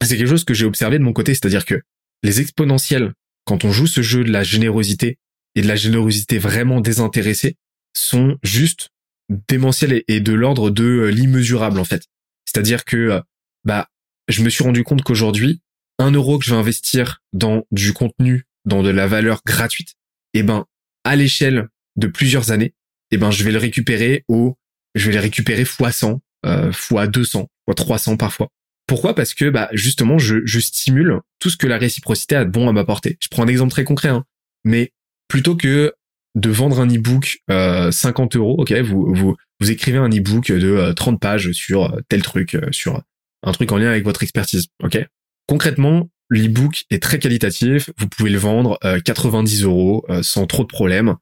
C'est 0.04 0.18
quelque 0.18 0.30
chose 0.30 0.44
que 0.44 0.54
j'ai 0.54 0.66
observé 0.66 1.00
de 1.00 1.04
mon 1.04 1.14
côté, 1.14 1.34
c'est-à-dire 1.34 1.66
que 1.66 1.82
les 2.22 2.42
exponentiels, 2.42 3.14
quand 3.44 3.66
on 3.66 3.72
joue 3.72 3.88
ce 3.88 4.02
jeu 4.02 4.24
de 4.24 4.32
la 4.32 4.44
générosité 4.44 5.18
et 5.56 5.62
de 5.64 5.68
la 5.68 5.76
générosité 5.76 6.38
vraiment 6.38 6.80
désintéressée, 6.80 7.56
sont 7.96 8.38
juste 8.44 8.90
démentiel 9.30 10.04
et, 10.08 10.20
de 10.20 10.34
l'ordre 10.34 10.70
de 10.70 10.84
euh, 10.84 11.12
l'immesurable 11.12 11.80
en 11.80 11.84
fait. 11.84 12.04
C'est-à-dire 12.46 12.86
que 12.86 12.98
euh, 12.98 13.22
bah 13.64 13.90
je 14.28 14.44
me 14.44 14.50
suis 14.50 14.64
rendu 14.64 14.84
compte 14.84 15.04
qu'aujourd'hui 15.04 15.62
un 16.00 16.12
euro 16.12 16.38
que 16.38 16.46
je 16.46 16.52
vais 16.52 16.60
investir 16.60 17.24
dans 17.34 17.66
du 17.72 17.94
contenu, 17.94 18.46
dans 18.66 18.84
de 18.84 18.90
la 18.90 19.08
valeur 19.08 19.42
gratuite, 19.46 19.96
eh 20.34 20.44
ben, 20.44 20.66
à 21.04 21.16
l'échelle 21.16 21.68
de 21.96 22.08
plusieurs 22.08 22.52
années, 22.52 22.74
eh 23.12 23.18
ben, 23.18 23.32
je 23.32 23.44
vais 23.44 23.52
le 23.52 23.58
récupérer 23.58 24.24
au, 24.28 24.58
je 24.96 25.08
vais 25.08 25.16
le 25.16 25.22
récupérer 25.22 25.66
fois 25.66 25.92
100, 25.92 26.22
euh, 26.46 26.72
fois 26.72 27.08
200, 27.08 27.50
fois 27.66 27.76
300 27.76 28.18
parfois. 28.18 28.50
Pourquoi? 28.86 29.16
Parce 29.16 29.34
que 29.34 29.50
bah 29.50 29.70
justement, 29.74 30.18
je, 30.18 30.38
je 30.46 30.60
stimule 30.60 31.20
tout 31.40 31.50
ce 31.50 31.58
que 31.58 31.68
la 31.68 31.78
réciprocité 31.78 32.36
a 32.36 32.46
de 32.46 32.50
bon 32.50 32.70
à 32.70 32.72
m'apporter. 32.72 33.18
Je 33.20 33.28
prends 33.30 33.44
un 33.44 33.48
exemple 33.48 33.72
très 33.72 33.84
concret, 33.84 34.10
hein, 34.10 34.24
mais 34.64 34.94
plutôt 35.28 35.56
que 35.56 35.94
de 36.38 36.50
vendre 36.52 36.80
un 36.80 36.88
e-book 36.88 37.40
euh, 37.50 37.92
50 37.92 38.36
euros, 38.36 38.56
ok, 38.60 38.72
vous, 38.74 39.36
écrivez 39.68 39.98
un 39.98 40.10
e-book 40.10 40.52
de 40.52 40.94
30 40.94 41.16
euh, 41.16 41.18
pages 41.18 41.52
sur 41.52 41.86
euh, 41.86 42.00
tel 42.10 42.22
truc, 42.22 42.54
euh, 42.54 42.68
sur 42.72 43.02
un 43.44 43.52
truc 43.52 43.72
en 43.72 43.78
lien 43.78 43.90
avec 43.90 44.04
votre 44.04 44.22
expertise, 44.22 44.68
ok. 44.84 45.04
Concrètement, 45.48 46.10
l'e-book 46.30 46.84
est 46.92 47.02
très 47.02 47.18
qualitatif, 47.18 47.90
vous 47.98 48.08
pouvez 48.08 48.30
le 48.30 48.38
vendre 48.38 48.78
90 49.06 49.64
euros 49.64 50.06
sans 50.22 50.46
trop 50.46 50.64
de 50.64 50.68
problèmes, 50.68 51.16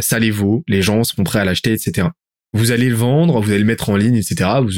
ça 0.00 0.18
les 0.18 0.30
vaut, 0.30 0.64
les 0.66 0.80
gens 0.80 1.04
seront 1.04 1.24
prêts 1.24 1.40
à 1.40 1.44
l'acheter, 1.44 1.72
etc. 1.72 2.08
Vous 2.54 2.70
allez 2.70 2.88
le 2.88 2.94
vendre, 2.94 3.38
vous 3.38 3.50
allez 3.50 3.58
le 3.58 3.66
mettre 3.66 3.90
en 3.90 3.96
ligne, 3.96 4.16
etc. 4.16 4.48
Vous, 4.62 4.70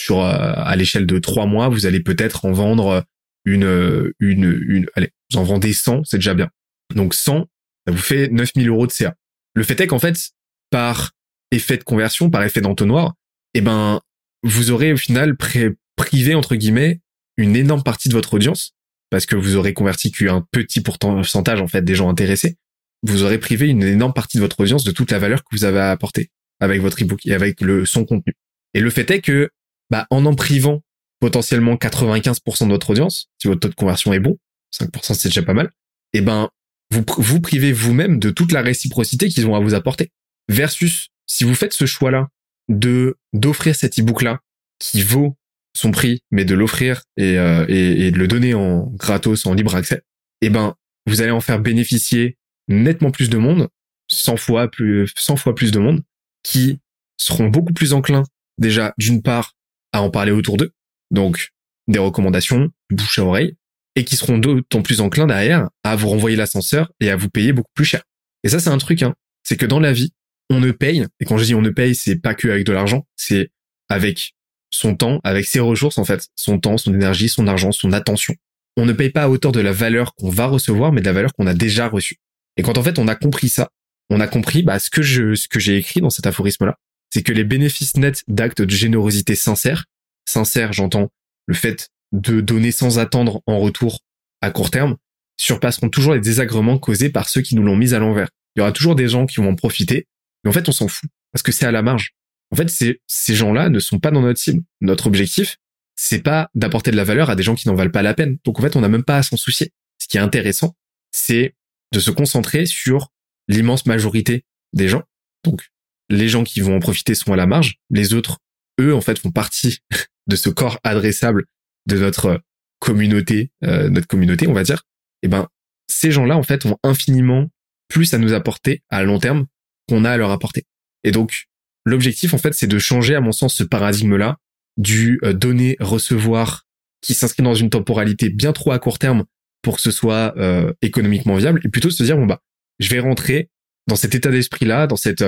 sur 0.00 0.22
à 0.22 0.74
l'échelle 0.76 1.04
de 1.04 1.18
trois 1.18 1.44
mois, 1.44 1.68
vous 1.68 1.84
allez 1.84 2.00
peut-être 2.00 2.46
en 2.46 2.52
vendre 2.52 3.04
une, 3.44 4.14
une, 4.18 4.58
une, 4.66 4.86
allez, 4.94 5.10
vous 5.30 5.38
en 5.38 5.42
vendez 5.42 5.74
100, 5.74 6.04
c'est 6.04 6.16
déjà 6.16 6.32
bien. 6.32 6.48
Donc 6.94 7.12
100, 7.12 7.48
ça 7.86 7.92
vous 7.92 7.98
fait 7.98 8.28
9000 8.28 8.68
euros 8.68 8.86
de 8.86 8.92
CA. 8.92 9.14
Le 9.54 9.62
fait 9.62 9.80
est 9.80 9.86
qu'en 9.86 9.98
fait, 9.98 10.30
par 10.70 11.12
effet 11.50 11.76
de 11.76 11.84
conversion, 11.84 12.30
par 12.30 12.42
effet 12.42 12.60
d'entonnoir, 12.60 13.14
eh 13.54 13.60
ben, 13.60 14.00
vous 14.42 14.70
aurez 14.70 14.92
au 14.92 14.96
final 14.96 15.36
privé, 15.36 16.34
entre 16.34 16.56
guillemets, 16.56 17.00
une 17.36 17.56
énorme 17.56 17.82
partie 17.82 18.08
de 18.08 18.14
votre 18.14 18.34
audience, 18.34 18.74
parce 19.10 19.26
que 19.26 19.36
vous 19.36 19.56
aurez 19.56 19.74
converti 19.74 20.10
qu'un 20.10 20.46
petit 20.50 20.80
pourcentage, 20.80 21.60
en 21.60 21.68
fait, 21.68 21.82
des 21.82 21.94
gens 21.94 22.08
intéressés. 22.08 22.56
Vous 23.02 23.22
aurez 23.22 23.38
privé 23.38 23.68
une 23.68 23.82
énorme 23.82 24.12
partie 24.12 24.38
de 24.38 24.42
votre 24.42 24.60
audience 24.60 24.84
de 24.84 24.92
toute 24.92 25.10
la 25.10 25.18
valeur 25.18 25.42
que 25.42 25.48
vous 25.52 25.64
avez 25.64 25.80
apportée 25.80 26.30
avec 26.60 26.80
votre 26.80 27.02
ebook 27.02 27.26
et 27.26 27.34
avec 27.34 27.60
le, 27.60 27.84
son 27.84 28.04
contenu. 28.04 28.34
Et 28.74 28.80
le 28.80 28.90
fait 28.90 29.10
est 29.10 29.20
que, 29.20 29.50
bah, 29.90 30.06
en 30.10 30.24
en 30.24 30.34
privant 30.34 30.82
potentiellement 31.20 31.74
95% 31.74 32.66
de 32.66 32.72
votre 32.72 32.90
audience, 32.90 33.28
si 33.38 33.48
votre 33.48 33.60
taux 33.60 33.68
de 33.68 33.74
conversion 33.74 34.12
est 34.12 34.20
bon, 34.20 34.38
5% 34.74 35.14
c'est 35.14 35.28
déjà 35.28 35.42
pas 35.42 35.54
mal, 35.54 35.70
eh 36.12 36.20
ben, 36.20 36.48
vous, 36.92 37.04
vous 37.18 37.40
privez 37.40 37.72
vous-même 37.72 38.18
de 38.18 38.30
toute 38.30 38.52
la 38.52 38.60
réciprocité 38.60 39.28
qu'ils 39.28 39.46
ont 39.46 39.54
à 39.54 39.60
vous 39.60 39.74
apporter. 39.74 40.10
Versus, 40.48 41.08
si 41.26 41.44
vous 41.44 41.54
faites 41.54 41.72
ce 41.72 41.86
choix-là 41.86 42.28
de 42.68 43.16
d'offrir 43.32 43.74
cet 43.74 43.98
e-book-là 43.98 44.40
qui 44.78 45.02
vaut 45.02 45.36
son 45.74 45.90
prix, 45.90 46.22
mais 46.30 46.44
de 46.44 46.54
l'offrir 46.54 47.02
et, 47.16 47.38
euh, 47.38 47.64
et, 47.68 48.10
de 48.10 48.18
le 48.18 48.28
donner 48.28 48.52
en 48.52 48.90
gratos, 48.90 49.46
en 49.46 49.54
libre 49.54 49.74
accès, 49.74 50.02
eh 50.42 50.50
ben, 50.50 50.74
vous 51.06 51.22
allez 51.22 51.30
en 51.30 51.40
faire 51.40 51.60
bénéficier 51.60 52.36
nettement 52.68 53.10
plus 53.10 53.30
de 53.30 53.38
monde, 53.38 53.68
100 54.10 54.36
fois 54.36 54.70
plus, 54.70 55.10
100 55.16 55.36
fois 55.36 55.54
plus 55.54 55.72
de 55.72 55.78
monde, 55.78 56.02
qui 56.42 56.78
seront 57.18 57.48
beaucoup 57.48 57.72
plus 57.72 57.94
enclins, 57.94 58.24
déjà, 58.58 58.92
d'une 58.98 59.22
part, 59.22 59.54
à 59.92 60.02
en 60.02 60.10
parler 60.10 60.32
autour 60.32 60.58
d'eux. 60.58 60.72
Donc, 61.10 61.52
des 61.88 61.98
recommandations, 61.98 62.70
bouche 62.90 63.18
à 63.18 63.24
oreille, 63.24 63.56
et 63.94 64.04
qui 64.04 64.16
seront 64.16 64.38
d'autant 64.38 64.82
plus 64.82 65.00
enclins 65.00 65.26
derrière 65.26 65.68
à 65.84 65.96
vous 65.96 66.08
renvoyer 66.08 66.36
l'ascenseur 66.36 66.90
et 67.00 67.10
à 67.10 67.16
vous 67.16 67.28
payer 67.28 67.52
beaucoup 67.52 67.72
plus 67.74 67.84
cher. 67.84 68.02
Et 68.44 68.48
ça, 68.48 68.58
c'est 68.58 68.70
un 68.70 68.78
truc, 68.78 69.02
hein. 69.02 69.14
C'est 69.44 69.56
que 69.56 69.66
dans 69.66 69.80
la 69.80 69.92
vie, 69.92 70.12
on 70.50 70.60
ne 70.60 70.70
paye, 70.70 71.06
et 71.20 71.24
quand 71.24 71.38
je 71.38 71.44
dis 71.44 71.54
on 71.54 71.62
ne 71.62 71.70
paye, 71.70 71.94
c'est 71.94 72.16
pas 72.16 72.34
que 72.34 72.48
avec 72.48 72.64
de 72.64 72.72
l'argent, 72.72 73.06
c'est 73.16 73.50
avec 73.88 74.34
son 74.70 74.96
temps, 74.96 75.20
avec 75.24 75.44
ses 75.44 75.60
ressources, 75.60 75.98
en 75.98 76.04
fait. 76.04 76.28
Son 76.36 76.58
temps, 76.58 76.78
son 76.78 76.94
énergie, 76.94 77.28
son 77.28 77.46
argent, 77.46 77.72
son 77.72 77.92
attention. 77.92 78.34
On 78.76 78.86
ne 78.86 78.92
paye 78.92 79.10
pas 79.10 79.24
à 79.24 79.28
hauteur 79.28 79.52
de 79.52 79.60
la 79.60 79.72
valeur 79.72 80.14
qu'on 80.14 80.30
va 80.30 80.46
recevoir, 80.46 80.92
mais 80.92 81.00
de 81.00 81.06
la 81.06 81.12
valeur 81.12 81.32
qu'on 81.34 81.46
a 81.46 81.54
déjà 81.54 81.88
reçue. 81.88 82.16
Et 82.56 82.62
quand 82.62 82.78
en 82.78 82.82
fait 82.82 82.98
on 82.98 83.08
a 83.08 83.14
compris 83.14 83.48
ça, 83.48 83.70
on 84.10 84.20
a 84.20 84.26
compris 84.26 84.62
bah, 84.62 84.78
ce 84.78 84.90
que 84.90 85.02
je, 85.02 85.34
ce 85.34 85.48
que 85.48 85.60
j'ai 85.60 85.76
écrit 85.76 86.00
dans 86.00 86.10
cet 86.10 86.26
aphorisme-là, 86.26 86.76
c'est 87.10 87.22
que 87.22 87.32
les 87.32 87.44
bénéfices 87.44 87.96
nets 87.96 88.22
d'actes 88.28 88.62
de 88.62 88.74
générosité 88.74 89.34
sincères, 89.34 89.84
sincères, 90.26 90.72
j'entends 90.72 91.10
le 91.46 91.54
fait 91.54 91.88
de 92.12 92.40
donner 92.40 92.72
sans 92.72 92.98
attendre 92.98 93.42
en 93.46 93.58
retour 93.58 94.00
à 94.40 94.50
court 94.50 94.70
terme, 94.70 94.96
surpasseront 95.36 95.88
toujours 95.88 96.14
les 96.14 96.20
désagréments 96.20 96.78
causés 96.78 97.10
par 97.10 97.28
ceux 97.28 97.40
qui 97.40 97.56
nous 97.56 97.62
l'ont 97.62 97.76
mis 97.76 97.94
à 97.94 97.98
l'envers. 97.98 98.28
Il 98.54 98.60
y 98.60 98.62
aura 98.62 98.72
toujours 98.72 98.94
des 98.94 99.08
gens 99.08 99.26
qui 99.26 99.40
vont 99.40 99.50
en 99.50 99.54
profiter, 99.54 100.06
mais 100.44 100.50
en 100.50 100.52
fait, 100.52 100.68
on 100.68 100.72
s'en 100.72 100.88
fout 100.88 101.08
parce 101.32 101.42
que 101.42 101.52
c'est 101.52 101.66
à 101.66 101.72
la 101.72 101.82
marge. 101.82 102.12
En 102.50 102.56
fait, 102.56 102.68
ces, 102.68 103.00
ces 103.06 103.34
gens-là 103.34 103.70
ne 103.70 103.78
sont 103.78 103.98
pas 103.98 104.10
dans 104.10 104.20
notre 104.20 104.38
cible. 104.38 104.62
Notre 104.82 105.06
objectif, 105.06 105.56
c'est 105.96 106.22
pas 106.22 106.50
d'apporter 106.54 106.90
de 106.90 106.96
la 106.96 107.04
valeur 107.04 107.30
à 107.30 107.36
des 107.36 107.42
gens 107.42 107.54
qui 107.54 107.68
n'en 107.68 107.74
valent 107.74 107.90
pas 107.90 108.02
la 108.02 108.14
peine. 108.14 108.38
Donc 108.44 108.58
en 108.58 108.62
fait, 108.62 108.76
on 108.76 108.80
n'a 108.80 108.88
même 108.88 109.04
pas 109.04 109.16
à 109.16 109.22
s'en 109.22 109.36
soucier. 109.36 109.72
Ce 109.98 110.06
qui 110.06 110.18
est 110.18 110.20
intéressant, 110.20 110.76
c'est 111.12 111.54
de 111.92 112.00
se 112.00 112.10
concentrer 112.10 112.66
sur 112.66 113.08
l'immense 113.48 113.86
majorité 113.86 114.44
des 114.74 114.88
gens. 114.88 115.02
Donc 115.44 115.70
les 116.10 116.28
gens 116.28 116.44
qui 116.44 116.60
vont 116.60 116.76
en 116.76 116.80
profiter 116.80 117.14
sont 117.14 117.32
à 117.32 117.36
la 117.36 117.46
marge. 117.46 117.76
Les 117.90 118.12
autres, 118.12 118.38
eux, 118.80 118.94
en 118.94 119.00
fait, 119.00 119.18
font 119.18 119.30
partie 119.30 119.78
de 120.26 120.36
ce 120.36 120.50
corps 120.50 120.78
adressable 120.84 121.46
de 121.86 121.98
notre 121.98 122.40
communauté, 122.82 123.52
euh, 123.64 123.88
notre 123.90 124.08
communauté, 124.08 124.48
on 124.48 124.52
va 124.52 124.64
dire, 124.64 124.82
eh 125.22 125.28
ben, 125.28 125.48
ces 125.88 126.10
gens-là, 126.10 126.36
en 126.36 126.42
fait, 126.42 126.66
ont 126.66 126.78
infiniment 126.82 127.48
plus 127.88 128.12
à 128.12 128.18
nous 128.18 128.32
apporter 128.32 128.82
à 128.90 129.04
long 129.04 129.18
terme 129.18 129.46
qu'on 129.88 130.04
a 130.04 130.10
à 130.10 130.16
leur 130.16 130.30
apporter. 130.30 130.64
Et 131.04 131.12
donc, 131.12 131.44
l'objectif, 131.84 132.34
en 132.34 132.38
fait, 132.38 132.54
c'est 132.54 132.66
de 132.66 132.78
changer, 132.78 133.14
à 133.14 133.20
mon 133.20 133.32
sens, 133.32 133.54
ce 133.54 133.62
paradigme-là 133.62 134.38
du 134.76 135.20
euh, 135.22 135.32
donner, 135.32 135.76
recevoir, 135.80 136.64
qui 137.02 137.14
s'inscrit 137.14 137.42
dans 137.42 137.54
une 137.54 137.70
temporalité 137.70 138.30
bien 138.30 138.52
trop 138.52 138.72
à 138.72 138.78
court 138.78 138.98
terme 138.98 139.24
pour 139.62 139.76
que 139.76 139.82
ce 139.82 139.90
soit 139.90 140.34
euh, 140.38 140.72
économiquement 140.82 141.36
viable, 141.36 141.60
et 141.64 141.68
plutôt 141.68 141.90
se 141.90 142.02
dire, 142.02 142.16
bon, 142.16 142.26
bah, 142.26 142.40
je 142.80 142.88
vais 142.88 142.98
rentrer 142.98 143.48
dans 143.86 143.96
cet 143.96 144.14
état 144.14 144.30
d'esprit-là, 144.30 144.86
dans 144.86 144.96
cette, 144.96 145.24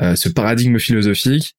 ce 0.00 0.28
paradigme 0.28 0.78
philosophique 0.78 1.56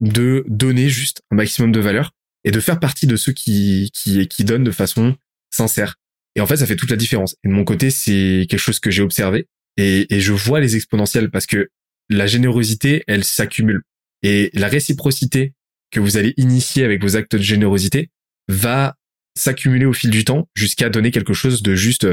de 0.00 0.44
donner 0.48 0.88
juste 0.88 1.22
un 1.30 1.36
maximum 1.36 1.72
de 1.72 1.80
valeur 1.80 2.12
et 2.44 2.50
de 2.50 2.60
faire 2.60 2.80
partie 2.80 3.06
de 3.06 3.16
ceux 3.16 3.32
qui, 3.32 3.90
qui, 3.92 4.26
qui 4.28 4.44
donnent 4.44 4.64
de 4.64 4.70
façon 4.70 5.16
sincère. 5.50 5.96
Et 6.34 6.40
en 6.40 6.46
fait, 6.46 6.56
ça 6.56 6.66
fait 6.66 6.76
toute 6.76 6.90
la 6.90 6.96
différence. 6.96 7.36
Et 7.44 7.48
de 7.48 7.52
mon 7.52 7.64
côté, 7.64 7.90
c'est 7.90 8.46
quelque 8.48 8.58
chose 8.58 8.80
que 8.80 8.90
j'ai 8.90 9.02
observé 9.02 9.48
et, 9.76 10.20
je 10.20 10.32
vois 10.32 10.60
les 10.60 10.76
exponentiels 10.76 11.30
parce 11.30 11.46
que 11.46 11.70
la 12.08 12.26
générosité, 12.26 13.04
elle 13.06 13.24
s'accumule. 13.24 13.82
Et 14.22 14.50
la 14.54 14.68
réciprocité 14.68 15.54
que 15.90 16.00
vous 16.00 16.16
allez 16.16 16.34
initier 16.36 16.84
avec 16.84 17.02
vos 17.02 17.16
actes 17.16 17.36
de 17.36 17.42
générosité 17.42 18.10
va 18.48 18.96
s'accumuler 19.36 19.86
au 19.86 19.92
fil 19.92 20.10
du 20.10 20.24
temps 20.24 20.48
jusqu'à 20.54 20.90
donner 20.90 21.10
quelque 21.10 21.32
chose 21.32 21.62
de 21.62 21.74
juste 21.74 22.06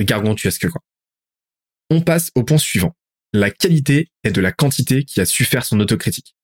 gargantuesque. 0.00 0.68
Quoi. 0.68 0.80
On 1.90 2.00
passe 2.00 2.30
au 2.34 2.44
point 2.44 2.58
suivant. 2.58 2.96
La 3.32 3.50
qualité 3.50 4.10
est 4.24 4.32
de 4.32 4.40
la 4.40 4.52
quantité 4.52 5.04
qui 5.04 5.20
a 5.20 5.26
su 5.26 5.44
faire 5.44 5.64
son 5.64 5.80
autocritique. 5.80 6.34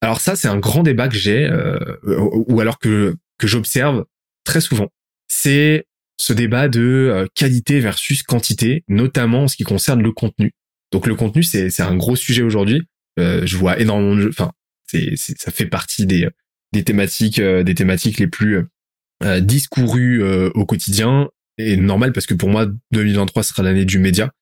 Alors 0.00 0.20
ça, 0.20 0.36
c'est 0.36 0.48
un 0.48 0.58
grand 0.58 0.82
débat 0.82 1.08
que 1.08 1.16
j'ai, 1.16 1.44
euh, 1.44 1.78
ou 2.02 2.60
alors 2.60 2.78
que, 2.78 3.16
que 3.38 3.46
j'observe 3.46 4.04
très 4.44 4.60
souvent. 4.60 4.88
C'est 5.28 5.86
ce 6.18 6.32
débat 6.32 6.68
de 6.68 6.80
euh, 6.80 7.26
qualité 7.34 7.80
versus 7.80 8.22
quantité, 8.22 8.84
notamment 8.88 9.44
en 9.44 9.48
ce 9.48 9.56
qui 9.56 9.64
concerne 9.64 10.02
le 10.02 10.12
contenu. 10.12 10.52
Donc 10.92 11.06
le 11.06 11.14
contenu, 11.14 11.42
c'est, 11.42 11.70
c'est 11.70 11.82
un 11.82 11.96
gros 11.96 12.16
sujet 12.16 12.42
aujourd'hui. 12.42 12.82
Euh, 13.18 13.42
je 13.44 13.56
vois 13.56 13.78
énormément 13.78 14.16
de... 14.16 14.28
Enfin, 14.28 14.52
c'est, 14.86 15.16
ça 15.16 15.50
fait 15.50 15.66
partie 15.66 16.06
des, 16.06 16.28
des 16.72 16.82
thématiques, 16.82 17.40
des 17.40 17.74
thématiques 17.74 18.18
les 18.18 18.26
plus 18.26 18.64
discourues 19.40 20.20
au 20.54 20.66
quotidien. 20.66 21.28
Et 21.58 21.76
normal 21.76 22.12
parce 22.12 22.26
que 22.26 22.34
pour 22.34 22.48
moi, 22.48 22.66
2023 22.90 23.44
sera 23.44 23.62
l'année 23.62 23.84
du 23.84 24.00
média, 24.00 24.32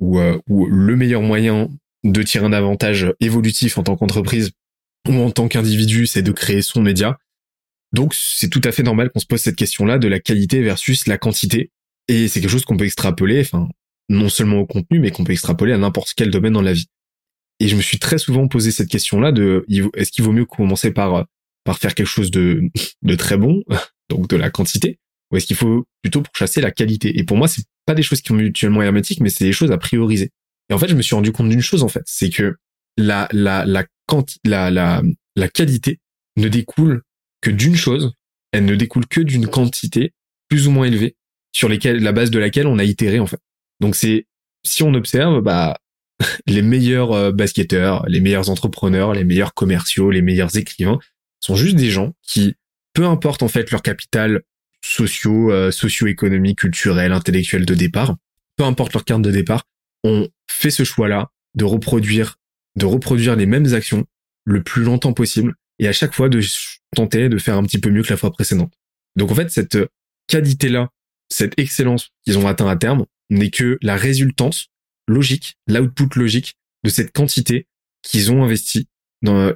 où, 0.00 0.20
où 0.50 0.66
le 0.66 0.96
meilleur 0.96 1.22
moyen 1.22 1.70
de 2.04 2.22
tirer 2.22 2.44
un 2.44 2.52
avantage 2.52 3.14
évolutif 3.20 3.78
en 3.78 3.84
tant 3.84 3.96
qu'entreprise 3.96 4.52
ou 5.08 5.22
en 5.22 5.30
tant 5.30 5.48
qu'individu, 5.48 6.06
c'est 6.06 6.22
de 6.22 6.32
créer 6.32 6.62
son 6.62 6.80
média. 6.80 7.18
Donc 7.92 8.14
c'est 8.14 8.48
tout 8.48 8.60
à 8.64 8.72
fait 8.72 8.82
normal 8.82 9.10
qu'on 9.10 9.20
se 9.20 9.26
pose 9.26 9.40
cette 9.40 9.56
question-là 9.56 9.98
de 9.98 10.08
la 10.08 10.20
qualité 10.20 10.62
versus 10.62 11.06
la 11.06 11.18
quantité. 11.18 11.70
Et 12.08 12.28
c'est 12.28 12.40
quelque 12.40 12.50
chose 12.50 12.64
qu'on 12.64 12.76
peut 12.76 12.84
extrapoler, 12.84 13.40
enfin, 13.40 13.68
non 14.08 14.28
seulement 14.28 14.58
au 14.58 14.66
contenu, 14.66 15.00
mais 15.00 15.10
qu'on 15.10 15.24
peut 15.24 15.32
extrapoler 15.32 15.72
à 15.72 15.78
n'importe 15.78 16.12
quel 16.16 16.30
domaine 16.30 16.52
dans 16.52 16.62
la 16.62 16.72
vie. 16.72 16.86
Et 17.58 17.68
je 17.68 17.76
me 17.76 17.80
suis 17.80 17.98
très 17.98 18.18
souvent 18.18 18.48
posé 18.48 18.70
cette 18.70 18.88
question-là 18.88 19.32
de 19.32 19.64
est-ce 19.94 20.10
qu'il 20.10 20.24
vaut 20.24 20.32
mieux 20.32 20.44
commencer 20.44 20.90
par 20.90 21.26
par 21.64 21.78
faire 21.78 21.94
quelque 21.94 22.06
chose 22.06 22.30
de 22.30 22.62
de 23.02 23.14
très 23.14 23.36
bon, 23.36 23.62
donc 24.08 24.28
de 24.28 24.36
la 24.36 24.50
quantité, 24.50 24.98
ou 25.30 25.36
est-ce 25.36 25.46
qu'il 25.46 25.56
faut 25.56 25.86
plutôt 26.02 26.22
pourchasser 26.22 26.60
la 26.60 26.70
qualité? 26.70 27.18
Et 27.18 27.24
pour 27.24 27.36
moi, 27.36 27.48
c'est 27.48 27.64
pas 27.86 27.94
des 27.94 28.02
choses 28.02 28.20
qui 28.20 28.28
sont 28.28 28.34
mutuellement 28.34 28.82
hermétiques, 28.82 29.20
mais 29.20 29.30
c'est 29.30 29.44
des 29.44 29.52
choses 29.52 29.72
à 29.72 29.78
prioriser. 29.78 30.30
Et 30.68 30.74
en 30.74 30.78
fait, 30.78 30.88
je 30.88 30.94
me 30.94 31.02
suis 31.02 31.14
rendu 31.14 31.32
compte 31.32 31.48
d'une 31.48 31.60
chose 31.60 31.82
en 31.82 31.88
fait, 31.88 32.02
c'est 32.06 32.30
que 32.30 32.56
la 32.96 33.28
la 33.32 33.64
la 33.64 33.84
la, 34.44 34.70
la, 34.70 35.02
la 35.36 35.48
qualité 35.48 36.00
ne 36.36 36.48
découle 36.48 37.02
que 37.40 37.50
d'une 37.50 37.76
chose, 37.76 38.12
elle 38.52 38.64
ne 38.64 38.74
découle 38.74 39.06
que 39.06 39.20
d'une 39.20 39.46
quantité 39.46 40.12
plus 40.48 40.68
ou 40.68 40.70
moins 40.70 40.86
élevée 40.86 41.16
sur 41.52 41.68
lesquelles, 41.68 42.02
la 42.02 42.12
base 42.12 42.30
de 42.30 42.38
laquelle 42.38 42.66
on 42.66 42.78
a 42.78 42.84
itéré 42.84 43.18
en 43.18 43.26
fait. 43.26 43.40
Donc 43.80 43.96
c'est, 43.96 44.26
si 44.64 44.82
on 44.82 44.94
observe, 44.94 45.40
bah, 45.40 45.78
les 46.46 46.62
meilleurs 46.62 47.12
euh, 47.12 47.32
basketteurs, 47.32 48.04
les 48.08 48.20
meilleurs 48.20 48.50
entrepreneurs, 48.50 49.12
les 49.14 49.24
meilleurs 49.24 49.54
commerciaux, 49.54 50.10
les 50.10 50.22
meilleurs 50.22 50.56
écrivains 50.56 50.98
sont 51.40 51.56
juste 51.56 51.76
des 51.76 51.90
gens 51.90 52.14
qui, 52.22 52.54
peu 52.92 53.06
importe 53.06 53.42
en 53.42 53.48
fait 53.48 53.70
leur 53.70 53.82
capital 53.82 54.42
sociaux, 54.84 55.50
euh, 55.50 55.70
socio-économiques, 55.70 56.60
culturels, 56.60 57.12
intellectuels 57.12 57.66
de 57.66 57.74
départ, 57.74 58.16
peu 58.56 58.64
importe 58.64 58.92
leur 58.94 59.04
carte 59.04 59.22
de 59.22 59.30
départ, 59.30 59.64
on 60.04 60.28
fait 60.50 60.70
ce 60.70 60.84
choix-là 60.84 61.30
de 61.54 61.64
reproduire, 61.64 62.36
de 62.76 62.86
reproduire 62.86 63.36
les 63.36 63.46
mêmes 63.46 63.74
actions 63.74 64.04
le 64.44 64.62
plus 64.62 64.82
longtemps 64.82 65.12
possible 65.12 65.54
et 65.78 65.88
à 65.88 65.92
chaque 65.92 66.14
fois 66.14 66.28
de 66.28 66.40
tenter 66.94 67.28
de 67.28 67.38
faire 67.38 67.56
un 67.56 67.62
petit 67.64 67.78
peu 67.78 67.90
mieux 67.90 68.02
que 68.02 68.10
la 68.10 68.16
fois 68.16 68.32
précédente. 68.32 68.72
Donc 69.16 69.30
en 69.30 69.34
fait, 69.34 69.50
cette 69.50 69.78
qualité-là, 70.28 70.90
cette 71.28 71.58
excellence 71.58 72.10
qu'ils 72.24 72.38
ont 72.38 72.46
atteint 72.46 72.68
à 72.68 72.76
terme 72.76 73.06
n'est 73.30 73.50
que 73.50 73.78
la 73.82 73.96
résultante 73.96 74.66
logique, 75.08 75.56
l'output 75.66 76.08
logique 76.16 76.54
de 76.84 76.90
cette 76.90 77.12
quantité 77.12 77.66
qu'ils 78.02 78.30
ont 78.30 78.44
investi 78.44 78.88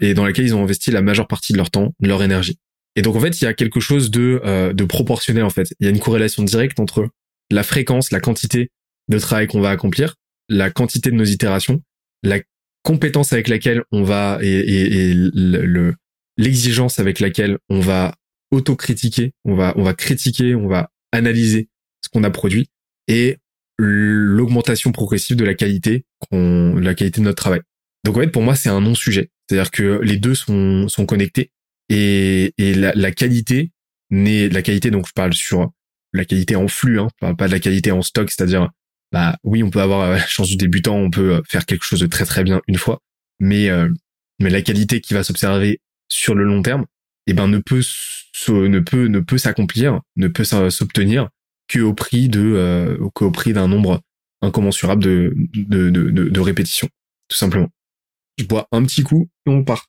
et 0.01 0.15
dans 0.15 0.25
laquelle 0.25 0.47
ils 0.47 0.55
ont 0.55 0.63
investi 0.63 0.91
la 0.91 1.03
majeure 1.03 1.29
partie 1.29 1.53
de 1.53 1.59
leur 1.59 1.71
temps, 1.71 1.95
de 2.01 2.09
leur 2.09 2.23
énergie. 2.23 2.59
Et 2.97 3.03
donc 3.03 3.15
en 3.15 3.21
fait, 3.21 3.41
il 3.41 3.45
y 3.45 3.47
a 3.47 3.55
quelque 3.55 3.79
chose 3.79 4.11
de, 4.11 4.41
euh, 4.45 4.73
de 4.73 4.85
proportionnel 4.85 5.45
en 5.45 5.51
fait. 5.51 5.73
Il 5.79 5.85
y 5.85 5.87
a 5.87 5.91
une 5.91 6.01
corrélation 6.01 6.43
directe 6.43 6.81
entre 6.81 7.09
la 7.51 7.63
fréquence, 7.63 8.11
la 8.11 8.21
quantité 8.21 8.71
de 9.09 9.19
travail 9.19 9.47
qu'on 9.47 9.61
va 9.61 9.71
accomplir, 9.71 10.17
la 10.49 10.71
quantité 10.71 11.11
de 11.11 11.17
nos 11.17 11.25
itérations, 11.25 11.83
la 12.23 12.41
compétence 12.83 13.33
avec 13.33 13.49
laquelle 13.49 13.83
on 13.93 14.03
va 14.03 14.39
et, 14.43 14.49
et, 14.49 15.11
et 15.11 15.15
le 15.15 15.95
l'exigence 16.37 16.99
avec 16.99 17.21
laquelle 17.21 17.59
on 17.69 17.81
va 17.81 18.15
autocritiquer, 18.51 19.33
on 19.45 19.55
va 19.55 19.75
on 19.77 19.83
va 19.83 19.95
critiquer, 19.95 20.55
on 20.55 20.69
va 20.69 20.91
analyser 21.13 21.69
ce 22.03 22.09
qu'on 22.09 22.25
a 22.25 22.31
produit 22.31 22.71
et 23.09 23.37
l'augmentation 23.79 24.93
progressive 24.93 25.37
de 25.37 25.45
la 25.45 25.55
qualité 25.55 26.05
qu'on 26.19 26.77
la 26.77 26.95
qualité 26.95 27.21
de 27.21 27.27
notre 27.27 27.43
travail. 27.43 27.61
Donc 28.05 28.17
en 28.17 28.21
fait 28.21 28.29
pour 28.29 28.43
moi 28.43 28.55
c'est 28.55 28.69
un 28.69 28.81
non 28.81 28.95
sujet, 28.95 29.31
c'est-à-dire 29.49 29.71
que 29.71 30.01
les 30.03 30.17
deux 30.17 30.35
sont 30.35 30.89
sont 30.89 31.07
connectés 31.07 31.53
et, 31.89 32.55
et 32.59 32.75
la, 32.75 32.93
la 32.95 33.11
qualité 33.11 33.73
n'est 34.11 34.49
la 34.49 34.63
qualité 34.63 34.91
donc 34.91 35.07
je 35.07 35.13
parle 35.13 35.35
sur 35.35 35.71
la 36.13 36.25
qualité 36.25 36.57
en 36.57 36.69
flux, 36.69 36.99
hein, 36.99 37.09
pas 37.21 37.47
de 37.47 37.53
la 37.53 37.61
qualité 37.61 37.93
en 37.93 38.03
stock, 38.03 38.31
c'est-à-dire 38.31 38.69
bah 39.13 39.37
oui 39.43 39.63
on 39.63 39.71
peut 39.71 39.81
avoir 39.81 40.11
la 40.11 40.27
chance 40.27 40.49
du 40.49 40.57
débutant, 40.57 40.97
on 40.97 41.11
peut 41.11 41.43
faire 41.49 41.67
quelque 41.67 41.85
chose 41.85 42.01
de 42.01 42.07
très 42.07 42.25
très 42.25 42.45
bien 42.45 42.61
une 42.69 42.77
fois, 42.77 43.01
mais 43.39 43.71
euh, 43.71 43.89
mais 44.41 44.51
la 44.51 44.63
qualité 44.63 45.01
qui 45.01 45.15
va 45.15 45.23
s'observer 45.23 45.81
sur 46.09 46.35
le 46.35 46.45
long 46.45 46.63
terme, 46.63 46.87
eh 47.27 47.35
ben 47.35 47.49
ne 47.49 47.59
peut 47.59 47.83
s'accomplir, 49.39 50.01
ne 50.17 50.29
peut 50.29 50.45
s'obtenir 50.45 51.29
que 51.69 51.81
au 51.81 51.95
prix 51.95 52.29
de 52.29 52.41
euh, 52.41 53.09
qu'au 53.15 53.31
prix 53.31 53.53
d'un 53.53 53.69
nombre 53.69 54.01
incommensurable 54.43 55.03
de 55.03 55.35
de 55.55 55.91
de 55.91 56.41
répétitions, 56.41 56.89
tout 57.29 57.37
simplement. 57.37 57.69
Je 58.39 58.45
bois 58.45 58.67
un 58.73 58.83
petit 58.85 59.03
coup 59.03 59.29
et 59.47 59.51
on 59.51 59.65
part. 59.65 59.87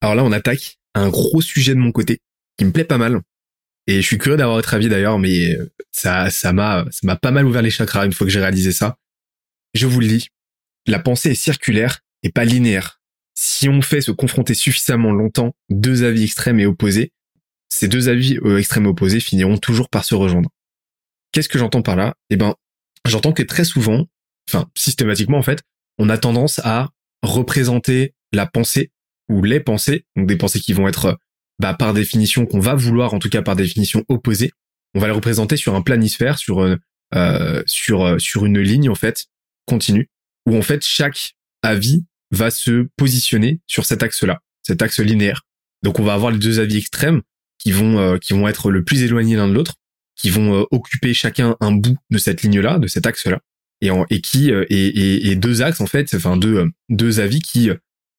Alors 0.00 0.14
là, 0.14 0.24
on 0.24 0.32
attaque 0.32 0.78
un 0.94 1.08
gros 1.08 1.40
sujet 1.40 1.74
de 1.74 1.80
mon 1.80 1.92
côté 1.92 2.20
qui 2.56 2.64
me 2.64 2.72
plaît 2.72 2.84
pas 2.84 2.98
mal. 2.98 3.20
Et 3.86 4.02
je 4.02 4.06
suis 4.06 4.18
curieux 4.18 4.36
d'avoir 4.36 4.56
votre 4.56 4.74
avis 4.74 4.88
d'ailleurs, 4.88 5.18
mais 5.18 5.54
euh, 5.54 5.72
ça, 5.90 6.30
ça 6.30 6.52
m'a, 6.52 6.84
ça 6.90 7.00
m'a 7.04 7.16
pas 7.16 7.30
mal 7.30 7.46
ouvert 7.46 7.62
les 7.62 7.70
chakras 7.70 8.06
une 8.06 8.12
fois 8.12 8.26
que 8.26 8.32
j'ai 8.32 8.40
réalisé 8.40 8.72
ça. 8.72 8.98
Je 9.74 9.86
vous 9.86 10.00
le 10.00 10.06
dis, 10.06 10.28
la 10.86 10.98
pensée 10.98 11.30
est 11.30 11.34
circulaire 11.34 12.00
et 12.22 12.30
pas 12.30 12.44
linéaire. 12.44 13.00
Si 13.34 13.68
on 13.68 13.80
fait 13.82 14.00
se 14.00 14.10
confronter 14.10 14.54
suffisamment 14.54 15.12
longtemps 15.12 15.54
deux 15.70 16.04
avis 16.04 16.24
extrêmes 16.24 16.60
et 16.60 16.66
opposés, 16.66 17.12
ces 17.68 17.88
deux 17.88 18.08
avis 18.08 18.38
euh, 18.44 18.58
extrêmes 18.58 18.86
et 18.86 18.88
opposés 18.88 19.20
finiront 19.20 19.56
toujours 19.56 19.88
par 19.88 20.04
se 20.04 20.14
rejoindre. 20.14 20.50
Qu'est-ce 21.32 21.48
que 21.48 21.58
j'entends 21.58 21.82
par 21.82 21.96
là? 21.96 22.14
Eh 22.28 22.36
ben, 22.36 22.54
j'entends 23.06 23.32
que 23.32 23.42
très 23.42 23.64
souvent, 23.64 24.06
enfin 24.48 24.68
systématiquement 24.76 25.38
en 25.38 25.42
fait, 25.42 25.62
on 25.98 26.08
a 26.08 26.18
tendance 26.18 26.60
à 26.64 26.90
représenter 27.22 28.14
la 28.32 28.46
pensée 28.46 28.90
ou 29.28 29.42
les 29.42 29.60
pensées, 29.60 30.04
donc 30.16 30.26
des 30.26 30.36
pensées 30.36 30.60
qui 30.60 30.72
vont 30.72 30.88
être 30.88 31.18
bah, 31.60 31.74
par 31.74 31.92
définition 31.92 32.46
qu'on 32.46 32.58
va 32.58 32.74
vouloir 32.74 33.12
en 33.12 33.18
tout 33.18 33.28
cas 33.28 33.42
par 33.42 33.54
définition 33.54 34.02
opposer, 34.08 34.50
on 34.94 35.00
va 35.00 35.08
les 35.08 35.12
représenter 35.12 35.58
sur 35.58 35.74
un 35.74 35.82
planisphère, 35.82 36.38
sur 36.38 36.62
euh, 36.62 36.76
euh 37.14 37.62
euh, 37.90 38.18
sur 38.18 38.46
une 38.46 38.60
ligne 38.60 38.88
en 38.88 38.94
fait 38.94 39.26
continue 39.66 40.08
où 40.46 40.56
en 40.56 40.62
fait 40.62 40.84
chaque 40.84 41.34
avis 41.62 42.06
va 42.30 42.50
se 42.50 42.88
positionner 42.96 43.60
sur 43.66 43.84
cet 43.84 44.02
axe-là, 44.02 44.40
cet 44.62 44.80
axe 44.80 45.00
linéaire. 45.00 45.42
Donc 45.82 46.00
on 46.00 46.02
va 46.02 46.14
avoir 46.14 46.30
les 46.30 46.38
deux 46.38 46.60
avis 46.60 46.78
extrêmes 46.78 47.20
qui 47.58 47.72
vont 47.72 48.18
qui 48.18 48.32
vont 48.32 48.48
être 48.48 48.70
le 48.70 48.82
plus 48.82 49.02
éloignés 49.02 49.36
l'un 49.36 49.48
de 49.48 49.52
l'autre, 49.52 49.74
qui 50.16 50.30
vont 50.30 50.66
occuper 50.70 51.12
chacun 51.12 51.56
un 51.60 51.72
bout 51.72 51.98
de 52.08 52.16
cette 52.16 52.42
ligne-là, 52.42 52.78
de 52.78 52.86
cet 52.86 53.06
axe-là, 53.06 53.40
et, 53.82 54.20
qui 54.22 54.50
et, 54.50 55.30
et, 55.30 55.36
deux 55.36 55.60
axes 55.60 55.82
en 55.82 55.86
fait, 55.86 56.14
enfin 56.14 56.38
deux 56.38 56.64
deux 56.88 57.20
avis 57.20 57.40
qui 57.40 57.68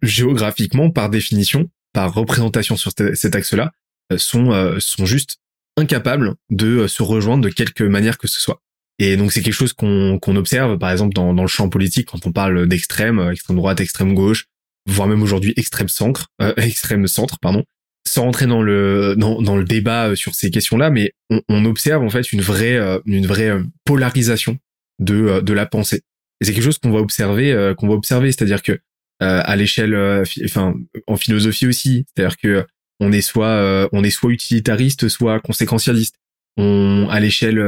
géographiquement 0.04 0.92
par 0.92 1.10
définition 1.10 1.70
par 1.94 2.14
représentation 2.14 2.78
sur 2.78 2.92
cet 2.92 3.36
axe-là, 3.36 3.72
euh, 4.12 4.18
sont, 4.18 4.52
euh, 4.52 4.78
sont 4.80 5.06
juste 5.06 5.38
incapables 5.78 6.36
de 6.50 6.80
euh, 6.80 6.88
se 6.88 7.04
rejoindre 7.04 7.44
de 7.44 7.50
quelque 7.50 7.84
manière 7.84 8.18
que 8.18 8.28
ce 8.28 8.40
soit. 8.40 8.62
Et 9.00 9.18
donc 9.18 9.32
c'est 9.32 9.42
quelque 9.42 9.54
chose 9.54 9.74
qu'on 9.74 10.20
qu'on 10.20 10.36
observe, 10.36 10.78
par 10.78 10.92
exemple, 10.92 11.14
dans, 11.14 11.34
dans 11.34 11.42
le 11.42 11.48
champ 11.48 11.70
politique, 11.70 12.10
quand 12.12 12.26
on 12.28 12.32
parle 12.32 12.68
d'extrême, 12.68 13.20
extrême 13.32 13.58
droite, 13.58 13.80
extrême 13.80 14.14
gauche, 14.14 14.46
voire 14.86 15.08
même 15.08 15.24
aujourd'hui 15.24 15.54
extrême 15.58 15.90
centre, 15.90 16.28
euh, 16.42 16.54
extrême 16.58 17.08
centre, 17.08 17.40
pardon, 17.40 17.64
sans 18.08 18.24
rentrer 18.24 18.48
dans 18.48 18.62
le 18.62 19.16
dans, 19.18 19.42
dans 19.42 19.58
le 19.58 19.64
débat 19.64 20.16
sur 20.16 20.36
ces 20.36 20.52
questions-là, 20.52 20.90
mais 20.90 21.14
on, 21.30 21.42
on, 21.50 21.66
observe 21.66 22.04
en 22.04 22.10
fait 22.10 22.32
une 22.32 22.42
vraie 22.42 22.80
une 23.06 23.26
vraie 23.26 23.54
polarisation 23.86 24.60
de 25.00 25.40
de 25.42 25.54
la 25.54 25.66
pensée. 25.66 26.02
Et 26.42 26.46
c'est 26.46 26.54
quelque 26.54 26.64
chose 26.64 26.80
qu'on 26.80 26.92
va 26.92 27.00
observer 27.00 27.74
qu'on 27.78 27.88
va 27.88 27.94
observer, 27.94 28.32
c'est-à-dire 28.32 28.62
que 28.62 28.80
à 29.22 29.56
l'échelle, 29.56 29.94
euh, 29.94 30.24
enfin 30.46 30.74
en 31.08 31.16
philosophie 31.16 31.68
aussi. 31.68 32.06
C'est-à-dire 32.08 32.38
que 32.38 32.66
on 33.00 33.12
est 33.12 33.22
soit 33.22 33.48
euh, 33.48 33.88
on 33.92 34.04
est 34.04 34.10
soit 34.10 34.32
utilitariste, 34.32 35.08
soit 35.10 35.40
conséquentialiste. 35.40 36.16
On 36.58 37.08
à 37.10 37.20
l'échelle, 37.20 37.64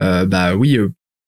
bah 0.00 0.54
oui, 0.54 0.78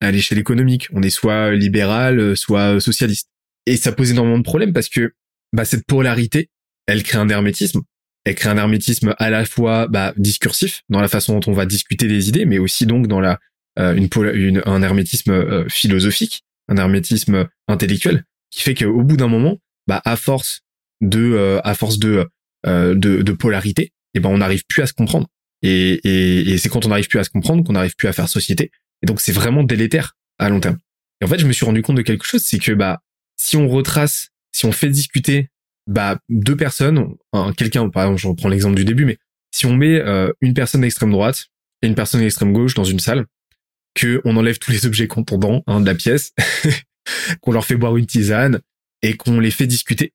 à 0.01 0.11
l'échelle 0.11 0.39
économique, 0.39 0.89
on 0.93 1.03
est 1.03 1.11
soit 1.11 1.53
libéral, 1.53 2.37
soit 2.37 2.81
socialiste. 2.81 3.29
Et 3.67 3.77
ça 3.77 3.93
pose 3.93 4.11
énormément 4.11 4.39
de 4.39 4.45
problèmes 4.45 4.73
parce 4.73 4.89
que 4.89 5.13
bah, 5.53 5.65
cette 5.65 5.87
polarité, 5.87 6.49
elle 6.87 7.03
crée 7.03 7.19
un 7.19 7.29
hermétisme. 7.29 7.81
Elle 8.25 8.37
crée 8.37 8.51
un 8.51 8.57
hermétisme 8.57 9.15
à 9.19 9.31
la 9.31 9.45
fois 9.45 9.89
bah, 9.89 10.15
discursif 10.17 10.83
dans 10.91 11.01
la 11.01 11.09
façon 11.09 11.39
dont 11.39 11.51
on 11.51 11.55
va 11.55 11.67
discuter 11.67 12.07
des 12.07 12.29
idées, 12.29 12.45
mais 12.45 12.59
aussi 12.59 12.87
donc 12.87 13.09
dans 13.09 13.21
la 13.21 13.41
une, 13.77 14.09
une, 14.35 14.63
un 14.67 14.83
hermétisme 14.83 15.69
philosophique, 15.69 16.45
un 16.69 16.77
hermétisme 16.77 17.49
intellectuel 17.69 18.25
qui 18.53 18.63
fait 18.63 18.75
qu'au 18.75 19.03
bout 19.03 19.17
d'un 19.17 19.29
moment, 19.29 19.59
bah 19.89 20.01
à 20.05 20.15
force 20.15 20.61
de 21.01 21.19
euh, 21.19 21.61
à 21.65 21.75
force 21.75 21.99
de, 21.99 22.29
euh, 22.67 22.95
de 22.95 23.23
de 23.23 23.33
polarité, 23.33 23.93
eh 24.15 24.21
ben 24.21 24.29
on 24.29 24.39
n'arrive 24.39 24.65
plus 24.69 24.83
à 24.83 24.87
se 24.87 24.93
comprendre. 24.93 25.27
Et, 25.63 26.57
c'est 26.59 26.69
quand 26.69 26.87
on 26.87 26.89
n'arrive 26.89 27.09
plus 27.09 27.19
à 27.19 27.25
se 27.25 27.31
comprendre 27.31 27.65
qu'on 27.65 27.73
n'arrive 27.73 27.95
plus 27.97 28.09
à 28.09 28.13
faire 28.13 28.29
société. 28.29 28.71
Et 29.03 29.07
donc 29.07 29.21
c'est 29.21 29.33
vraiment 29.33 29.63
délétère 29.63 30.17
à 30.39 30.49
long 30.49 30.61
terme. 30.61 30.79
Et 31.21 31.25
en 31.25 31.29
fait, 31.29 31.39
je 31.39 31.47
me 31.47 31.53
suis 31.53 31.65
rendu 31.65 31.83
compte 31.83 31.97
de 31.97 32.03
quelque 32.03 32.25
chose, 32.25 32.43
c'est 32.43 32.59
que 32.59 32.73
bah 32.73 33.01
si 33.37 33.57
on 33.57 33.69
retrace, 33.69 34.29
si 34.53 34.67
on 34.67 34.73
fait 34.73 34.89
discuter 34.89 35.49
bah 35.87 36.19
deux 36.29 36.57
personnes, 36.57 37.15
quelqu'un 37.57 37.89
par 37.89 38.05
exemple, 38.05 38.21
je 38.21 38.29
reprends 38.29 38.49
l'exemple 38.49 38.77
du 38.77 38.85
début, 38.85 39.05
mais 39.05 39.19
si 39.53 39.67
on 39.67 39.75
met 39.75 40.01
euh, 40.01 40.33
une 40.41 40.55
personne 40.55 40.81
d'extrême 40.81 41.13
droite 41.13 41.47
et 41.83 41.87
une 41.87 41.95
personne 41.95 42.21
d'extrême 42.21 42.53
gauche 42.53 42.75
dans 42.75 42.85
une 42.85 43.01
salle, 43.01 43.27
que 43.95 44.21
on 44.25 44.37
enlève 44.37 44.59
tous 44.59 44.73
les 44.73 44.87
objets 44.87 45.07
contondants 45.07 45.63
hein, 45.67 45.81
de 45.81 45.87
la 45.87 45.95
pièce, 45.95 46.33
qu'on 47.41 47.53
leur 47.53 47.65
fait 47.65 47.77
boire 47.77 47.97
une 47.97 48.07
tisane 48.07 48.61
et 49.03 49.17
qu'on 49.17 49.41
les 49.41 49.51
fait 49.51 49.67
discuter, 49.67 50.13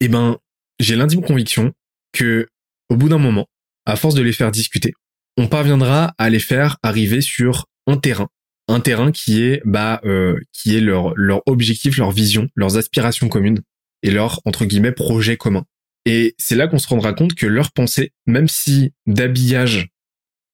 eh 0.00 0.08
ben, 0.08 0.38
j'ai 0.78 0.96
l'intime 0.96 1.22
conviction 1.22 1.72
que, 2.12 2.48
au 2.88 2.96
bout 2.96 3.08
d'un 3.08 3.18
moment, 3.18 3.46
à 3.84 3.96
force 3.96 4.14
de 4.14 4.22
les 4.22 4.32
faire 4.32 4.50
discuter, 4.50 4.92
on 5.36 5.48
parviendra 5.48 6.14
à 6.18 6.30
les 6.30 6.40
faire 6.40 6.78
arriver 6.82 7.20
sur 7.20 7.66
un 7.86 7.96
terrain, 7.96 8.28
un 8.68 8.80
terrain 8.80 9.12
qui 9.12 9.42
est, 9.42 9.62
bah, 9.64 10.00
euh, 10.04 10.38
qui 10.52 10.76
est 10.76 10.80
leur 10.80 11.14
leur 11.16 11.42
objectif, 11.46 11.96
leur 11.98 12.10
vision, 12.10 12.48
leurs 12.54 12.76
aspirations 12.76 13.28
communes 13.28 13.60
et 14.02 14.10
leur 14.10 14.40
entre 14.44 14.64
guillemets 14.64 14.92
projet 14.92 15.36
commun. 15.36 15.64
Et 16.04 16.34
c'est 16.38 16.54
là 16.54 16.68
qu'on 16.68 16.78
se 16.78 16.88
rendra 16.88 17.12
compte 17.12 17.34
que 17.34 17.46
leurs 17.46 17.72
pensées, 17.72 18.12
même 18.26 18.48
si 18.48 18.92
d'habillage, 19.06 19.88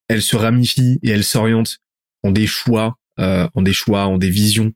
elles 0.08 0.22
se 0.22 0.36
ramifient 0.36 0.98
et 1.02 1.10
elles 1.10 1.24
s'orientent 1.24 1.78
en 2.22 2.30
des 2.30 2.46
choix, 2.46 2.96
euh, 3.18 3.48
en 3.54 3.62
des 3.62 3.72
choix, 3.72 4.06
en 4.06 4.18
des 4.18 4.30
visions 4.30 4.72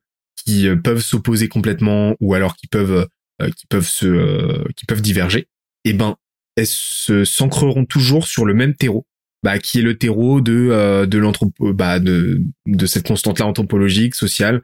qui 0.47 0.69
euh, 0.69 0.77
peuvent 0.77 1.03
s'opposer 1.03 1.49
complètement 1.49 2.15
ou 2.21 2.35
alors 2.35 2.57
qui 2.57 2.69
peuvent 2.69 3.09
euh, 3.43 3.51
qui 3.51 3.67
peuvent 3.67 3.89
se 3.89 4.07
euh, 4.07 4.65
qui 4.77 4.87
peuvent 4.87 5.03
diverger, 5.03 5.49
eh 5.85 5.93
ben 5.93 6.17
elles 6.57 6.67
se 6.67 7.25
s'ancreront 7.25 7.85
toujours 7.85 8.27
sur 8.27 8.47
le 8.47 8.55
même 8.55 8.75
terreau, 8.75 9.07
bah, 9.43 9.59
qui 9.59 9.81
est 9.81 9.83
le 9.83 9.99
terreau 9.99 10.41
de 10.41 11.05
de 11.05 11.19
l'anthropo 11.19 11.75
bah, 11.75 11.99
de 12.01 12.41
de 12.67 12.87
cette 12.87 13.07
constante 13.07 13.41
là 13.41 13.47
anthropologique, 13.47 14.15
sociale, 14.15 14.63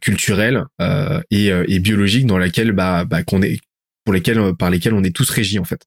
culturelle 0.00 0.64
et, 1.30 1.46
et 1.46 1.78
biologique 1.78 2.26
dans 2.26 2.38
laquelle 2.38 2.72
bah, 2.72 3.04
bah 3.04 3.22
qu'on 3.22 3.42
est 3.42 3.60
pour 4.04 4.14
lesquels 4.14 4.54
par 4.58 4.70
lesquels 4.70 4.94
on 4.94 5.04
est 5.04 5.14
tous 5.14 5.30
régis 5.30 5.60
en 5.60 5.64
fait. 5.64 5.82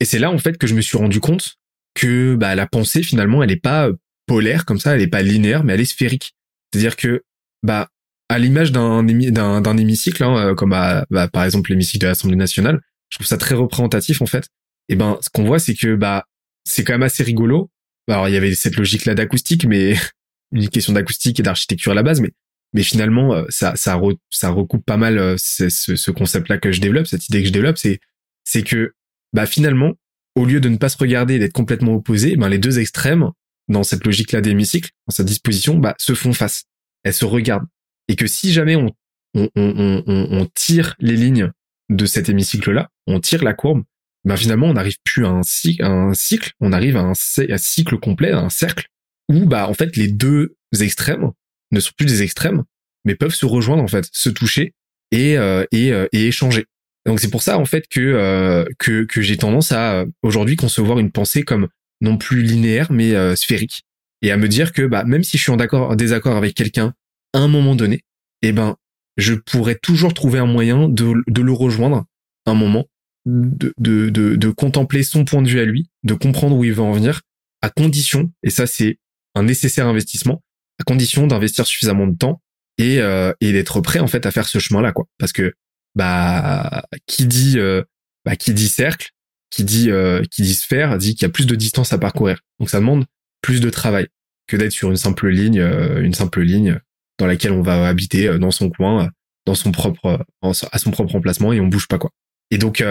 Et 0.00 0.06
c'est 0.06 0.18
là 0.18 0.30
en 0.30 0.38
fait 0.38 0.56
que 0.56 0.66
je 0.66 0.74
me 0.74 0.80
suis 0.80 0.96
rendu 0.96 1.20
compte 1.20 1.56
que 1.94 2.34
bah 2.34 2.54
la 2.54 2.66
pensée 2.66 3.02
finalement 3.02 3.42
elle 3.42 3.50
est 3.50 3.56
pas 3.56 3.90
polaire 4.26 4.64
comme 4.64 4.80
ça, 4.80 4.94
elle 4.94 5.02
est 5.02 5.06
pas 5.06 5.22
linéaire 5.22 5.64
mais 5.64 5.74
elle 5.74 5.80
est 5.82 5.84
sphérique. 5.84 6.34
C'est-à-dire 6.72 6.96
que 6.96 7.22
bah 7.62 7.90
à 8.28 8.38
l'image 8.38 8.72
d'un 8.72 9.02
d'un 9.02 9.76
hémicycle, 9.76 10.22
hein, 10.22 10.36
euh, 10.36 10.54
comme 10.54 10.70
bah, 10.70 11.06
par 11.32 11.44
exemple 11.44 11.70
l'hémicycle 11.70 12.02
de 12.02 12.08
l'Assemblée 12.08 12.36
nationale, 12.36 12.80
je 13.10 13.18
trouve 13.18 13.26
ça 13.26 13.36
très 13.36 13.54
représentatif 13.54 14.22
en 14.22 14.26
fait. 14.26 14.48
Et 14.88 14.96
ben, 14.96 15.18
ce 15.20 15.28
qu'on 15.30 15.44
voit, 15.44 15.58
c'est 15.58 15.74
que 15.74 15.94
bah 15.94 16.24
c'est 16.64 16.84
quand 16.84 16.94
même 16.94 17.02
assez 17.02 17.22
rigolo. 17.22 17.70
Alors 18.08 18.28
il 18.28 18.34
y 18.34 18.36
avait 18.36 18.54
cette 18.54 18.76
logique 18.76 19.06
là 19.06 19.14
d'acoustique, 19.14 19.66
mais 19.66 19.94
une 20.52 20.68
question 20.68 20.92
d'acoustique 20.92 21.40
et 21.40 21.42
d'architecture 21.42 21.92
à 21.92 21.94
la 21.94 22.02
base, 22.02 22.20
mais 22.20 22.30
mais 22.72 22.82
finalement 22.82 23.44
ça 23.50 23.76
ça 23.76 24.00
ça 24.30 24.48
recoupe 24.50 24.84
pas 24.84 24.96
mal 24.96 25.38
ce, 25.38 25.68
ce 25.68 26.10
concept 26.10 26.48
là 26.48 26.58
que 26.58 26.72
je 26.72 26.80
développe, 26.80 27.06
cette 27.06 27.28
idée 27.28 27.40
que 27.40 27.48
je 27.48 27.52
développe, 27.52 27.78
c'est 27.78 28.00
c'est 28.44 28.62
que 28.62 28.94
bah 29.32 29.46
finalement 29.46 29.94
au 30.34 30.44
lieu 30.44 30.60
de 30.60 30.68
ne 30.68 30.76
pas 30.76 30.88
se 30.88 30.98
regarder 30.98 31.34
et 31.34 31.38
d'être 31.38 31.52
complètement 31.52 31.94
opposés, 31.94 32.36
ben 32.36 32.48
les 32.48 32.58
deux 32.58 32.78
extrêmes 32.78 33.30
dans 33.68 33.82
cette 33.82 34.04
logique 34.04 34.32
là 34.32 34.40
d'hémicycle, 34.40 34.90
dans 35.06 35.14
sa 35.14 35.24
disposition, 35.24 35.78
bah 35.78 35.94
se 35.98 36.14
font 36.14 36.32
face, 36.32 36.64
elles 37.04 37.14
se 37.14 37.24
regardent 37.24 37.66
et 38.08 38.16
que 38.16 38.26
si 38.26 38.52
jamais 38.52 38.76
on 38.76 38.94
on, 39.34 39.48
on, 39.56 40.02
on, 40.06 40.46
tire 40.54 40.94
les 41.00 41.16
lignes 41.16 41.50
de 41.90 42.06
cet 42.06 42.28
hémicycle 42.28 42.70
là, 42.70 42.88
on 43.06 43.20
tire 43.20 43.42
la 43.42 43.52
courbe, 43.52 43.82
ben 44.24 44.36
finalement 44.36 44.66
on 44.66 44.74
n'arrive 44.74 44.96
plus 45.04 45.26
à 45.26 45.30
un, 45.30 45.42
cycle, 45.42 46.52
on 46.60 46.72
arrive 46.72 46.96
à 46.96 47.02
un, 47.02 47.14
cycle 47.14 47.98
complet, 47.98 48.30
à 48.30 48.38
un 48.38 48.48
cercle 48.48 48.86
où 49.28 49.46
bah 49.46 49.68
en 49.68 49.74
fait 49.74 49.96
les 49.96 50.08
deux 50.08 50.56
extrêmes 50.80 51.30
ne 51.72 51.80
sont 51.80 51.92
plus 51.96 52.06
des 52.06 52.22
extrêmes, 52.22 52.62
mais 53.04 53.14
peuvent 53.14 53.34
se 53.34 53.46
rejoindre 53.46 53.82
en 53.82 53.88
fait, 53.88 54.08
se 54.12 54.30
toucher 54.30 54.72
et 55.10 55.36
euh, 55.36 55.64
et, 55.72 55.92
euh, 55.92 56.06
et 56.12 56.26
échanger. 56.26 56.66
Donc 57.06 57.20
c'est 57.20 57.30
pour 57.30 57.42
ça 57.42 57.58
en 57.58 57.64
fait 57.66 57.86
que 57.88 58.00
euh, 58.00 58.64
que, 58.78 59.06
j'ai 59.20 59.36
tendance 59.36 59.72
à 59.72 60.04
aujourd'hui 60.22 60.56
concevoir 60.56 60.98
une 60.98 61.10
pensée 61.10 61.42
comme 61.42 61.68
non 62.00 62.16
plus 62.16 62.42
linéaire 62.42 62.90
mais 62.90 63.36
sphérique 63.36 63.82
et 64.22 64.30
à 64.30 64.36
me 64.36 64.48
dire 64.48 64.72
que 64.72 64.82
bah 64.82 65.04
même 65.04 65.22
si 65.22 65.36
je 65.36 65.42
suis 65.42 65.52
en 65.52 65.58
en 65.58 65.96
désaccord 65.96 66.36
avec 66.36 66.54
quelqu'un 66.54 66.94
un 67.34 67.48
moment 67.48 67.74
donné, 67.74 68.00
eh 68.42 68.52
ben 68.52 68.76
je 69.16 69.34
pourrais 69.34 69.76
toujours 69.76 70.14
trouver 70.14 70.38
un 70.38 70.46
moyen 70.46 70.88
de, 70.88 71.14
le 71.26 71.52
rejoindre 71.52 72.04
un 72.46 72.54
moment 72.54 72.86
de, 73.26 73.72
de, 73.78 74.10
de, 74.10 74.50
contempler 74.50 75.02
son 75.02 75.24
point 75.24 75.40
de 75.40 75.48
vue 75.48 75.60
à 75.60 75.64
lui, 75.64 75.88
de 76.02 76.14
comprendre 76.14 76.56
où 76.56 76.64
il 76.64 76.72
veut 76.72 76.82
en 76.82 76.92
venir, 76.92 77.22
à 77.62 77.70
condition, 77.70 78.30
et 78.42 78.50
ça 78.50 78.66
c'est 78.66 78.98
un 79.34 79.44
nécessaire 79.44 79.86
investissement, 79.86 80.42
à 80.78 80.84
condition 80.84 81.26
d'investir 81.26 81.66
suffisamment 81.66 82.06
de 82.06 82.16
temps 82.16 82.42
et, 82.76 83.00
euh, 83.00 83.32
et 83.40 83.52
d'être 83.52 83.80
prêt 83.80 84.00
en 84.00 84.06
fait 84.06 84.26
à 84.26 84.30
faire 84.30 84.48
ce 84.48 84.58
chemin-là, 84.58 84.92
quoi. 84.92 85.06
Parce 85.18 85.32
que 85.32 85.54
bah 85.94 86.84
qui 87.06 87.26
dit 87.26 87.58
euh, 87.58 87.82
bah, 88.24 88.36
qui 88.36 88.52
dit 88.52 88.68
cercle, 88.68 89.10
qui 89.50 89.64
dit 89.64 89.90
euh, 89.90 90.22
qui 90.30 90.42
dit 90.42 90.54
sphère, 90.54 90.98
dit 90.98 91.14
qu'il 91.14 91.22
y 91.22 91.30
a 91.30 91.32
plus 91.32 91.46
de 91.46 91.54
distance 91.54 91.92
à 91.92 91.98
parcourir. 91.98 92.40
Donc 92.58 92.68
ça 92.68 92.80
demande 92.80 93.06
plus 93.40 93.60
de 93.60 93.70
travail 93.70 94.08
que 94.46 94.56
d'être 94.56 94.72
sur 94.72 94.90
une 94.90 94.96
simple 94.96 95.28
ligne, 95.28 95.60
une 95.60 96.12
simple 96.12 96.42
ligne 96.42 96.78
dans 97.18 97.26
laquelle 97.26 97.52
on 97.52 97.62
va 97.62 97.86
habiter 97.86 98.38
dans 98.38 98.50
son 98.50 98.70
coin, 98.70 99.10
dans 99.46 99.54
son 99.54 99.72
propre 99.72 100.24
à 100.42 100.78
son 100.78 100.90
propre 100.90 101.14
emplacement 101.14 101.52
et 101.52 101.60
on 101.60 101.68
bouge 101.68 101.88
pas 101.88 101.98
quoi. 101.98 102.10
Et 102.50 102.58
donc 102.58 102.82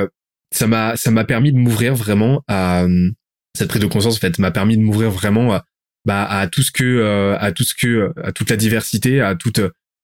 ça 0.54 0.68
m'a 0.68 0.96
ça 0.96 1.12
m'a 1.12 1.26
permis 1.26 1.52
de 1.52 1.58
m'ouvrir 1.58 1.96
vraiment 1.96 2.44
à 2.48 2.84
euh, 2.84 3.10
cette 3.58 3.70
prise 3.70 3.82
de 3.82 3.88
conscience 3.88 4.16
en 4.16 4.20
fait 4.20 4.40
m'a 4.40 4.52
permis 4.52 4.78
de 4.78 4.84
m'ouvrir 4.84 5.10
vraiment 5.10 5.54
à, 5.54 5.66
bah, 6.06 6.26
à 6.26 6.48
tout 6.48 6.62
ce 6.62 6.72
que 6.72 6.84
euh, 6.84 7.38
à 7.40 7.52
tout 7.52 7.64
ce 7.64 7.74
que 7.74 8.14
à 8.24 8.32
toute 8.32 8.50
la 8.50 8.56
diversité 8.56 9.20
à 9.20 9.36
toutes 9.36 9.62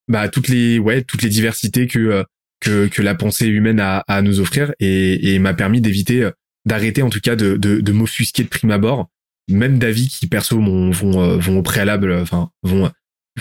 bah 0.07 0.21
à 0.21 0.27
toutes 0.27 0.47
les 0.47 0.79
ouais 0.79 1.03
toutes 1.03 1.21
les 1.21 1.29
diversités 1.29 1.87
que 1.87 1.99
euh, 1.99 2.23
que 2.59 2.87
que 2.87 3.01
la 3.01 3.15
pensée 3.15 3.47
humaine 3.47 3.79
a 3.79 3.99
à 4.07 4.21
nous 4.21 4.39
offrir 4.39 4.73
et, 4.79 5.33
et 5.33 5.39
m'a 5.39 5.53
permis 5.53 5.81
d'éviter 5.81 6.29
d'arrêter 6.65 7.03
en 7.03 7.09
tout 7.09 7.21
cas 7.21 7.35
de 7.35 7.55
de, 7.55 7.79
de 7.79 7.91
m'offusquer 7.91 8.43
de 8.43 8.49
prime 8.49 8.71
abord 8.71 9.07
même 9.47 9.77
d'avis 9.77 10.09
qui 10.09 10.27
perso 10.27 10.59
vont 10.59 10.89
vont 10.91 11.57
au 11.57 11.61
préalable 11.61 12.11
enfin 12.13 12.49
vont 12.63 12.91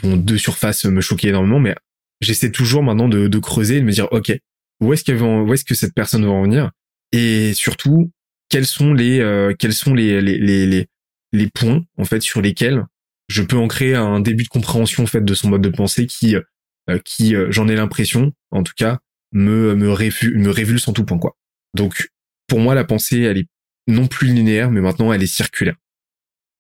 vont 0.02 0.16
de 0.16 0.36
surface 0.36 0.84
me 0.84 1.00
choquer 1.00 1.28
énormément 1.28 1.60
mais 1.60 1.74
j'essaie 2.20 2.50
toujours 2.50 2.82
maintenant 2.82 3.08
de, 3.08 3.28
de 3.28 3.38
creuser 3.38 3.76
et 3.76 3.80
de 3.80 3.84
me 3.84 3.92
dire 3.92 4.08
ok 4.10 4.32
où 4.80 4.92
est-ce 4.92 5.04
qu'elle 5.04 5.20
où 5.22 5.52
est-ce 5.52 5.64
que 5.64 5.74
cette 5.74 5.94
personne 5.94 6.24
va 6.24 6.30
en 6.30 6.42
venir? 6.42 6.70
Et 7.12 7.52
surtout 7.54 8.12
quels 8.48 8.66
sont 8.66 8.94
les 8.94 9.20
euh, 9.20 9.54
quels 9.58 9.72
sont 9.72 9.94
les, 9.94 10.20
les 10.20 10.38
les, 10.66 10.86
les 11.32 11.50
points 11.50 11.84
en 11.96 12.04
fait 12.04 12.20
sur 12.20 12.40
lesquels 12.40 12.84
je 13.28 13.42
peux 13.42 13.56
ancrer 13.56 13.94
un 13.94 14.20
début 14.20 14.44
de 14.44 14.48
compréhension 14.48 15.02
en 15.02 15.06
fait 15.06 15.24
de 15.24 15.34
son 15.34 15.48
mode 15.48 15.62
de 15.62 15.68
pensée 15.68 16.06
qui 16.06 16.36
euh, 16.36 16.98
qui 17.04 17.34
euh, 17.34 17.50
j'en 17.50 17.68
ai 17.68 17.76
l'impression 17.76 18.32
en 18.50 18.62
tout 18.62 18.72
cas 18.76 18.98
me 19.32 19.74
me 19.74 19.90
révulse, 19.90 20.34
me 20.36 20.50
révulse 20.50 20.86
en 20.88 20.92
tout 20.92 21.04
point 21.04 21.18
quoi. 21.18 21.36
Donc 21.74 22.08
pour 22.46 22.60
moi 22.60 22.74
la 22.74 22.84
pensée 22.84 23.20
elle 23.22 23.38
est 23.38 23.48
non 23.88 24.06
plus 24.06 24.28
linéaire 24.28 24.70
mais 24.70 24.80
maintenant 24.80 25.12
elle 25.12 25.22
est 25.22 25.26
circulaire. 25.26 25.76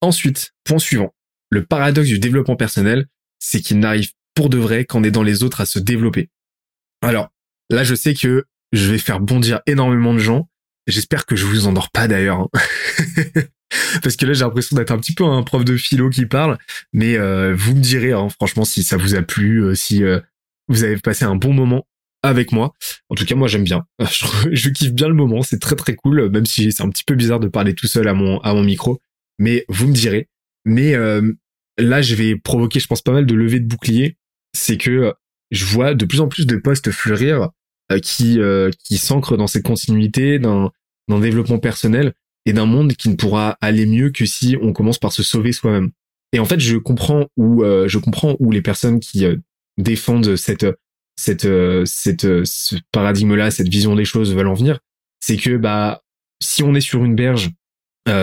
Ensuite, 0.00 0.52
point 0.64 0.78
suivant, 0.78 1.12
le 1.50 1.64
paradoxe 1.64 2.06
du 2.06 2.20
développement 2.20 2.54
personnel, 2.54 3.06
c'est 3.38 3.60
qu'il 3.60 3.78
n'arrive 3.78 4.10
pour 4.34 4.48
de 4.50 4.58
vrai 4.58 4.84
qu'en 4.84 5.02
aidant 5.02 5.22
les 5.22 5.42
autres 5.42 5.60
à 5.60 5.66
se 5.66 5.78
développer. 5.78 6.30
Alors, 7.02 7.28
là 7.70 7.84
je 7.84 7.94
sais 7.94 8.14
que 8.14 8.44
je 8.72 8.90
vais 8.90 8.98
faire 8.98 9.20
bondir 9.20 9.60
énormément 9.66 10.14
de 10.14 10.18
gens. 10.18 10.48
J'espère 10.86 11.26
que 11.26 11.36
je 11.36 11.44
vous 11.44 11.66
endors 11.66 11.90
pas 11.90 12.08
d'ailleurs. 12.08 12.40
Hein. 12.40 12.48
Parce 14.02 14.16
que 14.16 14.26
là, 14.26 14.32
j'ai 14.32 14.44
l'impression 14.44 14.76
d'être 14.76 14.90
un 14.90 14.98
petit 14.98 15.12
peu 15.12 15.24
un 15.24 15.42
prof 15.42 15.64
de 15.64 15.76
philo 15.76 16.08
qui 16.10 16.26
parle. 16.26 16.58
Mais 16.92 17.16
euh, 17.16 17.54
vous 17.54 17.74
me 17.74 17.80
direz, 17.80 18.12
hein, 18.12 18.28
franchement, 18.28 18.64
si 18.64 18.82
ça 18.82 18.96
vous 18.96 19.14
a 19.14 19.22
plu, 19.22 19.62
euh, 19.62 19.74
si 19.74 20.02
euh, 20.02 20.20
vous 20.68 20.84
avez 20.84 20.96
passé 20.96 21.24
un 21.24 21.36
bon 21.36 21.52
moment 21.52 21.86
avec 22.22 22.52
moi. 22.52 22.72
En 23.10 23.14
tout 23.14 23.24
cas, 23.24 23.34
moi, 23.34 23.48
j'aime 23.48 23.64
bien. 23.64 23.86
Je, 24.00 24.26
je, 24.52 24.70
kiffe 24.70 24.92
bien 24.92 25.08
le 25.08 25.14
moment. 25.14 25.42
C'est 25.42 25.60
très 25.60 25.76
très 25.76 25.94
cool, 25.94 26.30
même 26.30 26.46
si 26.46 26.72
c'est 26.72 26.82
un 26.82 26.88
petit 26.90 27.04
peu 27.04 27.14
bizarre 27.14 27.40
de 27.40 27.48
parler 27.48 27.74
tout 27.74 27.86
seul 27.86 28.08
à 28.08 28.14
mon 28.14 28.40
à 28.40 28.54
mon 28.54 28.62
micro. 28.62 28.98
Mais 29.38 29.64
vous 29.68 29.86
me 29.86 29.92
direz. 29.92 30.28
Mais 30.64 30.94
là, 31.78 32.02
je 32.02 32.14
vais 32.14 32.36
provoquer, 32.36 32.80
je 32.80 32.86
pense, 32.86 33.02
pas 33.02 33.12
mal 33.12 33.26
de 33.26 33.34
levées 33.34 33.60
de 33.60 33.66
boucliers. 33.66 34.16
C'est 34.54 34.76
que 34.76 35.14
je 35.50 35.64
vois 35.64 35.94
de 35.94 36.04
plus 36.04 36.20
en 36.20 36.28
plus 36.28 36.46
de 36.46 36.56
posts 36.56 36.90
fleurir 36.90 37.50
euh, 37.90 38.00
qui 38.00 38.38
euh, 38.38 38.70
qui 38.84 38.98
s'ancre 38.98 39.36
dans 39.36 39.46
cette 39.46 39.64
continuité 39.64 40.38
d'un 40.38 40.70
d'un 41.08 41.20
développement 41.20 41.58
personnel 41.58 42.12
et 42.44 42.52
d'un 42.52 42.66
monde 42.66 42.92
qui 42.94 43.08
ne 43.08 43.14
pourra 43.14 43.56
aller 43.60 43.86
mieux 43.86 44.10
que 44.10 44.26
si 44.26 44.56
on 44.60 44.72
commence 44.72 44.98
par 44.98 45.12
se 45.12 45.22
sauver 45.22 45.52
soi-même. 45.52 45.90
Et 46.32 46.38
en 46.38 46.44
fait, 46.44 46.60
je 46.60 46.76
comprends 46.76 47.26
où 47.36 47.62
euh, 47.62 47.88
je 47.88 47.98
comprends 47.98 48.36
où 48.40 48.50
les 48.50 48.60
personnes 48.60 49.00
qui 49.00 49.24
défendent 49.78 50.36
cette 50.36 50.66
cette 51.16 51.48
cette 51.86 52.44
ce 52.44 52.76
paradigme-là, 52.92 53.50
cette 53.50 53.68
vision 53.68 53.94
des 53.96 54.04
choses 54.04 54.34
veulent 54.34 54.48
en 54.48 54.54
venir, 54.54 54.80
c'est 55.20 55.36
que 55.36 55.56
bah 55.56 56.02
si 56.42 56.62
on 56.62 56.74
est 56.74 56.80
sur 56.80 57.04
une 57.04 57.16
berge, 57.16 57.50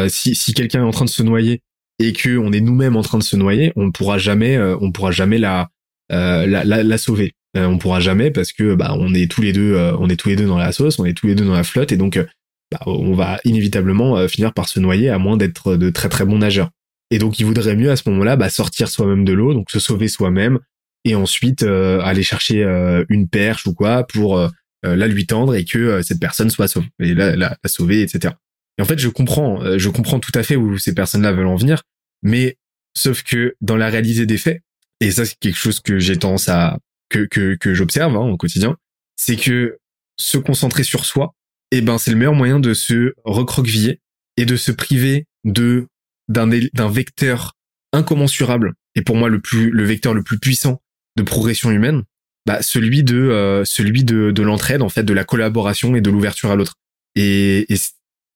si 0.07 0.35
si 0.35 0.53
quelqu'un 0.53 0.81
est 0.81 0.87
en 0.87 0.91
train 0.91 1.05
de 1.05 1.09
se 1.09 1.23
noyer 1.23 1.61
et 1.99 2.13
que 2.13 2.37
on 2.37 2.51
est 2.51 2.61
nous-mêmes 2.61 2.95
en 2.95 3.01
train 3.01 3.17
de 3.17 3.23
se 3.23 3.35
noyer, 3.35 3.71
on 3.75 3.85
ne 3.85 3.91
pourra 3.91 4.17
jamais 4.17 4.57
on 4.81 4.91
pourra 4.91 5.11
jamais 5.11 5.37
la, 5.37 5.69
la 6.09 6.97
sauver. 6.97 7.33
Euh, 7.55 7.67
on 7.67 7.77
pourra 7.77 7.99
jamais 7.99 8.31
parce 8.31 8.51
que 8.51 8.75
bah 8.75 8.95
on 8.99 9.13
est 9.13 9.31
tous 9.31 9.41
les 9.41 9.53
deux 9.53 9.75
euh, 9.75 9.95
on 9.99 10.09
est 10.09 10.17
tous 10.17 10.29
les 10.29 10.35
deux 10.35 10.47
dans 10.47 10.57
la 10.57 10.71
sauce, 10.71 10.99
on 10.99 11.05
est 11.05 11.13
tous 11.13 11.27
les 11.27 11.35
deux 11.35 11.45
dans 11.45 11.53
la 11.53 11.63
flotte 11.63 11.91
et 11.91 11.97
donc 11.97 12.17
euh, 12.17 12.25
bah, 12.71 12.79
on 12.85 13.13
va 13.13 13.39
inévitablement 13.45 14.27
finir 14.27 14.53
par 14.53 14.67
se 14.67 14.79
noyer 14.79 15.09
à 15.09 15.19
moins 15.19 15.37
d'être 15.37 15.75
de 15.75 15.89
très 15.89 16.09
très 16.09 16.25
bons 16.25 16.39
nageurs. 16.39 16.71
Et 17.11 17.19
donc 17.19 17.39
il 17.39 17.45
vaudrait 17.45 17.75
mieux 17.75 17.91
à 17.91 17.95
ce 17.95 18.09
moment-là 18.09 18.35
bah, 18.35 18.49
sortir 18.49 18.89
soi-même 18.89 19.23
de 19.23 19.33
l'eau, 19.33 19.53
donc 19.53 19.71
se 19.71 19.79
sauver 19.79 20.07
soi-même 20.07 20.59
et 21.05 21.15
ensuite 21.15 21.61
aller 21.61 22.23
chercher 22.23 22.63
une 23.09 23.29
perche 23.29 23.67
ou 23.67 23.75
quoi 23.75 24.07
pour 24.07 24.41
la 24.81 25.07
lui 25.07 25.27
tendre 25.27 25.53
et 25.53 25.63
que 25.63 26.01
cette 26.01 26.19
personne 26.19 26.49
soit 26.49 26.67
sauvée 26.67 26.87
et 26.99 27.13
la, 27.13 27.35
la, 27.35 27.55
la, 27.63 27.69
sauver, 27.69 28.01
etc. 28.01 28.33
Et 28.77 28.81
en 28.81 28.85
fait, 28.85 28.99
je 28.99 29.09
comprends, 29.09 29.77
je 29.77 29.89
comprends 29.89 30.19
tout 30.19 30.31
à 30.35 30.43
fait 30.43 30.55
où 30.55 30.77
ces 30.77 30.93
personnes-là 30.93 31.31
veulent 31.31 31.47
en 31.47 31.55
venir, 31.55 31.83
mais 32.21 32.57
sauf 32.95 33.23
que 33.23 33.55
dans 33.61 33.77
la 33.77 33.89
réalité 33.89 34.25
des 34.25 34.37
faits, 34.37 34.61
et 35.01 35.11
ça 35.11 35.25
c'est 35.25 35.37
quelque 35.39 35.57
chose 35.57 35.79
que 35.79 35.99
j'ai 35.99 36.17
tendance 36.17 36.49
à 36.49 36.79
que 37.09 37.25
que, 37.25 37.55
que 37.55 37.73
j'observe 37.73 38.15
hein, 38.15 38.27
au 38.31 38.37
quotidien, 38.37 38.77
c'est 39.15 39.35
que 39.35 39.77
se 40.17 40.37
concentrer 40.37 40.83
sur 40.83 41.05
soi, 41.05 41.33
eh 41.71 41.81
ben 41.81 41.97
c'est 41.97 42.11
le 42.11 42.17
meilleur 42.17 42.33
moyen 42.33 42.59
de 42.59 42.73
se 42.73 43.13
recroqueviller 43.23 43.99
et 44.37 44.45
de 44.45 44.55
se 44.55 44.71
priver 44.71 45.25
de 45.43 45.87
d'un 46.27 46.49
d'un 46.73 46.89
vecteur 46.89 47.53
incommensurable 47.93 48.73
et 48.95 49.01
pour 49.01 49.15
moi 49.15 49.29
le 49.29 49.39
plus 49.39 49.69
le 49.69 49.83
vecteur 49.83 50.13
le 50.13 50.23
plus 50.23 50.39
puissant 50.39 50.81
de 51.17 51.23
progression 51.23 51.71
humaine, 51.71 52.03
bah 52.45 52.61
celui 52.61 53.03
de 53.03 53.17
euh, 53.17 53.65
celui 53.65 54.03
de 54.03 54.31
de 54.31 54.41
l'entraide 54.41 54.81
en 54.81 54.89
fait, 54.89 55.03
de 55.03 55.13
la 55.13 55.23
collaboration 55.23 55.95
et 55.95 56.01
de 56.01 56.09
l'ouverture 56.09 56.51
à 56.51 56.55
l'autre. 56.55 56.75
Et, 57.15 57.71
et 57.73 57.77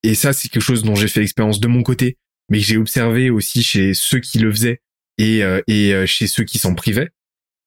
et 0.04 0.16
ça 0.16 0.34
c'est 0.34 0.50
quelque 0.50 0.62
chose 0.62 0.84
dont 0.84 0.96
j'ai 0.96 1.08
fait 1.08 1.20
l'expérience 1.22 1.60
de 1.60 1.68
mon 1.68 1.84
côté, 1.84 2.18
mais 2.50 2.60
que 2.60 2.66
j'ai 2.66 2.78
observé 2.78 3.30
aussi 3.30 3.64
chez 3.64 3.94
ceux 3.94 4.20
qui 4.20 4.40
le 4.40 4.52
faisaient 4.52 4.82
et 5.18 5.44
euh, 5.44 5.62
et 5.68 5.94
euh, 5.94 6.06
chez 6.06 6.28
ceux 6.28 6.44
qui 6.44 6.60
s'en 6.60 6.76
privaient, 6.76 7.10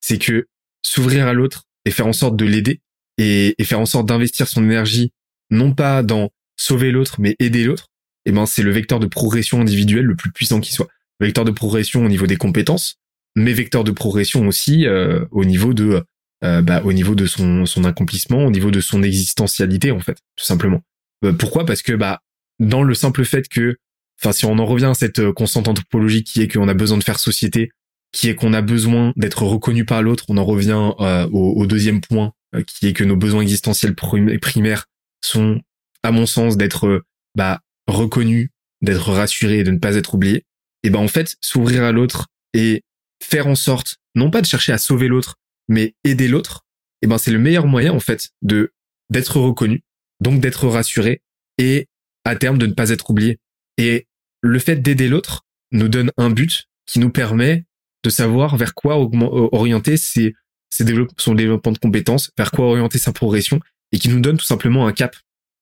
c'est 0.01 0.17
que 0.17 0.47
s'ouvrir 0.85 1.27
à 1.27 1.33
l'autre 1.33 1.65
et 1.85 1.91
faire 1.91 2.07
en 2.07 2.13
sorte 2.13 2.35
de 2.35 2.45
l'aider 2.45 2.81
et, 3.17 3.55
faire 3.63 3.79
en 3.79 3.85
sorte 3.85 4.07
d'investir 4.07 4.47
son 4.47 4.63
énergie 4.63 5.13
non 5.49 5.73
pas 5.73 6.03
dans 6.03 6.31
sauver 6.57 6.91
l'autre 6.91 7.17
mais 7.19 7.35
aider 7.39 7.63
l'autre, 7.63 7.89
et 8.25 8.29
eh 8.29 8.31
ben 8.31 8.45
c'est 8.45 8.63
le 8.63 8.71
vecteur 8.71 8.99
de 8.99 9.07
progression 9.07 9.61
individuelle 9.61 10.05
le 10.05 10.15
plus 10.15 10.31
puissant 10.31 10.59
qui 10.59 10.71
soit. 10.71 10.87
Vecteur 11.19 11.45
de 11.45 11.51
progression 11.51 12.03
au 12.03 12.07
niveau 12.07 12.25
des 12.25 12.37
compétences, 12.37 12.95
mais 13.35 13.53
vecteur 13.53 13.83
de 13.83 13.91
progression 13.91 14.47
aussi 14.47 14.85
euh, 14.85 15.25
au 15.31 15.45
niveau 15.45 15.73
de 15.73 16.03
euh, 16.43 16.61
bah, 16.61 16.81
au 16.83 16.91
niveau 16.91 17.15
de 17.15 17.25
son, 17.25 17.65
son 17.65 17.85
accomplissement, 17.85 18.45
au 18.45 18.51
niveau 18.51 18.69
de 18.71 18.81
son 18.81 19.01
existentialité 19.03 19.91
en 19.91 19.99
fait, 19.99 20.17
tout 20.35 20.45
simplement. 20.45 20.81
Euh, 21.23 21.33
pourquoi? 21.33 21.65
Parce 21.65 21.81
que 21.81 21.93
bah 21.93 22.21
dans 22.59 22.83
le 22.83 22.93
simple 22.93 23.25
fait 23.25 23.47
que, 23.47 23.77
enfin 24.21 24.31
si 24.31 24.45
on 24.45 24.57
en 24.59 24.65
revient 24.65 24.85
à 24.85 24.93
cette 24.93 25.31
constante 25.31 25.67
anthropologique 25.67 26.27
qui 26.27 26.41
est 26.41 26.47
qu'on 26.47 26.67
a 26.67 26.73
besoin 26.73 26.97
de 26.97 27.03
faire 27.03 27.19
société 27.19 27.71
qui 28.13 28.29
est 28.29 28.35
qu'on 28.35 28.53
a 28.53 28.61
besoin 28.61 29.11
d'être 29.17 29.43
reconnu 29.43 29.83
par 29.83 30.01
l'autre. 30.01 30.25
On 30.29 30.37
en 30.37 30.45
revient 30.45 30.91
euh, 30.99 31.27
au, 31.31 31.65
deuxième 31.65 31.99
point, 31.99 32.31
euh, 32.55 32.63
qui 32.63 32.87
est 32.87 32.93
que 32.93 33.03
nos 33.03 33.17
besoins 33.17 33.41
existentiels 33.41 33.95
primaires 33.95 34.85
sont, 35.19 35.59
à 36.03 36.11
mon 36.11 36.25
sens, 36.25 36.55
d'être 36.55 37.03
bah, 37.35 37.59
reconnus, 37.87 38.49
d'être 38.81 39.11
rassurés 39.11 39.59
et 39.59 39.63
de 39.63 39.71
ne 39.71 39.79
pas 39.79 39.95
être 39.95 40.13
oubliés. 40.13 40.45
et 40.83 40.89
ben 40.89 40.99
en 40.99 41.07
fait 41.07 41.35
s'ouvrir 41.41 41.83
à 41.83 41.91
l'autre 41.91 42.27
et 42.53 42.83
faire 43.21 43.47
en 43.47 43.55
sorte 43.55 43.97
non 44.15 44.29
pas 44.29 44.41
de 44.41 44.45
chercher 44.45 44.73
à 44.73 44.77
sauver 44.77 45.07
l'autre, 45.07 45.35
mais 45.67 45.95
aider 46.03 46.27
l'autre, 46.27 46.65
et 47.01 47.07
ben 47.07 47.17
c'est 47.17 47.31
le 47.31 47.39
meilleur 47.39 47.65
moyen 47.65 47.93
en 47.93 47.99
fait 47.99 48.29
de 48.41 48.73
d'être 49.09 49.39
reconnu, 49.39 49.83
donc 50.19 50.39
d'être 50.39 50.67
rassuré 50.67 51.21
et 51.57 51.87
à 52.25 52.35
terme 52.35 52.57
de 52.57 52.65
ne 52.65 52.73
pas 52.73 52.89
être 52.89 53.09
oublié. 53.09 53.39
Et 53.77 54.07
le 54.41 54.59
fait 54.59 54.77
d'aider 54.77 55.07
l'autre 55.07 55.45
nous 55.71 55.87
donne 55.87 56.11
un 56.17 56.29
but 56.29 56.65
qui 56.85 56.99
nous 56.99 57.09
permet 57.09 57.65
de 58.03 58.09
savoir 58.09 58.57
vers 58.57 58.73
quoi 58.73 58.97
orienter 58.97 59.97
ses, 59.97 60.35
ses 60.69 60.85
son 61.17 61.35
développement 61.35 61.71
de 61.71 61.77
compétences, 61.77 62.31
vers 62.37 62.51
quoi 62.51 62.65
orienter 62.65 62.99
sa 62.99 63.13
progression 63.13 63.59
et 63.91 63.99
qui 63.99 64.09
nous 64.09 64.19
donne 64.19 64.37
tout 64.37 64.45
simplement 64.45 64.87
un 64.87 64.91
cap. 64.91 65.15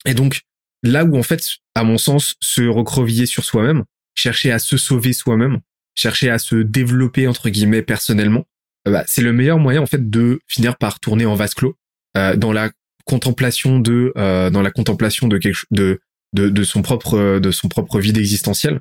Et 0.05 0.13
donc, 0.13 0.41
là 0.83 1.05
où 1.05 1.17
en 1.17 1.23
fait, 1.23 1.43
à 1.75 1.83
mon 1.83 1.97
sens, 1.97 2.35
se 2.39 2.63
recrovier 2.63 3.25
sur 3.25 3.43
soi-même, 3.43 3.83
chercher 4.15 4.51
à 4.51 4.59
se 4.59 4.77
sauver 4.77 5.13
soi-même, 5.13 5.59
chercher 5.95 6.29
à 6.29 6.39
se 6.39 6.55
développer 6.55 7.27
entre 7.27 7.49
guillemets 7.49 7.83
personnellement, 7.83 8.45
euh, 8.87 8.91
bah, 8.91 9.03
c'est 9.07 9.21
le 9.21 9.33
meilleur 9.33 9.59
moyen 9.59 9.81
en 9.81 9.85
fait 9.85 10.09
de 10.09 10.39
finir 10.47 10.77
par 10.77 10.99
tourner 10.99 11.25
en 11.25 11.35
vase 11.35 11.53
clos 11.53 11.75
euh, 12.17 12.35
dans 12.35 12.53
la 12.53 12.71
contemplation 13.05 13.79
de 13.79 14.13
euh, 14.17 14.49
dans 14.49 14.61
la 14.61 14.71
contemplation 14.71 15.27
de 15.27 15.37
quelque 15.37 15.65
de, 15.71 15.99
de 16.33 16.49
de 16.49 16.63
son 16.63 16.81
propre 16.81 17.39
de 17.39 17.51
son 17.51 17.67
propre 17.67 17.99
vide 17.99 18.17
existentiel. 18.17 18.79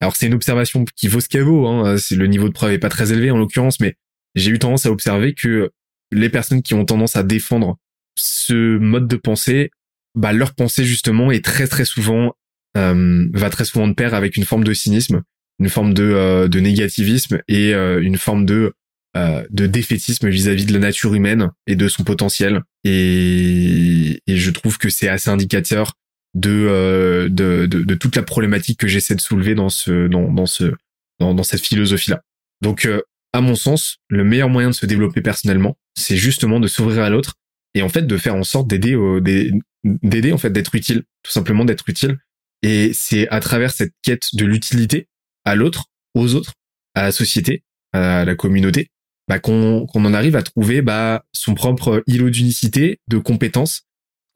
Alors 0.00 0.16
c'est 0.16 0.26
une 0.26 0.34
observation 0.34 0.84
qui 0.96 1.08
vaut 1.08 1.20
ce 1.20 1.28
qu'elle 1.28 1.42
vaut. 1.42 1.66
Hein. 1.66 1.96
Le 2.10 2.26
niveau 2.26 2.48
de 2.48 2.54
preuve 2.54 2.72
est 2.72 2.78
pas 2.78 2.88
très 2.88 3.12
élevé 3.12 3.30
en 3.30 3.36
l'occurrence, 3.36 3.80
mais 3.80 3.96
j'ai 4.34 4.50
eu 4.50 4.58
tendance 4.58 4.86
à 4.86 4.90
observer 4.90 5.34
que 5.34 5.70
les 6.12 6.28
personnes 6.28 6.62
qui 6.62 6.74
ont 6.74 6.84
tendance 6.84 7.16
à 7.16 7.22
défendre 7.22 7.76
ce 8.16 8.78
mode 8.78 9.08
de 9.08 9.16
pensée, 9.16 9.70
bah 10.14 10.32
leur 10.32 10.54
pensée 10.54 10.84
justement 10.84 11.30
est 11.30 11.44
très 11.44 11.66
très 11.66 11.84
souvent 11.84 12.34
euh, 12.76 13.26
va 13.32 13.50
très 13.50 13.64
souvent 13.64 13.88
de 13.88 13.94
pair 13.94 14.14
avec 14.14 14.36
une 14.36 14.44
forme 14.44 14.62
de 14.62 14.72
cynisme, 14.72 15.22
une 15.58 15.68
forme 15.68 15.92
de, 15.92 16.04
euh, 16.04 16.48
de 16.48 16.60
négativisme 16.60 17.40
et 17.48 17.74
euh, 17.74 18.00
une 18.02 18.16
forme 18.16 18.46
de 18.46 18.74
de 19.12 19.66
défaitisme 19.66 20.28
vis-à-vis 20.28 20.66
de 20.66 20.72
la 20.72 20.78
nature 20.78 21.14
humaine 21.14 21.50
et 21.66 21.74
de 21.74 21.88
son 21.88 22.04
potentiel. 22.04 22.62
Et 22.84 24.20
je 24.28 24.50
trouve 24.52 24.78
que 24.78 24.88
c'est 24.88 25.08
assez 25.08 25.30
indicateur 25.30 25.94
de, 26.34 27.28
de, 27.30 27.66
de, 27.66 27.82
de, 27.82 27.94
toute 27.94 28.16
la 28.16 28.22
problématique 28.22 28.78
que 28.78 28.86
j'essaie 28.86 29.14
de 29.14 29.20
soulever 29.20 29.54
dans 29.54 29.68
ce 29.68 30.06
dans, 30.06 30.30
dans 30.32 30.46
ce 30.46 30.72
dans, 31.18 31.34
dans 31.34 31.42
cette 31.42 31.60
philosophie 31.60 32.10
là. 32.10 32.22
Donc 32.60 32.88
à 33.32 33.40
mon 33.40 33.54
sens, 33.54 33.98
le 34.08 34.22
meilleur 34.22 34.48
moyen 34.48 34.70
de 34.70 34.74
se 34.74 34.86
développer 34.86 35.22
personnellement, 35.22 35.76
c'est 35.96 36.16
justement 36.16 36.60
de 36.60 36.68
s'ouvrir 36.68 37.02
à 37.02 37.10
l'autre 37.10 37.34
et 37.74 37.82
en 37.82 37.88
fait 37.88 38.06
de 38.06 38.16
faire 38.16 38.36
en 38.36 38.44
sorte 38.44 38.68
d'aider 38.68 38.96
d'aider 39.84 40.32
en 40.32 40.38
fait 40.38 40.50
d'être 40.50 40.74
utile, 40.74 41.02
tout 41.22 41.32
simplement 41.32 41.64
d'être 41.64 41.88
utile 41.88 42.18
et 42.62 42.92
c'est 42.92 43.28
à 43.28 43.40
travers 43.40 43.70
cette 43.70 43.92
quête 44.02 44.34
de 44.34 44.44
l'utilité 44.44 45.08
à 45.44 45.54
l'autre, 45.54 45.86
aux 46.14 46.34
autres, 46.34 46.54
à 46.94 47.04
la 47.04 47.12
société, 47.12 47.64
à 47.92 48.24
la 48.24 48.34
communauté, 48.34 48.90
bah, 49.28 49.38
qu'on 49.38 49.86
en 49.86 50.14
arrive 50.14 50.36
à 50.36 50.42
trouver 50.42 50.82
bah, 50.82 51.24
son 51.32 51.54
propre 51.54 52.02
îlot 52.06 52.30
d'unicité, 52.30 53.00
de 53.08 53.18
compétences 53.18 53.82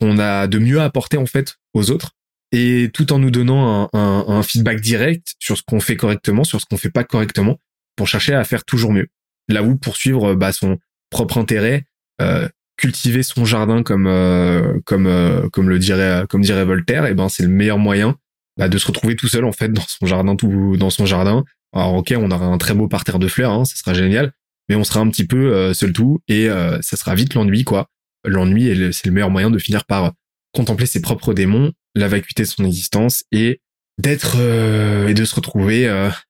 qu'on 0.00 0.18
a 0.18 0.46
de 0.46 0.58
mieux 0.58 0.80
à 0.80 0.84
apporter 0.84 1.16
en 1.16 1.26
fait 1.26 1.56
aux 1.72 1.90
autres, 1.90 2.12
et 2.52 2.90
tout 2.92 3.12
en 3.12 3.18
nous 3.18 3.30
donnant 3.30 3.88
un, 3.92 3.98
un, 3.98 4.24
un 4.28 4.42
feedback 4.42 4.80
direct 4.80 5.34
sur 5.38 5.56
ce 5.56 5.62
qu'on 5.62 5.80
fait 5.80 5.96
correctement, 5.96 6.44
sur 6.44 6.60
ce 6.60 6.66
qu'on 6.66 6.76
fait 6.76 6.90
pas 6.90 7.04
correctement, 7.04 7.58
pour 7.96 8.08
chercher 8.08 8.34
à 8.34 8.44
faire 8.44 8.64
toujours 8.64 8.92
mieux. 8.92 9.08
Là 9.48 9.62
où 9.62 9.76
poursuivre 9.76 10.34
bah, 10.34 10.52
son 10.52 10.78
propre 11.10 11.38
intérêt, 11.38 11.84
euh, 12.20 12.48
cultiver 12.76 13.22
son 13.22 13.44
jardin 13.44 13.82
comme 13.82 14.06
euh, 14.06 14.80
comme 14.84 15.06
euh, 15.06 15.48
comme 15.50 15.68
le 15.68 15.78
dirait 15.78 16.24
comme 16.28 16.42
dirait 16.42 16.64
Voltaire, 16.64 17.06
et 17.06 17.10
eh 17.10 17.14
ben 17.14 17.28
c'est 17.28 17.44
le 17.44 17.48
meilleur 17.48 17.78
moyen 17.78 18.16
bah, 18.58 18.68
de 18.68 18.78
se 18.78 18.86
retrouver 18.86 19.16
tout 19.16 19.28
seul 19.28 19.44
en 19.44 19.52
fait 19.52 19.72
dans 19.72 19.84
son 19.86 20.06
jardin 20.06 20.36
tout 20.36 20.76
dans 20.76 20.90
son 20.90 21.06
jardin. 21.06 21.44
Alors 21.72 21.94
ok, 21.94 22.14
on 22.16 22.30
aura 22.30 22.46
un 22.46 22.58
très 22.58 22.74
beau 22.74 22.88
parterre 22.88 23.18
de 23.18 23.28
fleurs, 23.28 23.52
hein, 23.52 23.64
ça 23.64 23.76
sera 23.76 23.94
génial, 23.94 24.32
mais 24.68 24.76
on 24.76 24.84
sera 24.84 25.00
un 25.00 25.08
petit 25.08 25.26
peu 25.26 25.52
euh, 25.52 25.74
seul 25.74 25.92
tout 25.92 26.20
et 26.28 26.48
ça 26.80 26.96
sera 26.96 27.14
vite 27.14 27.34
l'ennui 27.34 27.64
quoi. 27.64 27.88
L'ennui 28.24 28.92
c'est 28.92 29.06
le 29.06 29.12
meilleur 29.12 29.30
moyen 29.30 29.50
de 29.50 29.58
finir 29.58 29.84
par 29.84 30.12
contempler 30.52 30.86
ses 30.86 31.00
propres 31.00 31.34
démons, 31.34 31.72
la 31.94 32.08
vacuité 32.08 32.44
de 32.44 32.48
son 32.48 32.64
existence 32.64 33.24
et 33.32 33.60
d'être 33.98 34.36
et 34.40 35.14
de 35.14 35.24
se 35.24 35.34
retrouver 35.34 35.88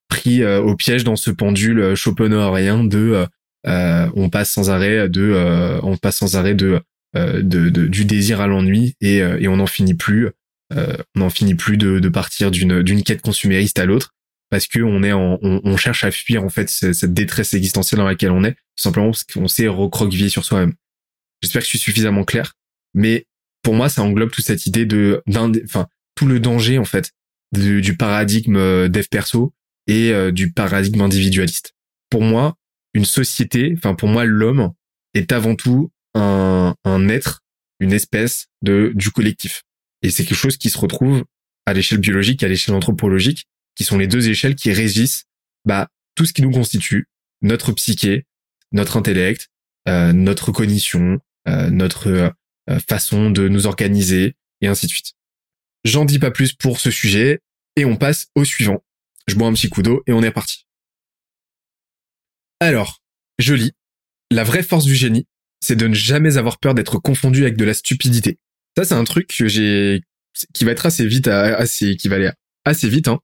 pris 0.08 0.44
au 0.44 0.74
piège 0.76 1.04
dans 1.04 1.16
ce 1.16 1.30
pendule 1.30 1.94
schopenhauerien 1.94 2.84
de 2.84 3.26
euh, 3.66 4.10
on 4.14 4.28
passe 4.28 4.50
sans 4.50 4.70
arrêt 4.70 5.08
de, 5.08 5.22
euh, 5.22 5.80
on 5.82 5.96
passe 5.96 6.18
sans 6.18 6.36
arrêt 6.36 6.54
de, 6.54 6.80
euh, 7.16 7.42
de, 7.42 7.68
du 7.68 8.04
désir 8.04 8.40
à 8.40 8.46
l'ennui 8.46 8.94
et, 9.00 9.22
on 9.48 9.56
n'en 9.56 9.66
finit 9.66 9.94
plus, 9.94 10.28
on 10.70 11.20
n'en 11.20 11.30
finit 11.30 11.54
plus 11.54 11.76
de, 11.76 11.98
de 11.98 12.08
partir 12.08 12.50
d'une 12.50 12.82
d'une 12.82 13.02
quête 13.02 13.22
consumériste 13.22 13.78
à 13.78 13.84
l'autre 13.84 14.14
parce 14.50 14.66
que 14.66 14.80
on 14.80 15.02
est 15.02 15.12
on, 15.12 15.76
cherche 15.76 16.04
à 16.04 16.10
fuir 16.10 16.44
en 16.44 16.48
fait 16.48 16.68
cette 16.68 17.14
détresse 17.14 17.54
existentielle 17.54 17.98
dans 17.98 18.06
laquelle 18.06 18.32
on 18.32 18.44
est, 18.44 18.56
simplement 18.76 19.06
parce 19.06 19.24
qu'on 19.24 19.48
s'est 19.48 19.68
recroquevillé 19.68 20.28
sur 20.28 20.44
soi-même. 20.44 20.74
J'espère 21.44 21.60
que 21.60 21.66
je 21.66 21.70
suis 21.70 21.78
suffisamment 21.78 22.24
clair, 22.24 22.54
mais 22.94 23.26
pour 23.62 23.74
moi, 23.74 23.90
ça 23.90 24.02
englobe 24.02 24.30
toute 24.30 24.46
cette 24.46 24.64
idée 24.64 24.86
de, 24.86 25.22
enfin, 25.66 25.88
tout 26.14 26.26
le 26.26 26.40
danger 26.40 26.78
en 26.78 26.86
fait 26.86 27.12
du 27.52 27.96
paradigme 27.96 28.88
dev 28.88 29.04
perso 29.10 29.52
et 29.86 30.12
du 30.32 30.52
paradigme 30.52 31.02
individualiste. 31.02 31.74
Pour 32.08 32.22
moi, 32.22 32.56
une 32.94 33.04
société, 33.04 33.74
enfin 33.76 33.94
pour 33.94 34.08
moi 34.08 34.24
l'homme 34.24 34.72
est 35.12 35.32
avant 35.32 35.54
tout 35.54 35.92
un, 36.14 36.74
un 36.84 37.08
être, 37.08 37.42
une 37.78 37.92
espèce 37.92 38.46
de 38.62 38.92
du 38.94 39.10
collectif. 39.10 39.64
Et 40.02 40.10
c'est 40.10 40.24
quelque 40.24 40.38
chose 40.38 40.56
qui 40.56 40.70
se 40.70 40.78
retrouve 40.78 41.24
à 41.66 41.74
l'échelle 41.74 41.98
biologique 41.98 42.42
à 42.42 42.48
l'échelle 42.48 42.74
anthropologique, 42.74 43.46
qui 43.74 43.84
sont 43.84 43.98
les 43.98 44.06
deux 44.06 44.30
échelles 44.30 44.54
qui 44.54 44.72
régissent 44.72 45.24
bah, 45.66 45.88
tout 46.14 46.24
ce 46.24 46.32
qui 46.32 46.42
nous 46.42 46.50
constitue, 46.50 47.06
notre 47.42 47.72
psyché, 47.72 48.24
notre 48.72 48.96
intellect, 48.96 49.48
euh, 49.88 50.12
notre 50.12 50.50
cognition, 50.50 51.12
euh, 51.12 51.18
notre 51.46 52.32
euh, 52.70 52.78
façon 52.88 53.30
de 53.30 53.48
nous 53.48 53.66
organiser, 53.66 54.36
et 54.62 54.68
ainsi 54.68 54.86
de 54.86 54.90
suite. 54.90 55.12
J'en 55.84 56.06
dis 56.06 56.18
pas 56.18 56.30
plus 56.30 56.54
pour 56.54 56.80
ce 56.80 56.90
sujet, 56.90 57.40
et 57.76 57.84
on 57.84 57.96
passe 57.96 58.28
au 58.34 58.44
suivant. 58.44 58.82
Je 59.26 59.34
bois 59.34 59.48
un 59.48 59.52
petit 59.52 59.68
coup 59.68 59.82
d'eau 59.82 60.02
et 60.06 60.12
on 60.12 60.22
est 60.22 60.30
parti. 60.30 60.66
Alors, 62.60 63.02
je 63.38 63.54
lis. 63.54 63.72
La 64.30 64.44
vraie 64.44 64.62
force 64.62 64.84
du 64.84 64.94
génie, 64.94 65.26
c'est 65.60 65.76
de 65.76 65.86
ne 65.86 65.94
jamais 65.94 66.38
avoir 66.38 66.58
peur 66.58 66.74
d'être 66.74 66.98
confondu 66.98 67.42
avec 67.42 67.56
de 67.56 67.64
la 67.64 67.74
stupidité. 67.74 68.38
Ça, 68.76 68.84
c'est 68.84 68.94
un 68.94 69.04
truc 69.04 69.28
que 69.28 69.46
j'ai, 69.46 70.02
qui 70.54 70.64
va 70.64 70.72
être 70.72 70.86
assez 70.86 71.06
vite, 71.06 71.28
assez, 71.28 71.96
qui 71.96 72.08
va 72.08 72.16
aller 72.16 72.30
assez 72.64 72.88
vite. 72.88 73.08
Hein. 73.08 73.20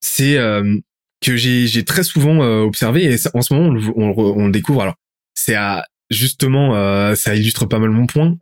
C'est 0.00 0.36
euh, 0.36 0.78
que 1.22 1.36
j'ai, 1.36 1.66
j'ai 1.66 1.84
très 1.84 2.04
souvent 2.04 2.42
euh, 2.42 2.60
observé 2.60 3.04
et 3.04 3.16
en 3.34 3.42
ce 3.42 3.54
moment 3.54 3.74
on, 3.96 4.12
on, 4.18 4.46
le 4.46 4.52
découvre. 4.52 4.82
Alors, 4.82 4.96
c'est 5.34 5.54
à 5.54 5.86
justement, 6.10 6.76
euh, 6.76 7.14
ça 7.14 7.34
illustre 7.34 7.66
pas 7.66 7.78
mal 7.78 7.90
mon 7.90 8.06
point. 8.06 8.36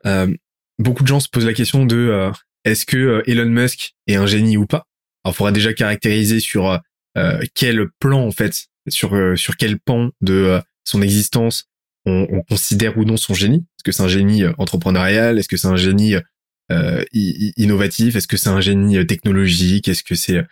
beaucoup 0.79 1.03
de 1.03 1.09
gens 1.09 1.21
se 1.21 1.29
posent 1.29 1.47
la 1.47 1.55
question 1.55 1.87
de 1.87 2.31
est-ce 2.65 2.85
que 2.87 3.23
Elon 3.27 3.49
Musk 3.49 3.95
est 4.07 4.17
un 4.17 4.27
génie 4.27 4.57
ou 4.57 4.67
pas? 4.67 4.87
Alors, 5.25 5.35
il 5.35 5.37
faudra 5.37 5.53
déjà 5.53 5.73
caractériser 5.73 6.41
sur 6.41 6.81
quel 7.55 7.87
plan 7.99 8.27
en 8.27 8.31
fait 8.31 8.69
sur 8.89 9.15
euh, 9.15 9.37
sur 9.37 9.57
quel 9.57 9.79
pan 9.79 10.11
de 10.21 10.35
euh, 10.35 10.61
son 10.85 11.03
existence 11.03 11.69
on, 12.05 12.27
on, 12.31 12.43
considère 12.43 12.97
ou 12.99 13.05
non 13.05 13.17
son 13.17 13.35
génie. 13.35 13.59
Est-ce 13.59 13.85
que 13.85 13.93
c'est 13.93 14.03
un 14.03 14.09
génie 14.09 14.45
euh, 14.45 14.53
entrepreneurial? 14.59 15.39
Est-ce 15.39 15.49
que 15.49 15.57
c'est 15.57 15.67
un 15.67 15.77
génie 15.77 16.15
euh, 16.71 17.05
innovatif? 17.13 18.17
Est-ce 18.17 18.29
que 18.29 18.37
c'est 18.37 18.49
un 18.49 18.61
génie 18.61 19.05
technologique? 19.07 19.89
Est-ce 19.89 20.05
que 20.05 20.15
c'est 20.15 20.45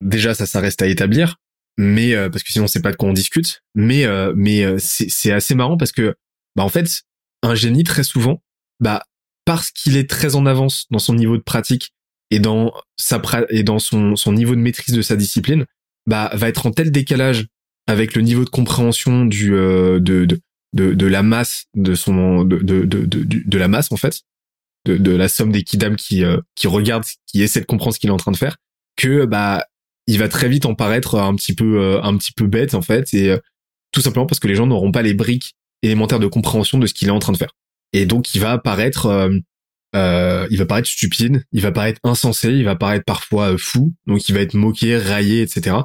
déjà 0.00 0.34
ça, 0.34 0.46
ça 0.46 0.60
reste 0.60 0.82
à 0.82 0.86
établir. 0.86 1.36
Mais 1.78 2.14
parce 2.28 2.42
que 2.42 2.52
sinon 2.52 2.66
c'est 2.66 2.82
pas 2.82 2.90
de 2.90 2.96
quoi 2.96 3.08
on 3.08 3.14
discute. 3.14 3.62
Mais 3.74 4.06
mais 4.34 4.78
c'est 4.78 5.08
c'est 5.08 5.32
assez 5.32 5.54
marrant 5.54 5.78
parce 5.78 5.92
que 5.92 6.14
bah 6.56 6.64
en 6.64 6.68
fait 6.68 7.02
un 7.42 7.54
génie 7.54 7.84
très 7.84 8.04
souvent 8.04 8.42
bah 8.80 9.02
parce 9.44 9.70
qu'il 9.70 9.96
est 9.96 10.08
très 10.08 10.34
en 10.36 10.46
avance 10.46 10.86
dans 10.90 10.98
son 10.98 11.14
niveau 11.14 11.36
de 11.36 11.42
pratique 11.42 11.92
et 12.30 12.38
dans 12.38 12.72
sa 12.96 13.20
et 13.50 13.62
dans 13.62 13.78
son 13.78 14.16
son 14.16 14.32
niveau 14.32 14.54
de 14.54 14.60
maîtrise 14.60 14.94
de 14.94 15.02
sa 15.02 15.16
discipline 15.16 15.66
bah 16.06 16.30
va 16.34 16.48
être 16.48 16.66
en 16.66 16.70
tel 16.70 16.90
décalage 16.90 17.46
avec 17.86 18.14
le 18.14 18.22
niveau 18.22 18.44
de 18.44 18.50
compréhension 18.50 19.24
du 19.24 19.54
euh, 19.54 20.00
de, 20.00 20.24
de, 20.24 20.40
de 20.72 20.94
de 20.94 21.06
la 21.06 21.22
masse 21.22 21.64
de 21.74 21.94
son 21.94 22.44
de 22.44 22.58
de 22.58 22.84
de, 22.84 23.04
de, 23.04 23.58
la 23.58 23.68
masse 23.68 23.92
en 23.92 23.96
fait 23.96 24.22
de, 24.86 24.96
de 24.96 25.10
la 25.12 25.28
somme 25.28 25.52
des 25.52 25.62
kidam 25.62 25.96
qui 25.96 26.24
euh, 26.24 26.38
qui 26.54 26.68
regarde 26.68 27.04
qui 27.26 27.42
essaie 27.42 27.60
de 27.60 27.66
comprendre 27.66 27.94
ce 27.94 27.98
qu'il 27.98 28.08
est 28.08 28.12
en 28.12 28.18
train 28.18 28.32
de 28.32 28.36
faire 28.36 28.56
que 28.96 29.24
bah 29.26 29.66
il 30.06 30.18
va 30.18 30.28
très 30.28 30.48
vite 30.48 30.66
en 30.66 30.74
paraître 30.74 31.18
un 31.18 31.34
petit 31.34 31.54
peu 31.54 31.80
euh, 31.80 32.02
un 32.02 32.16
petit 32.16 32.32
peu 32.32 32.46
bête 32.46 32.74
en 32.74 32.82
fait 32.82 33.12
et 33.14 33.36
tout 33.90 34.00
simplement 34.00 34.26
parce 34.26 34.40
que 34.40 34.48
les 34.48 34.54
gens 34.54 34.66
n'auront 34.66 34.92
pas 34.92 35.02
les 35.02 35.14
briques 35.14 35.54
élémentaires 35.82 36.20
de 36.20 36.26
compréhension 36.26 36.78
de 36.78 36.86
ce 36.86 36.94
qu'il 36.94 37.08
est 37.08 37.12
en 37.12 37.18
train 37.18 37.32
de 37.32 37.38
faire 37.38 37.52
et 37.92 38.06
donc 38.06 38.34
il 38.34 38.40
va 38.40 38.58
paraître 38.58 39.30
euh, 39.94 40.46
il 40.50 40.58
va 40.58 40.66
paraître 40.66 40.88
stupide, 40.88 41.44
il 41.52 41.60
va 41.60 41.72
paraître 41.72 42.00
insensé, 42.02 42.48
il 42.48 42.64
va 42.64 42.76
paraître 42.76 43.04
parfois 43.04 43.56
fou, 43.58 43.94
donc 44.06 44.28
il 44.28 44.34
va 44.34 44.40
être 44.40 44.54
moqué, 44.54 44.96
raillé, 44.96 45.42
etc. 45.42 45.76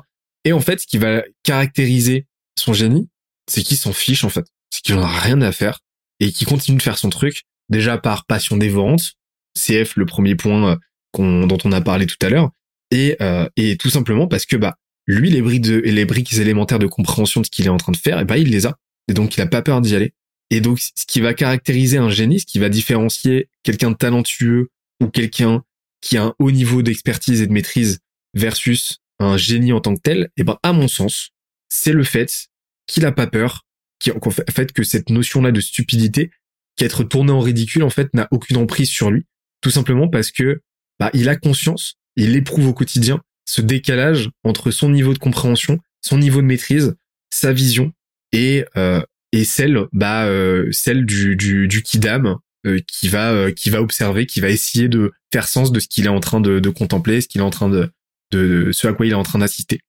Et 0.46 0.54
en 0.54 0.62
fait, 0.62 0.80
ce 0.80 0.88
qui 0.88 0.98
va 0.98 1.24
caractériser 1.44 2.26
son 2.58 2.74
génie, 2.74 3.10
c'est 3.50 3.64
qu'il 3.64 3.78
s'en 3.78 3.94
fiche 3.94 4.24
en 4.24 4.30
fait. 4.30 4.46
C'est 4.70 4.82
qu'il 4.82 4.96
en 4.96 5.02
a 5.02 5.08
rien 5.08 5.42
à 5.42 5.52
faire 5.52 5.80
et 6.20 6.32
qu'il 6.32 6.48
continue 6.48 6.78
de 6.78 6.82
faire 6.82 6.98
son 6.98 7.10
truc 7.10 7.44
déjà 7.70 7.98
par 7.98 8.26
passion 8.26 8.58
dévorante. 8.58 9.14
CF, 9.56 9.98
le 9.98 10.06
premier 10.06 10.36
point 10.36 10.80
euh, 11.18 11.46
dont 11.48 11.58
on 11.64 11.72
a 11.72 11.82
parlé 11.82 12.06
tout 12.06 12.18
à 12.22 12.30
l'heure, 12.30 12.52
et, 12.92 13.18
euh, 13.22 13.50
et 13.58 13.76
tout 13.76 13.90
simplement 13.90 14.28
parce 14.28 14.46
que 14.46 14.56
bah 14.56 14.76
lui, 15.08 15.30
les 15.30 15.42
briques, 15.42 15.66
les 15.66 16.06
briques 16.06 16.34
élémentaires 16.34 16.80
de 16.80 16.86
compréhension 16.86 17.42
de 17.42 17.46
ce 17.46 17.52
qu'il 17.52 17.66
est 17.66 17.70
en 17.70 17.78
train 17.78 17.92
de 17.92 17.98
faire, 17.98 18.20
et 18.20 18.26
ben 18.26 18.36
il 18.36 18.50
les 18.50 18.68
a. 18.68 18.76
Et 19.08 19.14
donc 19.14 19.36
il 19.36 19.42
a 19.42 19.48
pas 19.48 19.62
peur 19.62 19.82
d'y 19.82 19.96
aller. 19.96 20.14
Et 20.50 20.62
donc 20.62 20.80
ce 20.80 21.06
qui 21.08 21.20
va 21.20 21.34
caractériser 21.34 21.98
un 21.98 22.10
génie, 22.10 22.40
ce 22.40 22.46
qui 22.46 22.60
va 22.60 22.70
différencier 22.70 23.50
quelqu'un 23.64 23.92
de 23.92 23.98
talentueux 23.98 24.70
ou 25.02 25.08
quelqu'un 25.08 25.64
qui 26.02 26.18
a 26.18 26.24
un 26.24 26.36
haut 26.40 26.52
niveau 26.52 26.82
d'expertise 26.82 27.42
et 27.42 27.48
de 27.48 27.54
maîtrise 27.54 28.00
versus 28.34 29.00
un 29.20 29.38
génie 29.38 29.74
en 29.74 29.82
tant 29.82 29.96
que 29.96 30.02
tel, 30.02 30.30
et 30.38 30.44
ben 30.44 30.58
à 30.64 30.74
mon 30.74 30.88
sens, 30.88 31.32
c'est 31.70 31.94
le 31.94 32.04
fait 32.04 32.48
qu'il 32.86 33.06
a 33.06 33.12
pas 33.12 33.28
peur, 33.28 33.66
qui 34.00 34.12
en 34.12 34.20
fait 34.30 34.72
que 34.72 34.84
cette 34.84 35.10
notion-là 35.10 35.52
de 35.52 35.60
stupidité, 35.60 36.32
qu'être 36.76 37.04
tourné 37.04 37.32
en 37.32 37.40
ridicule 37.40 37.84
en 37.84 37.90
fait 37.90 38.14
n'a 38.14 38.28
aucune 38.32 38.58
emprise 38.58 38.90
sur 38.90 39.10
lui, 39.10 39.26
tout 39.62 39.72
simplement 39.72 40.08
parce 40.08 40.32
que 40.32 40.62
bah, 41.00 41.10
il 41.14 41.30
a 41.30 41.36
conscience, 41.36 41.96
il 42.16 42.36
éprouve 42.36 42.68
au 42.68 42.74
quotidien 42.74 43.22
ce 43.46 43.62
décalage 43.62 44.30
entre 44.44 44.72
son 44.72 44.90
niveau 44.90 45.14
de 45.14 45.20
compréhension, 45.20 45.80
son 46.02 46.18
niveau 46.18 46.42
de 46.42 46.48
maîtrise, 46.48 46.96
sa 47.30 47.54
vision 47.54 47.92
et 48.32 48.66
euh, 48.76 49.02
et 49.32 49.44
celle 49.44 49.80
bah 49.94 50.26
euh, 50.26 50.68
celle 50.72 51.06
du 51.06 51.36
du, 51.36 51.68
du 51.68 51.82
kidam 51.82 52.38
euh, 52.66 52.80
qui 52.88 53.08
va 53.08 53.52
qui 53.52 53.70
va 53.70 53.82
observer, 53.82 54.26
qui 54.26 54.42
va 54.42 54.50
essayer 54.50 54.88
de 54.88 55.12
faire 55.32 55.48
sens 55.48 55.72
de 55.72 55.80
ce 55.80 55.88
qu'il 55.88 56.06
est 56.06 56.10
en 56.10 56.20
train 56.20 56.40
de, 56.42 56.60
de 56.60 56.70
contempler, 56.70 57.22
ce 57.22 57.28
qu'il 57.28 57.42
est 57.42 57.44
en 57.44 57.50
train 57.50 57.70
de, 57.70 57.90
de 58.32 58.72
ce 58.72 58.88
à 58.88 58.94
quoi 58.94 59.06
il 59.06 59.12
est 59.12 59.16
en 59.16 59.24
train 59.24 59.40
d'assister. 59.40 59.82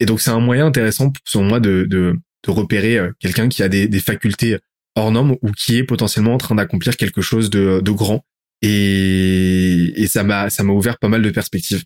Et 0.00 0.06
donc 0.06 0.20
c'est 0.20 0.30
un 0.30 0.40
moyen 0.40 0.66
intéressant 0.66 1.12
selon 1.24 1.44
moi 1.44 1.60
de 1.60 1.86
de, 1.88 2.14
de 2.46 2.50
repérer 2.50 2.98
quelqu'un 3.20 3.48
qui 3.48 3.62
a 3.62 3.68
des, 3.68 3.86
des 3.86 4.00
facultés 4.00 4.58
hors 4.96 5.12
normes 5.12 5.36
ou 5.42 5.52
qui 5.52 5.76
est 5.76 5.84
potentiellement 5.84 6.34
en 6.34 6.38
train 6.38 6.54
d'accomplir 6.54 6.96
quelque 6.96 7.20
chose 7.20 7.50
de, 7.50 7.80
de 7.80 7.90
grand. 7.90 8.24
Et, 8.62 9.92
et 9.96 10.06
ça 10.06 10.22
m'a 10.22 10.50
ça 10.50 10.62
m'a 10.64 10.72
ouvert 10.72 10.98
pas 10.98 11.08
mal 11.08 11.22
de 11.22 11.30
perspectives. 11.30 11.84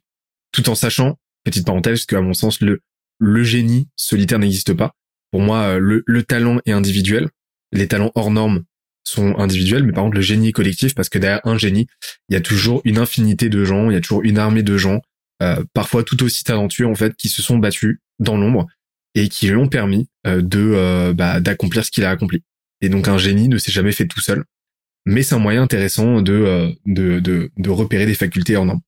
Tout 0.52 0.68
en 0.68 0.74
sachant 0.74 1.18
petite 1.44 1.66
parenthèse 1.66 2.06
que 2.06 2.16
à 2.16 2.20
mon 2.20 2.34
sens 2.34 2.60
le 2.60 2.80
le 3.18 3.44
génie 3.44 3.88
solitaire 3.96 4.38
n'existe 4.38 4.72
pas 4.72 4.92
pour 5.34 5.42
moi 5.42 5.78
le, 5.80 6.04
le 6.06 6.22
talent 6.22 6.60
est 6.64 6.70
individuel 6.70 7.28
les 7.72 7.88
talents 7.88 8.12
hors 8.14 8.30
normes 8.30 8.62
sont 9.02 9.36
individuels 9.36 9.82
mais 9.82 9.92
par 9.92 10.04
contre 10.04 10.14
le 10.14 10.22
génie 10.22 10.50
est 10.50 10.52
collectif 10.52 10.94
parce 10.94 11.08
que 11.08 11.18
derrière 11.18 11.40
un 11.42 11.58
génie 11.58 11.88
il 12.28 12.34
y 12.34 12.36
a 12.36 12.40
toujours 12.40 12.80
une 12.84 12.98
infinité 12.98 13.48
de 13.48 13.64
gens 13.64 13.90
il 13.90 13.94
y 13.94 13.96
a 13.96 14.00
toujours 14.00 14.22
une 14.22 14.38
armée 14.38 14.62
de 14.62 14.76
gens 14.76 15.02
euh, 15.42 15.64
parfois 15.72 16.04
tout 16.04 16.22
aussi 16.22 16.44
talentueux 16.44 16.86
en 16.86 16.94
fait 16.94 17.16
qui 17.16 17.28
se 17.28 17.42
sont 17.42 17.58
battus 17.58 17.98
dans 18.20 18.36
l'ombre 18.36 18.68
et 19.16 19.28
qui 19.28 19.48
lui 19.48 19.56
ont 19.56 19.66
permis 19.66 20.08
euh, 20.24 20.40
de 20.40 20.60
euh, 20.60 21.12
bah, 21.12 21.40
d'accomplir 21.40 21.84
ce 21.84 21.90
qu'il 21.90 22.04
a 22.04 22.10
accompli 22.10 22.44
et 22.80 22.88
donc 22.88 23.08
un 23.08 23.18
génie 23.18 23.48
ne 23.48 23.58
s'est 23.58 23.72
jamais 23.72 23.90
fait 23.90 24.06
tout 24.06 24.20
seul 24.20 24.44
mais 25.06 25.24
c'est 25.24 25.34
un 25.34 25.40
moyen 25.40 25.62
intéressant 25.62 26.22
de, 26.22 26.32
euh, 26.32 26.72
de, 26.86 27.18
de, 27.18 27.50
de 27.56 27.70
repérer 27.70 28.06
des 28.06 28.14
facultés 28.14 28.56
en 28.56 28.66
nombre. 28.66 28.82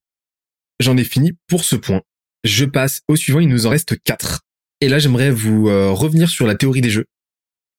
J'en 0.80 0.97
ai 0.97 1.05
fini 1.05 1.32
pour 1.47 1.64
ce 1.64 1.76
point. 1.76 2.03
Je 2.44 2.64
passe 2.64 3.03
au 3.09 3.16
suivant, 3.16 3.40
il 3.40 3.49
nous 3.49 3.66
en 3.66 3.70
reste 3.70 4.01
quatre. 4.03 4.45
Et 4.81 4.89
là, 4.89 4.99
j'aimerais 4.99 5.31
vous 5.31 5.68
euh, 5.68 5.91
revenir 5.91 6.29
sur 6.29 6.47
la 6.47 6.55
théorie 6.55 6.81
des 6.81 6.91
jeux 6.91 7.07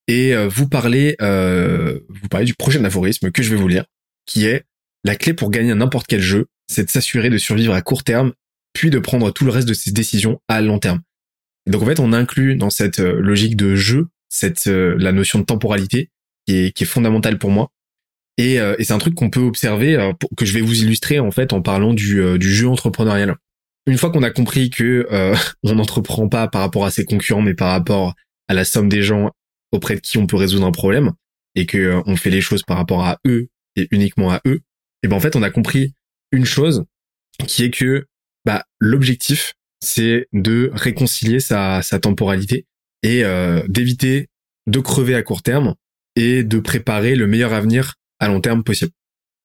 et 0.07 0.33
euh, 0.33 0.47
vous 0.47 0.67
parler, 0.67 1.15
vous 1.19 2.27
parler 2.29 2.45
du 2.45 2.53
prochain 2.53 2.83
aphorisme 2.85 3.31
que 3.31 3.43
je 3.43 3.49
vais 3.49 3.55
vous 3.59 3.67
lire, 3.67 3.85
qui 4.25 4.45
est 4.45 4.63
la 5.03 5.15
clé 5.15 5.33
pour 5.33 5.51
gagner 5.51 5.73
n'importe 5.73 6.07
quel 6.07 6.21
jeu, 6.21 6.47
c'est 6.67 6.85
de 6.85 6.89
s'assurer 6.89 7.29
de 7.29 7.37
survivre 7.37 7.73
à 7.73 7.81
court 7.81 8.03
terme, 8.03 8.33
puis 8.73 8.89
de 8.89 8.99
prendre 8.99 9.31
tout 9.31 9.45
le 9.45 9.51
reste 9.51 9.67
de 9.67 9.73
ses 9.73 9.91
décisions 9.91 10.39
à 10.47 10.61
long 10.61 10.79
terme. 10.79 11.01
donc 11.65 11.81
en 11.81 11.85
fait, 11.85 11.99
on 11.99 12.13
inclut 12.13 12.55
dans 12.55 12.69
cette 12.69 12.99
logique 12.99 13.55
de 13.55 13.75
jeu 13.75 14.07
cette 14.29 14.65
la 14.67 15.11
notion 15.13 15.39
de 15.39 15.45
temporalité 15.45 16.09
qui 16.45 16.55
est, 16.55 16.71
qui 16.71 16.83
est 16.83 16.87
fondamentale 16.87 17.37
pour 17.37 17.49
moi 17.49 17.71
et, 18.37 18.59
euh, 18.59 18.75
et 18.77 18.83
c'est 18.83 18.93
un 18.93 18.99
truc 18.99 19.15
qu'on 19.15 19.29
peut 19.29 19.41
observer, 19.41 19.95
euh, 19.95 20.13
que 20.37 20.45
je 20.45 20.53
vais 20.53 20.61
vous 20.61 20.81
illustrer 20.81 21.19
en 21.19 21.31
fait 21.31 21.53
en 21.53 21.61
parlant 21.61 21.93
du, 21.93 22.21
euh, 22.21 22.37
du 22.37 22.53
jeu 22.53 22.67
entrepreneurial. 22.67 23.35
Une 23.87 23.97
fois 23.97 24.11
qu'on 24.11 24.23
a 24.23 24.29
compris 24.29 24.69
que 24.69 25.07
on 25.63 25.75
n'entreprend 25.75 26.29
pas 26.29 26.47
par 26.47 26.61
rapport 26.61 26.85
à 26.85 26.91
ses 26.91 27.05
concurrents, 27.05 27.41
mais 27.41 27.55
par 27.55 27.71
rapport 27.71 28.13
à 28.47 28.53
la 28.53 28.65
somme 28.65 28.89
des 28.89 29.01
gens 29.01 29.31
auprès 29.71 29.95
de 29.95 29.99
qui 29.99 30.17
on 30.17 30.27
peut 30.27 30.37
résoudre 30.37 30.65
un 30.65 30.71
problème, 30.71 31.11
et 31.55 31.65
que 31.65 32.01
on 32.05 32.15
fait 32.15 32.29
les 32.29 32.41
choses 32.41 32.63
par 32.63 32.77
rapport 32.77 33.05
à 33.05 33.19
eux 33.25 33.47
et 33.75 33.87
uniquement 33.91 34.31
à 34.31 34.41
eux, 34.45 34.61
et 35.03 35.07
ben 35.07 35.15
en 35.15 35.19
fait 35.19 35.35
on 35.35 35.43
a 35.43 35.49
compris 35.49 35.93
une 36.31 36.45
chose 36.45 36.85
qui 37.47 37.63
est 37.63 37.71
que 37.71 38.05
bah 38.45 38.63
l'objectif 38.79 39.53
c'est 39.83 40.27
de 40.33 40.71
réconcilier 40.73 41.39
sa, 41.39 41.81
sa 41.81 41.99
temporalité 41.99 42.65
et 43.03 43.23
d'éviter 43.67 44.27
de 44.67 44.79
crever 44.79 45.15
à 45.15 45.23
court 45.23 45.41
terme 45.41 45.75
et 46.15 46.43
de 46.43 46.59
préparer 46.59 47.15
le 47.15 47.25
meilleur 47.25 47.53
avenir 47.53 47.95
à 48.19 48.27
long 48.27 48.41
terme 48.41 48.63
possible. 48.63 48.91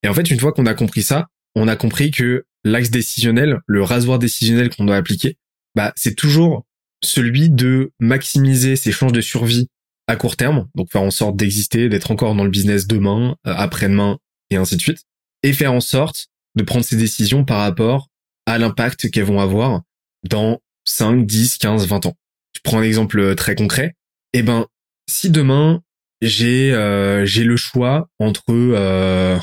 Et 0.03 0.09
en 0.09 0.15
fait, 0.15 0.31
une 0.31 0.41
fois 0.41 0.53
qu'on 0.53 0.67
a 0.67 0.75
compris 0.75 1.03
ça, 1.03 1.29
on 1.55 1.69
a 1.69 1.77
compris 1.77 2.11
que 2.11 2.45
l'axe 2.65 2.91
décisionnel, 2.91 3.61
le 3.67 3.83
rasoir 3.83 4.19
décisionnel 4.19 4.71
qu'on 4.71 4.85
doit 4.85 4.97
appliquer, 4.97 5.37
bah, 5.75 5.93
c'est 5.97 6.15
toujours 6.15 6.65
celui 7.03 7.51
de 7.51 7.93
maximiser 7.99 8.77
ses 8.77 8.93
chances 8.93 9.13
de 9.13 9.21
survie 9.21 9.69
à 10.07 10.17
court 10.17 10.37
terme, 10.37 10.69
donc 10.75 10.91
faire 10.91 11.03
en 11.03 11.11
sorte 11.11 11.37
d'exister, 11.37 11.89
d'être 11.89 12.11
encore 12.11 12.35
dans 12.35 12.45
le 12.45 12.51
business 12.51 12.87
demain, 12.87 13.37
euh, 13.47 13.55
après-demain, 13.57 14.19
et 14.51 14.57
ainsi 14.57 14.77
de 14.77 14.83
suite, 14.83 15.05
et 15.43 15.53
faire 15.53 15.73
en 15.73 15.81
sorte 15.81 16.29
de 16.55 16.63
prendre 16.63 16.85
ses 16.85 16.97
décisions 16.97 17.45
par 17.45 17.59
rapport 17.59 18.09
à 18.47 18.59
l'impact 18.59 19.11
qu'elles 19.11 19.25
vont 19.25 19.41
avoir 19.41 19.83
dans 20.29 20.61
5, 20.85 21.27
10, 21.27 21.59
15, 21.59 21.87
20 21.87 22.07
ans. 22.07 22.17
Je 22.55 22.61
prends 22.63 22.79
un 22.79 22.83
exemple 22.83 23.35
très 23.35 23.55
concret. 23.55 23.95
Eh 24.33 24.43
ben, 24.43 24.67
si 25.09 25.31
demain, 25.31 25.83
j'ai 26.21 26.73
euh, 26.73 27.25
le 27.25 27.57
choix 27.57 28.09
entre 28.19 28.45
euh, 28.51 29.39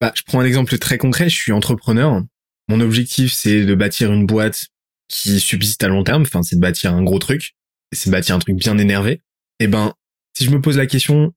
bah, 0.00 0.12
je 0.14 0.22
prends 0.26 0.40
un 0.40 0.44
exemple 0.44 0.76
très 0.78 0.98
concret, 0.98 1.28
je 1.28 1.36
suis 1.36 1.52
entrepreneur. 1.52 2.22
Mon 2.68 2.80
objectif 2.80 3.32
c'est 3.32 3.64
de 3.64 3.74
bâtir 3.74 4.12
une 4.12 4.26
boîte 4.26 4.66
qui 5.08 5.40
subsiste 5.40 5.82
à 5.84 5.88
long 5.88 6.04
terme, 6.04 6.22
enfin 6.22 6.42
c'est 6.42 6.56
de 6.56 6.60
bâtir 6.60 6.94
un 6.94 7.02
gros 7.02 7.18
truc, 7.18 7.54
c'est 7.92 8.10
de 8.10 8.12
bâtir 8.12 8.34
un 8.34 8.38
truc 8.38 8.56
bien 8.56 8.78
énervé. 8.78 9.12
Et 9.60 9.64
eh 9.64 9.66
ben 9.68 9.94
si 10.36 10.44
je 10.44 10.50
me 10.50 10.60
pose 10.60 10.76
la 10.76 10.86
question, 10.86 11.32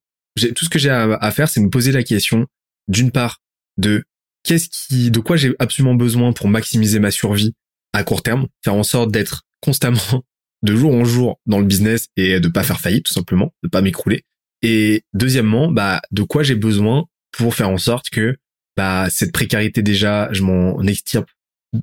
tout 0.55 0.65
ce 0.65 0.69
que 0.69 0.80
j'ai 0.80 0.89
à, 0.89 1.32
faire 1.32 1.49
c'est 1.49 1.61
me 1.61 1.69
poser 1.69 1.91
la 1.91 2.03
question 2.03 2.47
d'une 2.88 3.11
part 3.11 3.41
de 3.78 4.03
qu'est-ce 4.43 4.69
qui 4.69 5.11
de 5.11 5.19
quoi 5.19 5.38
j'ai 5.38 5.53
absolument 5.59 5.95
besoin 5.95 6.34
pour 6.34 6.47
maximiser 6.47 6.99
ma 6.99 7.11
survie 7.11 7.53
à 7.93 8.03
court 8.03 8.23
terme, 8.23 8.47
faire 8.63 8.75
en 8.75 8.84
sorte 8.84 9.11
d'être 9.11 9.43
constamment 9.61 10.23
de 10.63 10.75
jour 10.75 10.93
en 10.93 11.03
jour 11.05 11.39
dans 11.45 11.59
le 11.59 11.65
business 11.65 12.07
et 12.15 12.39
de 12.39 12.47
pas 12.47 12.63
faire 12.63 12.80
faillite 12.80 13.05
tout 13.05 13.13
simplement, 13.13 13.53
de 13.63 13.69
pas 13.69 13.82
m'écrouler. 13.82 14.23
Et 14.61 15.03
deuxièmement, 15.13 15.71
bah, 15.71 16.01
de 16.11 16.23
quoi 16.23 16.43
j'ai 16.43 16.55
besoin 16.55 17.05
pour 17.32 17.53
faire 17.53 17.69
en 17.69 17.78
sorte 17.78 18.09
que 18.09 18.38
bah, 18.78 19.07
cette 19.09 19.32
précarité 19.32 19.82
déjà, 19.82 20.30
je 20.32 20.43
m'en 20.43 20.82
extirpe 20.84 21.30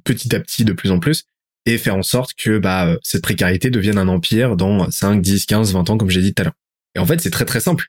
petit 0.04 0.34
à 0.34 0.40
petit 0.40 0.64
de 0.64 0.72
plus 0.72 0.90
en 0.90 1.00
plus 1.00 1.24
et 1.66 1.76
faire 1.76 1.96
en 1.96 2.02
sorte 2.02 2.34
que 2.34 2.58
bah, 2.58 2.96
cette 3.02 3.22
précarité 3.22 3.70
devienne 3.70 3.98
un 3.98 4.08
empire 4.08 4.56
dans 4.56 4.90
5, 4.90 5.20
10, 5.20 5.46
15, 5.46 5.72
20 5.72 5.90
ans, 5.90 5.98
comme 5.98 6.10
j'ai 6.10 6.22
dit 6.22 6.32
tout 6.32 6.42
à 6.42 6.44
l'heure. 6.44 6.54
Et 6.94 7.00
en 7.00 7.06
fait, 7.06 7.20
c'est 7.20 7.30
très 7.30 7.44
très 7.44 7.60
simple. 7.60 7.86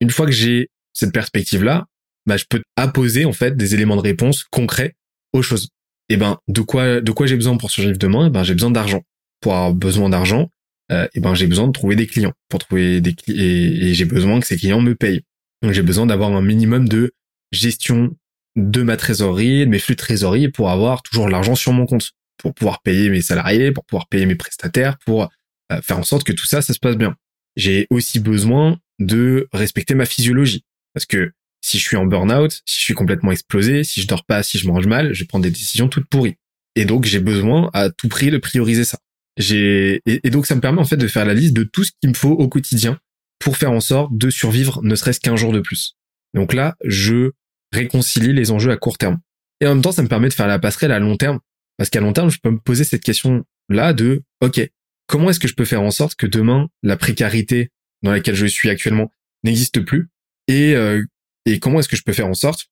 Une 0.00 0.10
fois 0.10 0.26
que 0.26 0.32
j'ai 0.32 0.68
cette 0.92 1.12
perspective-là, 1.12 1.86
bah, 2.26 2.36
je 2.36 2.44
peux 2.48 2.62
apposer 2.76 3.24
en 3.24 3.32
fait 3.32 3.56
des 3.56 3.74
éléments 3.74 3.96
de 3.96 4.02
réponse 4.02 4.44
concrets 4.44 4.94
aux 5.32 5.42
choses. 5.42 5.68
Et 6.08 6.16
ben, 6.16 6.38
de 6.48 6.60
quoi, 6.60 7.00
de 7.00 7.12
quoi 7.12 7.26
j'ai 7.26 7.36
besoin 7.36 7.56
pour 7.56 7.70
survivre 7.70 7.98
demain? 7.98 8.30
ben, 8.30 8.44
j'ai 8.44 8.54
besoin 8.54 8.70
d'argent. 8.70 9.02
Pour 9.40 9.54
avoir 9.54 9.74
besoin 9.74 10.08
d'argent, 10.08 10.50
euh, 10.92 11.08
et 11.14 11.20
ben 11.20 11.34
j'ai 11.34 11.46
besoin 11.46 11.66
de 11.66 11.72
trouver 11.72 11.96
des 11.96 12.06
clients 12.06 12.32
pour 12.48 12.60
trouver 12.60 13.00
des 13.00 13.14
et, 13.28 13.88
et 13.88 13.94
j'ai 13.94 14.04
besoin 14.04 14.40
que 14.40 14.46
ces 14.46 14.56
clients 14.56 14.80
me 14.80 14.94
payent. 14.94 15.22
Donc 15.62 15.72
j'ai 15.72 15.82
besoin 15.82 16.06
d'avoir 16.06 16.32
un 16.32 16.42
minimum 16.42 16.88
de 16.88 17.12
gestion 17.52 18.14
de 18.56 18.82
ma 18.82 18.96
trésorerie, 18.96 19.60
de 19.60 19.70
mes 19.70 19.78
flux 19.78 19.94
de 19.94 20.00
trésorerie 20.00 20.48
pour 20.48 20.70
avoir 20.70 21.02
toujours 21.02 21.28
l'argent 21.28 21.54
sur 21.54 21.72
mon 21.72 21.86
compte, 21.86 22.12
pour 22.38 22.54
pouvoir 22.54 22.82
payer 22.82 23.10
mes 23.10 23.22
salariés, 23.22 23.72
pour 23.72 23.84
pouvoir 23.84 24.08
payer 24.08 24.26
mes 24.26 24.36
prestataires, 24.36 24.98
pour 24.98 25.30
euh, 25.72 25.80
faire 25.82 25.98
en 25.98 26.02
sorte 26.02 26.24
que 26.24 26.32
tout 26.32 26.46
ça, 26.46 26.62
ça 26.62 26.72
se 26.72 26.78
passe 26.78 26.96
bien. 26.96 27.16
J'ai 27.56 27.86
aussi 27.90 28.20
besoin 28.20 28.78
de 28.98 29.48
respecter 29.52 29.94
ma 29.94 30.06
physiologie. 30.06 30.64
Parce 30.92 31.06
que 31.06 31.32
si 31.60 31.78
je 31.78 31.82
suis 31.82 31.96
en 31.96 32.06
burn-out, 32.06 32.60
si 32.66 32.78
je 32.78 32.84
suis 32.84 32.94
complètement 32.94 33.32
explosé, 33.32 33.84
si 33.84 34.02
je 34.02 34.06
dors 34.06 34.24
pas, 34.24 34.42
si 34.42 34.58
je 34.58 34.68
mange 34.68 34.86
mal, 34.86 35.14
je 35.14 35.24
prends 35.24 35.40
des 35.40 35.50
décisions 35.50 35.88
toutes 35.88 36.06
pourries. 36.06 36.36
Et 36.76 36.84
donc, 36.84 37.04
j'ai 37.04 37.20
besoin 37.20 37.70
à 37.72 37.90
tout 37.90 38.08
prix 38.08 38.30
de 38.30 38.38
prioriser 38.38 38.84
ça. 38.84 38.98
J'ai 39.36 40.00
et, 40.06 40.30
donc 40.30 40.46
ça 40.46 40.54
me 40.54 40.60
permet 40.60 40.80
en 40.80 40.84
fait 40.84 40.96
de 40.96 41.08
faire 41.08 41.24
la 41.24 41.34
liste 41.34 41.54
de 41.54 41.64
tout 41.64 41.82
ce 41.82 41.90
qu'il 42.00 42.10
me 42.10 42.14
faut 42.14 42.30
au 42.30 42.48
quotidien 42.48 43.00
pour 43.40 43.56
faire 43.56 43.72
en 43.72 43.80
sorte 43.80 44.16
de 44.16 44.30
survivre 44.30 44.80
ne 44.82 44.94
serait-ce 44.94 45.18
qu'un 45.18 45.36
jour 45.36 45.52
de 45.52 45.60
plus. 45.60 45.96
Donc 46.34 46.52
là, 46.52 46.76
je 46.84 47.32
réconcilie 47.74 48.32
les 48.32 48.50
enjeux 48.50 48.70
à 48.70 48.76
court 48.76 48.98
terme. 48.98 49.18
Et 49.60 49.66
en 49.66 49.74
même 49.74 49.82
temps, 49.82 49.92
ça 49.92 50.02
me 50.02 50.08
permet 50.08 50.28
de 50.28 50.34
faire 50.34 50.46
la 50.46 50.58
passerelle 50.58 50.92
à 50.92 50.98
long 50.98 51.16
terme. 51.16 51.40
Parce 51.76 51.90
qu'à 51.90 52.00
long 52.00 52.12
terme, 52.12 52.30
je 52.30 52.38
peux 52.42 52.50
me 52.50 52.58
poser 52.58 52.84
cette 52.84 53.02
question-là 53.02 53.92
de, 53.92 54.22
OK, 54.40 54.60
comment 55.06 55.30
est-ce 55.30 55.40
que 55.40 55.48
je 55.48 55.54
peux 55.54 55.64
faire 55.64 55.82
en 55.82 55.90
sorte 55.90 56.14
que 56.14 56.26
demain, 56.26 56.68
la 56.82 56.96
précarité 56.96 57.70
dans 58.02 58.12
laquelle 58.12 58.34
je 58.34 58.46
suis 58.46 58.70
actuellement 58.70 59.10
n'existe 59.42 59.80
plus 59.80 60.08
et, 60.46 60.74
euh, 60.74 61.02
et 61.46 61.58
comment 61.58 61.80
est-ce 61.80 61.88
que 61.88 61.96
je 61.96 62.02
peux 62.02 62.12
faire 62.12 62.26
en 62.26 62.34
sorte 62.34 62.66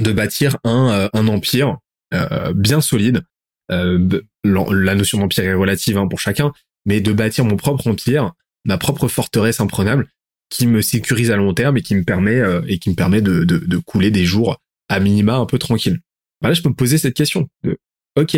de 0.00 0.12
bâtir 0.12 0.56
un, 0.64 0.90
euh, 0.90 1.08
un 1.12 1.28
empire 1.28 1.78
euh, 2.14 2.52
bien 2.54 2.80
solide 2.80 3.22
euh, 3.70 4.20
la 4.44 4.94
notion 4.94 5.18
d'empire 5.18 5.44
est 5.44 5.54
relative 5.54 5.96
hein, 5.96 6.08
pour 6.08 6.18
chacun, 6.18 6.52
mais 6.86 7.00
de 7.00 7.12
bâtir 7.12 7.44
mon 7.44 7.56
propre 7.56 7.86
empire, 7.86 8.32
ma 8.64 8.78
propre 8.78 9.06
forteresse 9.08 9.60
imprenable, 9.60 10.08
qui 10.50 10.66
me 10.66 10.82
sécurise 10.82 11.30
à 11.30 11.36
long 11.36 11.54
terme 11.54 11.78
et 11.78 11.82
qui 11.82 11.94
me 11.94 12.04
permet 12.04 12.38
euh, 12.38 12.60
et 12.66 12.78
qui 12.78 12.90
me 12.90 12.94
permet 12.94 13.22
de, 13.22 13.44
de, 13.44 13.58
de, 13.58 13.76
couler 13.78 14.10
des 14.10 14.24
jours 14.24 14.58
à 14.88 15.00
minima 15.00 15.36
un 15.36 15.46
peu 15.46 15.58
tranquille. 15.58 16.00
Bah 16.42 16.48
là, 16.48 16.54
je 16.54 16.62
peux 16.62 16.68
me 16.68 16.74
poser 16.74 16.98
cette 16.98 17.14
question 17.14 17.48
de, 17.62 17.78
ok, 18.16 18.36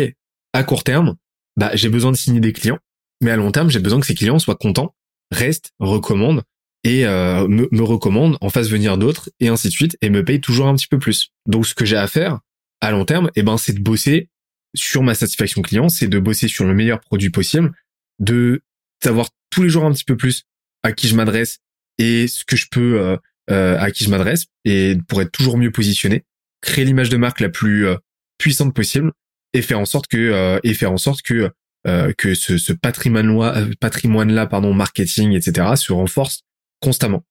à 0.53 0.63
court 0.63 0.83
terme, 0.83 1.15
bah 1.57 1.71
j'ai 1.73 1.89
besoin 1.89 2.11
de 2.11 2.17
signer 2.17 2.39
des 2.39 2.53
clients. 2.53 2.79
mais 3.21 3.31
à 3.31 3.35
long 3.35 3.51
terme, 3.51 3.69
j'ai 3.69 3.79
besoin 3.79 3.99
que 3.99 4.05
ces 4.05 4.15
clients 4.15 4.39
soient 4.39 4.55
contents, 4.55 4.95
restent, 5.31 5.71
recommandent 5.79 6.43
et 6.83 7.05
euh, 7.05 7.47
me, 7.47 7.67
me 7.71 7.81
recommandent, 7.81 8.37
en 8.41 8.49
fassent 8.49 8.69
venir 8.69 8.97
d'autres 8.97 9.29
et 9.39 9.47
ainsi 9.47 9.69
de 9.69 9.73
suite 9.73 9.97
et 10.01 10.09
me 10.09 10.23
payent 10.23 10.41
toujours 10.41 10.67
un 10.67 10.75
petit 10.75 10.87
peu 10.87 10.99
plus. 10.99 11.31
Donc 11.47 11.65
ce 11.65 11.73
que 11.73 11.85
j'ai 11.85 11.97
à 11.97 12.07
faire 12.07 12.39
à 12.81 12.91
long 12.91 13.05
terme, 13.05 13.31
eh 13.35 13.43
ben 13.43 13.57
c'est 13.57 13.73
de 13.73 13.81
bosser 13.81 14.29
sur 14.75 15.01
ma 15.01 15.15
satisfaction 15.15 15.61
client, 15.61 15.89
c'est 15.89 16.07
de 16.07 16.19
bosser 16.19 16.47
sur 16.47 16.65
le 16.65 16.73
meilleur 16.73 16.99
produit 16.99 17.29
possible, 17.29 17.71
de 18.19 18.61
savoir 19.01 19.29
tous 19.49 19.63
les 19.63 19.69
jours 19.69 19.85
un 19.85 19.93
petit 19.93 20.03
peu 20.03 20.17
plus 20.17 20.43
à 20.83 20.91
qui 20.91 21.07
je 21.07 21.15
m'adresse 21.15 21.59
et 21.97 22.27
ce 22.27 22.45
que 22.45 22.55
je 22.55 22.67
peux 22.69 22.99
euh, 22.99 23.17
euh, 23.49 23.77
à 23.79 23.91
qui 23.91 24.03
je 24.03 24.09
m'adresse 24.09 24.45
et 24.65 24.97
pour 25.07 25.21
être 25.21 25.31
toujours 25.31 25.57
mieux 25.57 25.71
positionné, 25.71 26.23
créer 26.61 26.85
l'image 26.85 27.09
de 27.09 27.17
marque 27.17 27.39
la 27.39 27.49
plus 27.49 27.87
euh, 27.87 27.95
puissante 28.37 28.73
possible 28.73 29.11
et 29.53 29.61
faire 29.61 29.79
en 29.79 29.85
sorte 29.85 30.07
que 30.07 30.59
et 30.63 30.73
faire 30.73 30.91
en 30.91 30.97
sorte 30.97 31.21
que 31.21 31.51
que 32.17 32.33
ce, 32.33 32.57
ce 32.57 32.73
patrimoine 32.73 33.37
là 33.37 33.67
patrimoine 33.79 34.31
là 34.31 34.47
pardon 34.47 34.73
marketing 34.73 35.33
etc 35.33 35.75
se 35.75 35.93
renforce 35.93 36.41
constamment. 36.79 37.23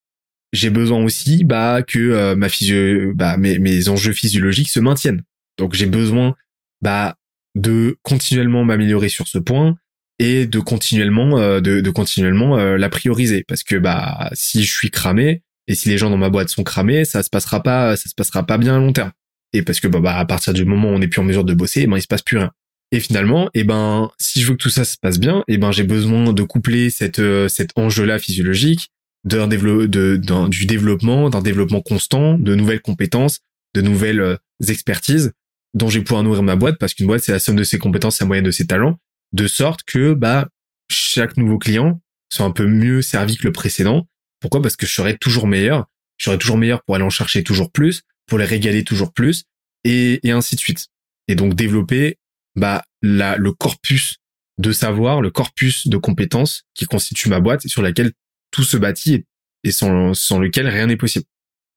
J'ai 0.52 0.70
besoin 0.70 1.02
aussi 1.02 1.42
bah 1.44 1.82
que 1.82 2.34
ma 2.34 2.48
physio 2.48 3.12
bah 3.14 3.36
mes 3.38 3.58
mes 3.58 3.88
enjeux 3.88 4.12
physiologiques 4.12 4.68
se 4.68 4.78
maintiennent. 4.78 5.22
Donc 5.58 5.74
j'ai 5.74 5.86
besoin 5.86 6.36
bah 6.80 7.16
de 7.56 7.98
continuellement 8.02 8.64
m'améliorer 8.64 9.08
sur 9.08 9.26
ce 9.26 9.38
point 9.38 9.76
et 10.22 10.46
de 10.46 10.60
continuellement 10.60 11.38
euh, 11.38 11.60
de, 11.60 11.80
de, 11.80 11.90
continuellement 11.90 12.56
euh, 12.56 12.76
la 12.76 12.88
prioriser. 12.88 13.44
Parce 13.46 13.64
que 13.64 13.74
bah 13.74 14.30
si 14.34 14.62
je 14.62 14.72
suis 14.72 14.90
cramé 14.90 15.42
et 15.66 15.74
si 15.74 15.88
les 15.88 15.98
gens 15.98 16.10
dans 16.10 16.16
ma 16.16 16.30
boîte 16.30 16.48
sont 16.48 16.62
cramés 16.62 17.04
ça 17.04 17.22
se 17.22 17.28
passera 17.28 17.62
pas 17.62 17.96
ça 17.96 18.08
se 18.08 18.14
passera 18.14 18.46
pas 18.46 18.56
bien 18.56 18.76
à 18.76 18.78
long 18.78 18.92
terme. 18.92 19.10
Et 19.52 19.62
parce 19.62 19.80
que 19.80 19.88
bah, 19.88 19.98
bah 20.00 20.16
à 20.16 20.24
partir 20.24 20.54
du 20.54 20.64
moment 20.64 20.90
où 20.90 20.92
on 20.92 21.00
n'est 21.00 21.08
plus 21.08 21.20
en 21.20 21.24
mesure 21.24 21.44
de 21.44 21.54
bosser 21.54 21.86
ben 21.88 21.96
il 21.96 22.02
se 22.02 22.06
passe 22.06 22.22
plus 22.22 22.38
rien. 22.38 22.52
Et 22.92 23.00
finalement 23.00 23.46
et 23.46 23.60
eh 23.60 23.64
ben 23.64 24.10
si 24.18 24.40
je 24.40 24.46
veux 24.46 24.52
que 24.54 24.62
tout 24.62 24.70
ça 24.70 24.84
se 24.84 24.96
passe 24.96 25.18
bien 25.18 25.40
et 25.48 25.54
eh 25.54 25.58
ben 25.58 25.72
j'ai 25.72 25.82
besoin 25.82 26.32
de 26.32 26.42
coupler 26.44 26.90
cette 26.90 27.18
euh, 27.18 27.48
cet 27.48 27.70
enjeu 27.76 28.04
là 28.04 28.20
physiologique 28.20 28.90
d'un 29.24 29.48
de, 29.48 29.86
de, 29.86 30.48
du 30.48 30.66
développement 30.66 31.30
d'un 31.30 31.42
développement 31.42 31.80
constant 31.80 32.38
de 32.38 32.54
nouvelles 32.54 32.80
compétences 32.80 33.40
de 33.74 33.80
nouvelles 33.80 34.38
expertises 34.68 35.32
dont 35.74 35.88
je 35.88 35.98
vais 35.98 36.04
pouvoir 36.04 36.22
nourrir 36.22 36.42
ma 36.42 36.56
boîte 36.56 36.76
parce 36.78 36.94
qu'une 36.94 37.06
boîte 37.06 37.22
c'est 37.22 37.32
la 37.32 37.38
somme 37.38 37.56
de 37.56 37.64
ses 37.64 37.78
compétences, 37.78 38.20
la 38.20 38.26
moyenne 38.26 38.44
de 38.44 38.50
ses 38.50 38.66
talents, 38.66 38.98
de 39.32 39.46
sorte 39.46 39.82
que 39.84 40.14
bah 40.14 40.48
chaque 40.90 41.36
nouveau 41.36 41.58
client 41.58 42.00
soit 42.30 42.46
un 42.46 42.50
peu 42.50 42.66
mieux 42.66 43.02
servi 43.02 43.36
que 43.36 43.44
le 43.44 43.52
précédent. 43.52 44.08
Pourquoi? 44.40 44.62
Parce 44.62 44.76
que 44.76 44.86
je 44.86 44.92
serai 44.92 45.16
toujours 45.18 45.46
meilleur, 45.46 45.86
je 46.16 46.24
serai 46.24 46.38
toujours 46.38 46.56
meilleur 46.56 46.82
pour 46.82 46.94
aller 46.94 47.04
en 47.04 47.10
chercher 47.10 47.42
toujours 47.42 47.70
plus, 47.70 48.02
pour 48.26 48.38
les 48.38 48.44
régaler 48.44 48.84
toujours 48.84 49.12
plus 49.12 49.44
et, 49.84 50.20
ainsi 50.24 50.56
de 50.56 50.60
suite. 50.60 50.88
Et 51.28 51.34
donc 51.34 51.54
développer 51.54 52.18
bah 52.56 52.84
la, 53.00 53.36
le 53.36 53.52
corpus 53.52 54.16
de 54.58 54.72
savoir, 54.72 55.20
le 55.20 55.30
corpus 55.30 55.88
de 55.88 55.96
compétences 55.96 56.64
qui 56.74 56.84
constitue 56.84 57.28
ma 57.28 57.40
boîte 57.40 57.64
et 57.64 57.68
sur 57.68 57.82
laquelle 57.82 58.12
tout 58.50 58.64
se 58.64 58.76
bâtit 58.76 59.24
et 59.64 59.70
sans, 59.70 60.14
sans 60.14 60.38
lequel 60.38 60.68
rien 60.68 60.86
n'est 60.86 60.96
possible. 60.96 61.24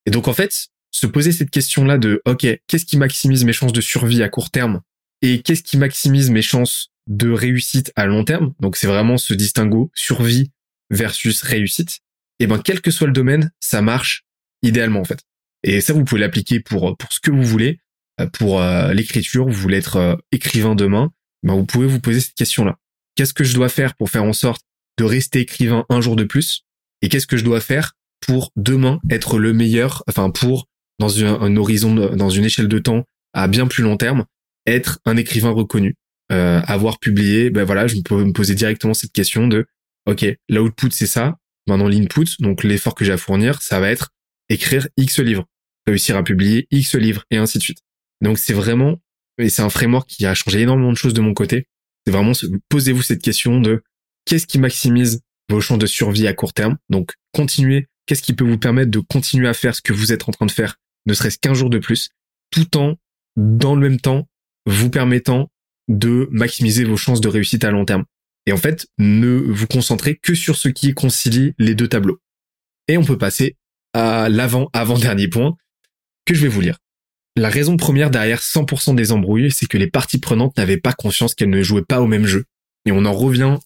Et 0.04 0.10
donc 0.10 0.28
en 0.28 0.34
fait, 0.34 0.68
se 0.90 1.06
poser 1.06 1.32
cette 1.32 1.50
question-là 1.50 1.98
de, 1.98 2.22
OK, 2.26 2.46
qu'est-ce 2.66 2.84
qui 2.84 2.96
maximise 2.96 3.44
mes 3.44 3.52
chances 3.52 3.72
de 3.72 3.80
survie 3.80 4.22
à 4.22 4.28
court 4.28 4.50
terme 4.50 4.80
et 5.22 5.42
qu'est-ce 5.42 5.62
qui 5.62 5.76
maximise 5.76 6.30
mes 6.30 6.42
chances 6.42 6.90
de 7.06 7.30
réussite 7.30 7.92
à 7.96 8.06
long 8.06 8.24
terme 8.24 8.54
Donc 8.60 8.76
c'est 8.76 8.86
vraiment 8.86 9.18
ce 9.18 9.34
distinguo 9.34 9.90
survie 9.94 10.50
versus 10.90 11.42
réussite. 11.42 12.00
Et 12.38 12.46
ben 12.46 12.58
quel 12.58 12.80
que 12.80 12.90
soit 12.90 13.06
le 13.06 13.12
domaine, 13.12 13.52
ça 13.60 13.82
marche 13.82 14.24
idéalement 14.62 15.00
en 15.00 15.04
fait. 15.04 15.20
Et 15.62 15.80
ça 15.80 15.92
vous 15.92 16.04
pouvez 16.04 16.20
l'appliquer 16.20 16.60
pour 16.60 16.96
pour 16.96 17.12
ce 17.12 17.20
que 17.20 17.30
vous 17.30 17.42
voulez, 17.42 17.80
euh, 18.20 18.26
pour 18.26 18.60
euh, 18.60 18.92
l'écriture, 18.92 19.46
vous 19.46 19.52
voulez 19.52 19.78
être 19.78 19.96
euh, 19.96 20.16
écrivain 20.32 20.74
demain, 20.74 21.12
ben 21.42 21.54
vous 21.54 21.66
pouvez 21.66 21.86
vous 21.86 22.00
poser 22.00 22.20
cette 22.20 22.34
question-là. 22.34 22.78
Qu'est-ce 23.14 23.34
que 23.34 23.44
je 23.44 23.54
dois 23.54 23.68
faire 23.68 23.94
pour 23.94 24.10
faire 24.10 24.24
en 24.24 24.32
sorte 24.32 24.62
de 24.98 25.04
rester 25.04 25.40
écrivain 25.40 25.84
un 25.88 26.00
jour 26.00 26.16
de 26.16 26.24
plus? 26.24 26.64
Et 27.02 27.08
qu'est-ce 27.08 27.26
que 27.26 27.36
je 27.36 27.44
dois 27.44 27.60
faire 27.60 27.92
pour 28.20 28.52
demain 28.56 29.00
être 29.10 29.38
le 29.38 29.52
meilleur, 29.52 30.02
enfin 30.08 30.30
pour 30.30 30.66
dans 30.98 31.22
un, 31.22 31.56
horizon, 31.56 31.94
dans 31.94 32.30
une 32.30 32.46
échelle 32.46 32.68
de 32.68 32.78
temps 32.78 33.04
à 33.34 33.48
bien 33.48 33.66
plus 33.66 33.82
long 33.82 33.98
terme, 33.98 34.24
être 34.66 34.98
un 35.04 35.18
écrivain 35.18 35.50
reconnu, 35.50 35.94
euh, 36.32 36.60
avoir 36.66 36.98
publié, 36.98 37.50
ben 37.50 37.64
voilà, 37.64 37.86
je 37.86 37.96
me 37.96 38.32
poser 38.32 38.54
directement 38.54 38.94
cette 38.94 39.12
question 39.12 39.46
de, 39.46 39.66
ok, 40.06 40.26
l'output 40.48 40.90
c'est 40.90 41.06
ça, 41.06 41.38
maintenant 41.66 41.88
l'input, 41.88 42.26
donc 42.40 42.64
l'effort 42.64 42.94
que 42.94 43.04
j'ai 43.04 43.12
à 43.12 43.16
fournir, 43.16 43.62
ça 43.62 43.80
va 43.80 43.90
être 43.90 44.10
écrire 44.48 44.88
X 44.96 45.18
livres, 45.20 45.46
réussir 45.86 46.16
à 46.16 46.22
publier 46.22 46.66
X 46.70 46.94
livres 46.94 47.24
et 47.30 47.36
ainsi 47.36 47.58
de 47.58 47.62
suite. 47.62 47.80
Donc 48.22 48.38
c'est 48.38 48.52
vraiment, 48.52 49.00
et 49.38 49.48
c'est 49.48 49.62
un 49.62 49.70
framework 49.70 50.08
qui 50.08 50.26
a 50.26 50.34
changé 50.34 50.60
énormément 50.60 50.92
de 50.92 50.96
choses 50.96 51.14
de 51.14 51.20
mon 51.20 51.34
côté. 51.34 51.66
C'est 52.06 52.12
vraiment, 52.12 52.32
posez-vous 52.68 53.02
cette 53.02 53.22
question 53.22 53.60
de 53.60 53.82
qu'est-ce 54.24 54.46
qui 54.46 54.58
maximise 54.58 55.20
vos 55.48 55.60
chances 55.60 55.78
de 55.78 55.86
survie 55.86 56.26
à 56.26 56.34
court 56.34 56.52
terme? 56.52 56.76
Donc 56.88 57.14
continuez, 57.32 57.88
qu'est-ce 58.06 58.22
qui 58.22 58.34
peut 58.34 58.48
vous 58.48 58.58
permettre 58.58 58.90
de 58.90 59.00
continuer 59.00 59.48
à 59.48 59.54
faire 59.54 59.74
ce 59.74 59.82
que 59.82 59.92
vous 59.92 60.12
êtes 60.12 60.28
en 60.28 60.32
train 60.32 60.46
de 60.46 60.52
faire 60.52 60.76
ne 61.06 61.14
serait-ce 61.14 61.38
qu'un 61.38 61.54
jour 61.54 61.70
de 61.70 61.78
plus, 61.78 62.10
tout 62.50 62.76
en, 62.76 62.96
dans 63.36 63.74
le 63.74 63.88
même 63.88 64.00
temps, 64.00 64.28
vous 64.66 64.90
permettant 64.90 65.50
de 65.88 66.28
maximiser 66.30 66.84
vos 66.84 66.96
chances 66.96 67.20
de 67.20 67.28
réussite 67.28 67.64
à 67.64 67.70
long 67.70 67.84
terme. 67.84 68.04
Et 68.46 68.52
en 68.52 68.56
fait, 68.56 68.86
ne 68.98 69.36
vous 69.36 69.66
concentrez 69.66 70.16
que 70.16 70.34
sur 70.34 70.56
ce 70.56 70.68
qui 70.68 70.94
concilie 70.94 71.54
les 71.58 71.74
deux 71.74 71.88
tableaux. 71.88 72.20
Et 72.88 72.96
on 72.96 73.04
peut 73.04 73.18
passer 73.18 73.56
à 73.92 74.28
l'avant, 74.28 74.68
avant-dernier 74.72 75.28
point 75.28 75.56
que 76.24 76.34
je 76.34 76.42
vais 76.42 76.48
vous 76.48 76.60
lire. 76.60 76.78
La 77.36 77.50
raison 77.50 77.76
première 77.76 78.10
derrière 78.10 78.40
100% 78.40 78.94
des 78.94 79.12
embrouilles, 79.12 79.50
c'est 79.50 79.66
que 79.66 79.78
les 79.78 79.90
parties 79.90 80.18
prenantes 80.18 80.56
n'avaient 80.56 80.80
pas 80.80 80.92
conscience 80.92 81.34
qu'elles 81.34 81.50
ne 81.50 81.62
jouaient 81.62 81.84
pas 81.84 82.00
au 82.00 82.06
même 82.06 82.26
jeu. 82.26 82.44
Et 82.86 82.92
on 82.92 83.04
en 83.04 83.12
revient 83.12 83.58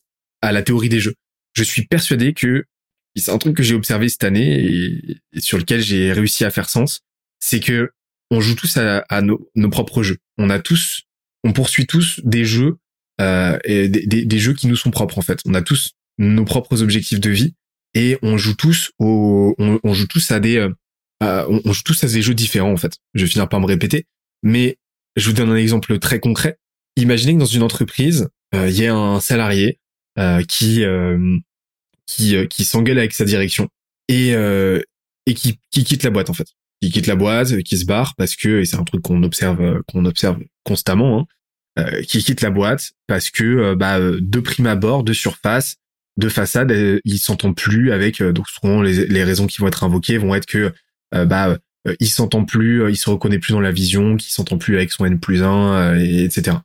à 0.42 0.52
la 0.52 0.62
théorie 0.62 0.88
des 0.88 1.00
jeux. 1.00 1.14
Je 1.52 1.62
suis 1.62 1.86
persuadé 1.86 2.32
que 2.32 2.64
c'est 3.16 3.30
un 3.30 3.38
truc 3.38 3.56
que 3.56 3.62
j'ai 3.62 3.74
observé 3.74 4.08
cette 4.08 4.24
année 4.24 4.64
et 4.64 5.40
sur 5.40 5.58
lequel 5.58 5.80
j'ai 5.80 6.12
réussi 6.12 6.44
à 6.44 6.50
faire 6.50 6.68
sens 6.68 7.02
c'est 7.40 7.60
que 7.60 7.90
on 8.30 8.40
joue 8.40 8.54
tous 8.54 8.76
à, 8.76 9.22
nos, 9.22 9.70
propres 9.70 10.04
jeux. 10.04 10.18
On 10.38 10.50
a 10.50 10.60
tous, 10.60 11.02
on 11.45 11.53
poursuit 11.53 11.86
tous 11.86 12.20
des 12.24 12.45
jeux 12.45 12.76
euh, 13.20 13.59
des, 13.66 14.38
jeux 14.38 14.55
qui 14.55 14.66
nous 14.66 14.76
sont 14.76 14.91
propres 14.91 15.18
en 15.18 15.22
fait. 15.22 15.41
On 15.45 15.55
a 15.55 15.61
tous 15.61 15.91
nos 16.18 16.45
propres 16.45 16.82
objectifs 16.82 17.20
de 17.20 17.30
vie 17.30 17.55
et 17.95 18.18
on 18.22 18.38
joue 18.38 18.55
tous 18.55 18.93
au, 18.99 19.55
on, 19.59 19.93
joue 19.93 20.07
tous 20.07 20.30
à 20.30 20.41
des, 20.41 20.57
euh, 20.57 21.47
on, 21.49 21.72
joue 21.72 21.82
tous 21.84 22.03
à 22.03 22.07
des 22.07 22.22
jeux 22.22 22.34
différents 22.34 22.72
en 22.72 22.76
fait. 22.78 22.97
Je 23.14 23.24
vais 23.24 23.30
finir 23.30 23.49
par 23.49 23.61
me 23.61 23.66
répéter, 23.66 24.07
mais 24.43 24.78
je 25.16 25.28
vous 25.28 25.34
donne 25.34 25.51
un 25.51 25.57
exemple 25.57 25.99
très 25.99 26.18
concret. 26.18 26.59
Imaginez 26.97 27.34
que 27.34 27.41
dans 27.41 27.45
une 27.45 27.62
entreprise, 27.62 28.28
euh, 28.55 28.70
il 28.70 28.80
y 28.80 28.86
a 28.86 28.95
un 28.95 29.20
salarié 29.20 29.78
qui 30.49 30.84
qui 32.07 32.64
s'engueule 32.64 32.99
avec 32.99 33.12
sa 33.12 33.25
direction 33.25 33.68
et 34.08 34.30
et 34.30 35.34
qui, 35.34 35.58
qui 35.71 35.84
quitte 35.84 36.03
la 36.03 36.11
boîte 36.11 36.30
en 36.30 36.34
fait 36.34 36.49
qui 36.80 36.90
quitte 36.90 37.07
la 37.07 37.16
boîte, 37.16 37.62
qui 37.62 37.76
se 37.76 37.84
barre 37.84 38.14
parce 38.16 38.36
que 38.36 38.61
et 38.61 38.64
c'est 38.64 38.76
un 38.76 38.84
truc 38.84 39.02
qu'on 39.02 39.22
observe 39.22 39.82
qu'on 39.86 40.04
observe 40.04 40.38
constamment, 40.64 41.20
hein, 41.20 41.26
euh, 41.78 42.02
qui 42.02 42.22
quitte 42.22 42.40
la 42.40 42.50
boîte 42.50 42.92
parce 43.07 43.30
que 43.30 43.44
euh, 43.44 43.76
bah 43.76 43.98
euh, 43.98 44.18
de 44.20 44.40
prime 44.40 44.66
abord, 44.66 45.04
de 45.04 45.12
surface, 45.12 45.76
de 46.16 46.28
façade, 46.28 46.72
ils 47.04 47.18
s'entendent 47.18 47.57
plus 47.57 47.92
avec 47.92 48.22
donc 48.22 48.48
souvent 48.48 48.82
les, 48.82 49.07
les 49.07 49.24
raisons 49.24 49.46
qui 49.46 49.58
vont 49.58 49.68
être 49.68 49.84
invoquées 49.84 50.18
vont 50.18 50.34
être 50.34 50.46
que 50.46 50.72
bah 51.12 51.57
il 51.98 52.08
s'entend 52.08 52.44
plus, 52.44 52.90
il 52.90 52.96
se 52.96 53.08
reconnaît 53.08 53.38
plus 53.38 53.52
dans 53.52 53.61
la 53.61 53.72
vision, 53.72 54.16
qu'il 54.16 54.30
s'entend 54.30 54.58
plus 54.58 54.76
avec 54.76 54.92
son 54.92 55.07
N 55.07 55.18
plus 55.18 55.42
1, 55.42 55.96
et, 55.96 56.24
etc. 56.24 56.58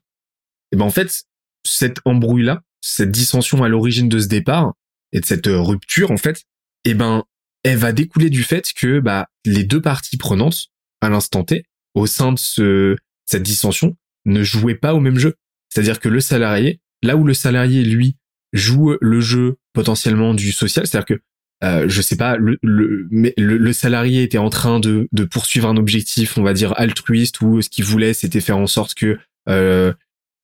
Et 0.72 0.76
ben 0.76 0.84
en 0.84 0.90
fait, 0.90 1.24
cette 1.64 2.00
embrouille 2.04 2.44
là, 2.44 2.64
cette 2.82 3.12
dissension 3.12 3.64
à 3.64 3.70
l'origine 3.70 4.10
de 4.10 4.20
ce 4.20 4.28
départ 4.28 4.74
et 5.14 5.22
de 5.22 5.26
cette 5.26 5.48
rupture 5.48 6.12
en 6.12 6.18
fait, 6.18 6.44
et 6.84 6.96
ben 6.96 7.24
elle 7.66 7.78
va 7.78 7.92
découler 7.92 8.30
du 8.30 8.44
fait 8.44 8.72
que 8.74 9.00
bah, 9.00 9.28
les 9.44 9.64
deux 9.64 9.82
parties 9.82 10.18
prenantes, 10.18 10.68
à 11.02 11.10
l'instant 11.10 11.44
T, 11.44 11.66
au 11.96 12.06
sein 12.06 12.32
de 12.32 12.40
ce, 12.40 12.96
cette 13.26 13.42
dissension, 13.42 13.98
ne 14.26 14.44
jouaient 14.44 14.76
pas 14.76 14.94
au 14.94 15.00
même 15.00 15.18
jeu. 15.18 15.34
C'est-à-dire 15.70 16.00
que 16.00 16.08
le 16.08 16.20
salarié, 16.20 16.80
là 17.02 17.18
où 17.18 17.24
le 17.24 17.34
salarié, 17.34 17.84
lui, 17.84 18.18
joue 18.54 18.96
le 19.02 19.20
jeu 19.20 19.58
potentiellement 19.74 20.36
du 20.36 20.52
social, 20.52 20.86
c'est-à-dire 20.86 21.18
que 21.18 21.22
euh, 21.64 21.86
je 21.88 22.02
sais 22.02 22.18
pas, 22.18 22.38
le, 22.38 22.60
le, 22.62 23.08
le, 23.10 23.74
salarié 23.74 24.22
était 24.24 24.38
en 24.38 24.50
train 24.50 24.80
de, 24.80 25.08
de 25.12 25.24
poursuivre 25.24 25.68
un 25.68 25.78
objectif, 25.78 26.38
on 26.38 26.44
va 26.44 26.54
dire 26.54 26.74
altruiste, 26.78 27.42
ou 27.42 27.62
ce 27.62 27.70
qu'il 27.70 27.86
voulait, 27.86 28.14
c'était 28.14 28.42
faire 28.42 28.58
en 28.58 28.68
sorte 28.68 28.94
que 28.94 29.18
euh, 29.50 29.92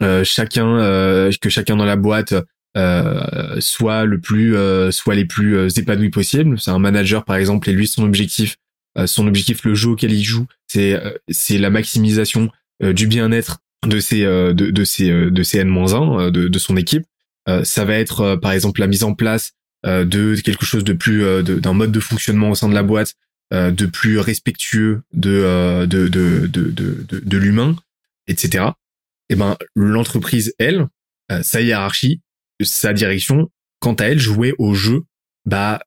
euh, 0.02 0.24
chacun, 0.24 0.80
euh, 0.80 1.32
que 1.40 1.50
chacun 1.50 1.76
dans 1.76 1.86
la 1.86 1.98
boîte 1.98 2.34
euh, 2.78 3.60
soit 3.60 4.06
le 4.06 4.22
plus 4.22 4.56
euh, 4.56 4.92
soit 4.92 5.16
les 5.16 5.26
plus 5.26 5.58
euh, 5.58 5.68
épanouis 5.68 6.10
possible. 6.10 6.58
C'est 6.58 6.72
un 6.72 6.80
manager 6.80 7.26
par 7.26 7.36
exemple 7.36 7.70
et 7.70 7.74
lui 7.74 7.88
son 7.88 8.04
objectif 8.04 8.58
son 9.06 9.26
objectif 9.26 9.64
le 9.64 9.74
jeu 9.74 9.92
auquel 9.92 10.12
il 10.12 10.22
joue 10.22 10.48
c'est 10.68 11.02
c'est 11.30 11.58
la 11.58 11.70
maximisation 11.70 12.50
du 12.82 13.08
bien-être 13.08 13.60
de 13.88 14.02
ses 14.02 14.24
de, 14.26 14.52
de 14.52 14.84
ses 14.84 15.10
de 15.10 15.44
ses 15.44 15.60
N-1 15.60 16.30
de, 16.30 16.50
de 16.50 16.60
son 16.60 16.76
équipe. 16.76 17.06
ça 17.64 17.86
va 17.86 17.94
être 17.96 18.36
par 18.36 18.52
exemple 18.52 18.82
la 18.82 18.88
mise 18.88 19.06
en 19.06 19.14
place 19.14 19.54
de 19.86 20.36
quelque 20.42 20.66
chose 20.66 20.84
de 20.84 20.92
plus 20.92 21.24
d'un 21.42 21.72
mode 21.72 21.94
de 21.94 22.02
fonctionnement 22.02 22.50
au 22.50 22.56
sein 22.56 22.68
de 22.68 22.74
la 22.74 22.84
boîte 22.84 23.16
de 23.54 23.86
plus 23.86 24.20
respectueux 24.20 25.04
de 25.14 25.86
de 25.86 26.10
de 26.10 26.48
de 26.48 26.70
de, 26.70 27.06
de 27.24 27.38
l'humain 27.38 27.78
etc. 28.28 28.66
Et 29.30 29.36
ben 29.36 29.56
l'entreprise 29.74 30.54
elle 30.60 30.88
sa 31.44 31.62
hiérarchie 31.62 32.20
sa 32.64 32.94
direction, 32.94 33.50
quant 33.80 33.94
à 33.94 34.06
elle, 34.06 34.20
jouait 34.20 34.54
au 34.58 34.74
jeu 34.74 35.04
bah 35.46 35.82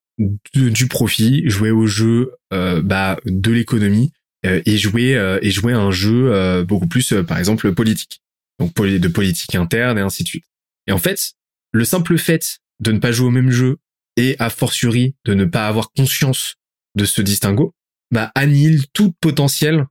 du 0.55 0.89
profit, 0.89 1.43
jouait 1.49 1.71
au 1.71 1.87
jeu 1.87 2.33
euh, 2.53 2.83
bah 2.83 3.19
de 3.25 3.51
l'économie 3.51 4.13
euh, 4.47 4.63
et 4.65 4.77
jouer 4.79 5.17
euh, 5.17 5.39
et 5.43 5.51
jouer 5.51 5.73
à 5.73 5.79
un 5.79 5.91
jeu 5.91 6.65
beaucoup 6.65 6.87
plus 6.87 7.15
par 7.27 7.39
exemple 7.39 7.73
politique. 7.75 8.21
Donc 8.61 8.75
de 8.75 9.09
politique 9.09 9.55
interne 9.57 9.99
et 9.99 10.03
ainsi 10.03 10.23
de 10.23 10.29
suite. 10.29 10.45
Et 10.87 10.93
en 10.93 10.99
fait, 10.99 11.33
le 11.73 11.85
simple 11.85 12.17
fait 12.19 12.59
de 12.81 12.93
ne 12.93 12.99
pas 12.99 13.11
jouer 13.11 13.29
au 13.29 13.33
même 13.33 13.51
jeu 13.51 13.79
et 14.17 14.37
a 14.39 14.49
fortiori 14.49 15.17
de 15.25 15.35
ne 15.35 15.45
pas 15.45 15.67
avoir 15.67 15.91
conscience 15.91 16.55
de 16.95 17.05
ce 17.05 17.21
distinguo, 17.21 17.75
bah 18.13 18.31
annihile 18.37 18.85
toute 18.93 19.15
potentielle 19.21 19.87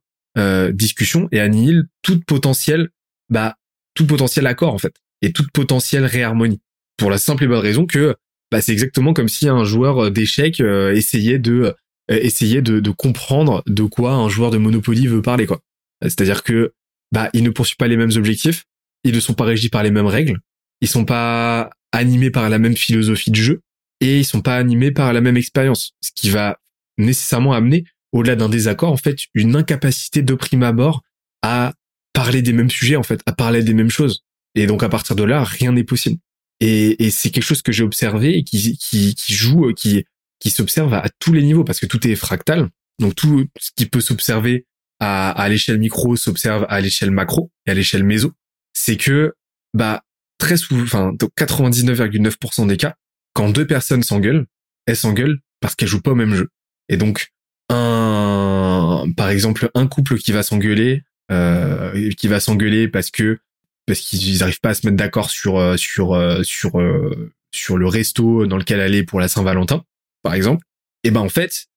discussion 0.71 1.27
et 1.31 1.39
annihile 1.39 1.83
toute 2.01 2.25
potentielle 2.25 2.89
bah 3.29 3.55
tout 3.93 4.07
potentiel 4.07 4.47
accord 4.47 4.73
en 4.73 4.79
fait 4.79 4.95
et 5.21 5.31
toute 5.31 5.51
potentielle 5.51 6.05
réharmonie 6.05 6.59
pour 6.97 7.09
la 7.09 7.17
simple 7.17 7.43
et 7.43 7.47
bonne 7.47 7.59
raison 7.59 7.85
que 7.85 8.15
bah, 8.51 8.61
c'est 8.61 8.71
exactement 8.71 9.13
comme 9.13 9.29
si 9.29 9.49
un 9.49 9.63
joueur 9.63 10.11
d'échecs 10.11 10.61
euh, 10.61 10.93
essayait 10.93 11.39
de 11.39 11.75
euh, 12.11 12.19
essayer 12.21 12.61
de, 12.61 12.79
de, 12.79 12.91
comprendre 12.91 13.63
de 13.65 13.83
quoi 13.83 14.13
un 14.13 14.29
joueur 14.29 14.51
de 14.51 14.57
Monopoly 14.57 15.07
veut 15.07 15.21
parler 15.21 15.45
quoi. 15.45 15.61
C'est-à-dire 16.01 16.43
que 16.43 16.73
bah 17.11 17.29
ils 17.33 17.43
ne 17.43 17.49
poursuivent 17.49 17.77
pas 17.77 17.87
les 17.87 17.97
mêmes 17.97 18.11
objectifs, 18.15 18.65
ils 19.03 19.15
ne 19.15 19.19
sont 19.19 19.33
pas 19.33 19.45
régis 19.45 19.69
par 19.69 19.83
les 19.83 19.91
mêmes 19.91 20.07
règles, 20.07 20.39
ils 20.81 20.87
sont 20.87 21.05
pas 21.05 21.69
animés 21.91 22.29
par 22.29 22.49
la 22.49 22.59
même 22.59 22.75
philosophie 22.75 23.31
de 23.31 23.35
jeu 23.35 23.61
et 24.01 24.19
ils 24.19 24.25
sont 24.25 24.41
pas 24.41 24.57
animés 24.57 24.91
par 24.91 25.13
la 25.13 25.21
même 25.21 25.37
expérience, 25.37 25.93
ce 26.01 26.11
qui 26.13 26.29
va 26.29 26.59
nécessairement 26.97 27.53
amener 27.53 27.85
au-delà 28.11 28.35
d'un 28.35 28.49
désaccord 28.49 28.91
en 28.91 28.97
fait 28.97 29.25
une 29.33 29.55
incapacité 29.55 30.21
de 30.21 30.33
prime 30.35 30.63
abord 30.63 31.01
à 31.41 31.73
parler 32.13 32.41
des 32.41 32.53
mêmes 32.53 32.69
sujets 32.69 32.95
en 32.95 33.03
fait, 33.03 33.21
à 33.25 33.31
parler 33.31 33.63
des 33.63 33.73
mêmes 33.73 33.89
choses. 33.89 34.23
Et 34.55 34.67
donc 34.67 34.83
à 34.83 34.89
partir 34.89 35.15
de 35.15 35.23
là, 35.23 35.43
rien 35.43 35.71
n'est 35.71 35.83
possible. 35.83 36.17
Et, 36.65 37.09
c'est 37.09 37.29
quelque 37.29 37.43
chose 37.43 37.61
que 37.61 37.73
j'ai 37.73 37.83
observé 37.83 38.37
et 38.37 38.43
qui, 38.43 39.15
joue, 39.27 39.65
euh, 39.65 39.73
qui, 39.73 40.05
s'observe 40.49 40.93
à, 40.93 41.09
tous 41.19 41.33
les 41.33 41.43
niveaux 41.43 41.65
parce 41.65 41.79
que 41.79 41.85
tout 41.85 42.07
est 42.07 42.15
fractal. 42.15 42.69
Donc 42.99 43.15
tout 43.15 43.45
ce 43.59 43.71
qui 43.75 43.85
peut 43.85 43.99
s'observer 43.99 44.65
à, 44.99 45.31
à 45.31 45.49
l'échelle 45.49 45.77
micro 45.77 46.15
s'observe 46.15 46.65
à 46.69 46.79
l'échelle 46.79 47.11
macro 47.11 47.51
et 47.65 47.71
à 47.71 47.73
l'échelle 47.73 48.05
méso. 48.05 48.31
C'est 48.71 48.95
que 48.95 49.33
bah 49.73 50.03
très 50.37 50.55
souvent, 50.55 50.83
enfin 50.83 51.11
99,9% 51.37 52.67
des 52.67 52.77
cas, 52.77 52.95
quand 53.33 53.49
deux 53.49 53.67
personnes 53.67 54.03
s'engueulent, 54.03 54.45
elles 54.85 54.95
s'engueulent 54.95 55.39
parce 55.59 55.75
qu'elles 55.75 55.89
jouent 55.89 56.01
pas 56.01 56.11
au 56.11 56.15
même 56.15 56.33
jeu. 56.33 56.49
Et 56.87 56.95
donc 56.95 57.33
un, 57.69 59.05
par 59.17 59.29
exemple, 59.29 59.69
un 59.75 59.87
couple 59.87 60.17
qui 60.17 60.31
va 60.31 60.43
s'engueuler, 60.43 61.03
euh, 61.29 62.09
qui 62.11 62.29
va 62.29 62.39
s'engueuler 62.39 62.87
parce 62.87 63.11
que 63.11 63.39
parce 63.85 63.99
qu'ils 63.99 64.39
n'arrivent 64.39 64.59
pas 64.61 64.69
à 64.69 64.73
se 64.73 64.85
mettre 64.85 64.97
d'accord 64.97 65.29
sur 65.29 65.57
euh, 65.57 65.77
sur 65.77 66.13
euh, 66.13 66.43
sur 66.43 66.79
euh, 66.79 67.33
sur 67.51 67.77
le 67.77 67.87
resto 67.87 68.45
dans 68.45 68.57
lequel 68.57 68.79
aller 68.79 69.03
pour 69.03 69.19
la 69.19 69.27
Saint-Valentin, 69.27 69.83
par 70.21 70.33
exemple. 70.33 70.65
Et 71.03 71.11
ben 71.11 71.21
en 71.21 71.29
fait, 71.29 71.67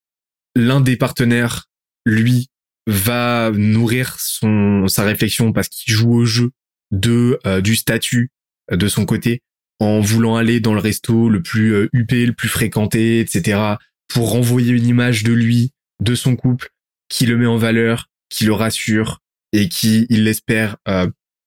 l'un 0.55 0.81
des 0.81 0.97
partenaires, 0.97 1.69
lui, 2.05 2.49
va 2.87 3.51
nourrir 3.53 4.19
son 4.21 4.87
sa 4.87 5.03
réflexion 5.03 5.53
parce 5.53 5.69
qu'il 5.69 5.93
joue 5.93 6.13
au 6.13 6.25
jeu 6.25 6.53
de 6.93 7.41
du 7.61 7.75
statut 7.75 8.31
de 8.71 8.89
son 8.89 9.05
côté 9.05 9.43
en 9.81 10.01
voulant 10.01 10.37
aller 10.37 10.61
dans 10.61 10.73
le 10.73 10.81
resto 10.81 11.29
le 11.29 11.43
plus 11.43 11.89
huppé, 11.93 12.25
le 12.25 12.33
plus 12.33 12.49
fréquenté, 12.49 13.19
etc. 13.19 13.75
pour 14.07 14.31
renvoyer 14.31 14.73
une 14.73 14.87
image 14.87 15.25
de 15.25 15.33
lui, 15.33 15.73
de 16.01 16.15
son 16.15 16.37
couple, 16.37 16.71
qui 17.09 17.27
le 17.27 17.37
met 17.37 17.47
en 17.47 17.57
valeur, 17.57 18.09
qui 18.31 18.45
le 18.45 18.53
rassure 18.53 19.21
et 19.53 19.69
qui, 19.69 20.07
il 20.09 20.23
l'espère, 20.23 20.77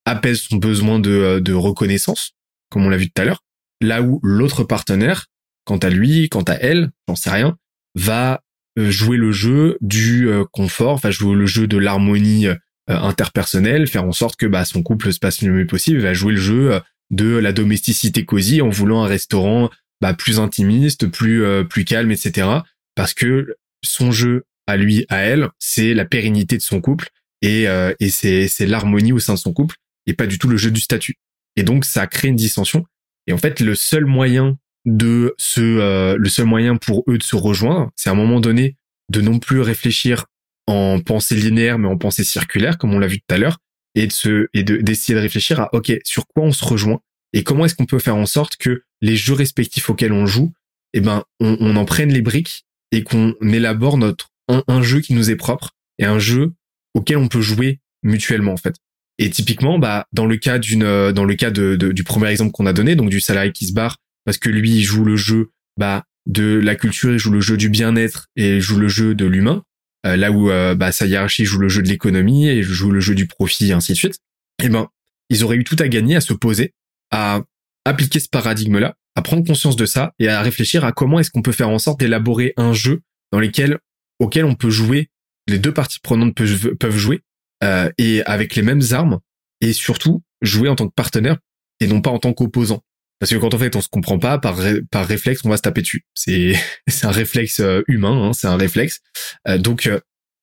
apaise 0.10 0.42
son 0.42 0.58
besoin 0.58 1.00
de, 1.00 1.12
euh, 1.12 1.40
de 1.40 1.54
reconnaissance, 1.54 2.32
comme 2.70 2.86
on 2.86 2.90
l'a 2.90 2.98
vu 2.98 3.10
tout 3.10 3.22
à 3.22 3.26
l'heure, 3.26 3.44
là 3.82 4.02
où 4.02 4.20
l'autre 4.24 4.64
partenaire, 4.64 5.28
quant 5.66 5.78
à 5.78 5.90
lui, 5.90 6.30
quant 6.30 6.44
à 6.44 6.54
elle, 6.54 6.92
j'en 7.08 7.16
sais 7.16 7.30
rien, 7.30 7.58
va 7.96 8.42
euh, 8.78 8.90
jouer 8.90 9.18
le 9.18 9.32
jeu 9.32 9.78
du 9.82 10.28
euh, 10.28 10.44
confort, 10.52 10.98
va 10.98 11.12
jouer 11.12 11.36
le 11.36 11.46
jeu 11.46 11.68
de 11.68 11.78
l'harmonie 11.78 12.48
interpersonnelle, 12.88 13.86
faire 13.86 14.04
en 14.04 14.12
sorte 14.12 14.36
que 14.36 14.48
bah, 14.48 14.66
son 14.66 14.82
couple 14.82 15.14
se 15.14 15.20
passe 15.20 15.44
le 15.44 15.52
mieux 15.52 15.68
possible, 15.68 16.00
va 16.00 16.16
jouer 16.16 16.34
le 16.34 16.40
jeu 16.40 16.82
de 17.12 17.36
la 17.36 17.54
domesticité 17.54 18.26
cosy 18.26 18.64
en 18.64 18.70
voulant 18.70 19.04
un 19.04 19.08
restaurant 19.08 19.70
bah, 20.02 20.16
plus 20.16 20.40
intimiste, 20.40 21.06
plus 21.06 21.44
plus 21.70 21.86
calme, 21.86 22.10
etc. 22.10 22.48
Parce 22.96 23.14
que 23.14 23.56
son 23.84 24.12
jeu 24.12 24.46
à 24.66 24.76
lui, 24.76 25.06
à 25.10 25.18
elle, 25.18 25.50
c'est 25.60 25.94
la 25.94 26.04
pérennité 26.04 26.58
de 26.58 26.64
son 26.64 26.82
couple 26.82 27.10
et, 27.44 27.68
et 28.00 28.10
c'est 28.10 28.66
l'harmonie 28.66 29.14
au 29.14 29.20
sein 29.20 29.36
de 29.36 29.40
son 29.40 29.54
couple 29.54 29.76
et 30.10 30.14
pas 30.14 30.28
du 30.28 30.38
tout 30.38 30.48
le 30.48 30.58
jeu 30.58 30.72
du 30.72 30.82
statut. 30.82 31.16
Et 31.56 31.64
donc 31.64 31.86
ça 31.86 32.08
crée 32.08 32.28
une 32.28 32.36
dissension. 32.36 32.86
Et 33.28 33.34
en 33.34 33.38
fait, 33.38 33.60
le 33.60 33.76
seul 33.76 34.06
moyen 34.06 34.58
de 34.86 35.36
se, 35.38 35.62
euh, 35.62 36.18
le 36.18 36.30
seul 36.30 36.46
moyen 36.46 36.78
pour 36.78 37.04
eux 37.08 37.18
de 37.18 37.24
se 37.24 37.36
rejoindre, 37.36 37.92
c'est 37.96 38.10
à 38.10 38.14
un 38.14 38.16
moment 38.16 38.40
donné 38.40 38.76
de 39.10 39.22
non 39.22 39.40
plus 39.40 39.62
réfléchir 39.62 40.26
en 40.68 41.00
pensée 41.00 41.36
linéaire, 41.36 41.80
mais 41.80 41.88
en 41.88 41.98
pensée 41.98 42.24
circulaire, 42.24 42.78
comme 42.78 42.94
on 42.94 43.00
l'a 43.00 43.08
vu 43.08 43.20
tout 43.20 43.34
à 43.34 43.38
l'heure, 43.38 43.58
et 43.96 44.08
de 44.08 44.12
se, 44.12 44.48
et 44.54 44.64
de 44.64 44.78
d'essayer 44.78 45.16
de 45.16 45.20
réfléchir 45.20 45.60
à 45.60 45.74
ok 45.74 45.94
sur 46.04 46.28
quoi 46.28 46.44
on 46.44 46.52
se 46.52 46.64
rejoint 46.64 47.00
et 47.34 47.44
comment 47.44 47.66
est-ce 47.66 47.76
qu'on 47.76 47.86
peut 47.86 48.00
faire 48.00 48.16
en 48.16 48.26
sorte 48.26 48.56
que 48.58 48.84
les 49.02 49.16
jeux 49.16 49.34
respectifs 49.34 49.90
auxquels 49.90 50.14
on 50.14 50.26
joue, 50.26 50.52
eh 50.94 51.02
ben 51.02 51.24
on, 51.40 51.76
en 51.76 51.86
prenne 51.86 52.12
les 52.12 52.22
briques 52.22 52.66
et 52.92 53.04
qu'on 53.04 53.36
élabore 53.42 53.98
notre 53.98 54.32
un, 54.48 54.64
un 54.68 54.82
jeu 54.82 55.00
qui 55.02 55.14
nous 55.14 55.30
est 55.30 55.36
propre 55.36 55.72
et 56.00 56.06
un 56.06 56.20
jeu 56.20 56.54
auquel 56.96 57.18
on 57.18 57.28
peut 57.28 57.42
jouer 57.42 57.80
mutuellement 58.04 58.54
en 58.54 58.58
fait. 58.58 58.76
Et 59.22 59.30
typiquement, 59.30 59.78
bah, 59.80 60.08
dans 60.14 60.26
le 60.26 60.38
cas 60.38 60.60
d'une, 60.60 60.84
euh, 60.84 61.12
dans 61.12 61.26
le 61.26 61.36
cas 61.36 61.52
de, 61.52 61.76
du 61.76 62.04
premier 62.06 62.30
exemple 62.30 62.52
qu'on 62.52 62.66
a 62.66 62.74
donné, 62.74 62.96
donc 62.96 63.10
du 63.10 63.20
salarié 63.20 63.52
qui 63.52 63.68
se 63.68 63.74
barre 63.74 63.98
parce 64.26 64.38
que 64.38 64.50
lui 64.50 64.72
il 64.72 64.84
joue 64.84 65.04
le 65.04 65.18
jeu, 65.18 65.52
bah, 65.78 66.06
de 66.26 66.58
la 66.58 66.76
culture, 66.76 67.12
il 67.12 67.20
joue 67.20 67.32
le 67.32 67.42
jeu 67.42 67.58
du 67.58 67.70
bien-être 67.70 68.28
et 68.38 68.56
il 68.56 68.62
joue 68.62 68.78
le 68.78 68.88
jeu 68.88 69.16
de 69.16 69.26
l'humain. 69.26 69.64
Euh, 70.06 70.16
là 70.16 70.32
où 70.32 70.50
euh, 70.50 70.74
bah, 70.74 70.94
sa 70.94 71.06
hiérarchie 71.06 71.44
joue 71.44 71.60
le 71.60 71.68
jeu 71.68 71.82
de 71.82 71.90
l'économie 71.90 72.48
et 72.48 72.64
joue 72.64 72.92
le 72.92 73.02
jeu 73.02 73.14
du 73.14 73.28
profit 73.28 73.70
et 73.70 73.74
ainsi 73.74 73.92
de 73.92 73.98
suite. 73.98 74.20
Eh 74.64 74.70
ben, 74.70 74.88
ils 75.30 75.44
auraient 75.44 75.58
eu 75.58 75.66
tout 75.66 75.76
à 75.80 75.90
gagner 75.90 76.16
à 76.16 76.22
se 76.22 76.34
poser, 76.34 76.74
à 77.12 77.42
appliquer 77.84 78.22
ce 78.22 78.30
paradigme-là, 78.30 78.96
à 79.16 79.22
prendre 79.22 79.46
conscience 79.46 79.76
de 79.76 79.86
ça 79.86 80.14
et 80.20 80.30
à 80.30 80.42
réfléchir 80.42 80.86
à 80.86 80.94
comment 80.94 81.20
est-ce 81.20 81.30
qu'on 81.30 81.42
peut 81.42 81.52
faire 81.52 81.70
en 81.70 81.80
sorte 81.80 82.00
d'élaborer 82.00 82.54
un 82.56 82.72
jeu 82.72 83.02
dans 83.34 83.40
lequel, 83.40 83.80
auquel 84.20 84.46
on 84.46 84.56
peut 84.56 84.70
jouer, 84.70 85.10
les 85.48 85.60
deux 85.60 85.74
parties 85.74 86.00
prenantes 86.00 86.36
peuvent 86.36 86.98
jouer 86.98 87.22
euh, 87.64 87.90
et 87.98 88.24
avec 88.24 88.56
les 88.56 88.62
mêmes 88.62 88.82
armes 88.92 89.20
et 89.62 89.74
surtout 89.74 90.24
jouer 90.42 90.70
en 90.70 90.76
tant 90.76 90.88
que 90.88 90.94
partenaire 90.94 91.38
et 91.80 91.88
non 91.88 92.02
pas 92.02 92.12
en 92.12 92.20
tant 92.20 92.34
qu'opposant. 92.34 92.82
Parce 93.20 93.32
que 93.32 93.38
quand 93.38 93.54
en 93.54 93.58
fait 93.58 93.76
on 93.76 93.82
se 93.82 93.90
comprend 93.90 94.18
pas 94.18 94.38
par 94.38 94.58
par 94.92 95.06
réflexe 95.06 95.42
on 95.44 95.50
va 95.50 95.58
se 95.58 95.62
taper 95.62 95.82
dessus. 95.82 96.06
C'est 96.14 96.54
c'est 96.88 97.06
un 97.06 97.12
réflexe 97.12 97.60
euh, 97.60 97.82
humain, 97.88 98.30
hein, 98.30 98.34
c'est 98.34 98.48
un 98.48 98.56
réflexe. 98.56 99.02
Euh, 99.48 99.58
donc 99.58 99.90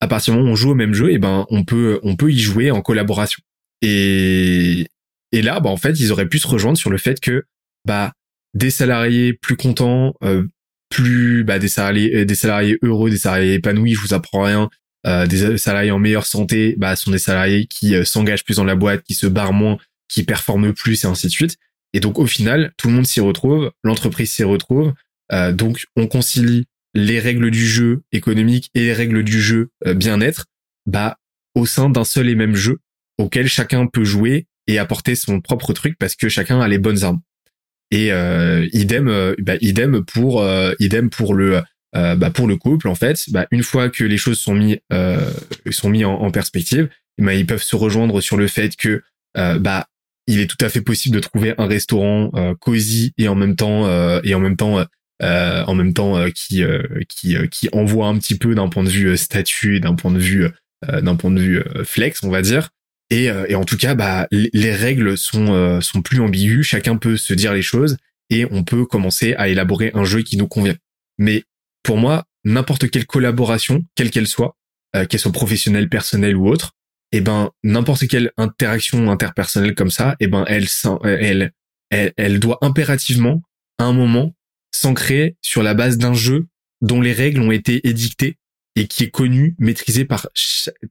à 0.00 0.08
partir 0.08 0.34
du 0.34 0.38
moment 0.38 0.50
où 0.50 0.52
on 0.52 0.56
joue 0.56 0.70
au 0.70 0.74
même 0.74 0.92
jeu, 0.92 1.10
et 1.10 1.14
eh 1.14 1.18
ben 1.18 1.46
on 1.48 1.64
peut 1.64 2.00
on 2.02 2.16
peut 2.16 2.30
y 2.30 2.38
jouer 2.38 2.70
en 2.70 2.82
collaboration. 2.82 3.42
Et 3.82 4.86
et 5.32 5.42
là 5.42 5.60
bah 5.60 5.70
en 5.70 5.76
fait 5.76 5.98
ils 5.98 6.12
auraient 6.12 6.28
pu 6.28 6.38
se 6.38 6.46
rejoindre 6.46 6.78
sur 6.78 6.90
le 6.90 6.98
fait 6.98 7.18
que 7.20 7.44
bah 7.86 8.12
des 8.52 8.70
salariés 8.70 9.32
plus 9.32 9.56
contents, 9.56 10.14
plus 10.90 11.44
bah 11.44 11.58
des 11.58 11.68
salariés 11.68 12.26
des 12.26 12.34
salariés 12.34 12.78
heureux, 12.82 13.08
des 13.08 13.18
salariés 13.18 13.54
épanouis, 13.54 13.94
je 13.94 14.00
vous 14.00 14.14
apprends 14.14 14.42
rien, 14.42 14.68
euh, 15.06 15.26
des 15.26 15.56
salariés 15.56 15.92
en 15.92 15.98
meilleure 15.98 16.26
santé 16.26 16.74
bah, 16.78 16.96
sont 16.96 17.12
des 17.12 17.18
salariés 17.18 17.66
qui 17.66 17.94
euh, 17.94 18.04
s'engagent 18.04 18.44
plus 18.44 18.56
dans 18.56 18.64
la 18.64 18.74
boîte, 18.74 19.02
qui 19.04 19.14
se 19.14 19.26
barrent 19.26 19.52
moins, 19.52 19.78
qui 20.08 20.24
performent 20.24 20.72
plus 20.72 21.04
et 21.04 21.06
ainsi 21.06 21.26
de 21.26 21.32
suite. 21.32 21.56
Et 21.92 22.00
donc 22.00 22.18
au 22.18 22.26
final, 22.26 22.72
tout 22.76 22.88
le 22.88 22.94
monde 22.94 23.06
s'y 23.06 23.20
retrouve, 23.20 23.70
l'entreprise 23.84 24.32
s'y 24.32 24.42
retrouve. 24.42 24.94
Euh, 25.32 25.52
donc 25.52 25.86
on 25.96 26.08
concilie 26.08 26.66
les 26.94 27.20
règles 27.20 27.50
du 27.50 27.66
jeu 27.66 28.02
économique 28.10 28.70
et 28.74 28.80
les 28.80 28.92
règles 28.92 29.22
du 29.22 29.40
jeu 29.40 29.68
bien-être 29.84 30.46
bah, 30.86 31.18
au 31.54 31.66
sein 31.66 31.90
d'un 31.90 32.04
seul 32.04 32.28
et 32.28 32.34
même 32.34 32.54
jeu 32.54 32.78
auquel 33.18 33.48
chacun 33.48 33.86
peut 33.86 34.04
jouer 34.04 34.46
et 34.66 34.78
apporter 34.78 35.14
son 35.14 35.40
propre 35.40 35.72
truc 35.72 35.96
parce 35.98 36.16
que 36.16 36.28
chacun 36.28 36.60
a 36.60 36.68
les 36.68 36.78
bonnes 36.78 37.04
armes. 37.04 37.20
Et 37.90 38.10
idem, 38.72 39.34
bah, 39.38 39.56
idem 39.60 40.04
pour 40.04 40.42
idem 40.80 41.10
pour 41.10 41.34
le 41.34 41.56
euh, 41.56 41.62
bah, 42.16 42.30
pour 42.30 42.46
le 42.46 42.56
couple 42.56 42.88
en 42.88 42.94
fait, 42.94 43.24
bah, 43.30 43.46
une 43.50 43.62
fois 43.62 43.88
que 43.88 44.04
les 44.04 44.18
choses 44.18 44.38
sont 44.38 44.54
mis 44.54 44.78
euh, 44.92 45.30
sont 45.70 45.88
mis 45.88 46.04
en, 46.04 46.30
perspective, 46.30 46.88
bah, 47.18 47.34
ils 47.34 47.46
peuvent 47.46 47.62
se 47.62 47.76
rejoindre 47.76 48.20
sur 48.20 48.36
le 48.36 48.48
fait 48.48 48.76
que 48.76 49.02
euh, 49.38 49.58
bah 49.58 49.86
il 50.26 50.40
est 50.40 50.46
tout 50.46 50.62
à 50.64 50.68
fait 50.68 50.80
possible 50.80 51.14
de 51.14 51.20
trouver 51.20 51.54
un 51.56 51.66
restaurant 51.66 52.32
cosy 52.58 53.12
et 53.16 53.28
en 53.28 53.36
même 53.36 53.54
temps 53.54 53.88
et 54.22 54.34
en 54.34 54.40
même 54.40 54.56
temps 54.56 54.84
en 55.22 55.74
même 55.74 55.94
temps 55.94 56.28
qui 56.32 56.64
qui 57.08 57.36
qui 57.48 57.68
envoie 57.72 58.08
un 58.08 58.18
petit 58.18 58.36
peu 58.36 58.56
d'un 58.56 58.68
point 58.68 58.82
de 58.82 58.88
vue 58.88 59.16
statut, 59.16 59.78
d'un 59.78 59.94
point 59.94 60.10
de 60.10 60.18
vue 60.18 60.48
d'un 60.84 61.14
point 61.14 61.30
de 61.30 61.40
vue 61.40 61.62
flex, 61.84 62.24
on 62.24 62.30
va 62.30 62.42
dire. 62.42 62.70
Et, 63.08 63.26
et 63.26 63.54
en 63.54 63.62
tout 63.62 63.76
cas, 63.76 63.94
bah, 63.94 64.26
les 64.32 64.74
règles 64.74 65.16
sont 65.16 65.80
sont 65.80 66.02
plus 66.02 66.20
ambiguës. 66.20 66.66
Chacun 66.66 66.96
peut 66.96 67.16
se 67.16 67.32
dire 67.32 67.54
les 67.54 67.62
choses 67.62 67.96
et 68.28 68.46
on 68.50 68.64
peut 68.64 68.84
commencer 68.84 69.34
à 69.34 69.48
élaborer 69.48 69.92
un 69.94 70.04
jeu 70.04 70.22
qui 70.22 70.36
nous 70.36 70.48
convient. 70.48 70.76
Mais 71.18 71.44
pour 71.86 71.98
moi, 71.98 72.24
n'importe 72.44 72.90
quelle 72.90 73.06
collaboration, 73.06 73.84
quelle 73.94 74.10
qu'elle 74.10 74.26
soit, 74.26 74.56
euh, 74.96 75.06
qu'elle 75.06 75.20
soit 75.20 75.32
professionnelle, 75.32 75.88
personnelle 75.88 76.36
ou 76.36 76.48
autre, 76.48 76.72
et 77.12 77.18
eh 77.18 77.20
ben 77.20 77.52
n'importe 77.62 78.08
quelle 78.08 78.32
interaction 78.36 79.08
interpersonnelle 79.10 79.76
comme 79.76 79.92
ça, 79.92 80.16
et 80.18 80.24
eh 80.24 80.26
ben 80.26 80.44
elle, 80.48 80.66
elle 81.04 81.52
elle, 81.90 82.12
elle 82.16 82.40
doit 82.40 82.58
impérativement, 82.62 83.42
à 83.78 83.84
un 83.84 83.92
moment, 83.92 84.34
s'ancrer 84.72 85.36
sur 85.40 85.62
la 85.62 85.74
base 85.74 85.96
d'un 85.98 86.14
jeu 86.14 86.48
dont 86.80 87.00
les 87.00 87.12
règles 87.12 87.40
ont 87.40 87.52
été 87.52 87.86
édictées 87.88 88.36
et 88.74 88.88
qui 88.88 89.04
est 89.04 89.10
connu, 89.10 89.54
maîtrisé 89.60 90.04
par 90.04 90.28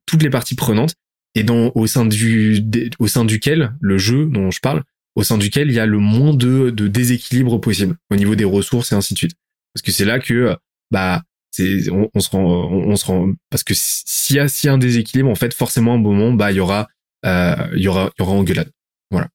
toutes 0.05 0.23
les 0.23 0.29
parties 0.29 0.55
prenantes 0.55 0.95
et 1.35 1.43
dans 1.43 1.73
au 1.75 1.85
sein 1.87 2.05
du 2.05 2.63
au 2.99 3.07
sein 3.07 3.25
duquel 3.25 3.75
le 3.81 3.97
jeu 3.97 4.25
dont 4.25 4.49
je 4.49 4.61
parle, 4.61 4.83
au 5.15 5.23
sein 5.23 5.37
duquel 5.37 5.69
il 5.69 5.73
y 5.73 5.79
a 5.79 5.85
le 5.85 5.99
moins 5.99 6.33
de, 6.33 6.69
de 6.69 6.87
déséquilibre 6.87 7.59
possible 7.59 7.97
au 8.09 8.15
niveau 8.15 8.35
des 8.35 8.45
ressources 8.45 8.93
et 8.93 8.95
ainsi 8.95 9.13
de 9.13 9.19
suite. 9.19 9.35
Parce 9.73 9.81
que 9.81 9.91
c'est 9.91 10.05
là 10.05 10.19
que 10.19 10.55
bah 10.95 11.23
c'est 11.51 11.89
on, 11.91 12.19
se 12.19 12.29
rend 12.29 12.43
on, 12.43 12.95
se 12.95 13.05
rend 13.05 13.33
parce 13.49 13.63
que 13.63 13.73
s'il 13.75 14.37
y 14.37 14.39
a 14.39 14.47
s'il 14.47 14.67
y 14.67 14.69
a 14.69 14.73
un 14.73 14.77
déséquilibre 14.77 15.29
en 15.29 15.35
fait 15.35 15.53
forcément 15.53 15.91
à 15.91 15.95
un 15.95 15.99
moment 15.99 16.31
bah 16.31 16.51
il 16.51 16.57
y 16.57 16.59
aura 16.61 16.87
euh, 17.25 17.55
il 17.75 17.81
y 17.81 17.87
aura 17.87 18.11
il 18.17 18.21
y 18.21 18.23
aura 18.23 18.33
engueulade. 18.33 18.71
Voilà. 19.11 19.27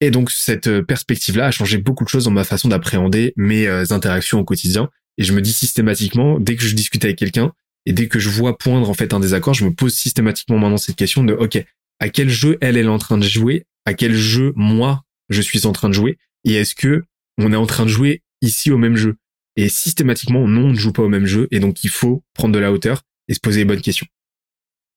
Et 0.00 0.10
donc 0.10 0.30
cette 0.30 0.80
perspective 0.82 1.36
là 1.36 1.46
a 1.46 1.50
changé 1.52 1.78
beaucoup 1.78 2.04
de 2.04 2.08
choses 2.08 2.24
dans 2.24 2.30
ma 2.32 2.44
façon 2.44 2.68
d'appréhender 2.68 3.32
mes 3.36 3.68
euh, 3.68 3.84
interactions 3.90 4.40
au 4.40 4.44
quotidien 4.44 4.90
et 5.16 5.22
je 5.22 5.32
me 5.32 5.40
dis 5.40 5.52
systématiquement 5.52 6.40
dès 6.40 6.56
que 6.56 6.64
je 6.64 6.74
discute 6.74 7.04
avec 7.04 7.18
quelqu'un 7.18 7.52
et 7.86 7.92
dès 7.92 8.08
que 8.08 8.18
je 8.18 8.28
vois 8.28 8.58
poindre 8.58 8.90
en 8.90 8.94
fait 8.94 9.14
un 9.14 9.20
désaccord, 9.20 9.54
je 9.54 9.64
me 9.64 9.72
pose 9.72 9.94
systématiquement 9.94 10.58
maintenant 10.58 10.76
cette 10.76 10.96
question 10.96 11.24
de 11.24 11.32
OK, 11.32 11.64
à 12.00 12.08
quel 12.08 12.28
jeu 12.28 12.58
elle 12.60 12.76
elle 12.76 12.86
est 12.86 12.88
en 12.88 12.98
train 12.98 13.18
de 13.18 13.26
jouer, 13.26 13.64
à 13.84 13.94
quel 13.94 14.14
jeu 14.14 14.52
moi 14.56 15.02
je 15.28 15.40
suis 15.40 15.66
en 15.66 15.72
train 15.72 15.88
de 15.88 15.94
jouer? 15.94 16.18
Et 16.44 16.54
est-ce 16.54 16.74
que 16.74 17.04
on 17.38 17.52
est 17.52 17.56
en 17.56 17.66
train 17.66 17.84
de 17.84 17.90
jouer 17.90 18.22
ici 18.42 18.70
au 18.70 18.78
même 18.78 18.96
jeu? 18.96 19.16
Et 19.60 19.68
systématiquement 19.68 20.46
non, 20.46 20.66
on 20.66 20.70
ne 20.70 20.74
joue 20.74 20.92
pas 20.92 21.02
au 21.02 21.08
même 21.08 21.26
jeu 21.26 21.48
et 21.50 21.60
donc 21.60 21.84
il 21.84 21.90
faut 21.90 22.22
prendre 22.34 22.54
de 22.54 22.58
la 22.58 22.72
hauteur 22.72 23.02
et 23.28 23.34
se 23.34 23.40
poser 23.40 23.60
les 23.60 23.64
bonnes 23.64 23.80
questions. 23.80 24.06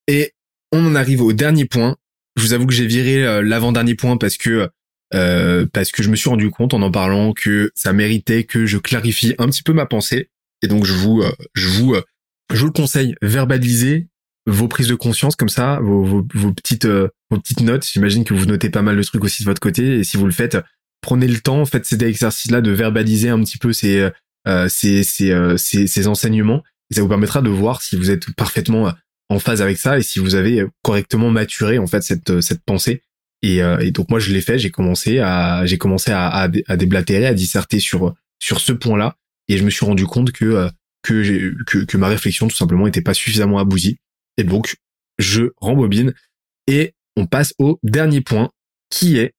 Et 0.08 0.34
on 0.72 0.86
en 0.86 0.96
arrive 0.96 1.22
au 1.22 1.34
dernier 1.34 1.66
point. 1.66 1.98
Je 2.38 2.44
vous 2.44 2.54
avoue 2.54 2.66
que 2.66 2.74
j'ai 2.74 2.88
viré 2.88 3.26
euh, 3.26 3.42
l'avant-dernier 3.42 3.96
point 3.96 4.18
parce 4.18 4.38
que 4.38 4.70
euh, 5.14 5.68
parce 5.72 5.92
que 5.92 6.02
je 6.02 6.10
me 6.10 6.16
suis 6.16 6.30
rendu 6.30 6.50
compte 6.50 6.74
en 6.74 6.82
en 6.82 6.90
parlant 6.90 7.34
que 7.34 7.72
ça 7.76 7.94
méritait 7.94 8.46
que 8.46 8.66
je 8.66 8.78
clarifie 8.78 9.36
un 9.38 9.48
petit 9.48 9.62
peu 9.62 9.74
ma 9.74 9.86
pensée 9.86 10.30
et 10.64 10.68
donc 10.68 10.86
je 10.86 10.94
vous 10.94 11.22
euh, 11.22 11.32
je 11.54 11.68
vous 11.68 11.96
je 12.52 12.60
vous 12.60 12.68
le 12.68 12.72
conseille, 12.72 13.16
verbalisez 13.22 14.08
vos 14.46 14.68
prises 14.68 14.88
de 14.88 14.96
conscience 14.96 15.36
comme 15.36 15.50
ça, 15.50 15.80
vos, 15.82 16.04
vos, 16.04 16.54
petites 16.54 16.86
euh, 16.86 17.10
vos 17.30 17.40
petites 17.40 17.62
notes. 17.62 17.86
J'imagine 17.86 18.24
que 18.24 18.34
vous 18.34 18.46
notez 18.46 18.70
pas 18.70 18.82
mal 18.82 18.98
de 18.98 19.04
trucs 19.04 19.24
aussi 19.24 19.44
de 19.44 19.48
votre 19.48 19.62
côté. 19.62 20.00
Et 20.00 20.04
si 20.04 20.18
vous 20.18 20.26
le 20.26 20.32
faites, 20.32 20.58
prenez 21.02 21.28
le 21.28 21.40
temps, 21.40 21.66
faites 21.66 21.86
ces 21.86 22.04
exercices-là 22.04 22.62
de 22.62 22.72
verbaliser 22.72 23.30
un 23.30 23.40
petit 23.42 23.58
peu 23.58 23.74
ces 23.74 24.00
euh, 24.00 24.10
ces, 24.46 25.04
ces, 25.04 25.32
euh, 25.32 25.58
ces, 25.58 25.88
ces 25.88 26.08
enseignements. 26.08 26.64
Et 26.92 26.96
ça 26.96 27.02
vous 27.02 27.08
permettra 27.08 27.42
de 27.42 27.50
voir 27.50 27.82
si 27.82 27.96
vous 27.96 28.12
êtes 28.12 28.34
parfaitement 28.36 28.94
en 29.30 29.40
phase 29.40 29.62
avec 29.62 29.78
ça 29.78 29.98
et 29.98 30.04
si 30.04 30.20
vous 30.20 30.36
avez 30.36 30.66
correctement 30.84 31.30
maturé 31.30 31.80
en 31.80 31.88
fait 31.88 32.04
cette 32.04 32.42
cette 32.42 32.64
pensée. 32.64 33.02
Et, 33.42 33.58
et 33.58 33.92
donc 33.92 34.10
moi 34.10 34.20
je 34.20 34.32
l'ai 34.32 34.42
fait, 34.42 34.60
j'ai 34.60 34.70
commencé 34.70 35.20
à 35.20 35.66
j'ai 35.66 35.78
commencé 35.78 36.12
à, 36.12 36.28
à, 36.28 36.50
à 36.68 36.78
déblatérer, 36.78 37.26
à 37.26 37.34
disserter 37.34 37.80
sur 37.80 38.14
sur 38.40 38.60
ce 38.60 38.74
point-là. 38.74 39.16
Et 39.48 39.58
je 39.58 39.64
me 39.64 39.70
suis 39.70 39.86
rendu 39.86 40.06
compte 40.06 40.32
que 40.34 40.70
que, 41.04 41.56
que, 41.66 41.80
que 41.80 41.98
ma 41.98 42.08
réflexion 42.08 42.48
tout 42.48 42.56
simplement 42.56 42.86
n'était 42.86 43.02
pas 43.02 43.14
suffisamment 43.14 43.60
aboutie. 43.60 43.98
Et 44.38 44.44
donc, 44.44 44.76
je 45.20 45.52
rembobine 45.58 46.14
et 46.68 46.94
on 47.16 47.26
passe 47.26 47.54
au 47.60 47.80
dernier 47.84 48.22
point 48.22 48.50
qui 48.90 49.18
est 49.18 49.34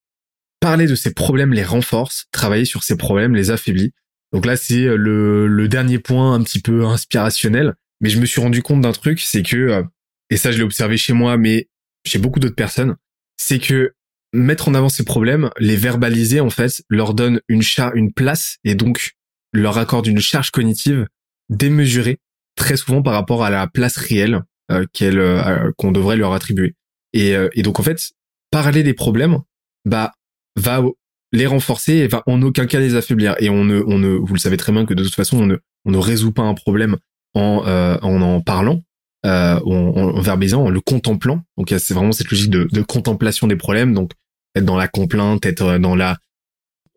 parler 0.61 0.87
de 0.87 0.95
ces 0.95 1.13
problèmes 1.13 1.53
les 1.53 1.65
renforce, 1.65 2.27
travailler 2.33 2.65
sur 2.65 2.85
ces 2.85 2.97
problèmes 2.97 3.35
les 3.35 3.51
affaiblit. 3.51 3.93
Donc 4.35 4.45
là, 4.45 4.57
c'est 4.57 4.85
le, 4.85 5.47
le 5.47 5.69
dernier 5.69 5.99
point 5.99 6.35
un 6.35 6.43
petit 6.43 6.61
peu 6.61 6.85
inspirationnel. 6.85 7.75
Mais 8.01 8.11
je 8.11 8.21
me 8.21 8.27
suis 8.27 8.41
rendu 8.41 8.63
compte 8.63 8.83
d'un 8.83 8.93
truc, 8.93 9.21
c'est 9.21 9.43
que, 9.43 9.57
euh, 9.57 9.83
et 10.29 10.37
ça 10.37 10.51
je 10.51 10.59
l'ai 10.59 10.65
observé 10.65 10.97
chez 10.97 11.13
moi, 11.13 11.39
mais 11.39 11.69
chez 12.05 12.19
beaucoup 12.19 12.41
d'autres 12.41 12.55
personnes, 12.55 12.97
c'est 13.37 13.59
que 13.59 13.95
mettre 14.35 14.69
en 14.69 14.75
avant 14.75 14.89
ces 14.89 15.05
problèmes, 15.05 15.51
les 15.59 15.77
verbaliser 15.77 16.41
en 16.41 16.51
fait, 16.51 16.83
leur 16.91 17.15
donne 17.15 17.41
une, 17.49 17.63
char 17.63 17.95
une 17.95 18.13
place 18.13 18.59
et 18.65 18.75
donc 18.75 19.13
leur 19.53 19.79
accorde 19.79 20.07
une 20.07 20.21
charge 20.21 20.51
cognitive 20.51 21.07
démesuré 21.49 22.19
très 22.57 22.77
souvent 22.77 23.03
par 23.03 23.15
rapport 23.15 23.45
à 23.45 23.51
la 23.51 23.67
place 23.67 23.97
réelle 23.97 24.43
euh, 24.71 24.85
qu'elle 24.93 25.19
euh, 25.19 25.71
qu'on 25.79 25.93
devrait 25.93 26.17
leur 26.17 26.33
attribuer. 26.33 26.75
Et, 27.13 27.37
euh, 27.37 27.49
et 27.53 27.63
donc 27.63 27.79
en 27.81 27.83
fait, 27.83 28.13
parler 28.51 28.83
des 28.83 28.95
problèmes, 28.95 29.39
bah 29.85 30.13
va 30.57 30.83
les 31.35 31.47
renforcer 31.47 31.95
et 31.95 32.09
va 32.09 32.23
en 32.27 32.41
aucun 32.43 32.67
cas 32.67 32.81
les 32.81 32.95
affaiblir. 32.95 33.35
Et 33.39 33.51
on 33.51 33.65
ne, 33.65 33.83
on 33.87 33.99
ne, 33.99 34.09
vous 34.09 34.35
le 34.35 34.39
savez 34.39 34.57
très 34.57 34.73
bien 34.73 34.87
que 34.87 34.95
de 34.95 35.03
toute 35.03 35.15
façon, 35.15 35.39
on 35.39 35.47
ne, 35.47 35.57
on 35.85 35.91
ne 35.91 35.99
résout 35.99 36.33
pas 36.33 36.43
un 36.43 36.55
problème 36.55 36.97
en 37.35 37.65
en, 38.03 38.23
en 38.23 38.41
parlant, 38.41 38.81
euh, 39.27 39.59
en, 39.65 40.17
en, 40.17 40.21
verbalisant, 40.21 40.65
en 40.65 40.71
le 40.71 40.81
contemplant. 40.81 41.43
Donc 41.57 41.75
c'est 41.77 41.95
vraiment 41.95 42.13
cette 42.13 42.31
logique 42.31 42.51
de, 42.51 42.69
de 42.71 42.83
contemplation 42.83 43.47
des 43.47 43.57
problèmes. 43.57 43.93
Donc 43.93 44.13
être 44.55 44.65
dans 44.65 44.77
la 44.77 44.89
complainte, 44.89 45.45
être 45.47 45.79
dans 45.79 45.97
la 45.97 46.19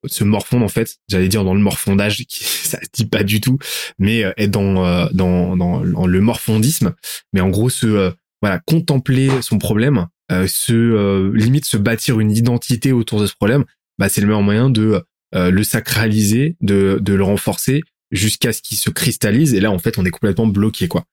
se 0.05 0.23
morfondre 0.23 0.63
en 0.63 0.69
fait 0.69 0.97
j'allais 1.07 1.27
dire 1.27 1.43
dans 1.43 1.53
le 1.53 1.59
morfondage 1.59 2.17
qui 2.27 2.43
ça 2.43 2.79
se 2.81 2.87
dit 2.93 3.05
pas 3.05 3.23
du 3.23 3.41
tout 3.41 3.57
mais 3.97 4.23
euh, 4.23 4.31
être 4.37 4.51
dans, 4.51 4.85
euh, 4.85 5.07
dans 5.11 5.55
dans 5.57 6.05
le 6.05 6.21
morfondisme 6.21 6.93
mais 7.33 7.41
en 7.41 7.49
gros 7.49 7.69
se 7.69 7.87
euh, 7.87 8.11
voilà 8.41 8.59
contempler 8.59 9.29
son 9.41 9.57
problème 9.57 10.07
se 10.29 11.31
limite 11.33 11.63
se 11.63 11.77
bâtir 11.77 12.19
une 12.19 12.31
identité 12.31 12.91
autour 12.91 13.21
de 13.21 13.27
ce 13.27 13.33
problème 13.33 13.63
bah 13.97 14.09
c'est 14.09 14.21
le 14.21 14.27
meilleur 14.27 14.43
moyen 14.43 14.69
de 14.69 15.03
le 15.33 15.63
sacraliser 15.63 16.55
de 16.61 16.99
de 17.01 17.13
le 17.13 17.23
renforcer 17.23 17.81
jusqu'à 18.11 18.53
ce 18.53 18.61
qu'il 18.61 18.77
se 18.77 18.89
cristallise 18.89 19.53
et 19.53 19.59
là 19.59 19.71
en 19.71 19.79
fait 19.79 19.97
on 19.97 20.05
est 20.05 20.09
complètement 20.09 20.47
bloqué 20.47 20.87
quoi 20.87 21.03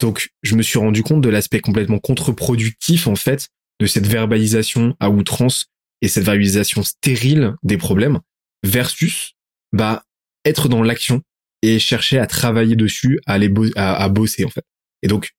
donc 0.00 0.30
je 0.42 0.54
me 0.54 0.62
suis 0.62 0.78
rendu 0.78 1.02
compte 1.02 1.22
de 1.22 1.28
l'aspect 1.28 1.60
complètement 1.60 1.98
contre-productif 1.98 3.06
en 3.06 3.16
fait 3.16 3.48
de 3.80 3.86
cette 3.86 4.06
verbalisation 4.06 4.94
à 5.00 5.10
outrance 5.10 5.66
et 6.02 6.08
cette 6.08 6.24
verbalisation 6.24 6.82
stérile 6.82 7.54
des 7.62 7.78
problèmes 7.78 8.20
versus 8.62 9.32
bah 9.72 10.04
être 10.44 10.68
dans 10.68 10.82
l'action 10.82 11.22
et 11.62 11.78
chercher 11.78 12.18
à 12.18 12.26
travailler 12.26 12.76
dessus, 12.76 13.20
à 13.26 13.38
les 13.38 13.50
à, 13.76 14.08
bosser 14.08 14.44
en 14.44 14.50
fait. 14.50 14.64
Et 15.02 15.08
donc 15.08 15.32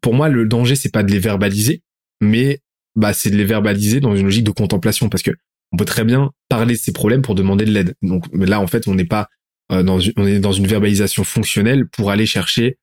pour 0.00 0.14
moi 0.14 0.28
le 0.28 0.46
danger 0.46 0.76
c'est 0.76 0.92
pas 0.92 1.02
de 1.02 1.12
les 1.12 1.18
verbaliser, 1.18 1.82
mais 2.20 2.60
bah 2.94 3.12
c'est 3.12 3.30
de 3.30 3.36
les 3.36 3.44
verbaliser 3.44 4.00
dans 4.00 4.16
une 4.16 4.24
logique 4.24 4.44
de 4.44 4.50
contemplation 4.50 5.08
parce 5.08 5.22
que 5.22 5.30
on 5.72 5.76
peut 5.76 5.84
très 5.84 6.04
bien 6.04 6.30
parler 6.48 6.74
de 6.74 6.78
ces 6.78 6.92
problèmes 6.92 7.22
pour 7.22 7.34
demander 7.34 7.64
de 7.64 7.72
l'aide. 7.72 7.94
Donc 8.02 8.24
là 8.32 8.60
en 8.60 8.66
fait 8.66 8.88
on 8.88 8.94
n'est 8.94 9.04
pas 9.04 9.28
euh, 9.72 9.82
dans 9.82 9.98
une, 9.98 10.12
on 10.16 10.26
est 10.26 10.38
dans 10.38 10.52
une 10.52 10.66
verbalisation 10.66 11.24
fonctionnelle 11.24 11.88
pour 11.88 12.10
aller 12.10 12.26
chercher 12.26 12.78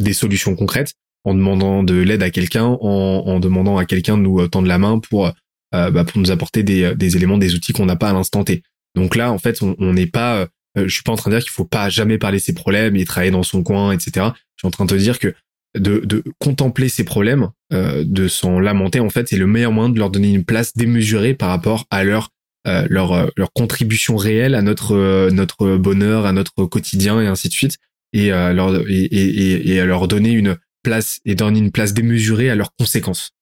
des 0.00 0.12
solutions 0.12 0.54
concrètes 0.54 0.94
en 1.24 1.34
demandant 1.34 1.82
de 1.82 1.94
l'aide 1.94 2.22
à 2.22 2.30
quelqu'un, 2.30 2.64
en, 2.64 3.40
demandant 3.40 3.76
à 3.76 3.84
quelqu'un 3.84 4.16
de 4.16 4.22
nous 4.22 4.46
tendre 4.48 4.68
la 4.68 4.78
main 4.78 5.00
pour 5.00 5.26
euh, 5.26 5.90
bah, 5.90 6.04
pour 6.04 6.18
nous 6.18 6.30
apporter 6.30 6.62
des, 6.62 6.94
des 6.94 7.16
éléments, 7.16 7.36
des 7.36 7.54
outils 7.54 7.72
qu'on 7.72 7.84
n'a 7.84 7.96
pas 7.96 8.10
à 8.10 8.12
l'instant 8.12 8.44
T. 8.44 8.62
Donc 8.94 9.16
là, 9.16 9.32
en 9.32 9.38
fait, 9.38 9.62
on 9.62 9.92
n'est 9.92 10.06
pas, 10.06 10.40
euh, 10.40 10.46
je 10.76 10.88
suis 10.88 11.02
pas 11.02 11.12
en 11.12 11.16
train 11.16 11.30
de 11.30 11.36
dire 11.36 11.42
qu'il 11.42 11.52
faut 11.52 11.64
pas 11.64 11.88
jamais 11.88 12.18
parler 12.18 12.38
ses 12.38 12.52
problèmes 12.52 12.96
et 12.96 13.04
travailler 13.04 13.30
dans 13.30 13.42
son 13.42 13.62
coin, 13.62 13.92
etc. 13.92 14.10
Je 14.56 14.60
suis 14.60 14.66
en 14.66 14.70
train 14.70 14.84
de 14.84 14.90
te 14.90 14.94
dire 14.96 15.18
que 15.18 15.34
de, 15.76 15.98
de 15.98 16.22
contempler 16.38 16.88
ses 16.88 17.04
problèmes, 17.04 17.50
euh, 17.72 18.04
de 18.06 18.28
s'en 18.28 18.58
lamenter, 18.58 19.00
en 19.00 19.10
fait, 19.10 19.28
c'est 19.28 19.36
le 19.36 19.46
meilleur 19.46 19.72
moyen 19.72 19.90
de 19.90 19.98
leur 19.98 20.10
donner 20.10 20.32
une 20.32 20.44
place 20.44 20.74
démesurée 20.74 21.34
par 21.34 21.50
rapport 21.50 21.86
à 21.90 22.04
leur 22.04 22.30
euh, 22.66 22.86
leur 22.90 23.12
euh, 23.12 23.28
leur 23.36 23.52
contribution 23.52 24.16
réelle 24.16 24.54
à 24.54 24.62
notre 24.62 25.30
notre 25.30 25.76
bonheur, 25.76 26.26
à 26.26 26.32
notre 26.32 26.64
quotidien 26.64 27.20
et 27.20 27.26
ainsi 27.26 27.48
de 27.48 27.52
suite, 27.52 27.76
et 28.12 28.30
leur 28.30 28.74
et, 28.88 29.04
et, 29.04 29.74
et 29.74 29.80
à 29.80 29.84
leur 29.84 30.08
donner 30.08 30.32
une 30.32 30.56
place 30.82 31.20
et 31.24 31.34
donner 31.34 31.58
une 31.58 31.72
place 31.72 31.92
démesurée 31.94 32.50
à 32.50 32.54
leurs 32.54 32.74
conséquences. 32.74 33.32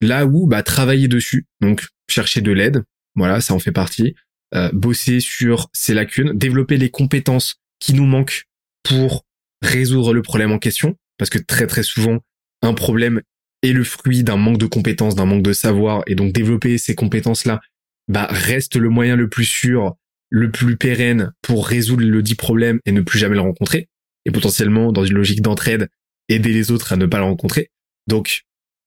Là 0.00 0.26
où 0.26 0.46
bah 0.46 0.62
travailler 0.62 1.08
dessus, 1.08 1.46
donc 1.60 1.86
chercher 2.08 2.40
de 2.40 2.52
l'aide, 2.52 2.82
voilà, 3.14 3.40
ça 3.40 3.54
en 3.54 3.58
fait 3.58 3.72
partie. 3.72 4.14
Euh, 4.54 4.70
bosser 4.72 5.20
sur 5.20 5.68
ces 5.74 5.92
lacunes, 5.92 6.32
développer 6.32 6.78
les 6.78 6.88
compétences 6.88 7.56
qui 7.80 7.92
nous 7.92 8.06
manquent 8.06 8.44
pour 8.82 9.26
résoudre 9.60 10.14
le 10.14 10.22
problème 10.22 10.52
en 10.52 10.58
question, 10.58 10.96
parce 11.18 11.30
que 11.30 11.38
très 11.38 11.66
très 11.66 11.82
souvent 11.82 12.20
un 12.62 12.74
problème 12.74 13.20
est 13.62 13.72
le 13.72 13.84
fruit 13.84 14.22
d'un 14.22 14.36
manque 14.36 14.58
de 14.58 14.66
compétences, 14.66 15.14
d'un 15.14 15.26
manque 15.26 15.42
de 15.42 15.52
savoir, 15.52 16.02
et 16.06 16.14
donc 16.14 16.32
développer 16.32 16.78
ces 16.78 16.94
compétences-là, 16.94 17.60
bah 18.08 18.28
reste 18.30 18.76
le 18.76 18.88
moyen 18.88 19.16
le 19.16 19.28
plus 19.28 19.44
sûr, 19.44 19.96
le 20.30 20.50
plus 20.50 20.76
pérenne 20.76 21.32
pour 21.42 21.66
résoudre 21.66 22.04
le 22.04 22.22
dit 22.22 22.34
problème 22.34 22.80
et 22.86 22.92
ne 22.92 23.00
plus 23.00 23.18
jamais 23.18 23.34
le 23.34 23.40
rencontrer, 23.40 23.88
et 24.24 24.30
potentiellement 24.30 24.92
dans 24.92 25.04
une 25.04 25.14
logique 25.14 25.42
d'entraide 25.42 25.88
aider 26.28 26.52
les 26.52 26.70
autres 26.70 26.92
à 26.92 26.96
ne 26.96 27.06
pas 27.06 27.18
le 27.18 27.24
rencontrer. 27.24 27.70
Donc 28.06 28.42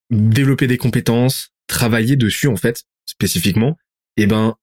développer 0.09 0.67
des 0.67 0.77
compétences, 0.77 1.49
travailler 1.67 2.15
dessus 2.15 2.47
en 2.47 2.55
fait 2.55 2.83
spécifiquement, 3.05 3.77
et 4.17 4.23
eh 4.23 4.27
ben 4.27 4.55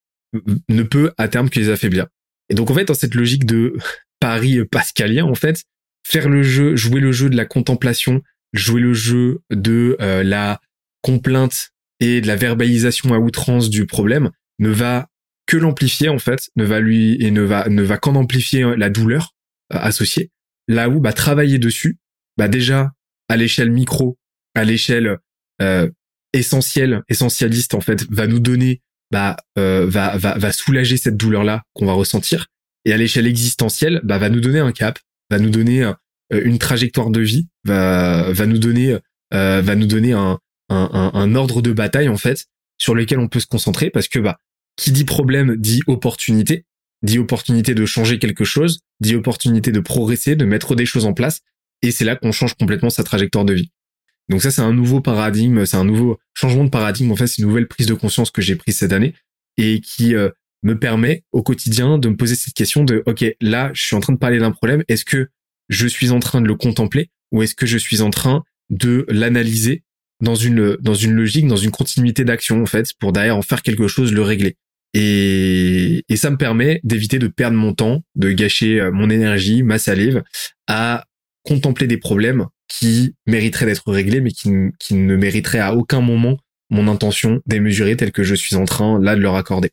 ne 0.68 0.82
peut 0.82 1.12
à 1.16 1.28
terme 1.28 1.50
que 1.50 1.58
les 1.58 1.70
affaiblir. 1.70 2.06
Et 2.48 2.54
donc 2.54 2.70
en 2.70 2.74
fait 2.74 2.84
dans 2.84 2.94
cette 2.94 3.14
logique 3.14 3.44
de 3.44 3.76
pari 4.20 4.64
pascalien 4.64 5.24
en 5.24 5.34
fait, 5.34 5.64
faire 6.08 6.30
le 6.30 6.42
jeu, 6.42 6.74
jouer 6.74 7.00
le 7.00 7.12
jeu 7.12 7.28
de 7.28 7.36
la 7.36 7.44
contemplation, 7.44 8.22
jouer 8.54 8.80
le 8.80 8.94
jeu 8.94 9.42
de 9.50 9.94
euh, 10.00 10.22
la 10.22 10.58
complainte 11.02 11.70
et 12.00 12.22
de 12.22 12.26
la 12.26 12.36
verbalisation 12.36 13.12
à 13.12 13.18
outrance 13.18 13.68
du 13.68 13.84
problème 13.84 14.30
ne 14.58 14.70
va 14.70 15.08
que 15.46 15.58
l'amplifier 15.58 16.08
en 16.08 16.18
fait, 16.18 16.48
ne 16.56 16.64
va 16.64 16.80
lui 16.80 17.22
et 17.22 17.30
ne 17.30 17.42
va 17.42 17.68
ne 17.68 17.82
va 17.82 17.98
qu'en 17.98 18.14
amplifier 18.14 18.64
la 18.76 18.88
douleur 18.88 19.34
euh, 19.74 19.78
associée. 19.78 20.30
Là 20.66 20.88
où 20.88 20.98
bah 20.98 21.12
travailler 21.12 21.58
dessus, 21.58 21.98
bah 22.38 22.48
déjà 22.48 22.92
à 23.28 23.36
l'échelle 23.36 23.70
micro, 23.70 24.18
à 24.54 24.64
l'échelle 24.64 25.18
euh, 25.60 25.90
essentiel, 26.32 27.02
essentialiste 27.10 27.74
en 27.74 27.80
fait, 27.82 28.06
va 28.10 28.26
nous 28.26 28.40
donner 28.40 28.80
bah 29.10 29.36
va, 29.56 30.16
va 30.16 30.38
va 30.38 30.52
soulager 30.52 30.96
cette 30.96 31.16
douleur 31.18 31.44
là 31.44 31.64
qu'on 31.74 31.86
va 31.86 31.92
ressentir 31.92 32.46
et 32.84 32.92
à 32.92 32.96
l'échelle 32.96 33.26
existentielle 33.26 34.00
bah 34.04 34.18
va 34.18 34.28
nous 34.28 34.40
donner 34.40 34.60
un 34.60 34.72
cap 34.72 34.98
va 35.30 35.38
nous 35.38 35.50
donner 35.50 35.90
une 36.30 36.58
trajectoire 36.58 37.10
de 37.10 37.20
vie 37.20 37.48
va 37.64 38.32
va 38.32 38.46
nous 38.46 38.58
donner 38.58 38.96
va 39.30 39.74
nous 39.74 39.86
donner 39.86 40.12
un, 40.12 40.38
un, 40.68 41.10
un 41.14 41.34
ordre 41.34 41.62
de 41.62 41.72
bataille 41.72 42.08
en 42.08 42.16
fait 42.16 42.46
sur 42.78 42.94
lequel 42.94 43.18
on 43.18 43.28
peut 43.28 43.40
se 43.40 43.46
concentrer 43.46 43.90
parce 43.90 44.08
que 44.08 44.18
bah 44.18 44.38
qui 44.76 44.92
dit 44.92 45.04
problème 45.04 45.56
dit 45.56 45.82
opportunité 45.86 46.64
dit 47.02 47.18
opportunité 47.18 47.74
de 47.74 47.86
changer 47.86 48.18
quelque 48.18 48.44
chose, 48.44 48.80
dit 49.00 49.14
opportunité 49.14 49.72
de 49.72 49.80
progresser, 49.80 50.36
de 50.36 50.44
mettre 50.44 50.74
des 50.74 50.86
choses 50.86 51.04
en 51.04 51.14
place, 51.14 51.42
et 51.82 51.90
c'est 51.90 52.04
là 52.04 52.16
qu'on 52.16 52.32
change 52.32 52.54
complètement 52.54 52.90
sa 52.90 53.04
trajectoire 53.04 53.44
de 53.44 53.54
vie. 53.54 53.70
Donc 54.28 54.42
ça, 54.42 54.50
c'est 54.50 54.62
un 54.62 54.72
nouveau 54.72 55.00
paradigme, 55.00 55.64
c'est 55.64 55.76
un 55.76 55.84
nouveau 55.84 56.18
changement 56.34 56.64
de 56.64 56.70
paradigme, 56.70 57.10
en 57.12 57.16
fait, 57.16 57.26
c'est 57.26 57.42
une 57.42 57.48
nouvelle 57.48 57.68
prise 57.68 57.86
de 57.86 57.94
conscience 57.94 58.30
que 58.30 58.42
j'ai 58.42 58.56
prise 58.56 58.76
cette 58.76 58.92
année, 58.92 59.14
et 59.56 59.80
qui 59.80 60.14
euh, 60.14 60.30
me 60.62 60.78
permet 60.78 61.24
au 61.32 61.42
quotidien 61.42 61.98
de 61.98 62.08
me 62.08 62.16
poser 62.16 62.34
cette 62.34 62.54
question 62.54 62.84
de, 62.84 63.02
OK, 63.06 63.24
là, 63.40 63.70
je 63.74 63.82
suis 63.82 63.96
en 63.96 64.00
train 64.00 64.12
de 64.12 64.18
parler 64.18 64.38
d'un 64.38 64.50
problème, 64.50 64.82
est-ce 64.88 65.04
que 65.04 65.28
je 65.68 65.86
suis 65.86 66.10
en 66.10 66.20
train 66.20 66.40
de 66.40 66.46
le 66.46 66.54
contempler, 66.54 67.10
ou 67.32 67.42
est-ce 67.42 67.54
que 67.54 67.66
je 67.66 67.78
suis 67.78 68.00
en 68.00 68.10
train 68.10 68.42
de 68.70 69.06
l'analyser 69.08 69.82
dans 70.20 70.34
une, 70.34 70.76
dans 70.80 70.94
une 70.94 71.12
logique, 71.12 71.46
dans 71.46 71.56
une 71.56 71.70
continuité 71.70 72.24
d'action, 72.24 72.62
en 72.62 72.66
fait, 72.66 72.92
pour 72.98 73.12
derrière 73.12 73.36
en 73.36 73.42
faire 73.42 73.62
quelque 73.62 73.88
chose, 73.88 74.12
le 74.12 74.22
régler? 74.22 74.56
Et, 74.94 76.04
ça 76.16 76.30
me 76.30 76.36
permet 76.36 76.80
d'éviter 76.82 77.18
de 77.18 77.28
perdre 77.28 77.56
mon 77.56 77.74
temps, 77.74 78.02
de 78.16 78.32
gâcher 78.32 78.80
euh, 78.80 78.90
mon 78.90 79.10
énergie, 79.10 79.62
ma 79.62 79.78
salive, 79.78 80.22
à 80.66 81.04
contempler 81.44 81.86
des 81.86 81.98
problèmes 81.98 82.46
qui 82.66 83.14
mériteraient 83.26 83.66
d'être 83.66 83.90
réglés, 83.90 84.20
mais 84.20 84.32
qui, 84.32 84.50
qui 84.78 84.94
ne 84.94 85.16
mériteraient 85.16 85.60
à 85.60 85.74
aucun 85.74 86.00
moment 86.00 86.38
mon 86.70 86.88
intention 86.88 87.40
démesurée 87.46 87.96
telle 87.96 88.12
que 88.12 88.24
je 88.24 88.34
suis 88.34 88.56
en 88.56 88.64
train 88.64 89.00
là 89.00 89.14
de 89.14 89.20
leur 89.20 89.36
accorder. 89.36 89.70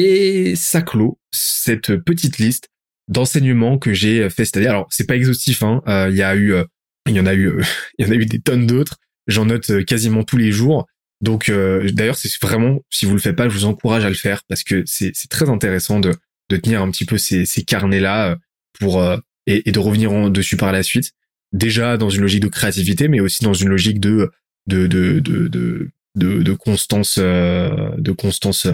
Et 0.00 0.54
ça 0.54 0.80
clôt 0.80 1.18
cette 1.32 1.96
petite 1.96 2.38
liste 2.38 2.68
d'enseignements 3.08 3.78
que 3.78 3.92
j'ai 3.92 4.30
fait 4.30 4.44
cette 4.44 4.58
année. 4.58 4.68
Alors 4.68 4.86
c'est 4.90 5.08
pas 5.08 5.16
exhaustif, 5.16 5.64
hein. 5.64 5.82
Euh, 5.88 6.08
il 6.08 6.16
y 6.16 6.22
a 6.22 6.36
eu, 6.36 6.52
euh, 6.52 6.64
il 7.08 7.16
y 7.16 7.20
en 7.20 7.26
a 7.26 7.34
eu, 7.34 7.52
il 7.98 8.06
y 8.06 8.08
en 8.08 8.12
a 8.12 8.14
eu 8.14 8.26
des 8.26 8.38
tonnes 8.38 8.66
d'autres. 8.66 8.98
J'en 9.26 9.46
note 9.46 9.84
quasiment 9.84 10.22
tous 10.22 10.36
les 10.36 10.52
jours. 10.52 10.86
Donc 11.20 11.48
euh, 11.48 11.90
d'ailleurs, 11.90 12.16
c'est 12.16 12.30
vraiment, 12.40 12.78
si 12.90 13.06
vous 13.06 13.12
le 13.12 13.18
faites 13.18 13.34
pas, 13.34 13.48
je 13.48 13.54
vous 13.54 13.64
encourage 13.64 14.04
à 14.04 14.08
le 14.08 14.14
faire 14.14 14.42
parce 14.48 14.62
que 14.62 14.84
c'est 14.86 15.12
très 15.28 15.50
intéressant 15.50 15.98
de, 16.00 16.14
tenir 16.48 16.80
un 16.80 16.90
petit 16.90 17.04
peu 17.04 17.18
ces, 17.18 17.44
carnets-là 17.66 18.30
euh, 18.30 18.36
pour 18.78 19.02
euh, 19.02 19.16
et, 19.46 19.70
de 19.72 19.78
revenir 19.78 20.12
en, 20.12 20.30
dessus 20.30 20.56
par 20.56 20.72
la 20.72 20.82
suite. 20.82 21.12
Déjà 21.52 21.96
dans 21.96 22.10
une 22.10 22.22
logique 22.22 22.42
de 22.42 22.48
créativité, 22.48 23.08
mais 23.08 23.20
aussi 23.20 23.42
dans 23.42 23.54
une 23.54 23.68
logique 23.68 24.00
de 24.00 24.30
de 24.66 24.86
de, 24.86 25.18
de, 25.20 25.90
de 26.14 26.52
constance 26.52 27.18
de 27.18 28.12
constance 28.12 28.68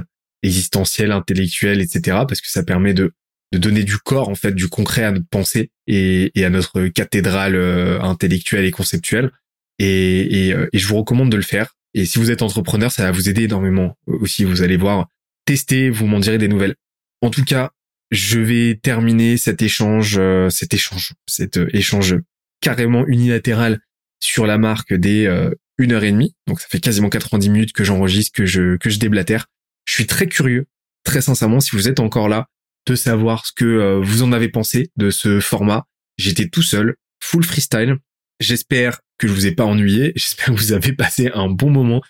existentielle, 0.44 1.10
intellectuelle, 1.10 1.80
etc. 1.80 2.18
Parce 2.28 2.40
que 2.40 2.50
ça 2.50 2.62
permet 2.62 2.94
de 2.94 3.12
donner 3.52 3.84
du 3.84 3.98
corps 3.98 4.28
en 4.28 4.34
fait, 4.34 4.52
du 4.52 4.68
concret 4.68 5.04
à 5.04 5.10
notre 5.10 5.28
pensée 5.28 5.70
et, 5.86 6.32
et 6.34 6.44
à 6.44 6.50
notre 6.50 6.86
cathédrale 6.88 7.56
intellectuelle 8.00 8.64
et 8.64 8.70
conceptuelle. 8.70 9.30
Et, 9.78 10.48
et, 10.48 10.56
et 10.72 10.78
je 10.78 10.86
vous 10.86 10.96
recommande 10.96 11.30
de 11.30 11.36
le 11.36 11.42
faire 11.42 11.74
et 11.94 12.04
si 12.04 12.18
vous 12.18 12.30
êtes 12.30 12.42
entrepreneur, 12.42 12.90
ça 12.90 13.04
va 13.04 13.12
vous 13.12 13.28
aider 13.28 13.44
énormément 13.44 13.96
aussi. 14.06 14.44
Vous 14.44 14.62
allez 14.62 14.76
voir, 14.76 15.06
tester, 15.44 15.90
vous 15.90 16.06
m'en 16.06 16.18
direz 16.18 16.38
des 16.38 16.48
nouvelles. 16.48 16.74
En 17.22 17.30
tout 17.30 17.44
cas, 17.44 17.70
je 18.10 18.40
vais 18.40 18.78
terminer 18.82 19.36
cet 19.36 19.62
échange, 19.62 20.16
euh, 20.18 20.50
cet 20.50 20.74
échange, 20.74 21.14
cet 21.26 21.56
euh, 21.56 21.68
échange 21.72 22.16
carrément 22.60 23.06
unilatéral 23.06 23.80
sur 24.20 24.46
la 24.46 24.58
marque 24.58 24.92
des 24.92 25.26
euh, 25.26 25.50
une 25.78 25.92
heure 25.92 26.04
et 26.04 26.12
demie. 26.12 26.34
Donc 26.46 26.60
ça 26.60 26.66
fait 26.68 26.80
quasiment 26.80 27.08
90 27.08 27.48
minutes 27.48 27.72
que 27.72 27.84
j'enregistre, 27.84 28.32
que 28.36 28.44
je 28.44 28.76
que 28.76 28.90
je 28.90 28.98
déblatère. 28.98 29.46
Je 29.85 29.94
suis 29.94 30.06
très 30.06 30.27
curieux, 30.27 30.66
très 31.05 31.20
sincèrement, 31.20 31.61
si 31.61 31.77
vous 31.77 31.89
êtes 31.89 32.01
encore 32.01 32.28
là, 32.28 32.47
de 32.86 32.94
savoir 32.94 33.47
ce 33.47 33.52
que 33.52 34.01
vous 34.02 34.23
en 34.23 34.32
avez 34.32 34.48
pensé 34.48 34.90
de 34.97 35.11
ce 35.11 35.40
format. 35.40 35.86
J'étais 36.19 36.48
tout 36.48 36.62
seul, 36.62 36.97
full 37.23 37.44
freestyle. 37.44 37.97
J'espère 38.40 39.01
que 39.19 39.28
je 39.28 39.32
vous 39.32 39.47
ai 39.47 39.52
pas 39.52 39.65
ennuyé. 39.65 40.12
J'espère 40.16 40.47
que 40.47 40.61
vous 40.61 40.73
avez 40.73 40.93
passé 40.93 41.31
un 41.35 41.48
bon 41.48 41.70
moment. 41.70 42.02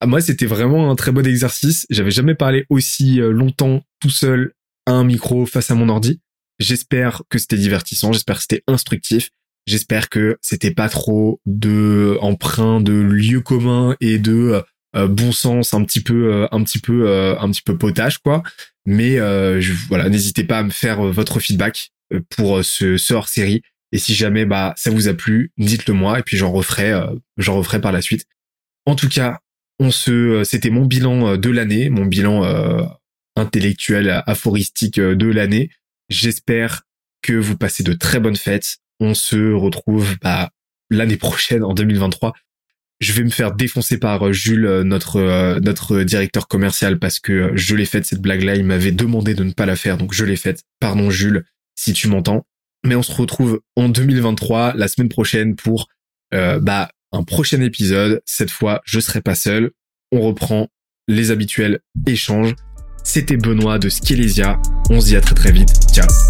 Ah, 0.00 0.06
moi, 0.06 0.20
c'était 0.20 0.46
vraiment 0.46 0.90
un 0.90 0.96
très 0.96 1.12
bon 1.12 1.26
exercice. 1.26 1.86
J'avais 1.90 2.10
jamais 2.10 2.34
parlé 2.34 2.64
aussi 2.70 3.20
euh, 3.20 3.32
longtemps 3.32 3.82
tout 4.00 4.10
seul 4.10 4.54
à 4.86 4.92
un 4.92 5.04
micro 5.04 5.44
face 5.44 5.70
à 5.70 5.74
mon 5.74 5.88
ordi. 5.90 6.20
J'espère 6.58 7.22
que 7.28 7.38
c'était 7.38 7.58
divertissant. 7.58 8.12
J'espère 8.12 8.36
que 8.36 8.42
c'était 8.42 8.62
instructif. 8.66 9.30
J'espère 9.66 10.08
que 10.08 10.38
c'était 10.40 10.70
pas 10.70 10.88
trop 10.88 11.40
de 11.44 12.16
emprunt 12.22 12.80
de 12.80 12.94
lieux 12.94 13.42
communs 13.42 13.94
et 14.00 14.18
de 14.18 14.32
euh, 14.32 14.56
euh, 14.58 14.62
bon 14.94 15.32
sens 15.32 15.72
un 15.72 15.84
petit 15.84 16.00
peu 16.00 16.48
un 16.50 16.64
petit 16.64 16.78
peu 16.78 17.36
un 17.38 17.50
petit 17.50 17.62
peu 17.62 17.78
potage 17.78 18.18
quoi 18.18 18.42
mais 18.86 19.16
je, 19.16 19.72
voilà 19.88 20.08
n'hésitez 20.08 20.44
pas 20.44 20.58
à 20.58 20.62
me 20.62 20.70
faire 20.70 21.02
votre 21.02 21.38
feedback 21.38 21.92
pour 22.28 22.64
ce, 22.64 22.96
ce 22.96 23.14
hors 23.14 23.28
série 23.28 23.62
et 23.92 23.98
si 23.98 24.14
jamais 24.14 24.44
bah 24.44 24.74
ça 24.76 24.90
vous 24.90 25.08
a 25.08 25.14
plu, 25.14 25.52
dites-le 25.58 25.94
moi 25.94 26.18
et 26.18 26.22
puis 26.22 26.36
j'en 26.36 26.52
referai, 26.52 26.92
euh, 26.92 27.14
j'en 27.36 27.56
referai 27.56 27.80
par 27.80 27.92
la 27.92 28.02
suite. 28.02 28.26
En 28.86 28.94
tout 28.94 29.08
cas, 29.08 29.38
on 29.78 29.90
se, 29.90 30.10
euh, 30.10 30.44
c'était 30.44 30.70
mon 30.70 30.84
bilan 30.84 31.32
euh, 31.32 31.36
de 31.36 31.50
l'année, 31.50 31.90
mon 31.90 32.06
bilan 32.06 32.44
intellectuel, 33.36 34.22
aphoristique 34.26 35.00
de 35.00 35.26
l'année. 35.26 35.70
J'espère 36.08 36.82
que 37.22 37.32
vous 37.32 37.56
passez 37.56 37.82
de 37.82 37.92
très 37.92 38.20
bonnes 38.20 38.36
fêtes. 38.36 38.78
On 39.00 39.14
se 39.14 39.52
retrouve 39.52 40.16
bah, 40.20 40.50
l'année 40.90 41.16
prochaine 41.16 41.64
en 41.64 41.72
2023. 41.74 42.34
Je 43.00 43.12
vais 43.12 43.24
me 43.24 43.30
faire 43.30 43.52
défoncer 43.52 43.98
par 43.98 44.32
Jules, 44.32 44.82
notre 44.84 45.58
notre 45.60 46.02
directeur 46.02 46.48
commercial, 46.48 46.98
parce 46.98 47.18
que 47.18 47.52
je 47.54 47.74
l'ai 47.74 47.86
faite 47.86 48.04
cette 48.04 48.20
blague-là. 48.20 48.56
Il 48.56 48.64
m'avait 48.64 48.92
demandé 48.92 49.34
de 49.34 49.42
ne 49.42 49.52
pas 49.52 49.66
la 49.66 49.76
faire, 49.76 49.96
donc 49.96 50.12
je 50.12 50.24
l'ai 50.24 50.36
faite. 50.36 50.64
Pardon 50.80 51.10
Jules, 51.10 51.44
si 51.76 51.92
tu 51.94 52.08
m'entends. 52.08 52.46
Mais 52.84 52.94
on 52.94 53.02
se 53.02 53.12
retrouve 53.12 53.60
en 53.76 53.88
2023, 53.88 54.74
la 54.74 54.88
semaine 54.88 55.08
prochaine, 55.08 55.56
pour 55.56 55.88
euh, 56.34 56.60
bah, 56.60 56.90
un 57.12 57.22
prochain 57.24 57.60
épisode. 57.60 58.22
Cette 58.24 58.50
fois, 58.50 58.80
je 58.84 59.00
serai 59.00 59.20
pas 59.20 59.34
seul. 59.34 59.70
On 60.12 60.20
reprend 60.20 60.68
les 61.08 61.30
habituels 61.30 61.80
échanges. 62.06 62.54
C'était 63.04 63.36
Benoît 63.36 63.78
de 63.78 63.88
Skelesia. 63.88 64.60
On 64.90 65.00
se 65.00 65.06
dit 65.06 65.16
à 65.16 65.20
très 65.20 65.34
très 65.34 65.52
vite. 65.52 65.72
Ciao 65.92 66.29